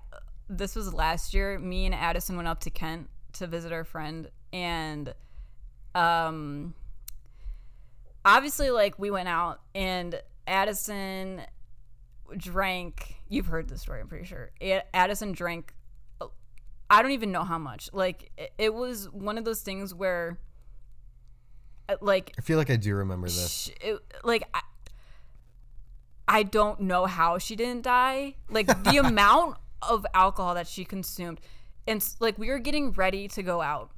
this 0.49 0.75
was 0.75 0.91
last 0.93 1.33
year. 1.33 1.59
Me 1.59 1.85
and 1.85 1.93
Addison 1.93 2.35
went 2.35 2.47
up 2.47 2.61
to 2.61 2.69
Kent 2.71 3.09
to 3.33 3.45
visit 3.45 3.71
our 3.71 3.83
friend, 3.83 4.29
and 4.51 5.13
um, 5.93 6.73
obviously, 8.25 8.69
like 8.69 8.97
we 8.97 9.11
went 9.11 9.27
out, 9.27 9.61
and 9.73 10.21
Addison 10.47 11.41
drank. 12.37 13.15
You've 13.29 13.47
heard 13.47 13.69
the 13.69 13.77
story, 13.77 14.01
I'm 14.01 14.07
pretty 14.07 14.25
sure. 14.25 14.51
Addison 14.93 15.31
drank. 15.31 15.73
I 16.89 17.01
don't 17.01 17.11
even 17.11 17.31
know 17.31 17.43
how 17.43 17.57
much. 17.57 17.89
Like 17.93 18.31
it, 18.57 18.73
was 18.73 19.09
one 19.09 19.37
of 19.37 19.45
those 19.45 19.61
things 19.61 19.93
where, 19.93 20.37
uh, 21.89 21.95
like 22.01 22.33
I 22.37 22.41
feel 22.41 22.57
like 22.57 22.69
I 22.69 22.75
do 22.75 22.95
remember 22.95 23.27
this. 23.27 23.71
it, 23.81 23.99
like 24.23 24.43
I, 24.53 24.61
I 26.27 26.43
don't 26.43 26.81
know 26.81 27.05
how 27.05 27.37
she 27.37 27.55
didn't 27.55 27.83
die. 27.83 28.35
Like 28.49 28.67
the 28.83 28.97
amount 29.03 29.57
of 29.81 30.05
alcohol 30.13 30.53
that 30.55 30.67
she 30.67 30.85
consumed, 30.85 31.41
and 31.87 32.03
like 32.19 32.37
we 32.37 32.49
were 32.49 32.59
getting 32.59 32.91
ready 32.91 33.27
to 33.29 33.41
go 33.41 33.61
out, 33.61 33.91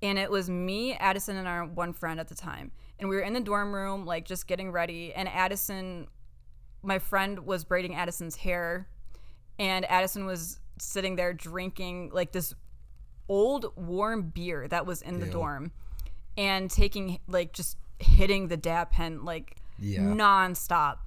and 0.00 0.18
it 0.18 0.30
was 0.30 0.48
me, 0.48 0.94
Addison, 0.94 1.36
and 1.36 1.46
our 1.46 1.66
one 1.66 1.92
friend 1.92 2.18
at 2.18 2.28
the 2.28 2.34
time, 2.34 2.70
and 3.00 3.08
we 3.08 3.16
were 3.16 3.22
in 3.22 3.32
the 3.32 3.40
dorm 3.40 3.74
room, 3.74 4.04
like 4.06 4.24
just 4.26 4.46
getting 4.46 4.70
ready, 4.70 5.12
and 5.12 5.28
Addison, 5.28 6.06
my 6.82 6.98
friend 7.00 7.40
was 7.46 7.64
braiding 7.64 7.94
Addison's 7.96 8.36
hair, 8.36 8.86
and 9.58 9.84
Addison 9.90 10.26
was 10.26 10.60
sitting 10.78 11.16
there 11.16 11.32
drinking 11.32 12.10
like 12.12 12.32
this 12.32 12.54
old 13.28 13.72
warm 13.76 14.22
beer 14.30 14.66
that 14.68 14.86
was 14.86 15.02
in 15.02 15.18
the 15.20 15.26
Ew. 15.26 15.32
dorm 15.32 15.72
and 16.36 16.70
taking 16.70 17.18
like 17.28 17.52
just 17.52 17.76
hitting 17.98 18.48
the 18.48 18.56
dab 18.56 18.90
pen 18.90 19.24
like 19.24 19.56
Yeah. 19.78 20.00
nonstop. 20.00 20.98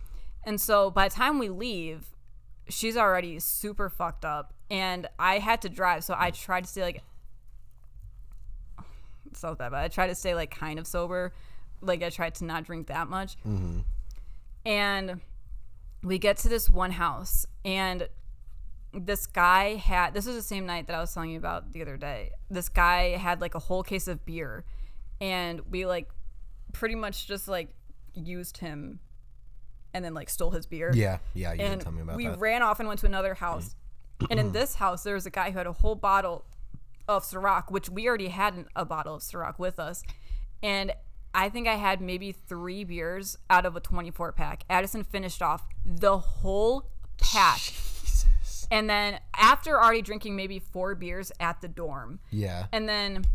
And 0.46 0.60
so 0.62 0.90
by 0.92 1.08
the 1.10 1.16
time 1.16 1.40
we 1.40 1.50
leave, 1.50 2.06
she's 2.70 2.96
already 2.98 3.40
super 3.40 3.90
fucked 3.90 4.24
up 4.26 4.54
and 4.70 5.08
I 5.20 5.40
had 5.40 5.62
to 5.64 5.70
drive, 5.70 6.04
so 6.04 6.16
I 6.18 6.32
tried 6.32 6.66
to 6.66 6.70
stay 6.70 6.82
like 6.84 7.02
it's 9.32 9.44
not 9.44 9.58
that 9.58 9.72
bad. 9.72 9.84
I 9.84 9.88
tried 9.88 10.08
to 10.08 10.16
stay 10.16 10.36
like 10.36 10.52
kind 10.52 10.80
of 10.80 10.88
sober. 10.88 11.34
Like 11.84 12.04
I 12.04 12.10
tried 12.10 12.36
to 12.36 12.46
not 12.46 12.64
drink 12.64 12.88
that 12.88 13.10
much. 13.10 13.38
Mm-hmm. 13.40 13.80
And 14.66 15.22
we 16.02 16.18
get 16.18 16.38
to 16.38 16.50
this 16.50 16.70
one 16.70 16.92
house 16.92 17.46
and 17.64 18.08
this 18.94 19.26
guy 19.26 19.76
had 19.76 20.14
this 20.14 20.26
was 20.26 20.36
the 20.36 20.42
same 20.42 20.66
night 20.66 20.88
that 20.88 20.96
I 20.96 21.00
was 21.00 21.14
telling 21.14 21.32
you 21.32 21.38
about 21.38 21.72
the 21.74 21.82
other 21.82 21.98
day. 21.98 22.32
This 22.50 22.70
guy 22.70 23.18
had 23.18 23.42
like 23.42 23.56
a 23.56 23.60
whole 23.60 23.84
case 23.84 24.08
of 24.08 24.26
beer 24.26 24.64
and 25.20 25.62
we 25.72 25.86
like 25.86 26.10
pretty 26.74 26.96
much 26.96 27.28
just 27.28 27.48
like 27.48 27.70
used 28.14 28.58
him 28.58 29.00
and 29.94 30.04
then 30.04 30.14
like 30.14 30.30
stole 30.30 30.52
his 30.52 30.66
beer. 30.66 30.92
Yeah, 30.94 31.18
yeah, 31.34 31.54
you 31.54 31.62
and 31.62 31.82
tell 31.82 31.92
me 31.92 32.02
about 32.02 32.18
we 32.18 32.28
that. 32.28 32.40
ran 32.40 32.62
off 32.62 32.80
and 32.80 32.88
went 32.88 33.00
to 33.02 33.06
another 33.06 33.34
house. 33.34 33.76
Mm-hmm. 34.20 34.32
and 34.32 34.40
in 34.40 34.52
this 34.52 34.76
house 34.76 35.04
there 35.04 35.16
was 35.16 35.26
a 35.26 35.32
guy 35.32 35.52
who 35.52 35.58
had 35.58 35.68
a 35.68 35.74
whole 35.74 35.96
bottle 35.96 36.46
of 37.08 37.24
Ciroc, 37.24 37.72
which 37.72 37.90
we 37.90 38.08
already 38.08 38.28
had 38.30 38.66
a 38.76 38.86
bottle 38.86 39.16
of 39.16 39.22
Ciroc 39.22 39.60
with 39.60 39.80
us. 39.80 40.04
And 40.62 40.94
I 41.34 41.50
think 41.50 41.68
I 41.68 41.76
had 41.76 42.02
maybe 42.02 42.32
three 42.32 42.84
beers 42.84 43.38
out 43.50 43.66
of 43.66 43.76
a 43.76 43.80
24 43.80 44.32
pack. 44.34 44.64
Addison 44.70 45.04
finished 45.04 45.42
off 45.42 45.68
the 45.86 46.18
whole 46.18 46.90
pack. 47.18 47.58
Jesus. 47.58 48.68
And 48.70 48.90
then 48.90 49.20
after 49.36 49.82
already 49.82 50.02
drinking 50.02 50.36
maybe 50.36 50.60
four 50.60 50.96
beers 50.96 51.32
at 51.40 51.62
the 51.62 51.68
dorm. 51.68 52.20
Yeah. 52.30 52.68
And 52.72 52.88
then 52.88 53.26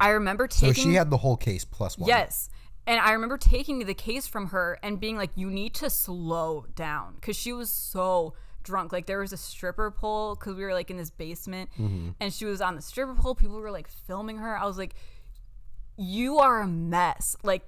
I 0.00 0.10
remember 0.10 0.46
taking. 0.46 0.74
So 0.74 0.80
she 0.82 0.94
had 0.94 1.10
the 1.10 1.18
whole 1.18 1.36
case 1.36 1.64
plus 1.64 1.96
one. 1.96 2.08
Yes. 2.08 2.50
And 2.86 3.00
I 3.00 3.12
remember 3.12 3.38
taking 3.38 3.78
the 3.78 3.94
case 3.94 4.26
from 4.26 4.48
her 4.48 4.78
and 4.82 5.00
being 5.00 5.16
like, 5.16 5.30
you 5.36 5.48
need 5.50 5.74
to 5.74 5.88
slow 5.88 6.66
down 6.74 7.14
because 7.14 7.36
she 7.36 7.52
was 7.52 7.70
so 7.70 8.34
drunk. 8.62 8.92
Like, 8.92 9.06
there 9.06 9.20
was 9.20 9.32
a 9.32 9.38
stripper 9.38 9.90
pole 9.90 10.34
because 10.34 10.54
we 10.54 10.64
were 10.64 10.74
like 10.74 10.90
in 10.90 10.98
this 10.98 11.10
basement 11.10 11.70
mm-hmm. 11.78 12.10
and 12.20 12.32
she 12.32 12.44
was 12.44 12.60
on 12.60 12.76
the 12.76 12.82
stripper 12.82 13.14
pole. 13.14 13.34
People 13.34 13.58
were 13.58 13.70
like 13.70 13.88
filming 13.88 14.38
her. 14.38 14.58
I 14.58 14.66
was 14.66 14.76
like, 14.76 14.94
you 15.96 16.38
are 16.38 16.60
a 16.60 16.66
mess. 16.66 17.36
Like, 17.42 17.62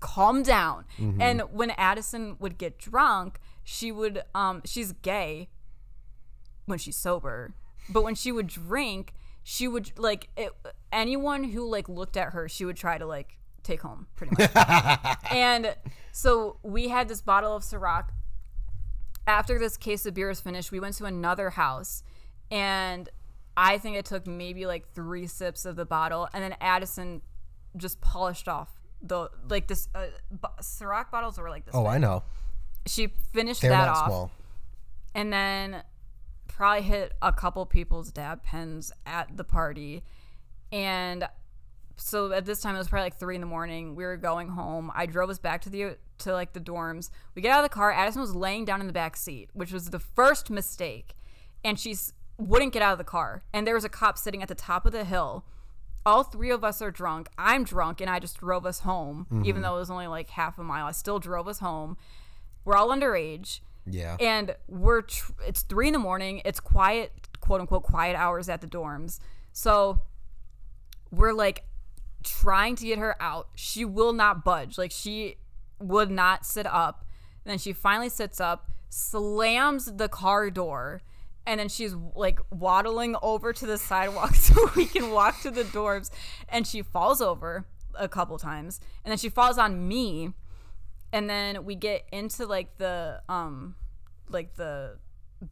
calm 0.00 0.42
down. 0.42 0.84
And 1.20 1.40
when 1.52 1.70
Addison 1.70 2.36
would 2.38 2.58
get 2.58 2.78
drunk, 2.78 3.38
she 3.64 3.92
would, 3.92 4.22
um, 4.34 4.62
she's 4.64 4.92
gay 4.92 5.48
when 6.66 6.78
she's 6.78 6.96
sober, 6.96 7.54
but 7.88 8.02
when 8.02 8.14
she 8.14 8.32
would 8.32 8.46
drink, 8.46 9.14
she 9.42 9.68
would 9.68 9.98
like 9.98 10.28
it, 10.36 10.52
anyone 10.92 11.44
who 11.44 11.68
like 11.68 11.88
looked 11.88 12.16
at 12.16 12.32
her, 12.32 12.48
she 12.48 12.64
would 12.64 12.76
try 12.76 12.98
to 12.98 13.06
like 13.06 13.38
take 13.62 13.82
home 13.82 14.06
pretty 14.16 14.34
much. 14.38 15.16
and 15.30 15.74
so 16.12 16.58
we 16.62 16.88
had 16.88 17.08
this 17.08 17.20
bottle 17.20 17.54
of 17.54 17.62
Ciroc. 17.62 18.08
After 19.26 19.58
this 19.58 19.76
case 19.76 20.06
of 20.06 20.14
beer 20.14 20.28
was 20.28 20.40
finished, 20.40 20.72
we 20.72 20.80
went 20.80 20.94
to 20.96 21.04
another 21.04 21.50
house, 21.50 22.02
and 22.50 23.08
I 23.56 23.78
think 23.78 23.96
it 23.96 24.04
took 24.04 24.26
maybe 24.26 24.66
like 24.66 24.92
three 24.94 25.26
sips 25.26 25.64
of 25.64 25.76
the 25.76 25.84
bottle, 25.84 26.28
and 26.32 26.42
then 26.42 26.54
Addison 26.60 27.22
just 27.76 28.00
polished 28.00 28.48
off 28.48 28.68
the 29.02 29.28
like 29.48 29.66
this 29.68 29.88
uh, 29.94 30.06
b- 30.30 30.48
Ciroc 30.60 31.10
bottles 31.10 31.38
were 31.38 31.50
like 31.50 31.64
this. 31.66 31.74
Oh, 31.74 31.82
big. 31.84 31.92
I 31.92 31.98
know. 31.98 32.22
She 32.86 33.08
finished 33.32 33.60
They're 33.62 33.70
that 33.70 33.88
off 33.88 34.06
small. 34.06 34.30
and 35.14 35.32
then 35.32 35.82
probably 36.48 36.82
hit 36.82 37.12
a 37.22 37.32
couple 37.32 37.64
people's 37.66 38.10
dab 38.10 38.42
pens 38.42 38.92
at 39.06 39.36
the 39.36 39.44
party 39.44 40.02
and 40.72 41.26
so 41.96 42.32
at 42.32 42.44
this 42.44 42.60
time 42.60 42.74
it 42.74 42.78
was 42.78 42.88
probably 42.88 43.04
like 43.06 43.18
three 43.18 43.34
in 43.34 43.40
the 43.40 43.46
morning 43.46 43.94
we 43.94 44.04
were 44.04 44.16
going 44.16 44.48
home 44.48 44.90
i 44.94 45.06
drove 45.06 45.30
us 45.30 45.38
back 45.38 45.60
to 45.62 45.70
the 45.70 45.96
to 46.18 46.32
like 46.32 46.52
the 46.52 46.60
dorms 46.60 47.10
we 47.34 47.42
get 47.42 47.52
out 47.52 47.62
of 47.64 47.70
the 47.70 47.74
car 47.74 47.92
addison 47.92 48.20
was 48.20 48.34
laying 48.34 48.64
down 48.64 48.80
in 48.80 48.86
the 48.86 48.92
back 48.92 49.16
seat 49.16 49.48
which 49.52 49.72
was 49.72 49.90
the 49.90 49.98
first 49.98 50.50
mistake 50.50 51.14
and 51.64 51.78
she 51.78 51.92
s- 51.92 52.12
wouldn't 52.40 52.72
get 52.72 52.82
out 52.82 52.92
of 52.92 52.98
the 52.98 53.04
car. 53.04 53.42
And 53.52 53.66
there 53.66 53.74
was 53.74 53.84
a 53.84 53.88
cop 53.88 54.18
sitting 54.18 54.42
at 54.42 54.48
the 54.48 54.54
top 54.54 54.86
of 54.86 54.92
the 54.92 55.04
hill. 55.04 55.44
All 56.06 56.22
three 56.24 56.50
of 56.50 56.64
us 56.64 56.80
are 56.80 56.90
drunk. 56.90 57.28
I'm 57.36 57.64
drunk 57.64 58.00
and 58.00 58.08
i 58.08 58.18
just 58.18 58.38
drove 58.38 58.64
us 58.64 58.80
home 58.80 59.26
even 59.30 59.44
mm-hmm. 59.44 59.62
though 59.62 59.76
it 59.76 59.80
was 59.80 59.90
only 59.90 60.06
like 60.06 60.30
half 60.30 60.58
a 60.58 60.62
mile. 60.62 60.86
I 60.86 60.92
still 60.92 61.18
drove 61.18 61.46
us 61.46 61.58
home. 61.58 61.96
We're 62.64 62.76
all 62.76 62.88
underage. 62.88 63.60
Yeah. 63.86 64.16
and 64.20 64.54
we're 64.68 65.02
tr- 65.02 65.32
it's 65.46 65.62
three 65.62 65.88
in 65.88 65.94
the 65.94 65.98
morning. 65.98 66.42
It's 66.44 66.60
quiet 66.60 67.12
quote 67.40 67.60
unquote 67.60 67.82
quiet 67.82 68.14
hours 68.16 68.48
at 68.48 68.60
the 68.60 68.66
dorms. 68.66 69.18
So 69.52 70.00
we're 71.10 71.32
like 71.32 71.64
trying 72.22 72.76
to 72.76 72.84
get 72.86 72.98
her 72.98 73.20
out. 73.20 73.48
She 73.54 73.84
will 73.84 74.12
not 74.12 74.44
budge. 74.44 74.78
Like 74.78 74.92
she 74.92 75.36
would 75.78 76.10
not 76.10 76.46
sit 76.46 76.66
up. 76.66 77.04
And 77.44 77.50
then 77.50 77.58
she 77.58 77.72
finally 77.72 78.08
sits 78.08 78.40
up 78.40 78.70
slams 78.90 79.86
the 79.96 80.08
car 80.08 80.50
door 80.50 81.00
and 81.50 81.58
then 81.58 81.68
she's 81.68 81.96
like 82.14 82.38
waddling 82.52 83.16
over 83.22 83.52
to 83.52 83.66
the 83.66 83.76
sidewalk 83.76 84.34
so 84.36 84.70
we 84.76 84.86
can 84.86 85.10
walk 85.10 85.42
to 85.42 85.50
the 85.50 85.64
dorms. 85.64 86.08
And 86.48 86.64
she 86.64 86.80
falls 86.80 87.20
over 87.20 87.66
a 87.96 88.08
couple 88.08 88.38
times 88.38 88.80
and 89.04 89.10
then 89.10 89.18
she 89.18 89.28
falls 89.28 89.58
on 89.58 89.88
me. 89.88 90.32
And 91.12 91.28
then 91.28 91.64
we 91.64 91.74
get 91.74 92.06
into 92.12 92.46
like 92.46 92.78
the 92.78 93.20
um 93.28 93.74
like 94.28 94.54
the 94.54 94.98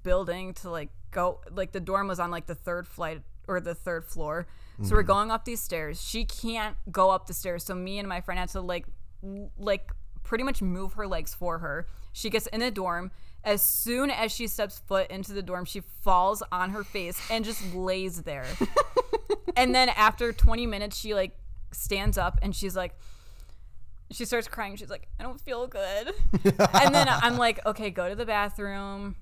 building 0.05 0.55
to 0.55 0.70
like 0.70 0.91
go 1.11 1.41
like 1.51 1.73
the 1.73 1.81
dorm 1.81 2.07
was 2.07 2.20
on 2.20 2.31
like 2.31 2.47
the 2.47 2.55
third 2.55 2.87
flight 2.87 3.23
or 3.49 3.59
the 3.59 3.75
third 3.75 4.05
floor. 4.05 4.47
So 4.83 4.95
we're 4.95 5.03
going 5.03 5.33
up 5.33 5.45
these 5.45 5.61
stairs. 5.61 6.01
She 6.01 6.25
can't 6.25 6.77
go 6.93 7.11
up 7.11 7.27
the 7.27 7.35
stairs. 7.35 7.65
So 7.65 7.75
me 7.75 7.99
and 7.99 8.09
my 8.09 8.20
friend 8.20 8.39
had 8.39 8.51
to 8.51 8.61
like 8.61 8.87
like 9.59 9.91
pretty 10.23 10.45
much 10.45 10.62
move 10.62 10.93
her 10.93 11.09
legs 11.09 11.35
for 11.35 11.59
her. 11.59 11.89
She 12.12 12.31
gets 12.31 12.47
in 12.47 12.61
the 12.61 12.70
dorm 12.70 13.11
as 13.44 13.62
soon 13.62 14.10
as 14.10 14.32
she 14.32 14.47
steps 14.47 14.81
foot 14.86 15.10
into 15.10 15.32
the 15.32 15.43
dorm 15.43 15.65
she 15.65 15.81
falls 16.02 16.43
on 16.52 16.70
her 16.70 16.85
face 16.85 17.20
and 17.31 17.44
just 17.44 17.74
lays 17.74 18.23
there. 18.23 18.47
And 19.56 19.74
then 19.74 19.89
after 19.89 20.32
20 20.32 20.66
minutes 20.66 20.97
she 20.97 21.15
like 21.15 21.36
stands 21.73 22.16
up 22.16 22.39
and 22.43 22.55
she's 22.55 22.77
like 22.77 22.94
she 24.10 24.24
starts 24.24 24.47
crying. 24.47 24.77
She's 24.77 24.90
like 24.90 25.09
i 25.19 25.23
don't 25.24 25.40
feel 25.40 25.66
good. 25.66 26.12
And 26.44 26.94
then 26.94 27.09
i'm 27.09 27.36
like 27.36 27.65
okay 27.66 27.90
go 27.90 28.09
to 28.09 28.15
the 28.15 28.27
bathroom. 28.27 29.16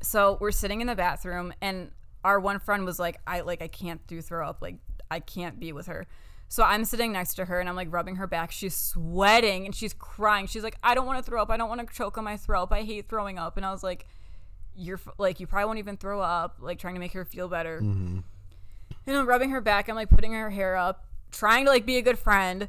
So 0.00 0.38
we're 0.40 0.52
sitting 0.52 0.80
in 0.80 0.86
the 0.86 0.96
bathroom 0.96 1.52
and 1.60 1.90
our 2.24 2.40
one 2.40 2.60
friend 2.60 2.86
was 2.86 2.98
like 2.98 3.20
i 3.26 3.40
like 3.40 3.60
i 3.60 3.68
can't 3.68 4.04
do 4.06 4.22
throw 4.22 4.48
up. 4.48 4.62
Like 4.62 4.76
i 5.10 5.20
can't 5.20 5.60
be 5.60 5.72
with 5.72 5.86
her 5.86 6.06
so 6.52 6.62
i'm 6.64 6.84
sitting 6.84 7.12
next 7.12 7.32
to 7.32 7.46
her 7.46 7.60
and 7.60 7.66
i'm 7.66 7.76
like 7.76 7.90
rubbing 7.90 8.16
her 8.16 8.26
back. 8.26 8.50
She's 8.50 8.74
sweating 8.74 9.64
and 9.64 9.74
she's 9.74 9.94
crying. 9.94 10.46
She's 10.46 10.62
like 10.62 10.76
i 10.82 10.94
don't 10.94 11.06
want 11.06 11.16
to 11.16 11.24
throw 11.24 11.40
up. 11.40 11.50
I 11.50 11.56
don't 11.56 11.70
want 11.70 11.80
to 11.80 11.96
choke 11.96 12.18
on 12.18 12.24
my 12.24 12.36
throat. 12.36 12.68
I 12.70 12.82
hate 12.82 13.08
throwing 13.08 13.38
up. 13.38 13.56
And 13.56 13.64
i 13.64 13.72
was 13.72 13.82
like 13.82 14.06
you're 14.76 14.98
f- 14.98 15.14
like 15.16 15.40
you 15.40 15.46
probably 15.46 15.64
won't 15.64 15.78
even 15.78 15.96
throw 15.96 16.20
up 16.20 16.56
like 16.60 16.78
trying 16.78 16.92
to 16.92 17.00
make 17.00 17.14
her 17.14 17.24
feel 17.24 17.48
better. 17.48 17.80
Mm-hmm. 17.80 18.18
And 19.06 19.16
i'm 19.16 19.26
rubbing 19.26 19.48
her 19.48 19.62
back. 19.62 19.88
I'm 19.88 19.94
like 19.94 20.10
putting 20.10 20.34
her 20.34 20.50
hair 20.50 20.76
up 20.76 21.06
trying 21.30 21.64
to 21.64 21.70
like 21.70 21.86
be 21.86 21.96
a 21.96 22.02
good 22.02 22.18
friend. 22.18 22.68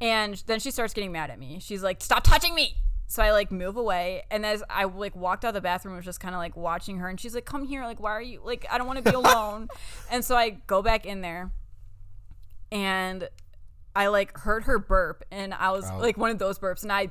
And 0.00 0.40
then 0.46 0.60
she 0.60 0.70
starts 0.70 0.94
getting 0.94 1.10
mad 1.10 1.30
at 1.30 1.40
me. 1.40 1.58
She's 1.60 1.82
like 1.82 2.02
stop 2.02 2.22
touching 2.22 2.54
me. 2.54 2.76
So 3.08 3.20
i 3.20 3.32
like 3.32 3.50
move 3.50 3.76
away. 3.76 4.22
And 4.30 4.46
as 4.46 4.62
i 4.70 4.84
like 4.84 5.16
walked 5.16 5.44
out 5.44 5.48
of 5.48 5.54
the 5.54 5.60
bathroom 5.60 5.94
I 5.94 5.96
was 5.96 6.04
just 6.04 6.20
kind 6.20 6.36
of 6.36 6.38
like 6.38 6.56
watching 6.56 6.98
her. 6.98 7.08
And 7.08 7.18
she's 7.18 7.34
like 7.34 7.46
come 7.46 7.66
here. 7.66 7.82
Like 7.82 7.98
why 7.98 8.12
are 8.12 8.22
you 8.22 8.42
like 8.44 8.64
i 8.70 8.78
don't 8.78 8.86
want 8.86 9.04
to 9.04 9.10
be 9.10 9.16
alone. 9.16 9.66
And 10.08 10.24
so 10.24 10.36
i 10.36 10.50
go 10.50 10.82
back 10.82 11.04
in 11.04 11.20
there 11.20 11.50
and 12.74 13.28
i 13.96 14.08
like 14.08 14.36
heard 14.38 14.64
her 14.64 14.78
burp 14.78 15.24
and 15.30 15.54
i 15.54 15.70
was 15.70 15.86
Oh. 15.90 15.98
like 15.98 16.18
one 16.18 16.30
of 16.30 16.38
those 16.38 16.58
burps 16.58 16.82
and 16.82 16.92
i 16.92 17.10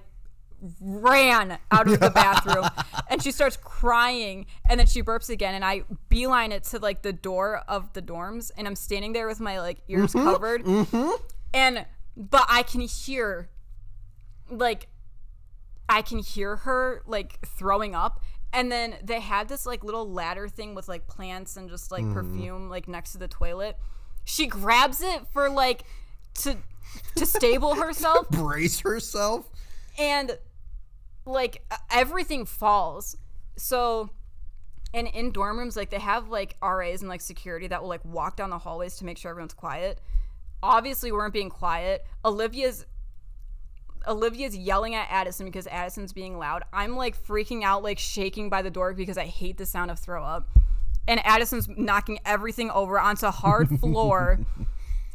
ran 0.79 1.57
out 1.71 1.87
of 1.87 1.99
the 1.99 2.09
bathroom 2.09 2.65
and 3.09 3.21
she 3.21 3.31
starts 3.31 3.57
crying 3.57 4.45
and 4.69 4.79
then 4.79 4.87
she 4.87 5.01
burps 5.03 5.29
again 5.29 5.53
and 5.55 5.65
I 5.65 5.83
beeline 6.09 6.51
it 6.51 6.63
to 6.65 6.79
like 6.79 7.01
the 7.01 7.13
door 7.13 7.63
of 7.67 7.91
the 7.93 8.01
dorms 8.01 8.51
and 8.55 8.67
I'm 8.67 8.75
standing 8.75 9.13
there 9.13 9.27
with 9.27 9.39
my 9.39 9.59
like 9.59 9.79
ears 9.87 10.13
mm-hmm, 10.13 10.25
covered 10.25 10.63
mm-hmm. 10.63 11.11
and 11.53 11.85
but 12.15 12.45
I 12.49 12.63
can 12.63 12.81
hear 12.81 13.49
like 14.49 14.87
I 15.89 16.01
can 16.01 16.19
hear 16.19 16.57
her 16.57 17.03
like 17.05 17.45
throwing 17.45 17.93
up 17.93 18.21
and 18.53 18.71
then 18.71 18.95
they 19.03 19.19
had 19.19 19.49
this 19.49 19.65
like 19.65 19.83
little 19.83 20.09
ladder 20.09 20.47
thing 20.47 20.75
with 20.75 20.87
like 20.87 21.07
plants 21.07 21.57
and 21.57 21.69
just 21.69 21.91
like 21.91 22.03
mm. 22.03 22.13
perfume 22.13 22.69
like 22.69 22.87
next 22.87 23.13
to 23.13 23.17
the 23.17 23.27
toilet. 23.27 23.77
She 24.25 24.47
grabs 24.47 25.01
it 25.01 25.27
for 25.31 25.49
like 25.49 25.83
to 26.35 26.57
to 27.15 27.25
stable 27.25 27.75
herself. 27.75 28.29
Brace 28.31 28.79
herself. 28.79 29.49
and 29.97 30.37
like 31.25 31.63
everything 31.91 32.45
falls. 32.45 33.15
So 33.55 34.09
and 34.93 35.07
in 35.07 35.31
dorm 35.31 35.57
rooms 35.57 35.75
like 35.75 35.89
they 35.89 35.99
have 35.99 36.29
like 36.29 36.55
ras 36.61 37.01
and 37.01 37.09
like 37.09 37.21
security 37.21 37.67
that 37.67 37.81
will 37.81 37.89
like 37.89 38.03
walk 38.05 38.35
down 38.37 38.49
the 38.49 38.57
hallways 38.59 38.97
to 38.97 39.05
make 39.05 39.17
sure 39.17 39.31
everyone's 39.31 39.53
quiet. 39.53 39.99
Obviously 40.61 41.11
we 41.11 41.17
weren't 41.17 41.33
being 41.33 41.49
quiet. 41.49 42.05
Olivia's 42.23 42.85
olivia's 44.05 44.55
yelling 44.55 44.95
at 44.95 45.07
addison 45.09 45.45
because 45.45 45.65
addison's 45.67 46.11
being 46.11 46.37
loud. 46.37 46.63
I'm 46.73 46.95
like 46.95 47.21
freaking 47.21 47.63
out 47.63 47.83
like 47.83 47.99
shaking 47.99 48.49
by 48.49 48.61
the 48.61 48.69
door 48.71 48.93
because 48.93 49.17
i 49.17 49.25
hate 49.25 49.57
the 49.57 49.65
sound 49.65 49.91
of 49.91 49.99
throw 49.99 50.23
up 50.23 50.49
and 51.07 51.19
Addison's 51.25 51.67
knocking 51.67 52.19
everything 52.25 52.69
over 52.71 52.99
onto 52.99 53.27
hard 53.27 53.69
floor, 53.79 54.39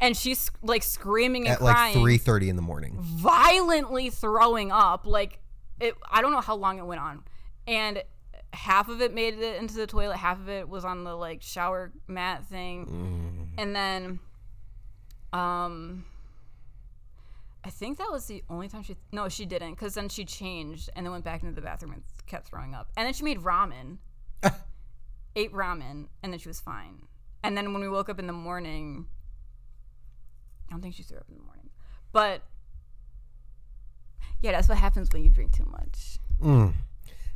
and 0.01 0.17
she's 0.17 0.51
like 0.63 0.83
screaming 0.83 1.47
and 1.47 1.55
At 1.57 1.63
like 1.63 1.75
crying, 1.75 1.95
three 1.95 2.19
thirty 2.19 2.49
in 2.49 2.57
the 2.57 2.63
morning. 2.63 2.97
violently 3.01 4.11
throwing 4.11 4.71
up. 4.73 5.07
Like 5.07 5.41
it, 5.81 5.95
I 6.11 6.21
don't 6.23 6.33
know 6.33 6.41
how 6.41 6.57
long 6.57 6.79
it 6.79 6.87
went 6.87 7.01
on, 7.01 7.23
and 7.67 8.03
half 8.53 8.89
of 8.89 9.01
it 9.03 9.13
made 9.15 9.35
it 9.39 9.61
into 9.61 9.75
the 9.75 9.87
toilet, 9.87 10.17
half 10.17 10.39
of 10.41 10.49
it 10.49 10.69
was 10.69 10.85
on 10.85 11.05
the 11.05 11.15
like 11.15 11.43
shower 11.43 11.93
mat 12.07 12.45
thing, 12.47 13.51
and 13.59 13.75
then, 13.75 14.19
um. 15.33 16.05
I 17.65 17.71
think 17.71 17.99
that 17.99 18.11
was 18.11 18.25
the 18.27 18.43
only 18.49 18.69
time 18.69 18.83
she. 18.83 18.97
No, 19.13 19.29
she 19.29 19.45
didn't, 19.45 19.73
because 19.73 19.93
then 19.95 20.09
she 20.09 20.25
changed 20.25 20.89
and 20.97 21.05
then 21.05 21.11
went 21.13 21.25
back 21.25 21.43
into 21.43 21.55
the 21.55 21.61
bathroom 21.61 21.93
and 21.93 22.03
kept 22.27 22.47
throwing 22.49 22.73
up. 22.73 22.89
And 22.97 23.05
then 23.05 23.13
she 23.13 23.25
made 23.25 23.41
ramen, 23.41 23.99
ate 25.39 25.53
ramen, 25.53 26.07
and 26.23 26.33
then 26.33 26.39
she 26.39 26.49
was 26.49 26.61
fine. 26.61 27.07
And 27.43 27.57
then 27.57 27.73
when 27.73 27.83
we 27.83 27.89
woke 27.89 28.09
up 28.09 28.19
in 28.19 28.27
the 28.27 28.33
morning, 28.33 29.07
I 30.69 30.73
don't 30.73 30.83
think 30.83 30.95
she 30.95 31.03
threw 31.03 31.19
up 31.19 31.27
in 31.29 31.37
the 31.37 31.45
morning, 31.45 31.71
but 32.13 32.43
yeah, 34.41 34.53
that's 34.53 34.69
what 34.69 34.79
happens 34.79 35.09
when 35.13 35.23
you 35.23 35.31
drink 35.31 35.53
too 35.53 35.67
much. 35.67 36.19
Mm. 36.43 36.75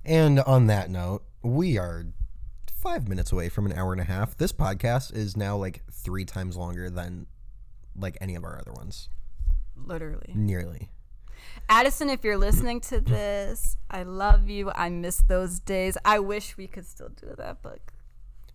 And 0.04 0.40
on 0.40 0.66
that 0.66 0.90
note, 0.90 1.24
we 1.42 1.78
are 1.78 2.06
five 2.66 3.08
minutes 3.08 3.30
away 3.30 3.48
from 3.48 3.66
an 3.66 3.72
hour 3.72 3.92
and 3.92 4.00
a 4.00 4.04
half. 4.04 4.36
This 4.36 4.52
podcast 4.52 5.14
is 5.14 5.36
now 5.36 5.56
like 5.56 5.82
three 5.90 6.24
times 6.24 6.56
longer 6.56 6.90
than 6.90 7.26
like 7.96 8.16
any 8.20 8.34
of 8.34 8.44
our 8.44 8.58
other 8.58 8.72
ones. 8.72 9.08
Literally. 9.76 10.32
Nearly. 10.34 10.90
Addison, 11.68 12.10
if 12.10 12.24
you're 12.24 12.38
listening 12.38 12.80
to 12.82 13.00
this, 13.00 13.76
I 13.90 14.02
love 14.02 14.48
you. 14.48 14.70
I 14.74 14.88
miss 14.88 15.18
those 15.28 15.58
days. 15.60 15.96
I 16.04 16.18
wish 16.18 16.56
we 16.56 16.66
could 16.66 16.86
still 16.86 17.08
do 17.10 17.34
that, 17.36 17.58
but 17.62 17.78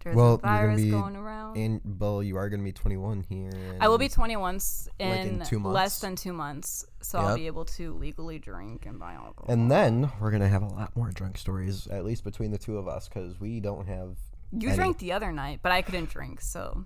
there's 0.04 0.16
Well, 0.16 0.36
a 0.36 0.38
virus 0.38 0.82
be- 0.82 0.92
going 0.92 1.16
around. 1.16 1.58
And 1.58 2.00
Bill, 2.00 2.22
you 2.22 2.38
are 2.38 2.48
going 2.50 2.60
to 2.60 2.64
be 2.64 2.72
21 2.72 3.26
here. 3.28 3.78
I 3.82 3.88
will 3.88 3.98
be 3.98 4.08
21 4.10 4.56
s- 4.56 4.88
in, 5.00 5.10
Like 5.10 5.20
in 5.26 5.44
two 5.46 5.60
months? 5.60 5.74
less 5.76 6.00
than 6.00 6.16
two 6.16 6.34
months, 6.34 6.86
so 7.02 7.20
I'll 7.20 7.36
be 7.36 7.48
able 7.48 7.66
to 7.66 7.94
legally 7.96 8.40
drink 8.40 8.86
and 8.86 9.00
buy 9.00 9.14
alcohol. 9.14 9.46
And 9.50 9.70
then 9.72 10.12
we're 10.22 10.30
going 10.32 10.44
to 10.44 10.48
have 10.48 10.62
a 10.64 10.68
lot 10.68 10.96
more 10.96 11.10
drunk 11.12 11.38
stories, 11.38 11.88
at 11.88 12.06
least 12.06 12.24
between 12.24 12.52
the 12.52 12.58
two 12.58 12.78
of 12.78 12.88
us, 12.88 13.08
because 13.10 13.40
we 13.40 13.60
don't 13.60 13.88
have. 13.88 14.16
you 14.52 14.70
any. 14.70 14.78
drank 14.78 15.00
the 15.00 15.12
other 15.12 15.32
night, 15.32 15.60
but 15.64 15.72
I 15.72 15.82
couldn't 15.82 16.10
drink, 16.10 16.40
so 16.42 16.86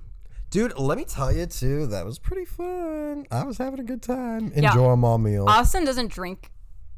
Dude, 0.51 0.77
let 0.77 0.97
me 0.97 1.05
tell 1.05 1.31
you, 1.31 1.45
too, 1.47 1.87
that 1.87 2.05
was 2.05 2.19
pretty 2.19 2.45
fun. 2.45 3.25
I 3.31 3.43
was 3.45 3.57
having 3.57 3.79
a 3.79 3.83
good 3.83 4.01
time. 4.01 4.51
Yeah. 4.55 4.69
Enjoy 4.71 4.95
my 4.97 5.17
meal. 5.17 5.47
Austin 5.47 5.85
doesn't 5.85 6.11
drink 6.11 6.51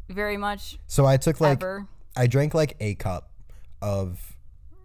very 0.10 0.38
much 0.38 0.78
so 0.88 1.06
I 1.06 1.18
took 1.18 1.40
like. 1.40 1.60
ever. 1.60 1.88
I 2.16 2.28
drank 2.28 2.54
like 2.54 2.76
a 2.80 2.96
cup 2.96 3.32
of 3.82 4.36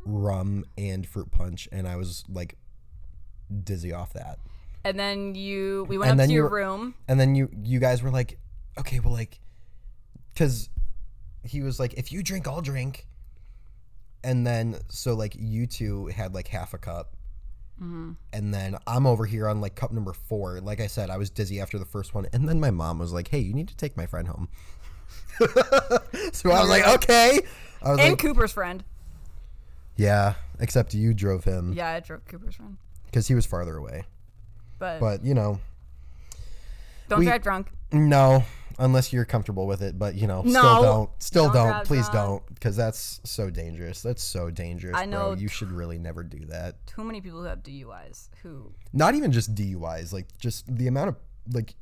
rum 0.05 0.65
and 0.77 1.07
fruit 1.07 1.31
punch, 1.31 1.69
and 1.73 1.89
I 1.89 1.97
was 1.97 2.25
like 2.29 2.57
dizzy 3.65 3.93
off 3.93 4.13
that. 4.13 4.39
And 4.85 4.99
then 4.99 5.35
you, 5.35 5.85
we 5.89 5.99
went 5.99 6.13
And 6.13 6.21
up 6.21 6.27
to 6.29 6.33
your 6.33 6.45
were- 6.49 6.57
room. 6.57 6.95
And 7.09 7.19
then 7.19 7.35
you 7.35 7.49
you 7.65 7.81
guys 7.81 8.03
were 8.03 8.11
like, 8.11 8.39
okay, 8.79 9.01
well, 9.01 9.13
like, 9.13 9.41
because 10.35 10.69
he 11.43 11.63
was 11.63 11.81
like, 11.81 11.95
if 11.95 12.13
you 12.13 12.23
drink, 12.23 12.47
I'll 12.47 12.61
drink. 12.61 13.07
And 14.23 14.47
then 14.47 14.77
so 14.89 15.15
like 15.15 15.35
you 15.39 15.67
two 15.67 16.07
had 16.07 16.35
like 16.35 16.49
half 16.49 16.75
a 16.75 16.79
cup. 16.79 17.15
Mm-hmm. 17.83 18.13
And 18.33 18.53
then 18.53 18.77
I'm 18.87 19.07
over 19.07 19.25
here 19.27 19.49
on 19.49 19.61
like 19.61 19.75
cup 19.77 19.93
number 19.93 20.13
four. 20.13 20.61
Like 20.61 20.81
I 20.81 20.87
said, 20.89 21.11
I 21.11 21.17
was 21.17 21.31
dizzy 21.31 21.61
after 21.61 21.79
the 21.79 21.85
first 21.85 22.15
one. 22.15 22.27
And 22.33 22.49
then 22.49 22.59
my 22.61 22.71
mom 22.71 22.99
was 22.99 23.13
like, 23.13 23.29
hey, 23.29 23.39
you 23.39 23.55
need 23.55 23.69
to 23.69 23.77
take 23.77 23.97
my 23.97 24.07
friend 24.07 24.27
home. 24.29 24.49
so 26.33 26.51
I 26.51 26.61
was 26.61 26.69
like, 26.69 26.87
okay. 26.87 27.41
I 27.83 27.91
was 27.91 28.01
And 28.01 28.11
like, 28.11 28.19
Cooper's 28.19 28.53
friend. 28.53 28.83
yeah, 29.97 30.35
except 30.59 30.95
you 30.95 31.15
drove 31.15 31.45
him 31.45 31.73
Yeah, 31.73 31.91
I 31.91 32.01
drove 32.01 32.27
Cooper's 32.27 32.57
friend. 32.57 32.77
because 33.07 33.29
he 33.29 33.35
was 33.35 33.47
farther 33.47 33.77
away. 33.77 34.05
But, 34.79 34.99
But, 35.01 35.25
you 35.25 35.35
know, 35.35 35.61
don't 37.09 37.21
we- 37.21 37.27
drive 37.27 37.43
drunk. 37.43 37.69
no, 37.93 38.45
unless 38.79 39.13
you're 39.13 39.25
comfortable 39.25 39.67
with 39.67 39.83
it. 39.83 39.99
But, 39.99 40.15
you 40.15 40.27
know, 40.27 40.43
No. 40.43 40.51
still 40.51 40.83
don't. 40.83 41.11
Still 41.23 41.45
Don't 41.45 41.55
don't. 41.55 41.67
drive 41.69 41.85
Please 41.87 42.09
don't 42.11 42.43
because 42.55 42.77
that's 42.77 43.21
so 43.25 43.51
dangerous. 43.51 44.03
That's 44.03 44.23
so 44.23 44.51
dangerous, 44.51 44.97
I 44.97 45.05
know 45.05 45.31
bro. 45.31 45.35
You 45.35 45.49
should 45.49 45.73
really 45.73 45.99
never 45.99 46.23
do 46.23 46.45
that. 46.47 46.87
Too 46.87 47.05
many 47.05 47.21
people 47.21 47.41
who 47.41 47.47
have 47.47 47.63
DUIs 47.63 48.29
who. 48.43 48.73
Not 48.93 49.15
even 49.15 49.33
just 49.33 49.55
DUIs, 49.55 50.13
like 50.13 50.27
just 50.39 50.65
the 50.75 50.87
amount 50.87 51.09
of, 51.09 51.17
like, 51.53 51.75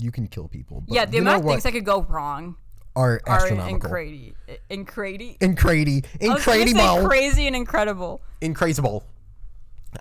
you 0.00 0.10
can 0.10 0.26
kill 0.26 0.48
people. 0.48 0.82
But 0.86 0.94
Yeah, 0.94 1.04
the 1.04 1.18
amount 1.18 1.44
of 1.44 1.50
things 1.50 1.62
that 1.64 1.72
could 1.72 1.84
go 1.84 2.02
wrong 2.02 2.56
are 2.94 3.20
are 3.26 3.36
astronomical. 3.36 3.74
incredible. 3.74 4.32
Incredible. 4.70 5.36
Incredible. 5.40 6.02
I 6.22 6.28
was 6.28 6.46
Incredible. 6.46 7.06
crazy 7.08 7.46
and 7.46 7.54
incredible. 7.56 8.22
incredible. 8.40 9.04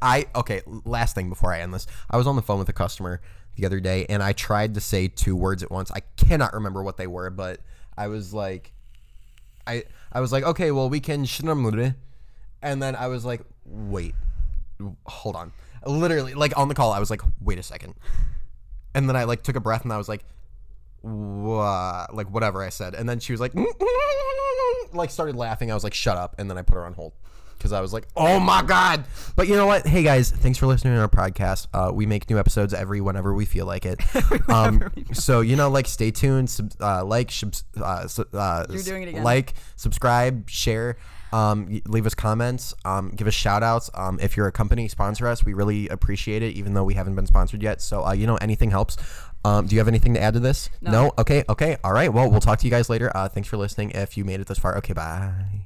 I 0.02 0.26
okay. 0.36 0.62
Last 0.86 1.16
thing 1.16 1.30
before 1.30 1.54
I 1.54 1.60
end 1.62 1.74
this, 1.74 1.88
I 2.10 2.18
was 2.18 2.28
on 2.28 2.36
the 2.36 2.42
phone 2.42 2.60
with 2.60 2.70
a 2.70 2.74
customer 2.74 3.22
the 3.56 3.66
other 3.66 3.80
day, 3.80 4.06
and 4.10 4.22
I 4.22 4.34
tried 4.34 4.74
to 4.76 4.82
say 4.82 5.08
two 5.08 5.36
words 5.36 5.64
at 5.64 5.72
once. 5.72 5.92
I 5.92 6.02
cannot 6.18 6.54
remember 6.54 6.84
what 6.84 6.98
they 6.98 7.08
were, 7.08 7.30
but 7.30 7.60
I 7.98 8.08
was 8.08 8.34
like, 8.34 8.74
I 9.66 9.84
I 10.12 10.22
was 10.22 10.32
like, 10.32 10.44
okay, 10.44 10.72
well, 10.72 10.90
we 10.90 11.00
can, 11.00 11.26
and 12.62 12.82
then 12.82 12.96
I 12.96 13.08
was 13.08 13.26
like, 13.26 13.42
wait, 13.66 14.16
hold 15.06 15.36
on. 15.36 15.52
Literally, 15.86 16.34
like 16.34 16.58
on 16.58 16.68
the 16.68 16.76
call, 16.76 16.92
I 16.92 17.00
was 17.00 17.10
like, 17.10 17.22
wait 17.40 17.60
a 17.60 17.64
second, 17.64 17.96
and 18.94 19.08
then 19.08 19.16
I 19.16 19.24
like 19.24 19.44
took 19.44 19.56
a 19.56 19.62
breath, 19.62 19.84
and 19.84 19.94
I 19.94 19.98
was 19.98 20.10
like, 20.10 20.26
what, 21.02 22.14
like 22.14 22.30
whatever 22.30 22.64
I 22.64 22.70
said, 22.70 22.96
and 22.96 23.08
then 23.08 23.20
she 23.20 23.34
was 23.34 23.40
like, 23.40 23.54
like 24.94 25.10
started 25.12 25.36
laughing. 25.36 25.72
I 25.72 25.74
was 25.74 25.84
like, 25.84 25.94
shut 25.94 26.18
up, 26.18 26.36
and 26.38 26.50
then 26.50 26.58
I 26.58 26.62
put 26.62 26.76
her 26.76 26.86
on 26.86 26.94
hold 26.94 27.14
because 27.58 27.72
I 27.72 27.82
was 27.82 27.94
like, 27.94 28.08
oh 28.16 28.40
my 28.40 28.62
god. 28.62 29.06
But 29.36 29.48
you 29.48 29.56
know 29.56 29.66
what? 29.66 29.86
Hey 29.86 30.04
guys, 30.04 30.32
thanks 30.32 30.58
for 30.58 30.68
listening 30.68 30.94
to 30.96 31.02
our 31.02 31.08
podcast. 31.08 31.68
Uh, 31.74 31.92
we 31.94 32.06
make 32.06 32.30
new 32.30 32.38
episodes 32.38 32.74
every 32.74 33.02
whenever 33.02 33.34
we 33.34 33.46
feel 33.46 33.66
like 33.66 33.86
it. 33.86 34.00
um, 34.50 34.92
so 35.14 35.42
you 35.42 35.56
know, 35.56 35.70
like, 35.70 35.88
stay 35.88 36.12
tuned. 36.12 36.50
Sub, 36.50 36.72
uh, 36.80 37.04
like, 37.04 37.32
uh, 37.82 38.08
su- 38.08 38.26
uh, 38.34 38.66
You're 38.70 38.84
doing 38.84 39.04
it 39.04 39.10
again. 39.10 39.24
Like, 39.24 39.54
subscribe, 39.76 40.50
share. 40.50 40.98
Um, 41.34 41.82
leave 41.86 42.06
us 42.06 42.14
comments. 42.14 42.74
Um, 42.86 43.10
give 43.10 43.28
us 43.28 43.34
shout 43.34 43.62
outs. 43.62 43.90
Um, 43.94 44.20
if 44.22 44.38
you're 44.38 44.48
a 44.48 44.52
company, 44.54 44.88
sponsor 44.88 45.28
us. 45.28 45.44
We 45.44 45.54
really 45.54 45.90
appreciate 45.90 46.42
it, 46.44 46.56
even 46.56 46.74
though 46.74 46.84
we 46.86 46.94
haven't 46.94 47.16
been 47.16 47.26
sponsored 47.26 47.62
yet. 47.62 47.82
So, 47.82 48.06
uh, 48.06 48.14
you 48.14 48.26
know, 48.26 48.36
anything 48.38 48.72
helps. 48.72 48.96
Um, 49.44 49.68
do 49.68 49.76
you 49.76 49.80
have 49.80 49.88
anything 49.88 50.14
to 50.14 50.22
add 50.22 50.34
to 50.36 50.40
this? 50.40 50.70
No. 50.82 51.12
Okay. 51.20 51.44
Okay. 51.50 51.78
All 51.84 51.92
right. 51.94 52.12
Well, 52.12 52.32
we'll 52.32 52.40
talk 52.40 52.60
to 52.60 52.66
you 52.66 52.72
guys 52.72 52.90
later. 52.90 53.12
Uh, 53.16 53.28
thanks 53.28 53.50
for 53.50 53.58
listening. 53.58 53.92
If 53.92 54.18
you 54.18 54.24
made 54.24 54.40
it 54.40 54.48
this 54.48 54.60
far, 54.60 54.78
okay. 54.78 54.94
Bye. 54.94 55.65